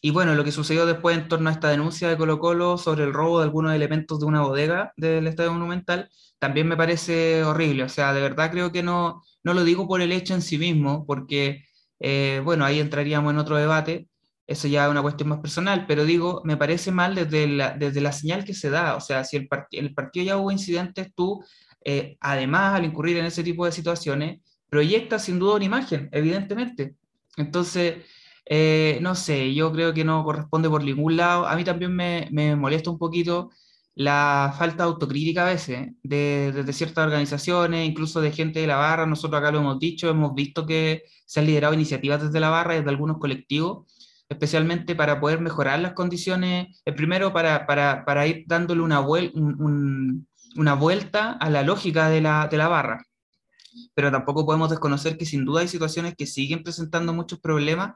y 0.01 0.12
bueno, 0.12 0.36
lo 0.36 0.43
que 0.43 0.51
sucedió 0.51 0.86
después 0.86 1.18
en 1.18 1.28
torno 1.30 1.49
a 1.49 1.53
esta 1.53 1.70
denuncia 1.70 2.10
de 2.10 2.18
Colo 2.18 2.39
Colo 2.39 2.78
sobre 2.78 3.05
el 3.05 3.14
robo 3.14 3.39
de 3.39 3.45
algunos 3.45 3.74
elementos 3.74 4.20
de 4.20 4.26
una 4.26 4.41
bodega 4.41 4.93
del 4.97 5.28
Estadio 5.28 5.53
Monumental, 5.53 6.10
también 6.39 6.68
me 6.68 6.78
parece 6.78 7.43
horrible. 7.43 7.84
O 7.84 7.89
sea, 7.89 8.14
de 8.14 8.22
verdad 8.22 8.51
creo 8.51 8.72
que 8.72 8.84
no, 8.84 9.22
no 9.43 9.53
lo 9.53 9.64
digo 9.64 9.88
por 9.88 10.01
el 10.01 10.12
hecho 10.12 10.34
en 10.34 10.41
sí 10.41 10.57
mismo, 10.57 11.05
porque, 11.05 11.64
eh, 11.99 12.41
bueno, 12.43 12.66
ahí 12.66 12.80
entraríamos 12.80 13.32
en 13.32 13.39
otro 13.39 13.55
debate, 13.55 14.09
eso 14.50 14.68
ya 14.68 14.86
es 14.86 14.91
una 14.91 15.02
cuestión 15.02 15.30
más 15.30 15.39
personal, 15.39 15.86
pero 15.88 16.06
digo, 16.06 16.41
me 16.43 16.58
parece 16.58 16.91
mal 16.91 17.16
desde 17.16 17.47
la, 17.47 17.72
desde 17.78 18.02
la 18.02 18.12
señal 18.12 18.43
que 18.43 18.54
se 18.54 18.70
da, 18.70 18.95
o 18.95 19.02
sea, 19.02 19.24
si 19.24 19.38
el, 19.38 19.47
el 19.72 19.93
partido 19.93 20.26
ya 20.26 20.38
hubo 20.38 20.52
incidentes, 20.52 21.14
tú, 21.16 21.43
eh, 21.86 22.18
además, 22.20 22.76
al 22.76 22.86
incurrir 22.86 23.18
en 23.18 23.26
ese 23.26 23.43
tipo 23.43 23.66
de 23.66 23.72
situaciones, 23.72 24.41
proyectas 24.70 25.24
sin 25.26 25.39
duda 25.39 25.56
una 25.56 25.66
imagen, 25.66 26.10
evidentemente. 26.12 26.95
Entonces, 27.38 28.06
eh, 28.45 28.97
no 29.02 29.16
sé, 29.16 29.54
yo 29.54 29.72
creo 29.72 29.93
que 29.93 30.04
no 30.04 30.24
corresponde 30.24 30.70
por 30.70 30.84
ningún 30.84 31.18
lado. 31.18 31.47
A 31.47 31.56
mí 31.56 31.64
también 31.64 31.95
me, 31.95 32.28
me 32.32 32.56
molesta 32.56 32.89
un 32.89 32.97
poquito 32.97 33.52
la 33.95 34.56
falta 34.58 34.84
de 34.84 34.89
autocrítica 34.89 35.43
a 35.45 35.52
veces 35.52 35.89
de, 36.04 36.52
de, 36.54 36.74
ciertas 36.74 37.06
organizaciones, 37.06 37.88
incluso 37.88 38.22
de 38.22 38.32
gente 38.32 38.60
de 38.62 38.68
la 38.68 38.78
barra. 38.78 39.06
Nosotros 39.06 39.39
acá 39.39 39.52
lo 39.52 39.60
hemos 39.60 39.80
dicho, 39.80 40.10
hemos 40.10 40.34
visto 40.34 40.66
que 40.66 41.04
se 41.26 41.39
han 41.39 41.45
liderado 41.45 41.74
iniciativas 41.74 42.24
desde 42.24 42.39
la 42.39 42.50
barra, 42.50 42.76
desde 42.76 42.89
algunos 42.89 43.18
colectivos, 43.20 43.86
especialmente 44.30 44.96
para 44.96 45.20
poder 45.20 45.42
mejorar 45.42 45.80
las 45.80 45.94
condiciones, 45.94 46.82
el 46.86 46.96
primero 46.96 47.34
para, 47.34 47.66
para, 47.66 48.06
para 48.06 48.28
ir 48.28 48.44
dándole 48.48 48.82
una, 48.82 49.00
vuel 49.00 49.32
un, 49.34 50.28
una 50.56 50.76
vuelta 50.76 51.32
a 51.34 51.50
la 51.50 51.64
lógica 51.64 52.10
de 52.10 52.22
la, 52.22 52.48
de 52.48 52.58
la 52.58 52.68
barra. 52.68 53.04
Pero 53.96 54.12
tampoco 54.12 54.46
podemos 54.46 54.70
desconocer 54.70 55.18
que 55.18 55.26
sin 55.26 55.46
duda 55.46 55.62
hay 55.62 55.68
situaciones 55.68 56.16
que 56.16 56.28
siguen 56.28 56.64
presentando 56.64 57.12
muchos 57.12 57.40
problemas 57.40 57.94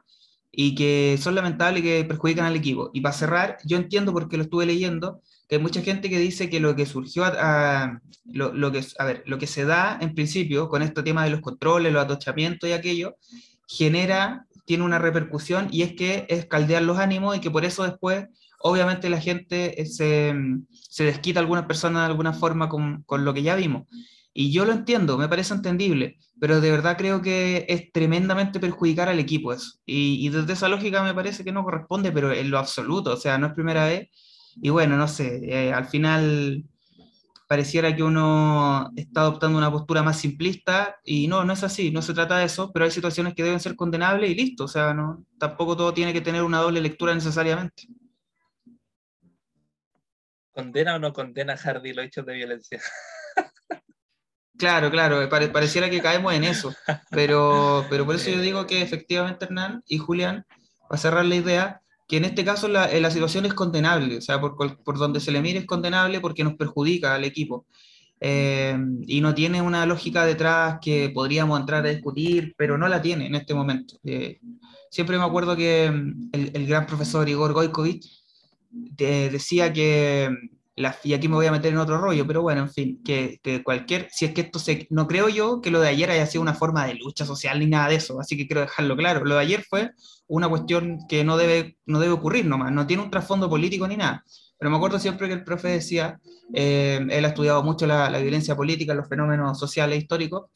y 0.50 0.74
que 0.74 1.18
son 1.20 1.34
lamentables 1.34 1.80
y 1.80 1.84
que 1.84 2.04
perjudican 2.04 2.46
al 2.46 2.56
equipo. 2.56 2.90
Y 2.92 3.00
para 3.00 3.14
cerrar, 3.14 3.58
yo 3.64 3.76
entiendo 3.76 4.12
porque 4.12 4.36
lo 4.36 4.44
estuve 4.44 4.66
leyendo, 4.66 5.20
que 5.48 5.56
hay 5.56 5.62
mucha 5.62 5.82
gente 5.82 6.08
que 6.08 6.18
dice 6.18 6.48
que 6.48 6.60
lo 6.60 6.74
que 6.76 6.86
surgió, 6.86 7.24
a, 7.24 8.00
lo, 8.24 8.52
lo, 8.52 8.72
que, 8.72 8.84
a 8.98 9.04
ver, 9.04 9.22
lo 9.26 9.38
que 9.38 9.46
se 9.46 9.64
da 9.64 9.98
en 10.00 10.14
principio 10.14 10.68
con 10.68 10.82
este 10.82 11.02
tema 11.02 11.24
de 11.24 11.30
los 11.30 11.40
controles, 11.40 11.92
los 11.92 12.04
atochamientos 12.04 12.68
y 12.68 12.72
aquello, 12.72 13.16
genera 13.66 14.46
tiene 14.64 14.84
una 14.84 14.98
repercusión 14.98 15.68
y 15.70 15.82
es 15.82 15.94
que 15.94 16.26
es 16.28 16.46
caldear 16.46 16.82
los 16.82 16.98
ánimos 16.98 17.36
y 17.36 17.40
que 17.40 17.50
por 17.50 17.64
eso 17.64 17.84
después, 17.84 18.26
obviamente, 18.60 19.10
la 19.10 19.20
gente 19.20 19.80
eh, 19.80 19.86
se, 19.86 20.34
se 20.70 21.04
desquita 21.04 21.40
a 21.40 21.42
algunas 21.42 21.66
personas 21.66 22.02
de 22.02 22.06
alguna 22.06 22.32
forma 22.32 22.68
con, 22.68 23.02
con, 23.02 23.24
lo 23.24 23.34
que 23.34 23.42
ya 23.42 23.54
vimos. 23.54 23.86
Y 24.32 24.52
yo 24.52 24.64
lo 24.64 24.72
entiendo, 24.72 25.16
me 25.16 25.28
parece 25.28 25.54
entendible, 25.54 26.18
pero 26.40 26.60
de 26.60 26.70
verdad 26.70 26.96
creo 26.96 27.22
que 27.22 27.66
es 27.68 27.92
tremendamente 27.92 28.58
perjudicar 28.58 29.08
al 29.08 29.20
equipo 29.20 29.52
eso. 29.52 29.78
Y, 29.86 30.28
desde 30.28 30.54
esa 30.54 30.68
lógica 30.68 31.04
me 31.04 31.14
parece 31.14 31.44
que 31.44 31.52
no 31.52 31.62
corresponde, 31.62 32.10
pero 32.10 32.32
en 32.32 32.50
lo 32.50 32.58
absoluto, 32.58 33.12
o 33.12 33.16
sea, 33.16 33.38
no 33.38 33.46
es 33.48 33.52
primera 33.52 33.86
vez. 33.86 34.08
Y 34.60 34.70
bueno, 34.70 34.96
no 34.96 35.08
sé, 35.08 35.40
eh, 35.44 35.72
al 35.72 35.86
final 35.86 36.64
pareciera 37.54 37.94
que 37.94 38.02
uno 38.02 38.90
está 38.96 39.20
adoptando 39.20 39.56
una 39.56 39.70
postura 39.70 40.02
más 40.02 40.18
simplista 40.18 40.98
y 41.04 41.28
no, 41.28 41.44
no 41.44 41.52
es 41.52 41.62
así, 41.62 41.92
no 41.92 42.02
se 42.02 42.12
trata 42.12 42.38
de 42.38 42.46
eso, 42.46 42.72
pero 42.72 42.84
hay 42.84 42.90
situaciones 42.90 43.32
que 43.32 43.44
deben 43.44 43.60
ser 43.60 43.76
condenables 43.76 44.28
y 44.28 44.34
listo, 44.34 44.64
o 44.64 44.68
sea, 44.68 44.92
no, 44.92 45.24
tampoco 45.38 45.76
todo 45.76 45.94
tiene 45.94 46.12
que 46.12 46.20
tener 46.20 46.42
una 46.42 46.58
doble 46.58 46.80
lectura 46.80 47.14
necesariamente. 47.14 47.84
¿Condena 50.50 50.96
o 50.96 50.98
no 50.98 51.12
condena 51.12 51.56
Hardy 51.56 51.92
los 51.92 52.06
hechos 52.06 52.26
de 52.26 52.34
violencia? 52.34 52.80
Claro, 54.56 54.88
claro, 54.88 55.28
pareciera 55.28 55.90
que 55.90 56.00
caemos 56.00 56.32
en 56.32 56.44
eso, 56.44 56.72
pero, 57.10 57.84
pero 57.90 58.06
por 58.06 58.14
eso 58.14 58.30
yo 58.30 58.40
digo 58.40 58.68
que 58.68 58.82
efectivamente 58.82 59.46
Hernán 59.46 59.82
y 59.84 59.98
Julián, 59.98 60.46
para 60.88 61.00
cerrar 61.00 61.24
la 61.24 61.34
idea, 61.34 61.82
que 62.06 62.18
en 62.18 62.24
este 62.24 62.44
caso 62.44 62.68
la, 62.68 62.88
la 62.98 63.10
situación 63.10 63.46
es 63.46 63.54
condenable, 63.54 64.18
o 64.18 64.20
sea, 64.20 64.40
por, 64.40 64.56
por, 64.56 64.98
donde 64.98 65.20
se 65.20 65.32
le 65.32 65.40
mire 65.40 65.60
es 65.60 65.66
condenable 65.66 66.20
porque 66.20 66.44
nos 66.44 66.54
perjudica 66.54 67.14
al 67.14 67.24
equipo. 67.24 67.66
Eh, 68.20 68.76
y 69.06 69.20
no 69.20 69.34
tiene 69.34 69.60
una 69.60 69.84
lógica 69.84 70.24
detrás 70.24 70.78
que 70.80 71.10
podríamos 71.10 71.60
entrar 71.60 71.84
a 71.84 71.90
discutir, 71.90 72.54
pero 72.56 72.78
no 72.78 72.88
la 72.88 73.02
tiene 73.02 73.26
en 73.26 73.34
este 73.34 73.54
momento. 73.54 73.98
Eh, 74.04 74.38
siempre 74.90 75.18
me 75.18 75.24
acuerdo 75.24 75.56
que 75.56 75.90
mm, 75.90 76.30
el, 76.32 76.50
el 76.54 76.66
gran 76.66 76.86
profesor 76.86 77.28
Igor 77.28 77.52
Goikovich 77.52 78.24
eh, 78.98 79.28
decía 79.30 79.72
que 79.72 80.30
y 80.76 81.14
aquí 81.14 81.28
me 81.28 81.36
voy 81.36 81.46
a 81.46 81.52
meter 81.52 81.72
en 81.72 81.78
otro 81.78 81.98
rollo, 81.98 82.26
pero 82.26 82.42
bueno, 82.42 82.62
en 82.62 82.70
fin, 82.70 83.00
que, 83.04 83.38
cualquier, 83.62 84.08
si 84.10 84.24
es 84.24 84.32
que 84.32 84.40
esto 84.42 84.58
se, 84.58 84.88
no 84.90 85.06
creo 85.06 85.28
yo 85.28 85.60
que 85.60 85.70
lo 85.70 85.80
de 85.80 85.88
ayer 85.88 86.10
haya 86.10 86.26
sido 86.26 86.42
una 86.42 86.54
forma 86.54 86.86
de 86.86 86.94
lucha 86.94 87.24
social 87.24 87.60
ni 87.60 87.66
nada 87.66 87.88
de 87.88 87.96
eso, 87.96 88.18
así 88.20 88.36
que 88.36 88.46
quiero 88.46 88.62
dejarlo 88.62 88.96
claro, 88.96 89.24
lo 89.24 89.36
de 89.36 89.40
ayer 89.40 89.62
fue 89.62 89.92
una 90.26 90.48
cuestión 90.48 90.98
que 91.08 91.22
no 91.22 91.36
debe, 91.36 91.76
no 91.86 92.00
debe 92.00 92.14
ocurrir 92.14 92.46
nomás, 92.46 92.72
no 92.72 92.86
tiene 92.86 93.04
un 93.04 93.10
trasfondo 93.10 93.48
político 93.48 93.86
ni 93.86 93.96
nada, 93.96 94.24
pero 94.58 94.70
me 94.70 94.76
acuerdo 94.76 94.98
siempre 94.98 95.26
que 95.28 95.34
el 95.34 95.44
profe 95.44 95.68
decía, 95.68 96.20
eh, 96.52 97.04
él 97.10 97.24
ha 97.24 97.28
estudiado 97.28 97.62
mucho 97.62 97.86
la, 97.86 98.08
violencia 98.18 98.54
política, 98.54 98.94
los 98.94 99.08
fenómenos 99.08 99.58
sociales 99.58 99.98
históricos, 99.98 100.50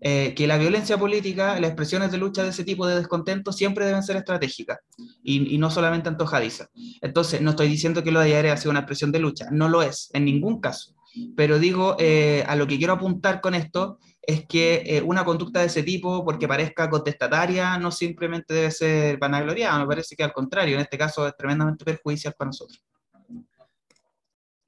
eh, 0.00 0.34
que 0.34 0.46
la 0.46 0.58
violencia 0.58 0.98
política, 0.98 1.58
las 1.60 1.70
expresiones 1.70 2.10
de 2.10 2.18
lucha 2.18 2.42
de 2.42 2.50
ese 2.50 2.64
tipo 2.64 2.86
de 2.86 2.96
descontento 2.96 3.52
siempre 3.52 3.86
deben 3.86 4.02
ser 4.02 4.16
estratégicas 4.16 4.78
y, 5.22 5.54
y 5.54 5.58
no 5.58 5.70
solamente 5.70 6.08
antojadizas. 6.08 6.68
Entonces, 7.00 7.40
no 7.40 7.50
estoy 7.50 7.68
diciendo 7.68 8.02
que 8.02 8.12
lo 8.12 8.20
de 8.20 8.26
ayer 8.26 8.48
ha 8.48 8.56
sido 8.56 8.72
una 8.72 8.80
expresión 8.80 9.12
de 9.12 9.20
lucha, 9.20 9.46
no 9.50 9.68
lo 9.68 9.82
es, 9.82 10.10
en 10.12 10.24
ningún 10.24 10.60
caso. 10.60 10.94
Pero 11.34 11.58
digo, 11.58 11.96
eh, 11.98 12.44
a 12.46 12.56
lo 12.56 12.66
que 12.66 12.76
quiero 12.76 12.92
apuntar 12.92 13.40
con 13.40 13.54
esto 13.54 13.98
es 14.20 14.44
que 14.46 15.02
una 15.06 15.24
conducta 15.24 15.60
de 15.60 15.66
ese 15.66 15.82
tipo, 15.82 16.24
porque 16.24 16.48
parezca 16.48 16.90
contestataria, 16.90 17.78
no 17.78 17.90
simplemente 17.92 18.52
debe 18.52 18.70
ser 18.72 19.18
vanagloriada, 19.18 19.78
me 19.78 19.86
parece 19.86 20.16
que 20.16 20.24
al 20.24 20.32
contrario, 20.32 20.74
en 20.74 20.82
este 20.82 20.98
caso 20.98 21.26
es 21.26 21.36
tremendamente 21.36 21.84
perjudicial 21.84 22.34
para 22.36 22.48
nosotros. 22.48 22.82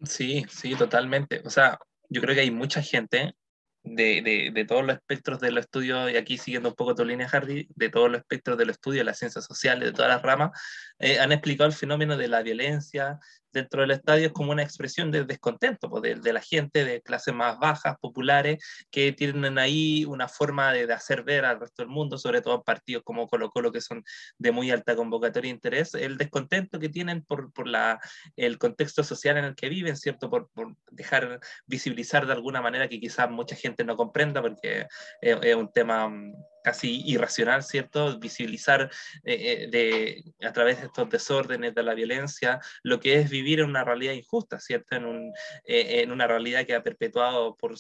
Sí, 0.03 0.45
sí, 0.49 0.75
totalmente. 0.77 1.43
O 1.45 1.51
sea, 1.51 1.79
yo 2.09 2.21
creo 2.21 2.35
que 2.35 2.43
hay 2.43 2.51
mucha 2.51 2.83
gente 2.83 3.35
de, 3.83 4.23
de, 4.23 4.51
de, 4.53 4.65
todos 4.65 4.85
los 4.85 4.97
espectros 4.97 5.41
del 5.41 5.59
estudio, 5.59 6.09
y 6.09 6.17
aquí 6.17 6.39
siguiendo 6.39 6.71
un 6.71 6.75
poco 6.75 6.95
tu 6.95 7.05
línea, 7.05 7.29
Hardy, 7.29 7.69
de 7.75 7.89
todos 7.89 8.11
los 8.11 8.21
espectros 8.21 8.59
del 8.59 8.71
estudio, 8.71 9.03
las 9.05 9.19
ciencias 9.19 9.45
sociales, 9.45 9.89
de 9.89 9.93
todas 9.93 10.11
las 10.11 10.23
ramas, 10.23 10.51
eh, 10.99 11.19
han 11.19 11.33
explicado 11.33 11.69
el 11.69 11.75
fenómeno 11.75 12.17
de 12.17 12.29
la 12.29 12.43
violencia, 12.43 13.19
dentro 13.53 13.83
del 13.83 13.93
estadio 13.93 14.27
es 14.27 14.33
como 14.33 14.53
una 14.53 14.63
expresión 14.63 15.11
de 15.11 15.25
descontento 15.25 15.89
pues, 15.89 16.03
de, 16.03 16.15
de, 16.17 16.33
la 16.33 16.41
gente 16.41 16.85
de 16.85 17.01
clases 17.03 17.35
más 17.35 17.59
bajas, 17.59 17.97
populares, 18.01 18.59
que 18.91 19.13
tienen 19.13 19.59
ahí 19.59 20.05
una 20.05 20.29
forma 20.29 20.73
de, 20.73 20.87
de, 20.87 20.93
hacer 20.93 21.23
ver 21.23 21.45
al 21.45 21.61
resto 21.61 21.83
del 21.83 21.91
mundo, 21.91 22.19
sobre 22.19 22.41
todo 22.41 22.63
partidos 22.63 23.03
como 23.05 23.27
Colo 23.29 23.51
Colo, 23.51 23.73
que 23.73 23.81
son 23.81 24.05
de 24.39 24.53
muy 24.53 24.71
alta 24.71 24.97
convocatoria 24.97 25.51
e 25.51 25.55
interés, 25.55 25.95
el 25.95 26.19
descontento 26.19 26.79
que 26.79 26.89
tienen 26.89 27.23
por, 27.23 27.53
por 27.53 27.67
la, 27.67 28.01
el 28.37 28.59
contexto 28.59 29.03
social 29.05 29.37
en 29.39 29.45
el 29.45 29.55
que 29.55 29.69
viven, 29.69 29.97
¿cierto? 29.97 30.31
Por, 30.31 30.49
por 30.51 30.77
dejar 30.91 31.41
visibilizar 31.67 32.27
de 32.27 32.33
alguna 32.33 32.61
manera 32.61 32.89
que 32.89 33.01
quizás 33.01 33.31
mucha 33.31 33.57
gente 33.57 33.85
no 33.85 33.97
comprenda, 33.97 34.41
porque 34.43 34.87
es, 35.21 35.39
es 35.43 35.55
un 35.55 35.73
tema 35.73 36.09
mm, 36.09 36.33
casi 36.63 37.03
irracional, 37.07 37.63
¿cierto? 37.63 38.19
Visibilizar 38.19 38.91
eh, 39.25 39.35
eh, 39.65 39.69
de, 39.71 40.47
a 40.47 40.53
través 40.53 40.81
de 40.81 40.87
estos 40.87 41.09
desórdenes, 41.09 41.75
de 41.75 41.83
la 41.83 41.95
violencia, 41.95 42.61
lo 42.83 43.01
que 43.01 43.19
es 43.19 43.31
vivir 43.31 43.61
en 43.61 43.71
una 43.71 43.85
realidad 43.85 44.13
injusta, 44.13 44.61
¿cierto? 44.61 44.97
En, 44.97 45.05
un, 45.05 45.33
eh, 45.65 46.03
en 46.03 46.13
una 46.13 46.27
realidad 46.27 46.67
que 46.67 46.75
ha 46.75 46.83
perpetuado 46.83 47.57
por 47.57 47.75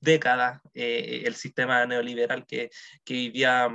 décadas 0.00 0.60
el 0.74 1.34
sistema 1.34 1.84
neoliberal 1.86 2.46
que, 2.46 2.70
que 3.04 3.14
vivía 3.14 3.68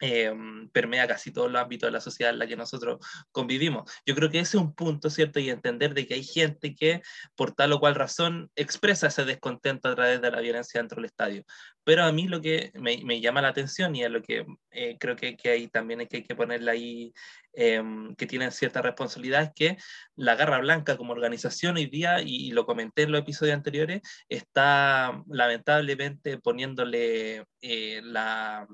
eh, 0.00 0.32
permea 0.72 1.06
casi 1.06 1.32
todos 1.32 1.50
los 1.50 1.60
ámbitos 1.60 1.88
de 1.88 1.92
la 1.92 2.00
sociedad 2.00 2.32
en 2.32 2.38
la 2.38 2.46
que 2.46 2.56
nosotros 2.56 2.98
convivimos. 3.32 3.90
Yo 4.06 4.14
creo 4.14 4.30
que 4.30 4.40
ese 4.40 4.56
es 4.56 4.62
un 4.62 4.74
punto, 4.74 5.10
¿cierto? 5.10 5.40
Y 5.40 5.50
entender 5.50 5.94
de 5.94 6.06
que 6.06 6.14
hay 6.14 6.24
gente 6.24 6.74
que 6.74 7.02
por 7.34 7.52
tal 7.52 7.72
o 7.72 7.80
cual 7.80 7.94
razón 7.94 8.50
expresa 8.56 9.08
ese 9.08 9.24
descontento 9.24 9.88
a 9.88 9.94
través 9.94 10.20
de 10.20 10.30
la 10.30 10.40
violencia 10.40 10.80
dentro 10.80 10.96
del 10.96 11.06
estadio. 11.06 11.44
Pero 11.84 12.04
a 12.04 12.12
mí 12.12 12.28
lo 12.28 12.40
que 12.40 12.70
me, 12.74 13.20
llama 13.20 13.42
la 13.42 13.48
atención 13.48 13.96
y 13.96 14.04
es 14.04 14.10
lo 14.10 14.22
que 14.22 14.44
eh, 14.70 14.96
creo 15.00 15.16
que, 15.16 15.36
que 15.36 15.50
ahí 15.50 15.68
también 15.68 16.00
hay 16.00 16.06
que, 16.06 16.18
hay 16.18 16.22
que 16.22 16.34
ponerle 16.34 16.70
ahí, 16.70 17.12
eh, 17.54 17.82
que 18.16 18.26
tienen 18.26 18.52
cierta 18.52 18.82
responsabilidad, 18.82 19.42
es 19.42 19.50
que 19.54 19.76
la 20.14 20.34
Garra 20.34 20.58
Blanca 20.58 20.96
como 20.96 21.12
organización 21.12 21.76
hoy 21.76 21.86
día, 21.86 22.20
y, 22.20 22.48
y 22.48 22.50
lo 22.52 22.66
comenté 22.66 23.02
en 23.02 23.12
los 23.12 23.20
episodios 23.22 23.56
anteriores, 23.56 24.02
está 24.28 25.22
lamentablemente 25.28 26.38
poniéndole 26.38 27.44
eh, 27.62 28.00
la 28.04 28.66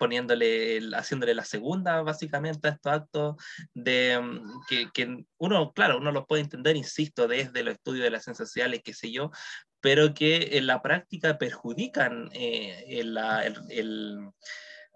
poniéndole, 0.00 0.80
haciéndole 0.96 1.34
la 1.34 1.44
segunda 1.44 2.00
básicamente 2.00 2.66
a 2.66 2.70
estos 2.70 2.90
actos 2.90 3.36
de 3.74 4.18
mm, 4.18 4.60
que, 4.66 4.88
que, 4.94 5.24
uno, 5.36 5.72
claro, 5.74 5.98
uno 5.98 6.10
los 6.10 6.24
puede 6.26 6.40
entender, 6.42 6.74
insisto, 6.74 7.28
desde 7.28 7.62
los 7.62 7.74
estudios 7.74 8.04
de 8.04 8.10
las 8.10 8.24
ciencias 8.24 8.48
sociales, 8.48 8.80
qué 8.82 8.94
sé 8.94 9.12
yo, 9.12 9.30
pero 9.82 10.14
que 10.14 10.56
en 10.56 10.66
la 10.66 10.80
práctica 10.80 11.36
perjudican 11.36 12.30
eh, 12.32 12.82
el, 12.88 13.18
el, 13.18 13.56
el 13.68 14.30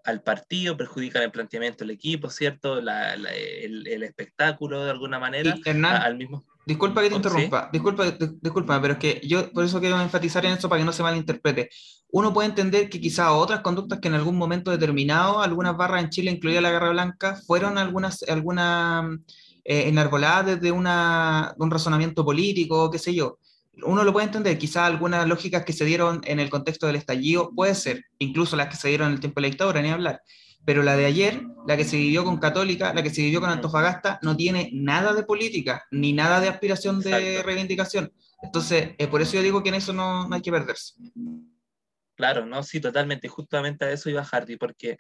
al 0.05 0.23
partido, 0.23 0.77
perjudican 0.77 1.23
el 1.23 1.31
planteamiento 1.31 1.79
del 1.79 1.91
equipo, 1.91 2.31
¿cierto? 2.31 2.81
La, 2.81 3.17
la, 3.17 3.31
el, 3.31 3.87
el, 3.87 4.03
espectáculo 4.03 4.85
de 4.85 4.91
alguna 4.91 5.19
manera. 5.19 5.55
Hernán, 5.65 5.97
al 5.97 6.17
mismo... 6.17 6.45
Disculpa 6.67 7.03
que 7.03 7.11
te 7.11 7.17
interrumpa, 7.17 7.65
¿Sí? 7.65 7.69
disculpa, 7.73 8.11
disculpa, 8.41 8.81
pero 8.81 8.95
es 8.95 8.99
que 8.99 9.21
yo 9.23 9.53
por 9.53 9.65
eso 9.65 9.81
quiero 9.81 10.01
enfatizar 10.01 10.47
en 10.47 10.53
eso 10.53 10.69
para 10.69 10.81
que 10.81 10.87
no 10.87 10.93
se 10.93 11.03
malinterprete. 11.03 11.69
Uno 12.17 12.33
puede 12.33 12.49
entender 12.49 12.89
que 12.89 13.01
quizá 13.01 13.33
otras 13.33 13.61
conductas 13.61 13.99
que 13.99 14.07
en 14.07 14.15
algún 14.15 14.37
momento 14.37 14.71
determinado, 14.71 15.41
algunas 15.41 15.77
barras 15.77 16.05
en 16.05 16.11
Chile, 16.11 16.31
incluida 16.31 16.61
la 16.61 16.71
Guerra 16.71 16.91
Blanca, 16.91 17.35
fueron 17.45 17.77
algunas, 17.77 18.23
algunas 18.29 19.19
eh, 19.65 19.89
enarboladas 19.89 20.47
desde 20.47 20.71
una, 20.71 21.55
un 21.59 21.73
razonamiento 21.73 22.25
político, 22.25 22.89
qué 22.89 23.01
sé 23.01 23.13
yo 23.13 23.39
uno 23.83 24.05
lo 24.05 24.13
puede 24.13 24.27
entender, 24.27 24.57
quizá 24.57 24.87
algunas 24.87 25.27
lógicas 25.27 25.65
que 25.65 25.73
se 25.73 25.85
dieron 25.85 26.21
en 26.25 26.39
el 26.39 26.51
contexto 26.51 26.87
del 26.87 26.95
estallido, 26.95 27.51
puede 27.55 27.75
ser, 27.75 28.05
incluso 28.21 28.55
las 28.55 28.69
que 28.69 28.77
se 28.77 28.89
dieron 28.89 29.09
en 29.09 29.15
el 29.15 29.21
tiempo 29.21 29.41
de 29.41 29.43
la 29.43 29.51
dictadura, 29.51 29.83
ni 29.83 29.91
hablar. 29.91 30.23
Pero 30.65 30.85
la 30.85 30.97
de 30.97 31.07
ayer, 31.07 31.43
la 31.67 31.77
que 31.77 31.85
se 31.85 31.97
vivió 31.97 32.25
con 32.25 32.39
Católica, 32.39 32.95
la 32.95 33.03
que 33.03 33.11
se 33.11 33.23
vivió 33.23 33.41
con 33.41 33.51
Antofagasta, 33.51 34.19
no 34.23 34.37
tiene 34.37 34.71
nada 34.73 35.13
de 35.13 35.25
política, 35.25 35.85
ni 35.91 36.13
nada 36.13 36.41
de 36.41 36.49
aspiración 36.49 37.01
de 37.01 37.11
Exacto. 37.11 37.47
reivindicación. 37.47 38.13
Entonces, 38.43 38.91
eh, 38.97 39.07
por 39.09 39.21
eso 39.21 39.35
yo 39.35 39.43
digo 39.43 39.63
que 39.63 39.71
en 39.71 39.75
eso 39.75 39.93
no, 39.93 40.29
no 40.29 40.35
hay 40.35 40.43
que 40.43 40.53
perderse. 40.53 40.95
Claro, 42.17 42.47
no, 42.47 42.63
sí, 42.63 42.81
totalmente. 42.81 43.29
Justamente 43.29 43.85
a 43.85 43.91
eso 43.91 44.09
iba 44.11 44.25
Hardy, 44.25 44.57
porque 44.57 44.97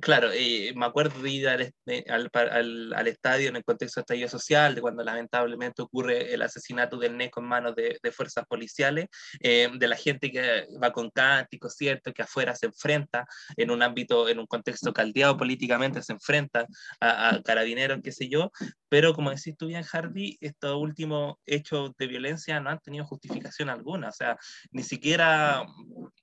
Claro, 0.00 0.30
eh, 0.32 0.72
me 0.76 0.86
acuerdo 0.86 1.20
de 1.20 1.30
ir 1.30 1.48
al, 1.48 1.72
al, 2.08 2.30
al, 2.32 2.92
al, 2.94 3.06
estadio 3.08 3.48
en 3.48 3.56
el 3.56 3.64
contexto 3.64 4.00
de 4.00 4.02
estallido 4.02 4.28
social, 4.28 4.74
de 4.74 4.80
cuando 4.80 5.02
lamentablemente 5.02 5.82
ocurre 5.82 6.32
el 6.32 6.42
asesinato 6.42 6.98
del 6.98 7.16
NECO 7.16 7.40
en 7.40 7.46
manos 7.46 7.74
de, 7.74 7.98
de 8.02 8.12
fuerzas 8.12 8.44
policiales, 8.46 9.06
eh, 9.40 9.68
de 9.74 9.88
la 9.88 9.96
gente 9.96 10.30
que 10.30 10.66
va 10.82 10.92
con 10.92 11.10
cánticos, 11.10 11.74
¿cierto? 11.74 12.12
Que 12.12 12.22
afuera 12.22 12.54
se 12.54 12.66
enfrenta 12.66 13.26
en 13.56 13.70
un 13.70 13.82
ámbito, 13.82 14.28
en 14.28 14.38
un 14.38 14.46
contexto 14.46 14.92
caldeado 14.92 15.36
políticamente, 15.36 16.02
se 16.02 16.12
enfrenta 16.12 16.66
a, 17.00 17.30
a 17.34 17.42
carabineros, 17.42 17.98
qué 18.02 18.12
sé 18.12 18.28
yo, 18.28 18.50
pero 18.88 19.14
como 19.14 19.30
decís 19.30 19.56
tú 19.56 19.66
bien, 19.66 19.82
Hardy, 19.82 20.38
estos 20.40 20.76
últimos 20.76 21.36
hechos 21.46 21.92
de 21.98 22.06
violencia 22.06 22.60
no 22.60 22.70
han 22.70 22.80
tenido 22.80 23.06
justificación 23.06 23.68
alguna, 23.68 24.08
o 24.08 24.12
sea, 24.12 24.36
ni 24.70 24.82
siquiera 24.82 25.66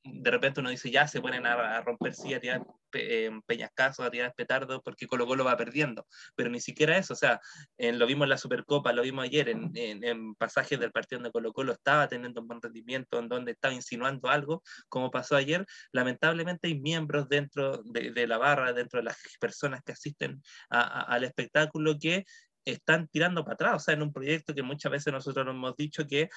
de 0.04 0.32
repente 0.32 0.60
uno 0.60 0.70
dice, 0.70 0.92
ya 0.92 1.08
se 1.08 1.22
ponen 1.22 1.46
a, 1.46 1.78
a 1.78 1.82
romper 1.82 2.14
sillas, 2.14 2.38
a 2.38 2.42
tirar 2.42 2.62
eh, 2.94 3.30
peñascasos, 3.46 4.06
a 4.06 4.12
tirar 4.12 4.34
petardos, 4.36 4.82
porque 4.84 5.08
Colo 5.08 5.26
Colo 5.28 5.44
va 5.44 5.58
perdiendo, 5.58 6.08
pero 6.36 6.50
ni 6.50 6.60
siquiera 6.60 6.98
eso, 6.98 7.14
o 7.14 7.18
sea, 7.18 7.40
lo 7.78 8.06
vimos 8.08 8.26
en 8.26 8.30
la 8.30 8.38
Supercopa, 8.38 8.94
lo 8.94 9.02
vimos 9.02 9.26
ayer, 9.26 9.50
en, 9.50 9.72
en, 9.76 10.04
en, 10.04 10.36
pasajes 10.36 10.80
del 10.80 10.92
partido 10.92 11.20
donde 11.20 11.32
Colo 11.32 11.54
Colo 11.54 11.74
estaba 11.74 12.08
teniendo 12.08 12.42
un 12.42 12.48
buen 12.48 12.62
rendimiento, 12.62 13.20
en 13.20 13.28
donde 13.28 13.52
estaba 13.52 13.74
insinuando 13.74 14.30
algo, 14.30 14.64
como 14.90 15.12
pasó 15.12 15.36
ayer, 15.36 15.66
lamentablemente 15.92 16.68
hay 16.68 16.80
miembros 16.80 17.28
dentro 17.28 17.82
de, 17.84 18.12
de 18.12 18.28
la 18.28 18.38
barra, 18.38 18.74
dentro 18.74 19.00
de 19.00 19.06
las 19.06 19.18
personas 19.40 19.82
que 19.84 19.92
asisten 19.92 20.42
a, 20.70 20.82
a, 20.82 21.02
al 21.02 21.24
espectáculo 21.24 21.98
que 22.00 22.26
están 22.66 23.08
tirando 23.08 23.44
para 23.44 23.54
atrás, 23.54 23.76
o 23.76 23.80
sea, 23.80 23.94
en 23.94 24.02
un 24.02 24.12
proyecto 24.12 24.54
que 24.54 24.64
muchas 24.64 24.92
veces 24.92 25.14
nosotros 25.14 25.46
nos 25.46 25.56
hemos 25.56 25.76
dicho 25.76 26.08
que 26.08 26.30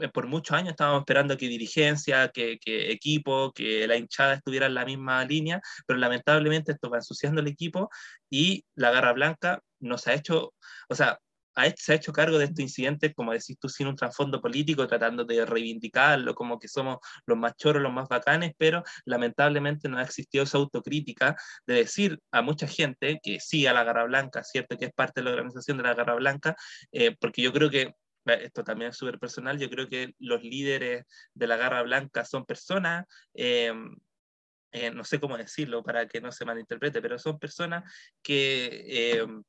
eh, 0.00 0.08
por 0.08 0.26
muchos 0.26 0.56
años 0.56 0.70
estábamos 0.70 1.00
esperando 1.00 1.36
que 1.36 1.48
dirigencia, 1.48 2.28
que, 2.28 2.58
equipo, 2.64 3.52
que 3.52 3.86
la 3.86 3.96
hinchada 3.96 4.34
estuviera 4.34 4.66
en 4.66 4.74
la 4.74 4.84
misma 4.84 5.24
línea, 5.24 5.60
pero 5.86 5.98
lamentablemente 5.98 6.72
esto 6.72 6.90
va 6.90 6.98
ensuciando 6.98 7.40
el 7.40 7.48
equipo 7.48 7.90
y 8.30 8.64
la 8.74 8.90
Garra 8.90 9.12
Blanca 9.12 9.60
nos 9.80 10.06
ha 10.06 10.14
hecho, 10.14 10.54
o 10.88 10.94
sea, 10.94 11.18
se 11.76 11.92
ha 11.92 11.96
hecho 11.96 12.12
cargo 12.12 12.38
de 12.38 12.46
estos 12.46 12.60
incidentes, 12.60 13.14
como 13.14 13.32
decís 13.32 13.58
tú, 13.58 13.68
sin 13.68 13.86
un 13.86 13.96
trasfondo 13.96 14.40
político, 14.40 14.86
tratando 14.86 15.24
de 15.24 15.44
reivindicarlo, 15.44 16.34
como 16.34 16.58
que 16.58 16.68
somos 16.68 16.98
los 17.26 17.38
más 17.38 17.56
choros, 17.56 17.82
los 17.82 17.92
más 17.92 18.08
bacanes, 18.08 18.52
pero 18.56 18.82
lamentablemente 19.04 19.88
no 19.88 19.98
ha 19.98 20.02
existido 20.02 20.44
esa 20.44 20.58
autocrítica 20.58 21.36
de 21.66 21.74
decir 21.74 22.18
a 22.30 22.42
mucha 22.42 22.66
gente 22.66 23.20
que 23.22 23.40
sí 23.40 23.66
a 23.66 23.72
la 23.72 23.84
Garra 23.84 24.04
Blanca, 24.04 24.42
cierto 24.44 24.76
que 24.78 24.86
es 24.86 24.92
parte 24.92 25.20
de 25.20 25.24
la 25.24 25.32
organización 25.32 25.76
de 25.76 25.82
la 25.84 25.94
Garra 25.94 26.14
Blanca, 26.14 26.56
eh, 26.92 27.16
porque 27.20 27.42
yo 27.42 27.52
creo 27.52 27.70
que 27.70 27.94
esto 28.24 28.62
también 28.62 28.90
es 28.90 28.96
súper 28.96 29.18
personal, 29.18 29.58
yo 29.58 29.68
creo 29.68 29.88
que 29.88 30.14
los 30.18 30.42
líderes 30.42 31.04
de 31.34 31.46
la 31.46 31.56
Garra 31.56 31.82
Blanca 31.82 32.24
son 32.24 32.46
personas, 32.46 33.06
em, 33.34 33.96
eh, 34.72 34.90
no 34.90 35.04
sé 35.04 35.20
cómo 35.20 35.36
decirlo 35.36 35.82
para 35.82 36.06
que 36.08 36.20
no 36.20 36.32
se 36.32 36.44
malinterprete, 36.44 37.02
pero 37.02 37.18
son 37.18 37.38
personas 37.38 37.92
que 38.22 39.18
em, 39.18 39.42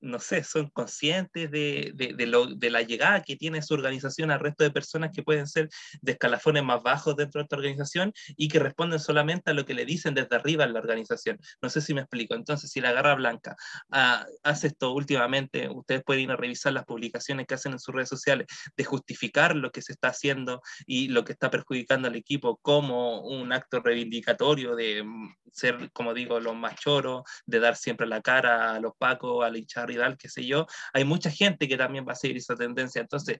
no 0.00 0.18
sé, 0.18 0.44
son 0.44 0.68
conscientes 0.70 1.50
de, 1.50 1.92
de, 1.94 2.26
lo, 2.26 2.46
de, 2.46 2.70
la 2.70 2.82
llegada 2.82 3.22
que 3.22 3.36
tiene 3.36 3.62
su 3.62 3.74
organización 3.74 4.30
al 4.30 4.40
resto 4.40 4.64
de 4.64 4.70
personas 4.70 5.10
que 5.14 5.22
pueden 5.22 5.46
ser 5.46 5.68
de 6.00 6.12
escalafones 6.12 6.64
más 6.64 6.82
bajos 6.82 7.16
dentro 7.16 7.40
de 7.40 7.44
esta 7.44 7.56
organización 7.56 8.12
y 8.36 8.48
que 8.48 8.58
responden 8.58 8.98
solamente 8.98 9.50
a 9.50 9.54
lo 9.54 9.64
que 9.66 9.74
le 9.74 9.84
dicen 9.84 10.14
desde 10.14 10.36
arriba 10.36 10.64
en 10.64 10.72
la 10.72 10.80
organización. 10.80 11.38
No 11.60 11.68
sé 11.68 11.80
si 11.80 11.94
me 11.94 12.00
explico. 12.00 12.34
Entonces, 12.34 12.70
si 12.70 12.80
la 12.80 12.92
Garra 12.92 13.14
Blanca 13.14 13.56
ah, 13.90 14.26
hace 14.42 14.68
esto 14.68 14.92
últimamente, 14.92 15.68
ustedes 15.68 16.02
pueden 16.04 16.24
ir 16.24 16.30
a 16.30 16.36
revisar 16.36 16.72
las 16.72 16.84
publicaciones 16.84 17.46
que 17.46 17.54
hacen 17.54 17.72
en 17.72 17.78
sus 17.78 17.94
redes 17.94 18.08
sociales 18.08 18.46
de 18.76 18.84
justificar 18.84 19.54
lo 19.56 19.70
que 19.70 19.82
se 19.82 19.92
está 19.92 20.08
haciendo 20.08 20.62
y 20.86 21.08
lo 21.08 21.24
que 21.24 21.32
está 21.32 21.50
perjudicando 21.50 22.08
al 22.08 22.16
equipo 22.16 22.58
como 22.62 23.20
un 23.22 23.52
acto 23.52 23.80
reivindicatorio 23.80 24.74
de 24.76 25.02
mm, 25.02 25.34
ser, 25.52 25.90
como 25.92 26.14
digo, 26.14 26.40
los 26.40 26.54
más 26.56 26.76
choros, 26.76 27.22
de 27.46 27.60
dar 27.60 27.76
siempre 27.76 28.06
la 28.06 28.22
cara 28.22 28.74
a 28.74 28.80
los 28.80 28.92
pacos, 28.96 29.44
a 29.44 29.50
la 29.50 29.58
hinchada 29.58 29.89
rival, 29.92 30.16
qué 30.18 30.28
sé 30.28 30.46
yo, 30.46 30.66
hay 30.92 31.04
mucha 31.04 31.30
gente 31.30 31.68
que 31.68 31.76
también 31.76 32.06
va 32.06 32.12
a 32.12 32.16
seguir 32.16 32.36
esa 32.36 32.56
tendencia. 32.56 33.00
Entonces, 33.00 33.38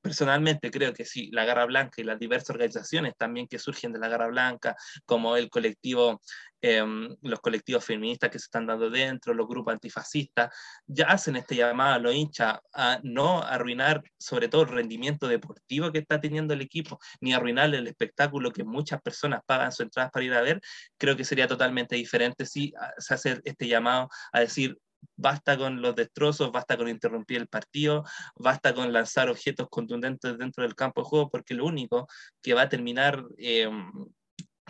personalmente 0.00 0.70
creo 0.70 0.92
que 0.92 1.04
sí, 1.04 1.30
la 1.32 1.44
Garra 1.44 1.66
Blanca 1.66 2.00
y 2.00 2.04
las 2.04 2.18
diversas 2.18 2.50
organizaciones 2.50 3.14
también 3.16 3.46
que 3.46 3.58
surgen 3.58 3.92
de 3.92 3.98
la 3.98 4.08
Garra 4.08 4.28
Blanca, 4.28 4.76
como 5.04 5.36
el 5.36 5.50
colectivo, 5.50 6.20
em, 6.62 7.16
los 7.22 7.40
colectivos 7.40 7.84
feministas 7.84 8.30
que 8.30 8.38
se 8.38 8.44
están 8.44 8.66
dando 8.66 8.90
dentro, 8.90 9.34
los 9.34 9.48
grupos 9.48 9.72
antifascistas, 9.72 10.54
ya 10.86 11.06
hacen 11.06 11.36
este 11.36 11.56
llamado 11.56 11.94
a 11.94 11.98
los 11.98 12.14
hinchas 12.14 12.58
a 12.72 13.00
no 13.02 13.42
arruinar 13.42 14.02
sobre 14.18 14.48
todo 14.48 14.62
el 14.62 14.68
rendimiento 14.68 15.28
deportivo 15.28 15.92
que 15.92 15.98
está 15.98 16.20
teniendo 16.20 16.54
el 16.54 16.60
equipo, 16.62 16.98
ni 17.20 17.32
arruinar 17.32 17.74
el 17.74 17.86
espectáculo 17.86 18.52
que 18.52 18.64
muchas 18.64 19.00
personas 19.02 19.40
pagan 19.46 19.72
su 19.72 19.82
entrada 19.82 20.10
para 20.10 20.24
ir 20.24 20.34
a 20.34 20.42
ver, 20.42 20.60
creo 20.98 21.16
que 21.16 21.24
sería 21.24 21.46
totalmente 21.46 21.96
diferente 21.96 22.46
si 22.46 22.72
se 22.98 23.14
hace 23.14 23.40
este 23.44 23.66
llamado 23.68 24.08
a 24.32 24.40
decir 24.40 24.78
basta 25.16 25.56
con 25.56 25.82
los 25.82 25.94
destrozos, 25.94 26.52
basta 26.52 26.76
con 26.76 26.88
interrumpir 26.88 27.38
el 27.38 27.48
partido, 27.48 28.04
basta 28.36 28.74
con 28.74 28.92
lanzar 28.92 29.28
objetos 29.28 29.68
contundentes 29.70 30.38
dentro 30.38 30.62
del 30.64 30.74
campo 30.74 31.02
de 31.02 31.08
juego, 31.08 31.30
porque 31.30 31.54
lo 31.54 31.66
único 31.66 32.08
que 32.42 32.54
va 32.54 32.62
a 32.62 32.68
terminar 32.68 33.24
em, 33.38 33.90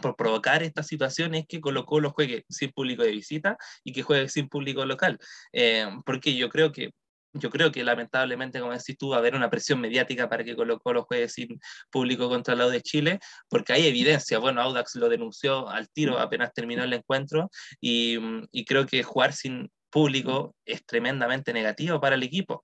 por 0.00 0.16
provocar 0.16 0.62
esta 0.62 0.82
situación 0.82 1.34
es 1.34 1.46
que 1.46 1.60
Colo 1.60 1.84
Colo 1.84 2.10
juegue 2.10 2.44
sin 2.48 2.70
público 2.72 3.02
de 3.02 3.12
visita 3.12 3.56
y 3.84 3.92
que 3.92 4.02
juegue 4.02 4.28
sin 4.28 4.48
público 4.48 4.84
local. 4.84 5.18
Em, 5.52 6.02
porque 6.02 6.34
yo 6.36 6.48
creo 6.48 6.72
que 6.72 6.90
yo 7.32 7.50
creo 7.50 7.70
que 7.70 7.84
lamentablemente, 7.84 8.58
como 8.60 8.72
decís 8.72 8.96
tú, 8.98 9.10
va 9.10 9.16
a 9.16 9.18
haber 9.20 9.36
una 9.36 9.50
presión 9.50 9.80
mediática 9.80 10.28
para 10.28 10.42
que 10.44 10.56
Colo 10.56 10.80
Colo 10.80 11.04
juegue 11.04 11.28
sin 11.28 11.60
público 11.90 12.28
contra 12.28 12.54
el 12.54 12.58
lado 12.58 12.70
de 12.70 12.82
Chile, 12.82 13.20
porque 13.48 13.72
hay 13.72 13.86
evidencia. 13.86 14.38
Bueno, 14.38 14.60
Audax 14.62 14.96
lo 14.96 15.08
denunció 15.08 15.68
al 15.68 15.88
tiro 15.90 16.18
apenas 16.18 16.52
terminó 16.52 16.82
el 16.82 16.92
encuentro 16.92 17.48
y, 17.80 18.18
y 18.50 18.64
creo 18.64 18.86
que 18.86 19.02
jugar 19.04 19.32
sin 19.32 19.70
público 19.90 20.54
es 20.64 20.84
tremendamente 20.86 21.52
negativo 21.52 22.00
para 22.00 22.14
el 22.14 22.22
equipo. 22.22 22.62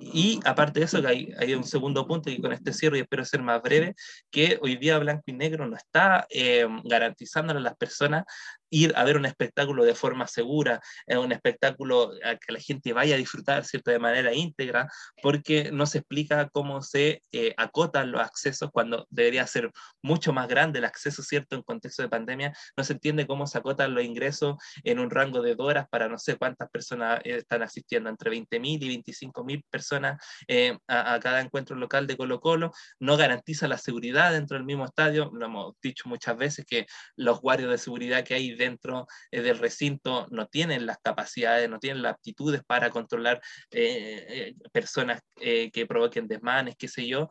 Y 0.00 0.38
aparte 0.44 0.78
de 0.78 0.86
eso, 0.86 1.02
hay, 1.04 1.54
un 1.54 1.64
segundo 1.64 2.06
punto 2.06 2.30
y 2.30 2.40
con 2.40 2.52
este 2.52 2.72
cierro 2.72 2.96
y 2.96 3.00
espero 3.00 3.24
ser 3.24 3.42
más 3.42 3.60
breve, 3.60 3.96
que 4.30 4.56
hoy 4.62 4.76
día 4.76 4.96
Blanco 4.98 5.24
y 5.26 5.32
Negro 5.32 5.66
no 5.66 5.76
está 5.76 6.24
eh, 6.30 6.68
garantizándole 6.84 7.58
a 7.58 7.62
las 7.62 7.76
personas 7.76 8.24
ir 8.70 8.92
a 8.96 9.04
ver 9.04 9.16
un 9.16 9.26
espectáculo 9.26 9.84
de 9.84 9.94
forma 9.94 10.26
segura, 10.26 10.80
un 11.06 11.32
espectáculo 11.32 12.12
a 12.24 12.36
que 12.36 12.52
la 12.52 12.60
gente 12.60 12.92
vaya 12.92 13.14
a 13.14 13.18
disfrutar, 13.18 13.64
¿cierto?, 13.64 13.90
de 13.90 13.98
manera 13.98 14.34
íntegra, 14.34 14.88
porque 15.22 15.70
no 15.72 15.86
se 15.86 15.98
explica 15.98 16.48
cómo 16.50 16.82
se 16.82 17.22
eh, 17.32 17.54
acotan 17.56 18.10
los 18.12 18.20
accesos 18.20 18.70
cuando 18.72 19.06
debería 19.10 19.46
ser 19.46 19.70
mucho 20.02 20.32
más 20.32 20.48
grande 20.48 20.78
el 20.78 20.84
acceso, 20.84 21.22
¿cierto?, 21.22 21.56
en 21.56 21.62
contexto 21.62 22.02
de 22.02 22.08
pandemia, 22.08 22.52
no 22.76 22.84
se 22.84 22.94
entiende 22.94 23.26
cómo 23.26 23.46
se 23.46 23.58
acotan 23.58 23.94
los 23.94 24.04
ingresos 24.04 24.56
en 24.84 24.98
un 24.98 25.10
rango 25.10 25.42
de 25.42 25.54
horas 25.58 25.86
para 25.90 26.08
no 26.08 26.18
sé 26.18 26.36
cuántas 26.36 26.70
personas 26.70 27.20
eh, 27.24 27.36
están 27.36 27.62
asistiendo, 27.62 28.10
entre 28.10 28.30
20.000 28.30 28.82
y 28.82 29.02
25.000 29.02 29.64
personas 29.70 30.22
eh, 30.46 30.76
a, 30.86 31.14
a, 31.14 31.20
cada 31.20 31.40
encuentro 31.40 31.76
local 31.76 32.06
de 32.06 32.16
Colo 32.16 32.40
Colo, 32.40 32.72
no 33.00 33.16
garantiza 33.16 33.68
la 33.68 33.78
seguridad 33.78 34.32
dentro 34.32 34.56
del 34.56 34.66
mismo 34.66 34.84
estadio, 34.84 35.30
lo 35.32 35.46
hemos 35.46 35.74
dicho 35.82 36.08
muchas 36.08 36.36
veces 36.36 36.64
que 36.66 36.86
los 37.16 37.40
guardias 37.40 37.70
de 37.70 37.78
seguridad 37.78 38.24
que 38.24 38.34
hay 38.34 38.54
dentro 38.58 39.06
eh, 39.30 39.40
del 39.40 39.58
recinto 39.58 40.26
no 40.30 40.46
tienen 40.46 40.86
las 40.86 40.98
capacidades, 40.98 41.68
no 41.70 41.78
tienen 41.78 42.02
las 42.02 42.14
aptitudes 42.14 42.62
para 42.66 42.90
controlar 42.90 43.40
eh, 43.70 44.26
eh, 44.28 44.54
personas 44.72 45.20
que 45.36 45.86
provoquen 45.86 46.26
desmanes, 46.26 46.74
qué 46.76 46.88
sé 46.88 47.06
yo, 47.06 47.28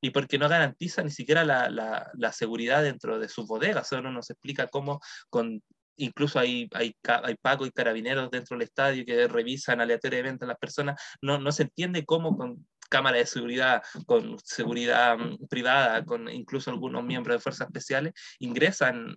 y 0.00 0.10
porque 0.10 0.36
no 0.36 0.48
garantiza 0.48 1.02
ni 1.02 1.10
siquiera 1.10 1.44
la, 1.44 1.70
la, 1.70 2.32
seguridad 2.32 2.82
dentro 2.82 3.18
de 3.18 3.28
sus 3.28 3.46
bodegas. 3.46 3.86
Eso 3.86 4.02
no 4.02 4.10
nos 4.10 4.30
explica 4.30 4.66
cómo 4.66 5.00
con 5.30 5.62
incluso 5.96 6.40
hay, 6.40 6.68
hay, 6.74 6.96
hay 7.04 7.36
Paco 7.40 7.66
y 7.66 7.70
carabineros 7.70 8.30
dentro 8.30 8.56
del 8.56 8.66
estadio 8.66 9.04
que 9.04 9.28
revisan 9.28 9.80
aleatoriamente 9.80 10.44
a 10.44 10.48
las 10.48 10.58
personas, 10.58 11.00
no, 11.22 11.38
no 11.38 11.52
se 11.52 11.62
entiende 11.64 12.04
cómo 12.04 12.36
con 12.36 12.66
cámara 12.88 13.18
de 13.18 13.26
seguridad, 13.26 13.82
con 14.06 14.38
seguridad 14.44 15.18
mm, 15.18 15.46
privada, 15.48 16.04
con 16.04 16.28
incluso 16.28 16.70
algunos 16.70 17.04
miembros 17.04 17.36
de 17.36 17.40
fuerzas 17.40 17.66
especiales, 17.66 18.12
ingresan 18.38 19.16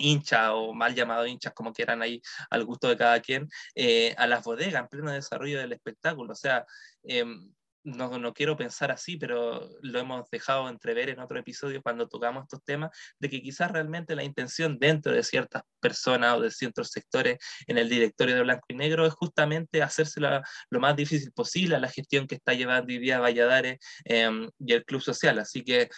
hinchas 0.00 0.50
o 0.52 0.72
mal 0.74 0.94
llamados 0.94 1.28
hinchas, 1.28 1.52
como 1.54 1.72
quieran 1.72 2.02
ahí, 2.02 2.20
al 2.50 2.64
gusto 2.64 2.88
de 2.88 2.96
cada 2.96 3.20
quien, 3.20 3.48
eh, 3.74 4.14
a 4.18 4.26
las 4.26 4.44
bodegas 4.44 4.82
en 4.82 4.88
pleno 4.88 5.12
desarrollo 5.12 5.58
del 5.58 5.72
espectáculo. 5.72 6.32
O 6.32 6.36
sea, 6.36 6.64
em, 7.02 7.52
no, 7.84 8.18
no, 8.18 8.34
quiero 8.34 8.56
pensar 8.56 8.90
así, 8.90 9.16
pero 9.16 9.68
lo 9.80 9.98
hemos 9.98 10.28
dejado 10.30 10.68
entrever 10.68 11.08
en 11.08 11.20
otro 11.20 11.38
episodio 11.38 11.82
cuando 11.82 12.08
tocamos 12.08 12.42
estos 12.44 12.62
temas, 12.64 12.90
de 13.18 13.30
que 13.30 13.40
quizás 13.40 13.70
realmente 13.70 14.14
la 14.14 14.24
intención 14.24 14.78
dentro 14.78 15.12
de 15.12 15.22
ciertas 15.22 15.62
personas 15.80 16.36
o 16.36 16.40
de 16.42 16.50
ciertos 16.50 16.90
sectores 16.90 17.38
en 17.66 17.78
el 17.78 17.88
directorio 17.88 18.34
de 18.34 18.42
Blanco 18.42 18.66
y 18.68 18.74
Negro 18.74 19.06
es 19.06 19.14
justamente 19.14 19.82
hacérsela 19.82 20.42
lo 20.68 20.80
más 20.80 20.94
difícil 20.96 21.32
posible 21.32 21.76
a 21.76 21.80
la 21.80 21.88
gestión 21.88 22.26
que 22.26 22.34
está 22.34 22.52
llevando 22.52 22.92
hoy 22.92 22.98
día 22.98 23.20
Valladares 23.20 23.78
em, 24.04 24.50
y 24.58 24.72
el 24.74 24.84
Club 24.84 25.00
Social. 25.00 25.38
Así 25.38 25.64
que 25.64 25.88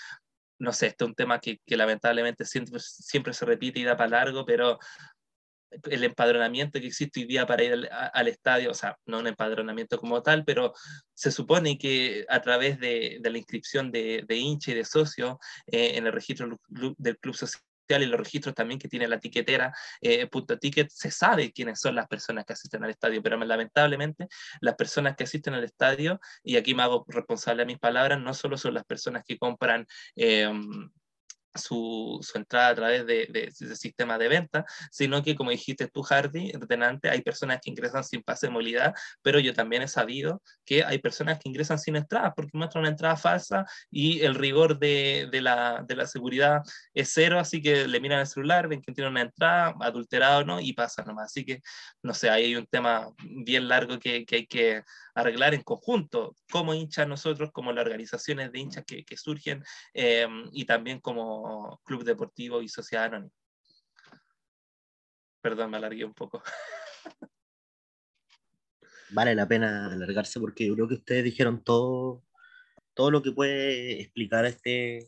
no 0.62 0.72
sé, 0.72 0.86
este 0.86 1.04
es 1.04 1.08
un 1.08 1.14
tema 1.14 1.40
que, 1.40 1.58
lamentablemente 1.66 2.44
siempre, 2.44 2.78
siempre 2.78 3.34
se 3.34 3.44
repite 3.44 3.80
y 3.80 3.84
da 3.84 3.96
para 3.96 4.10
largo, 4.10 4.46
pero 4.46 4.78
el 5.90 6.04
empadronamiento 6.04 6.78
que 6.78 6.86
existe 6.86 7.20
hoy 7.20 7.26
día 7.26 7.46
para 7.46 7.64
ir 7.64 7.88
al, 7.90 8.28
estadio, 8.28 8.70
o 8.70 8.74
sea, 8.74 8.96
no 9.06 9.18
un 9.18 9.26
empadronamiento 9.26 9.98
como 9.98 10.22
tal, 10.22 10.44
pero 10.44 10.72
se 11.14 11.32
supone 11.32 11.78
que 11.78 12.24
a 12.28 12.40
través 12.42 12.78
de, 12.78 13.18
la 13.24 13.38
inscripción 13.38 13.90
de, 13.90 14.24
de 14.26 14.36
hincha 14.36 14.70
y 14.70 14.74
de 14.74 14.84
socio 14.84 15.40
eh, 15.66 15.96
en 15.96 16.06
el 16.06 16.12
registro 16.12 16.56
del 16.68 17.18
club 17.18 17.34
social, 17.34 17.60
y 18.00 18.06
los 18.06 18.18
registros 18.18 18.54
también 18.54 18.78
que 18.78 18.88
tiene 18.88 19.08
la 19.08 19.18
tiquetera, 19.18 19.74
eh, 20.00 20.26
punto 20.28 20.58
ticket, 20.58 20.88
se 20.88 21.10
sabe 21.10 21.52
quiénes 21.52 21.80
son 21.80 21.94
las 21.94 22.08
personas 22.08 22.44
que 22.44 22.54
asisten 22.54 22.84
al 22.84 22.90
estadio, 22.90 23.22
pero 23.22 23.36
lamentablemente 23.36 24.28
las 24.60 24.76
personas 24.76 25.16
que 25.16 25.24
asisten 25.24 25.54
al 25.54 25.64
estadio, 25.64 26.20
y 26.42 26.56
aquí 26.56 26.74
me 26.74 26.84
hago 26.84 27.04
responsable 27.08 27.62
a 27.62 27.66
mis 27.66 27.78
palabras, 27.78 28.20
no 28.20 28.32
solo 28.32 28.56
son 28.56 28.74
las 28.74 28.84
personas 28.84 29.24
que 29.24 29.36
compran 29.36 29.86
eh, 30.16 30.50
su, 31.54 32.18
su, 32.22 32.38
entrada 32.38 32.68
a 32.68 32.74
través 32.74 33.06
de, 33.06 33.26
de, 33.30 33.44
ese 33.44 33.76
sistema 33.76 34.18
de 34.18 34.28
venta, 34.28 34.64
sino 34.90 35.22
que, 35.22 35.34
como 35.34 35.50
dijiste 35.50 35.88
tú, 35.88 36.02
Hardy, 36.02 36.52
retenante, 36.52 37.10
hay 37.10 37.22
personas 37.22 37.60
que 37.62 37.70
ingresan 37.70 38.04
sin 38.04 38.22
pase 38.22 38.46
de 38.46 38.52
movilidad, 38.52 38.94
pero 39.22 39.38
yo 39.38 39.52
también 39.54 39.82
he 39.82 39.88
sabido 39.88 40.42
que 40.64 40.84
hay 40.84 40.98
personas 40.98 41.38
que 41.38 41.48
ingresan 41.48 41.78
sin 41.78 41.96
entrada 41.96 42.32
porque 42.34 42.56
muestran 42.56 42.82
una 42.82 42.90
entrada 42.90 43.16
falsa 43.16 43.64
y 43.90 44.20
el 44.20 44.34
rigor 44.34 44.78
de, 44.78 45.28
de, 45.30 45.40
la, 45.40 45.84
de 45.86 45.96
la 45.96 46.06
seguridad 46.06 46.62
es 46.94 47.10
cero, 47.12 47.38
así 47.38 47.60
que 47.60 47.86
le 47.86 48.00
miran 48.00 48.20
el 48.20 48.26
celular, 48.26 48.68
ven 48.68 48.82
que 48.82 48.92
tiene 48.92 49.10
una 49.10 49.22
entrada, 49.22 49.74
adulterado 49.80 50.40
o 50.40 50.44
no, 50.44 50.60
y 50.60 50.72
pasa 50.72 51.02
nomás. 51.04 51.26
Así 51.26 51.44
que, 51.44 51.60
no 52.02 52.14
sé, 52.14 52.30
ahí 52.30 52.44
hay 52.44 52.56
un 52.56 52.66
tema 52.66 53.08
bien 53.18 53.68
largo 53.68 53.98
que, 53.98 54.24
que 54.24 54.36
hay 54.36 54.46
que 54.46 54.82
arreglar 55.14 55.54
en 55.54 55.62
conjunto, 55.62 56.36
como 56.50 56.74
hinchas 56.74 57.06
nosotros, 57.06 57.50
como 57.52 57.72
las 57.72 57.84
organizaciones 57.84 58.52
de 58.52 58.58
hinchas 58.58 58.84
que, 58.86 59.04
que 59.04 59.16
surgen 59.16 59.62
eh, 59.94 60.26
y 60.52 60.64
también 60.64 61.00
como 61.00 61.41
club 61.84 62.04
deportivo 62.04 62.62
y 62.62 62.68
sociedad 62.68 63.06
anónima. 63.06 63.32
Perdón, 65.40 65.70
me 65.70 65.76
alargué 65.76 66.04
un 66.04 66.14
poco. 66.14 66.42
Vale 69.10 69.34
la 69.34 69.46
pena 69.46 69.92
alargarse 69.92 70.40
porque 70.40 70.66
yo 70.66 70.74
creo 70.74 70.88
que 70.88 70.94
ustedes 70.94 71.24
dijeron 71.24 71.62
todo 71.62 72.22
todo 72.94 73.10
lo 73.10 73.22
que 73.22 73.32
puede 73.32 74.00
explicar 74.00 74.44
este, 74.44 75.06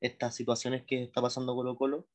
estas 0.00 0.34
situaciones 0.34 0.84
que 0.84 1.02
está 1.02 1.20
pasando 1.20 1.54
Colo 1.54 1.76
Colo. 1.76 2.08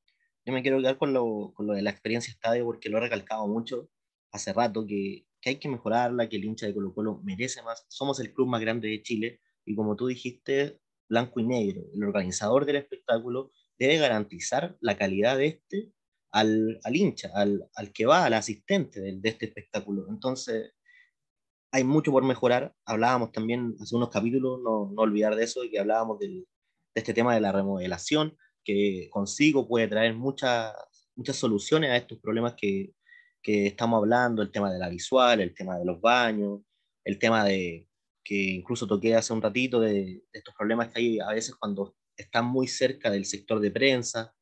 Yo 0.45 0.53
me 0.53 0.61
quiero 0.61 0.79
quedar 0.79 0.97
con 0.97 1.13
lo, 1.13 1.53
con 1.55 1.67
lo 1.67 1.73
de 1.73 1.81
la 1.81 1.89
experiencia 1.89 2.31
estadio 2.31 2.65
porque 2.65 2.89
lo 2.89 2.97
he 2.97 3.01
recalcado 3.01 3.47
mucho 3.47 3.89
hace 4.31 4.53
rato, 4.53 4.85
que, 4.85 5.25
que 5.41 5.51
hay 5.51 5.59
que 5.59 5.69
mejorarla, 5.69 6.27
que 6.29 6.35
el 6.35 6.45
hincha 6.45 6.65
de 6.65 6.73
Colo 6.73 6.93
Colo 6.93 7.21
merece 7.23 7.61
más. 7.63 7.85
Somos 7.87 8.19
el 8.19 8.33
club 8.33 8.47
más 8.47 8.61
grande 8.61 8.89
de 8.89 9.01
Chile 9.01 9.41
y 9.63 9.75
como 9.75 9.95
tú 9.95 10.07
dijiste, 10.07 10.79
blanco 11.09 11.39
y 11.39 11.43
negro, 11.45 11.83
el 11.93 12.03
organizador 12.03 12.65
del 12.65 12.77
espectáculo 12.77 13.51
debe 13.77 13.97
garantizar 13.97 14.77
la 14.79 14.97
calidad 14.97 15.37
de 15.37 15.47
este 15.47 15.91
al, 16.31 16.79
al 16.83 16.95
hincha, 16.95 17.31
al, 17.33 17.69
al, 17.75 17.93
que 17.93 18.05
va, 18.05 18.25
al 18.25 18.33
asistente 18.33 18.99
de, 18.99 19.17
de, 19.19 19.29
este 19.29 19.45
espectáculo. 19.45 20.05
Entonces, 20.09 20.73
hay 21.71 21.83
mucho 21.83 22.11
por 22.11 22.23
mejorar. 22.23 22.73
Hablábamos 22.85 23.31
también 23.31 23.75
hace 23.79 23.95
unos 23.95 24.09
capítulos, 24.09 24.59
no, 24.61 24.91
no 24.93 25.01
olvidar 25.01 25.35
de 25.35 25.43
eso, 25.45 25.63
y 25.63 25.71
que 25.71 25.79
hablábamos 25.79 26.19
de 26.19 26.45
este 26.93 27.13
tema 27.13 27.35
de 27.35 27.41
la 27.41 27.51
remodelación, 27.51 28.37
que 28.63 29.09
consigo 29.11 29.67
puede 29.67 29.87
traer 29.87 30.13
muchas, 30.13 30.73
muchas 31.15 31.35
soluciones 31.37 31.91
a 31.91 31.97
estos 31.97 32.19
problemas 32.19 32.55
que, 32.55 32.93
que 33.41 33.67
estamos 33.67 33.97
hablando, 33.97 34.41
el 34.41 34.51
tema 34.51 34.71
de 34.73 34.79
la 34.79 34.89
visual, 34.89 35.39
el 35.39 35.53
tema 35.53 35.77
de 35.77 35.85
los 35.85 36.01
baños, 36.01 36.61
el 37.05 37.19
tema 37.19 37.43
de 37.45 37.87
que 38.25 38.35
incluso 38.35 38.87
toqué 38.87 39.15
hace 39.15 39.31
un 39.31 39.41
ratito 39.41 39.79
de, 39.79 40.23
estos 40.33 40.53
problemas 40.55 40.91
que 40.91 40.99
hay 40.99 41.19
a 41.19 41.31
veces 41.31 41.55
cuando 41.55 41.95
están 42.17 42.45
muy 42.45 42.67
cerca 42.67 43.11
del 43.11 43.25
sector 43.25 43.59
de 43.59 43.69
prensa. 43.71 44.33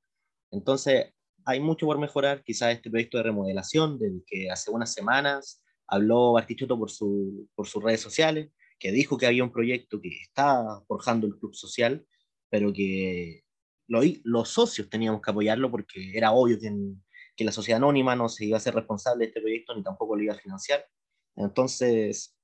Entonces, 0.51 1.13
hay 1.45 1.59
mucho 1.59 1.85
por 1.85 1.99
mejorar. 1.99 2.43
Quizás 2.43 2.73
este 2.73 2.89
proyecto 2.89 3.17
de 3.17 3.23
remodelación, 3.23 3.99
del 3.99 4.23
que 4.25 4.49
hace 4.49 4.71
unas 4.71 4.93
semanas 4.93 5.61
habló 5.85 6.31
Bartichotto 6.31 6.79
por, 6.79 6.89
su, 6.89 7.49
por 7.55 7.67
sus 7.67 7.83
redes 7.83 7.99
sociales, 7.99 8.49
que 8.79 8.91
dijo 8.93 9.17
que 9.17 9.27
había 9.27 9.43
un 9.43 9.51
proyecto 9.51 9.99
que 9.99 10.09
está 10.21 10.81
forjando 10.87 11.27
el 11.27 11.37
club 11.37 11.53
social, 11.53 12.05
pero 12.49 12.71
que 12.71 13.43
lo, 13.87 14.01
los 14.23 14.49
socios 14.49 14.89
teníamos 14.89 15.21
que 15.21 15.31
apoyarlo 15.31 15.69
porque 15.69 16.17
era 16.17 16.31
obvio 16.31 16.57
que, 16.57 16.71
que 17.35 17.43
la 17.43 17.51
sociedad 17.51 17.77
anónima 17.77 18.15
no 18.15 18.29
se 18.29 18.45
iba 18.45 18.57
a 18.57 18.61
ser 18.61 18.75
responsable 18.75 19.25
de 19.25 19.27
este 19.27 19.41
proyecto 19.41 19.75
ni 19.75 19.83
tampoco 19.83 20.15
lo 20.15 20.23
iba 20.23 20.33
a 20.33 20.37
financiar. 20.37 20.85
Entonces, 21.35 22.37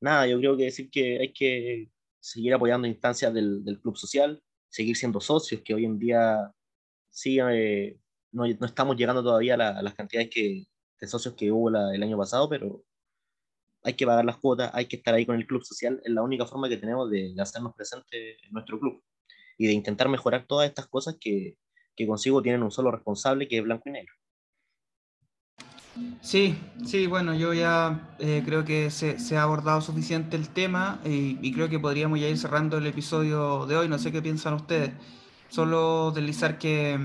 nada, 0.00 0.26
yo 0.26 0.38
creo 0.38 0.56
que 0.56 0.64
decir 0.64 0.90
que 0.90 1.18
hay 1.20 1.32
que 1.32 1.90
seguir 2.20 2.54
apoyando 2.54 2.86
instancias 2.86 3.32
del, 3.34 3.64
del 3.64 3.80
club 3.80 3.96
social, 3.96 4.42
seguir 4.68 4.96
siendo 4.96 5.20
socios, 5.20 5.62
que 5.62 5.74
hoy 5.74 5.84
en 5.84 5.98
día 5.98 6.52
sí, 7.10 7.38
eh, 7.40 7.98
no, 8.32 8.44
estamos 8.46 8.96
llegando 8.96 9.22
todavía 9.22 9.54
a, 9.54 9.56
la, 9.56 9.82
las 9.82 9.94
cantidades 9.94 10.30
de 10.34 11.06
socios 11.06 11.34
que 11.34 11.50
hubo 11.52 11.70
la, 11.70 11.94
el 11.94 12.02
año 12.02 12.18
pasado, 12.18 12.48
pero 12.48 12.84
hay 13.82 13.94
que 13.94 14.06
pagar 14.06 14.24
las 14.24 14.38
cuotas, 14.38 14.70
hay 14.74 14.86
que 14.86 14.96
estar 14.96 15.14
ahí 15.14 15.26
con 15.26 15.36
el 15.36 15.46
club 15.46 15.64
social, 15.64 16.00
es 16.04 16.12
la 16.12 16.22
única 16.22 16.46
forma 16.46 16.68
que 16.68 16.76
tenemos 16.76 17.10
de, 17.10 17.32
de 17.34 17.42
hacernos 17.42 17.74
presentes 17.74 18.36
en 18.42 18.52
nuestro 18.52 18.78
club 18.78 19.02
y 19.58 19.66
de 19.66 19.72
intentar 19.72 20.08
mejorar 20.08 20.46
todas 20.46 20.68
estas 20.68 20.86
cosas 20.88 21.16
que, 21.20 21.56
que 21.96 22.06
consigo 22.06 22.42
tienen 22.42 22.62
un 22.62 22.70
solo 22.70 22.90
responsable, 22.90 23.48
que 23.48 23.58
es 23.58 23.64
blanco 23.64 23.88
y 23.88 23.92
negro. 23.92 24.14
Sí, 26.22 26.58
sí, 26.84 27.06
bueno, 27.06 27.34
yo 27.34 27.52
ya 27.52 28.14
eh, 28.18 28.42
creo 28.44 28.64
que 28.64 28.90
se, 28.90 29.18
se, 29.18 29.36
ha 29.36 29.42
abordado 29.42 29.80
suficiente 29.80 30.36
el 30.36 30.48
tema 30.48 31.00
y, 31.04 31.52
creo 31.52 31.68
que 31.68 31.78
podríamos 31.78 32.20
ya 32.20 32.28
ir 32.28 32.38
cerrando 32.38 32.78
el 32.78 32.86
episodio 32.86 33.66
de 33.66 33.76
hoy. 33.76 33.88
No 33.88 33.98
sé 33.98 34.12
qué 34.12 34.22
piensan 34.22 34.54
ustedes. 34.54 34.92
Solo 35.48 36.12
deslizar 36.12 36.58
que 36.58 36.96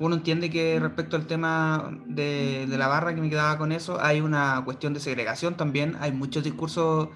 uno 0.00 0.16
entiende 0.16 0.50
que 0.50 0.80
respecto 0.80 1.16
al 1.16 1.26
tema 1.26 1.96
de 2.06 2.66
la 2.68 2.88
barra, 2.88 3.14
que 3.14 3.20
me 3.20 3.30
quedaba 3.30 3.58
con 3.58 3.70
eso, 3.70 4.00
hay 4.00 4.20
una 4.20 4.62
cuestión 4.64 4.92
de 4.92 5.00
segregación 5.00 5.56
también. 5.56 5.96
Hay 6.00 6.10
muchos 6.10 6.42
discursos 6.42 7.10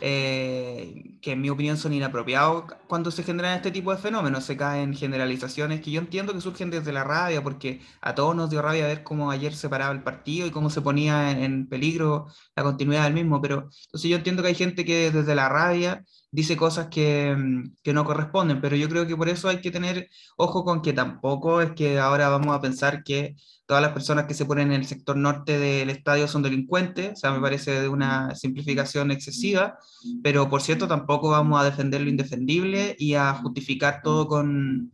eh, 0.00 1.18
que 1.20 1.32
en 1.32 1.40
mi 1.40 1.50
opinión 1.50 1.76
son 1.76 1.92
inapropiados 1.92 2.64
cuando 2.86 3.10
se 3.10 3.22
generan 3.22 3.56
este 3.56 3.70
tipo 3.70 3.90
de 3.92 3.98
fenómenos, 3.98 4.44
se 4.44 4.56
caen 4.56 4.94
generalizaciones 4.94 5.80
que 5.80 5.90
yo 5.90 6.00
entiendo 6.00 6.32
que 6.32 6.40
surgen 6.40 6.70
desde 6.70 6.92
la 6.92 7.04
rabia, 7.04 7.42
porque 7.42 7.80
a 8.00 8.14
todos 8.14 8.36
nos 8.36 8.50
dio 8.50 8.62
rabia 8.62 8.86
ver 8.86 9.02
cómo 9.02 9.30
ayer 9.30 9.54
se 9.54 9.68
paraba 9.68 9.92
el 9.92 10.02
partido 10.02 10.46
y 10.46 10.50
cómo 10.50 10.70
se 10.70 10.80
ponía 10.80 11.30
en, 11.32 11.68
peligro 11.68 12.26
la 12.56 12.62
continuidad 12.62 13.04
del 13.04 13.14
mismo, 13.14 13.40
pero 13.40 13.68
entonces 13.86 14.10
yo 14.10 14.16
entiendo 14.16 14.42
que 14.42 14.48
hay 14.48 14.54
gente 14.54 14.84
que 14.84 15.10
desde 15.10 15.34
la 15.34 15.48
rabia 15.48 16.04
dice 16.30 16.56
cosas 16.56 16.88
que, 16.88 17.36
que, 17.82 17.92
no 17.92 18.04
corresponden, 18.04 18.60
pero 18.60 18.76
yo 18.76 18.88
creo 18.88 19.06
que 19.06 19.16
por 19.16 19.28
eso 19.28 19.48
hay 19.48 19.60
que 19.60 19.70
tener 19.70 20.08
ojo 20.36 20.64
con 20.64 20.82
que 20.82 20.92
tampoco 20.92 21.60
es 21.62 21.72
que 21.72 21.98
ahora 21.98 22.28
vamos 22.28 22.54
a 22.54 22.60
pensar 22.60 23.02
que 23.02 23.36
todas 23.66 23.82
las 23.82 23.92
personas 23.92 24.26
que 24.26 24.34
se 24.34 24.44
ponen 24.44 24.72
en 24.72 24.80
el 24.80 24.86
sector 24.86 25.16
norte 25.16 25.58
del 25.58 25.90
estadio 25.90 26.28
son 26.28 26.42
delincuentes, 26.42 27.12
o 27.12 27.16
sea, 27.16 27.32
me 27.32 27.40
parece 27.40 27.80
de 27.80 27.88
una 27.88 28.34
simplificación 28.34 29.10
excesiva, 29.10 29.78
pero 30.22 30.48
por 30.48 30.62
cierto 30.62 30.88
tampoco 30.88 31.30
vamos 31.30 31.60
a 31.60 31.64
defender 31.64 32.00
lo 32.00 32.10
indefendible 32.10 32.96
y 32.98 33.14
a 33.14 33.34
justificar 33.34 34.00
todo 34.02 34.26
con, 34.26 34.92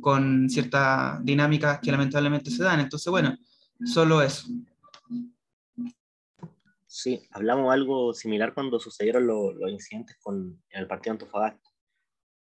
con 0.00 0.48
ciertas 0.48 1.24
dinámicas 1.24 1.80
que 1.80 1.92
lamentablemente 1.92 2.50
se 2.50 2.62
dan. 2.62 2.80
Entonces, 2.80 3.10
bueno, 3.10 3.36
solo 3.84 4.22
eso. 4.22 4.48
Sí, 7.06 7.22
hablamos 7.30 7.72
algo 7.72 8.12
similar 8.14 8.52
cuando 8.52 8.80
sucedieron 8.80 9.28
lo, 9.28 9.52
los 9.52 9.70
incidentes 9.70 10.16
con 10.20 10.60
el 10.70 10.88
partido 10.88 11.12
Antofagasta, 11.12 11.70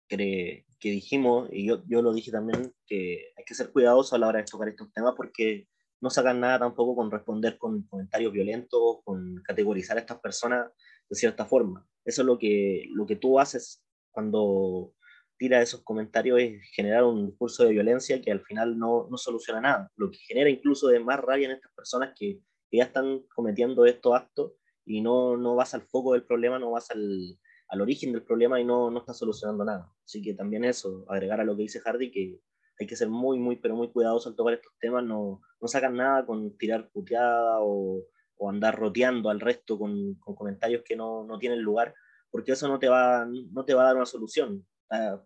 que, 0.07 0.65
que 0.79 0.89
dijimos, 0.89 1.49
y 1.51 1.67
yo, 1.67 1.83
yo, 1.85 2.01
lo 2.01 2.11
dije 2.11 2.31
también, 2.31 2.73
que 2.87 3.31
hay 3.37 3.43
que 3.45 3.53
ser 3.53 3.71
cuidadosos 3.71 4.13
a 4.13 4.17
la 4.17 4.27
hora 4.27 4.39
de 4.39 4.45
tocar 4.45 4.67
estos 4.67 4.91
temas 4.91 5.13
porque 5.15 5.67
no 6.01 6.09
sacan 6.09 6.39
nada 6.39 6.57
tampoco 6.57 6.95
con 6.95 7.11
responder 7.11 7.59
con 7.59 7.83
comentarios 7.83 8.33
violentos, 8.33 9.03
con 9.03 9.35
categorizar 9.43 9.97
a 9.97 9.99
estas 9.99 10.19
personas 10.19 10.71
de 11.11 11.15
cierta 11.15 11.45
forma. 11.45 11.87
Eso 12.03 12.23
es 12.23 12.25
lo 12.25 12.39
que, 12.39 12.85
lo 12.89 13.05
que 13.05 13.17
tú 13.17 13.39
haces 13.39 13.83
cuando 14.09 14.95
tiras 15.37 15.61
esos 15.61 15.83
comentarios 15.83 16.39
es 16.39 16.63
generar 16.73 17.03
un 17.03 17.27
discurso 17.27 17.65
de 17.65 17.73
violencia 17.73 18.19
que 18.19 18.31
al 18.31 18.41
final 18.41 18.79
no, 18.79 19.05
no 19.11 19.17
soluciona 19.17 19.61
nada, 19.61 19.91
lo 19.95 20.09
que 20.09 20.17
genera 20.17 20.49
incluso 20.49 20.87
de 20.87 21.01
más 21.01 21.19
rabia 21.19 21.49
en 21.49 21.51
estas 21.51 21.71
personas 21.75 22.15
que 22.17 22.39
que 22.75 22.79
ya 22.79 22.83
están 22.85 23.21
cometiendo 23.33 23.85
estos 23.85 24.13
actos 24.13 24.51
y 24.85 25.01
no, 25.01 25.37
no 25.37 25.55
vas 25.55 25.73
al 25.73 25.81
foco 25.81 26.13
del 26.13 26.23
problema, 26.23 26.59
no 26.59 26.71
vas 26.71 26.91
al, 26.91 27.39
al 27.69 27.81
origen 27.81 28.11
del 28.11 28.23
problema 28.23 28.59
y 28.59 28.65
no, 28.65 28.91
no 28.91 28.99
estás 28.99 29.17
solucionando 29.17 29.63
nada. 29.63 29.91
Así 30.03 30.21
que 30.21 30.33
también 30.33 30.65
eso, 30.65 31.05
agregar 31.09 31.39
a 31.39 31.45
lo 31.45 31.55
que 31.55 31.63
dice 31.63 31.79
Hardy, 31.79 32.11
que 32.11 32.41
hay 32.79 32.87
que 32.87 32.95
ser 32.95 33.09
muy, 33.09 33.39
muy, 33.39 33.55
pero 33.55 33.75
muy 33.75 33.89
cuidadosos 33.89 34.27
al 34.27 34.35
tocar 34.35 34.55
estos 34.55 34.73
temas, 34.79 35.03
no, 35.03 35.41
no 35.61 35.67
sacan 35.67 35.95
nada 35.95 36.25
con 36.25 36.57
tirar 36.57 36.89
puteada 36.91 37.59
o, 37.61 38.05
o 38.37 38.49
andar 38.49 38.77
roteando 38.77 39.29
al 39.29 39.39
resto 39.39 39.79
con, 39.79 40.15
con 40.15 40.35
comentarios 40.35 40.83
que 40.83 40.97
no, 40.97 41.23
no, 41.23 41.39
tienen 41.39 41.61
lugar, 41.61 41.93
porque 42.29 42.51
eso 42.51 42.67
no 42.67 42.77
te 42.77 42.89
va, 42.89 43.25
no 43.25 43.63
te 43.63 43.73
va 43.73 43.83
a 43.83 43.85
dar 43.85 43.95
una 43.95 44.05
solución. 44.05 44.67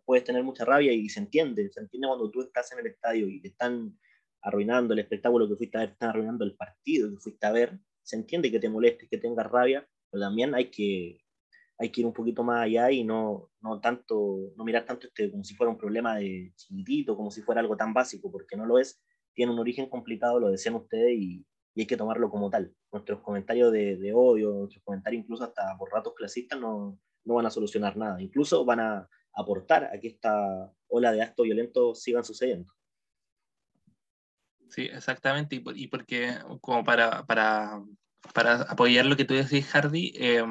puedes 0.06 0.24
tener 0.24 0.44
mucha 0.44 0.64
rabia 0.64 0.94
y 0.94 1.10
se 1.10 1.20
entiende, 1.20 1.70
se 1.72 1.82
entiende 1.82 2.08
cuando 2.08 2.30
tú 2.30 2.42
estás 2.42 2.72
en 2.72 2.80
el 2.80 2.88
estadio 2.88 3.28
y 3.28 3.42
te 3.42 3.48
están 3.48 3.98
arruinando 4.42 4.94
el 4.94 5.00
espectáculo 5.00 5.48
que 5.48 5.56
fuiste 5.56 5.78
a 5.78 5.82
ver, 5.82 5.90
están 5.90 6.10
arruinando 6.10 6.46
el 6.46 6.56
partido 6.56 7.10
que 7.10 7.18
fuiste 7.18 7.46
a 7.46 7.52
ver, 7.52 7.80
se 8.02 8.16
entiende 8.16 8.52
que 8.52 8.60
te 8.60 8.70
molestes, 8.70 9.10
que 9.10 9.18
tengas 9.18 9.50
rabia, 9.52 9.88
pero 10.10 10.22
también 10.22 10.56
hay 10.56 10.72
que, 10.72 11.22
hay 11.78 11.90
que 11.90 12.02
ir 12.02 12.08
un 12.08 12.14
poquito 12.14 12.44
más 12.44 12.64
allá 12.64 12.92
y 12.92 13.04
no, 13.04 13.52
no 13.62 13.80
tanto, 13.80 14.52
no 14.56 14.64
mirar 14.64 14.86
tanto 14.86 15.08
este 15.08 15.32
como 15.32 15.44
si 15.44 15.54
fuera 15.56 15.72
un 15.72 15.78
problema 15.78 16.18
de 16.18 16.52
chiquitito, 16.56 17.16
como 17.16 17.32
si 17.32 17.42
fuera 17.42 17.62
algo 17.62 17.78
tan 17.78 17.94
básico, 17.94 18.32
porque 18.32 18.58
no 18.58 18.66
lo 18.66 18.80
es, 18.80 19.02
tiene 19.34 19.52
un 19.52 19.60
origen 19.60 19.88
complicado, 19.88 20.40
lo 20.40 20.50
decían 20.50 20.76
ustedes, 20.76 21.18
y, 21.18 21.46
hay 21.78 21.86
que 21.86 21.96
tomarlo 21.96 22.30
como 22.30 22.50
tal. 22.50 22.74
Nuestros 22.92 23.22
comentarios 23.22 23.72
de, 23.72 23.96
de, 23.96 24.12
odio, 24.14 24.52
nuestros 24.52 24.84
comentarios 24.84 25.24
incluso 25.24 25.46
hasta 25.46 25.78
por 25.78 25.90
ratos 25.90 26.14
clasistas 26.14 26.60
no, 26.60 27.00
no 27.24 27.36
van 27.36 27.46
a 27.46 27.50
solucionar 27.50 27.96
nada, 27.96 28.22
incluso 28.22 28.66
van 28.66 28.82
a 28.82 29.10
aportar 29.34 29.86
a 29.86 29.98
que 29.98 30.10
esta 30.10 30.74
ola 30.90 31.14
de 31.14 31.22
actos 31.22 31.46
violentos 31.46 32.02
sigan 32.02 32.26
sucediendo. 32.26 32.74
Sí, 34.70 34.84
exactamente, 34.84 35.56
y, 35.56 35.64
y 35.76 35.88
porque 35.88 36.38
como 36.62 36.84
para, 36.84 37.26
para, 37.26 37.82
para, 38.34 38.62
apoyar 38.62 39.06
lo 39.06 39.18
que 39.18 39.26
tú 39.26 39.34
decís, 39.34 39.68
Hardy, 39.68 40.14
eh, 40.16 40.44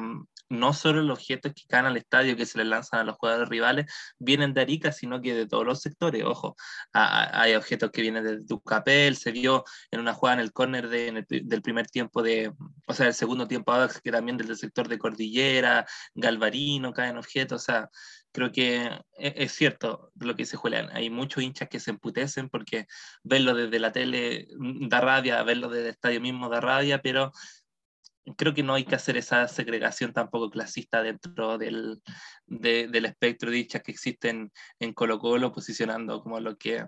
no 0.49 0.73
solo 0.73 1.01
los 1.03 1.19
objetos 1.19 1.53
que 1.53 1.63
caen 1.67 1.85
al 1.85 1.97
estadio, 1.97 2.35
que 2.35 2.45
se 2.45 2.57
les 2.57 2.67
lanzan 2.67 3.01
a 3.01 3.03
los 3.03 3.15
jugadores 3.17 3.47
rivales, 3.49 3.85
vienen 4.17 4.53
de 4.53 4.61
Arica, 4.61 4.91
sino 4.91 5.21
que 5.21 5.33
de 5.35 5.47
todos 5.47 5.65
los 5.65 5.79
sectores. 5.81 6.23
Ojo, 6.25 6.55
a, 6.91 7.41
hay 7.41 7.53
objetos 7.55 7.91
que 7.91 8.01
vienen 8.01 8.23
de 8.23 8.39
Ducapel, 8.39 9.15
se 9.15 9.31
vio 9.31 9.63
en 9.91 9.99
una 10.01 10.13
jugada 10.13 10.39
en 10.39 10.41
el 10.41 10.51
córner 10.51 10.89
de, 10.89 11.25
del 11.29 11.61
primer 11.61 11.87
tiempo 11.87 12.23
de, 12.23 12.51
o 12.87 12.93
sea, 12.93 13.07
el 13.07 13.13
segundo 13.13 13.47
tiempo 13.47 13.73
que 14.03 14.11
también 14.11 14.37
del 14.37 14.55
sector 14.57 14.87
de 14.87 14.97
Cordillera, 14.97 15.85
Galvarino, 16.15 16.91
caen 16.93 17.17
objetos, 17.17 17.61
o 17.61 17.65
sea, 17.65 17.89
creo 18.31 18.51
que 18.51 18.85
es, 19.17 19.33
es, 19.35 19.51
cierto 19.53 20.11
lo 20.15 20.35
que 20.35 20.43
dice 20.43 20.57
Julián. 20.57 20.89
Hay 20.93 21.09
muchos 21.09 21.43
hinchas 21.43 21.69
que 21.69 21.79
se 21.79 21.91
emputecen 21.91 22.49
porque 22.49 22.87
verlo 23.23 23.53
desde 23.53 23.79
la 23.79 23.91
tele 23.91 24.47
da 24.87 25.01
rabia, 25.01 25.43
verlo 25.43 25.69
desde 25.69 25.89
el 25.89 25.93
estadio 25.93 26.21
mismo 26.21 26.49
da 26.49 26.61
rabia, 26.61 27.01
pero 27.01 27.31
creo 28.37 28.53
que 28.53 28.63
no 28.63 28.73
hay 28.73 28.85
que 28.85 28.95
hacer 28.95 29.17
esa 29.17 29.47
segregación 29.47 30.13
tampoco 30.13 30.49
clasista 30.49 31.01
dentro 31.01 31.57
del, 31.57 32.01
de, 32.45 32.87
del 32.87 33.05
espectro 33.05 33.51
de 33.51 33.59
hinchas 33.59 33.81
que 33.83 33.91
existen 33.91 34.51
en 34.79 34.93
Colo 34.93 35.19
Colo, 35.19 35.51
posicionando 35.51 36.21
como 36.21 36.39
lo 36.39 36.57
que 36.57 36.85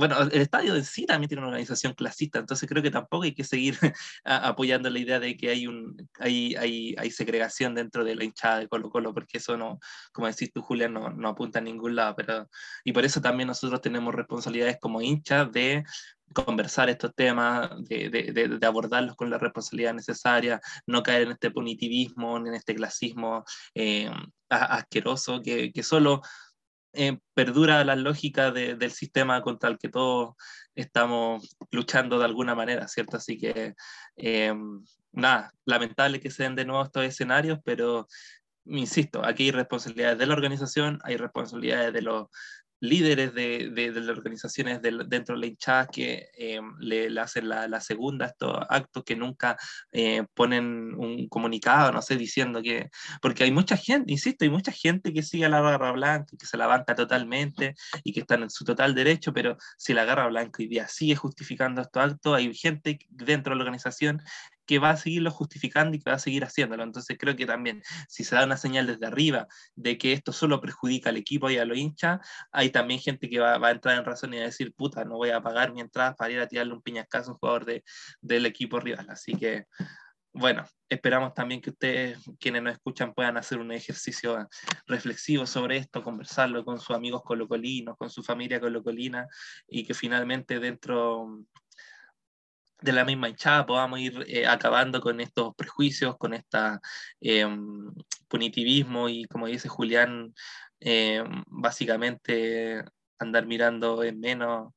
bueno, 0.00 0.18
el 0.22 0.40
estadio 0.40 0.74
en 0.74 0.84
sí 0.84 1.04
también 1.04 1.28
tiene 1.28 1.42
una 1.42 1.48
organización 1.48 1.92
clasista, 1.92 2.38
entonces 2.38 2.66
creo 2.66 2.82
que 2.82 2.90
tampoco 2.90 3.24
hay 3.24 3.34
que 3.34 3.44
seguir 3.44 3.76
apoyando 4.24 4.88
la 4.88 4.98
idea 4.98 5.20
de 5.20 5.36
que 5.36 5.50
hay, 5.50 5.66
un, 5.66 6.08
hay, 6.18 6.54
hay, 6.56 6.94
hay, 6.96 7.10
segregación 7.10 7.74
dentro 7.74 8.02
de 8.02 8.14
la 8.16 8.24
hinchada 8.24 8.60
de 8.60 8.68
Colo 8.68 8.88
Colo, 8.88 9.12
porque 9.12 9.36
eso 9.36 9.58
no, 9.58 9.78
como 10.12 10.26
decís 10.26 10.50
tú, 10.52 10.62
Julián, 10.62 10.94
no, 10.94 11.10
no 11.10 11.28
apunta 11.28 11.58
a 11.58 11.62
ningún 11.62 11.96
lado. 11.96 12.16
Pero, 12.16 12.48
y 12.82 12.92
por 12.92 13.04
eso 13.04 13.20
también 13.20 13.48
nosotros 13.48 13.82
tenemos 13.82 14.14
responsabilidades 14.14 14.78
como 14.80 15.02
hinchas 15.02 15.52
de 15.52 15.84
conversar 16.32 16.88
estos 16.88 17.14
temas, 17.14 17.70
de, 17.84 18.08
de, 18.08 18.48
de, 18.58 18.66
abordarlos 18.66 19.16
con 19.16 19.28
la 19.28 19.36
responsabilidad 19.36 19.92
necesaria, 19.92 20.60
no 20.86 21.02
caer 21.02 21.22
en 21.22 21.32
este 21.32 21.50
punitivismo, 21.50 22.38
en 22.38 22.54
este 22.54 22.74
clasismo 22.74 23.44
eh, 23.74 24.10
asqueroso 24.48 25.42
que, 25.42 25.72
que 25.72 25.82
solo 25.82 26.22
eh, 26.92 27.18
perdura 27.34 27.84
la 27.84 27.96
lógica 27.96 28.50
del 28.50 28.90
sistema 28.90 29.42
contra 29.42 29.70
el 29.70 29.78
que 29.78 29.88
todos 29.88 30.34
estamos 30.74 31.56
luchando 31.70 32.18
de 32.18 32.24
alguna 32.24 32.54
manera, 32.54 32.88
¿cierto? 32.88 33.16
Así 33.16 33.38
que, 33.38 33.74
eh, 34.16 34.54
nada, 35.12 35.52
lamentable 35.64 36.20
que 36.20 36.30
se 36.30 36.44
den 36.44 36.56
de 36.56 36.64
nuevo 36.64 36.84
estos 36.84 37.04
escenarios, 37.04 37.58
pero 37.64 38.08
insisto, 38.64 39.24
aquí 39.24 39.44
hay 39.44 39.50
responsabilidades 39.52 40.18
de 40.18 40.26
la 40.26 40.34
organización, 40.34 40.98
hay 41.04 41.16
responsabilidades 41.16 41.92
de 41.92 42.02
los 42.02 42.28
líderes 42.80 43.34
de, 43.34 43.70
de, 43.70 43.92
las 43.92 44.16
organizaciones 44.16 44.80
dentro 44.82 45.34
de 45.34 45.40
la 45.40 45.46
hinchada 45.46 45.86
que 45.86 46.30
eh, 46.36 46.60
le, 46.78 47.20
hacen 47.20 47.48
la, 47.48 47.68
la, 47.68 47.80
segunda 47.80 48.26
estos 48.26 48.56
actos 48.68 49.04
que 49.04 49.16
nunca 49.16 49.56
eh, 49.92 50.24
ponen 50.34 50.94
un 50.94 51.28
comunicado, 51.28 51.92
no 51.92 52.02
sé, 52.02 52.16
diciendo 52.16 52.62
que, 52.62 52.90
porque 53.20 53.44
hay 53.44 53.52
mucha 53.52 53.76
gente, 53.76 54.12
insisto, 54.12 54.44
hay 54.44 54.50
mucha 54.50 54.72
gente 54.72 55.12
que 55.12 55.22
sigue 55.22 55.48
la 55.48 55.60
garra 55.60 55.92
blanca, 55.92 56.36
que 56.38 56.46
se 56.46 56.56
la 56.56 56.66
banca 56.66 56.94
totalmente 56.94 57.74
y 58.02 58.12
que 58.12 58.20
están 58.20 58.42
en 58.42 58.50
su 58.50 58.64
total 58.64 58.94
derecho, 58.94 59.32
pero 59.32 59.56
si 59.76 59.92
la 59.92 60.04
garra 60.04 60.26
blanca 60.28 60.62
hoy 60.62 60.68
día 60.68 60.88
sigue 60.88 61.16
justificando 61.16 61.82
estos 61.82 62.02
actos, 62.02 62.36
hay 62.36 62.54
gente 62.54 62.98
dentro 63.10 63.52
de 63.52 63.56
la 63.56 63.62
organización 63.62 64.22
que 64.70 64.78
va 64.78 64.90
a 64.90 64.96
seguirlo 64.96 65.32
justificando 65.32 65.96
y 65.96 65.98
que 65.98 66.10
va 66.10 66.14
a 66.14 66.20
seguir 66.20 66.44
haciéndolo. 66.44 66.84
Entonces 66.84 67.16
creo 67.18 67.34
que 67.34 67.44
también 67.44 67.82
si 68.08 68.22
se 68.22 68.36
da 68.36 68.44
una 68.44 68.56
señal 68.56 68.86
desde 68.86 69.04
arriba 69.04 69.48
de 69.74 69.98
que 69.98 70.12
esto 70.12 70.32
solo 70.32 70.60
perjudica 70.60 71.10
al 71.10 71.16
equipo 71.16 71.50
y 71.50 71.58
a 71.58 71.64
los 71.64 71.76
hinchas, 71.76 72.20
hay 72.52 72.70
también 72.70 73.00
gente 73.00 73.28
que 73.28 73.40
va, 73.40 73.56
a 73.56 73.70
entrar 73.72 73.98
en 73.98 74.04
razón 74.04 74.32
y 74.32 74.38
a 74.38 74.42
decir, 74.42 74.72
puta, 74.72 75.04
no 75.04 75.16
voy 75.16 75.30
a 75.30 75.40
pagar 75.42 75.72
mi 75.72 75.80
entrada 75.80 76.14
para 76.14 76.30
ir 76.30 76.38
a 76.38 76.46
tirarle 76.46 76.72
un 76.72 76.82
piñascazo 76.82 77.30
a 77.30 77.32
un 77.32 77.38
jugador 77.40 77.64
de, 77.64 77.82
del 78.20 78.46
equipo 78.46 78.78
rival. 78.78 79.10
Así 79.10 79.34
que 79.34 79.64
bueno, 80.32 80.64
esperamos 80.88 81.34
también 81.34 81.60
que 81.60 81.70
ustedes, 81.70 82.20
quienes 82.38 82.62
nos 82.62 82.74
escuchan, 82.74 83.12
puedan 83.12 83.36
hacer 83.38 83.58
un 83.58 83.72
ejercicio 83.72 84.48
reflexivo 84.86 85.46
sobre 85.46 85.78
esto, 85.78 86.04
conversarlo 86.04 86.64
con 86.64 86.78
sus 86.78 86.94
amigos 86.94 87.22
colocolinos, 87.24 87.96
con 87.96 88.08
su 88.08 88.22
familia 88.22 88.60
colocolina, 88.60 89.26
y 89.66 89.84
que 89.84 89.94
finalmente 89.94 90.60
dentro 90.60 91.40
de 92.82 92.92
la 92.92 93.04
misma 93.04 93.28
hinchada 93.28 93.66
podamos 93.66 94.00
ir 94.00 94.24
eh, 94.26 94.46
acabando 94.46 95.00
con 95.00 95.20
estos 95.20 95.54
prejuicios, 95.56 96.16
con 96.16 96.34
este 96.34 96.58
punitivismo 98.28 99.08
y, 99.08 99.24
como 99.26 99.46
dice 99.46 99.68
Julián, 99.68 100.34
em, 100.80 101.42
básicamente 101.46 102.84
andar 103.18 103.46
mirando 103.46 104.02
en 104.02 104.18
menos 104.20 104.72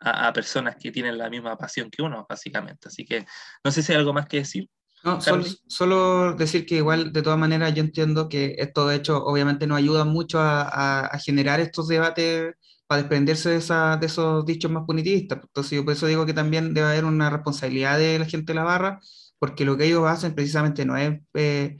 a, 0.00 0.32
personas 0.32 0.76
que 0.76 0.90
tienen 0.90 1.16
la 1.16 1.30
misma 1.30 1.56
pasión 1.56 1.90
que 1.90 2.02
uno, 2.02 2.26
básicamente. 2.28 2.88
Así 2.88 3.04
que 3.04 3.24
no 3.62 3.70
sé 3.70 3.82
si 3.82 3.92
hay 3.92 3.98
algo 3.98 4.12
más 4.12 4.26
que 4.26 4.38
decir. 4.38 4.68
No, 5.02 5.20
solo, 5.20 6.32
decir 6.34 6.64
que 6.64 6.76
igual, 6.76 7.12
de 7.12 7.22
todas 7.22 7.38
maneras, 7.38 7.74
yo 7.74 7.82
entiendo 7.82 8.28
que 8.28 8.54
esto, 8.58 8.86
de 8.88 8.96
hecho, 8.96 9.22
obviamente 9.22 9.66
nos 9.66 9.78
ayuda 9.78 10.04
mucho 10.04 10.40
a, 10.40 11.00
a 11.06 11.18
generar 11.18 11.60
estos 11.60 11.88
debates 11.88 12.54
para 12.86 13.02
desprenderse 13.02 13.50
de, 13.50 13.56
esa, 13.56 13.96
de 13.96 14.06
esos 14.06 14.44
dichos 14.46 14.70
más 14.70 14.84
punitivistas. 14.86 15.40
Entonces, 15.42 15.72
yo 15.72 15.84
por 15.84 15.94
eso 15.94 16.06
digo 16.06 16.26
que 16.26 16.34
también 16.34 16.74
debe 16.74 16.88
haber 16.88 17.04
una 17.04 17.30
responsabilidad 17.30 17.98
de 17.98 18.18
la 18.18 18.26
gente 18.26 18.52
de 18.52 18.56
la 18.56 18.64
barra, 18.64 19.00
porque 19.38 19.64
lo 19.64 19.76
que 19.76 19.86
ellos 19.86 20.06
hacen 20.06 20.34
precisamente 20.34 20.84
no 20.84 20.96
es 20.96 21.20
eh, 21.34 21.78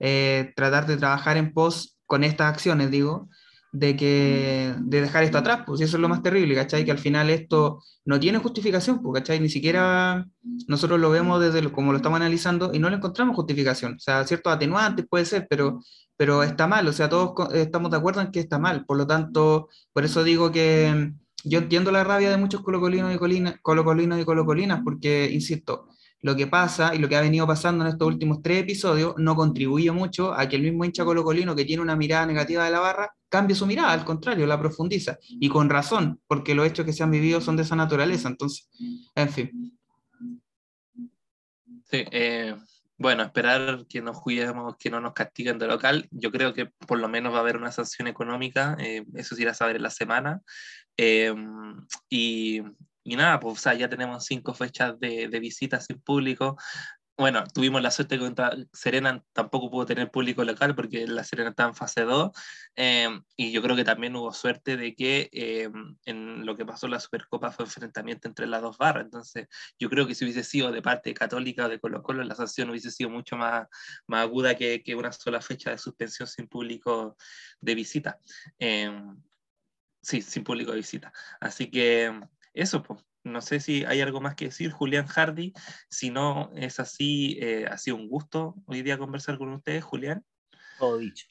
eh, 0.00 0.52
tratar 0.56 0.86
de 0.86 0.96
trabajar 0.96 1.36
en 1.36 1.52
pos 1.52 1.98
con 2.06 2.24
estas 2.24 2.52
acciones, 2.52 2.90
digo, 2.90 3.28
de, 3.78 3.96
que, 3.96 4.74
de 4.78 5.00
dejar 5.02 5.24
esto 5.24 5.38
atrás, 5.38 5.64
pues 5.66 5.80
eso 5.80 5.96
es 5.96 6.00
lo 6.00 6.08
más 6.08 6.22
terrible, 6.22 6.54
¿cachai? 6.54 6.84
Que 6.84 6.90
al 6.90 6.98
final 6.98 7.28
esto 7.30 7.82
no 8.04 8.18
tiene 8.18 8.38
justificación, 8.38 9.02
pues, 9.02 9.20
¿cachai? 9.20 9.38
Ni 9.40 9.48
siquiera 9.48 10.26
nosotros 10.66 10.98
lo 10.98 11.10
vemos 11.10 11.40
desde 11.40 11.60
lo, 11.62 11.72
como 11.72 11.92
lo 11.92 11.98
estamos 11.98 12.16
analizando 12.18 12.70
y 12.72 12.78
no 12.78 12.88
le 12.88 12.96
encontramos 12.96 13.36
justificación. 13.36 13.94
O 13.94 13.98
sea, 13.98 14.24
ciertos 14.24 14.52
atenuantes 14.52 15.06
puede 15.08 15.24
ser, 15.24 15.46
pero 15.48 15.80
pero 16.16 16.42
está 16.42 16.66
mal, 16.66 16.88
o 16.88 16.92
sea, 16.94 17.10
todos 17.10 17.52
estamos 17.52 17.90
de 17.90 17.98
acuerdo 17.98 18.22
en 18.22 18.30
que 18.30 18.40
está 18.40 18.58
mal, 18.58 18.86
por 18.86 18.96
lo 18.96 19.06
tanto, 19.06 19.68
por 19.92 20.04
eso 20.04 20.24
digo 20.24 20.50
que 20.50 20.90
mm, 20.90 21.48
yo 21.48 21.58
entiendo 21.58 21.92
la 21.92 22.04
rabia 22.04 22.30
de 22.30 22.38
muchos 22.38 22.62
colocolinos 22.62 23.14
y, 23.14 23.18
colocolinos 23.62 24.18
y 24.18 24.24
colocolinas, 24.24 24.80
porque, 24.82 25.28
insisto, 25.30 25.88
lo 26.26 26.34
que 26.34 26.48
pasa 26.48 26.92
y 26.92 26.98
lo 26.98 27.08
que 27.08 27.14
ha 27.14 27.20
venido 27.20 27.46
pasando 27.46 27.84
en 27.84 27.92
estos 27.92 28.08
últimos 28.08 28.42
tres 28.42 28.62
episodios 28.62 29.14
no 29.16 29.36
contribuye 29.36 29.92
mucho 29.92 30.34
a 30.34 30.48
que 30.48 30.56
el 30.56 30.62
mismo 30.62 30.84
hincha 30.84 31.04
colocolino 31.04 31.54
que 31.54 31.64
tiene 31.64 31.80
una 31.80 31.94
mirada 31.94 32.26
negativa 32.26 32.64
de 32.64 32.72
la 32.72 32.80
barra 32.80 33.14
cambie 33.28 33.54
su 33.54 33.64
mirada, 33.64 33.92
al 33.92 34.04
contrario, 34.04 34.44
la 34.44 34.58
profundiza, 34.58 35.18
y 35.28 35.48
con 35.48 35.70
razón, 35.70 36.20
porque 36.26 36.56
los 36.56 36.66
hechos 36.66 36.84
que 36.84 36.92
se 36.92 37.04
han 37.04 37.12
vivido 37.12 37.40
son 37.40 37.56
de 37.56 37.62
esa 37.62 37.76
naturaleza, 37.76 38.26
entonces, 38.28 38.68
en 39.14 39.28
fin. 39.28 39.78
Sí, 41.84 42.04
eh, 42.10 42.56
bueno, 42.98 43.22
esperar 43.22 43.86
que 43.88 44.02
nos 44.02 44.20
cuidemos, 44.20 44.74
que 44.78 44.90
no 44.90 45.00
nos 45.00 45.12
castiguen 45.12 45.60
de 45.60 45.68
local. 45.68 46.08
Yo 46.10 46.32
creo 46.32 46.52
que 46.54 46.66
por 46.66 46.98
lo 46.98 47.08
menos 47.08 47.32
va 47.32 47.36
a 47.36 47.40
haber 47.42 47.56
una 47.56 47.70
sanción 47.70 48.08
económica, 48.08 48.76
eh, 48.80 49.04
eso 49.14 49.36
se 49.36 49.42
irá 49.42 49.52
a 49.52 49.54
saber 49.54 49.76
en 49.76 49.82
la 49.82 49.90
semana. 49.90 50.42
Em, 50.96 51.86
y, 52.10 52.62
y, 53.12 53.16
nada, 53.16 53.40
pues 53.40 53.62
ya 53.62 53.88
tenemos 53.88 54.24
cinco 54.24 54.54
fechas 54.54 54.98
de, 54.98 55.28
de 55.28 55.40
visitas 55.40 55.86
sin 55.86 56.00
público 56.00 56.56
bueno, 57.18 57.44
tuvimos 57.54 57.80
la 57.80 57.90
suerte 57.90 58.18
que 58.18 58.34
Serena 58.74 59.24
tampoco 59.32 59.70
pudo 59.70 59.86
tener 59.86 60.10
público 60.10 60.44
local 60.44 60.74
porque 60.74 61.06
la 61.06 61.24
Serena 61.24 61.50
está 61.50 61.64
en 61.64 61.74
fase 61.74 62.02
2 62.02 62.30
em, 62.74 63.22
y 63.36 63.52
yo 63.52 63.62
creo 63.62 63.74
que 63.74 63.84
también 63.84 64.14
hubo 64.16 64.32
suerte 64.34 64.76
de 64.76 64.94
que 64.94 65.30
em, 65.32 65.96
en 66.04 66.44
lo 66.44 66.56
que 66.56 66.66
pasó 66.66 66.86
en 66.86 66.92
la 66.92 67.00
Supercopa 67.00 67.50
fue 67.52 67.64
enfrentamiento 67.64 68.28
entre 68.28 68.46
las 68.46 68.60
dos 68.60 68.76
barras, 68.76 69.04
entonces 69.04 69.46
yo 69.78 69.88
creo 69.88 70.06
que 70.06 70.14
si 70.14 70.24
hubiese 70.24 70.44
sido 70.44 70.70
de 70.72 70.82
parte 70.82 71.14
católica 71.14 71.66
o 71.66 71.68
de 71.70 71.80
Colo 71.80 72.02
Colo 72.02 72.22
la 72.22 72.34
sanción 72.34 72.68
hubiese 72.68 72.90
sido 72.90 73.08
mucho 73.08 73.36
más, 73.36 73.66
más 74.06 74.22
aguda 74.22 74.54
que, 74.54 74.82
que 74.82 74.94
una 74.94 75.12
sola 75.12 75.40
fecha 75.40 75.70
de 75.70 75.78
suspensión 75.78 76.28
sin 76.28 76.48
público 76.48 77.16
de 77.60 77.74
visita. 77.74 78.18
Em, 78.58 79.22
sí, 80.02 80.20
sin 80.22 80.44
público 80.44 80.72
de 80.72 80.78
visita. 80.78 81.12
Así 81.40 81.70
que 81.70 82.12
eso, 82.56 82.82
pues 82.82 83.04
no 83.22 83.40
sé 83.40 83.60
si 83.60 83.84
hay 83.84 84.00
algo 84.00 84.20
más 84.20 84.34
que 84.34 84.46
decir, 84.46 84.70
Julián 84.70 85.06
Hardy. 85.06 85.52
Si 85.90 86.10
no 86.10 86.50
es 86.54 86.80
así, 86.80 87.38
eh, 87.40 87.66
ha 87.66 87.76
sido 87.76 87.96
un 87.96 88.08
gusto 88.08 88.54
hoy 88.66 88.82
día 88.82 88.98
conversar 88.98 89.36
con 89.36 89.52
ustedes, 89.52 89.84
Julián. 89.84 90.24
Todo 90.78 90.98
dicho. 90.98 91.26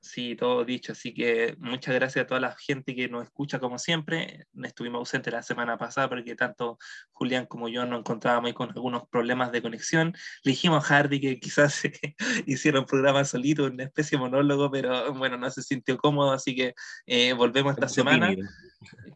Sí, 0.00 0.36
todo 0.36 0.64
dicho. 0.64 0.92
Así 0.92 1.12
que 1.12 1.56
muchas 1.58 1.94
gracias 1.94 2.24
a 2.24 2.26
toda 2.26 2.40
la 2.40 2.56
gente 2.56 2.94
que 2.94 3.08
nos 3.08 3.24
escucha 3.24 3.58
como 3.58 3.78
siempre. 3.78 4.46
Estuvimos 4.62 5.00
ausentes 5.00 5.32
la 5.32 5.42
semana 5.42 5.76
pasada 5.76 6.08
porque 6.08 6.36
tanto 6.36 6.78
Julián 7.12 7.46
como 7.46 7.68
yo 7.68 7.84
nos 7.84 8.00
encontrábamos 8.00 8.52
con 8.52 8.70
algunos 8.70 9.08
problemas 9.08 9.50
de 9.50 9.60
conexión. 9.60 10.14
Le 10.44 10.52
dijimos 10.52 10.84
a 10.84 10.86
Hardy 10.86 11.20
que 11.20 11.40
quizás 11.40 11.82
hiciera 12.46 12.78
un 12.78 12.86
programa 12.86 13.24
solito, 13.24 13.64
una 13.64 13.84
especie 13.84 14.16
de 14.16 14.22
monólogo, 14.22 14.70
pero 14.70 15.12
bueno, 15.14 15.36
no 15.36 15.50
se 15.50 15.62
sintió 15.62 15.98
cómodo, 15.98 16.30
así 16.32 16.54
que 16.54 16.74
eh, 17.06 17.32
volvemos 17.32 17.74
esta 17.74 17.88
semana. 17.88 18.34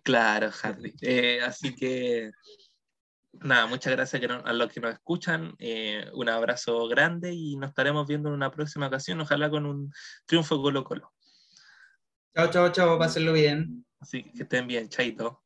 Claro, 0.03 0.51
Hardy. 0.51 0.93
Eh, 1.01 1.41
así 1.43 1.75
que 1.77 2.33
nada, 3.33 3.67
muchas 3.67 3.93
gracias 3.93 4.23
a 4.45 4.53
los 4.53 4.73
que 4.73 4.81
nos 4.81 4.93
escuchan. 4.93 5.55
Eh, 5.59 6.07
un 6.15 6.29
abrazo 6.29 6.87
grande 6.89 7.33
y 7.33 7.57
nos 7.57 7.71
estaremos 7.71 8.07
viendo 8.07 8.29
en 8.29 8.35
una 8.35 8.51
próxima 8.51 8.87
ocasión, 8.87 9.21
ojalá 9.21 9.51
con 9.51 9.67
un 9.67 9.93
triunfo 10.27 10.61
Colo 10.61 10.85
Colo. 10.85 11.13
Chao, 12.35 12.51
chao, 12.51 12.73
chao, 12.73 12.99
pásenlo 12.99 13.33
bien. 13.33 13.85
Así 14.01 14.23
que 14.33 14.43
estén 14.43 14.67
bien, 14.67 14.89
chaito. 14.89 15.43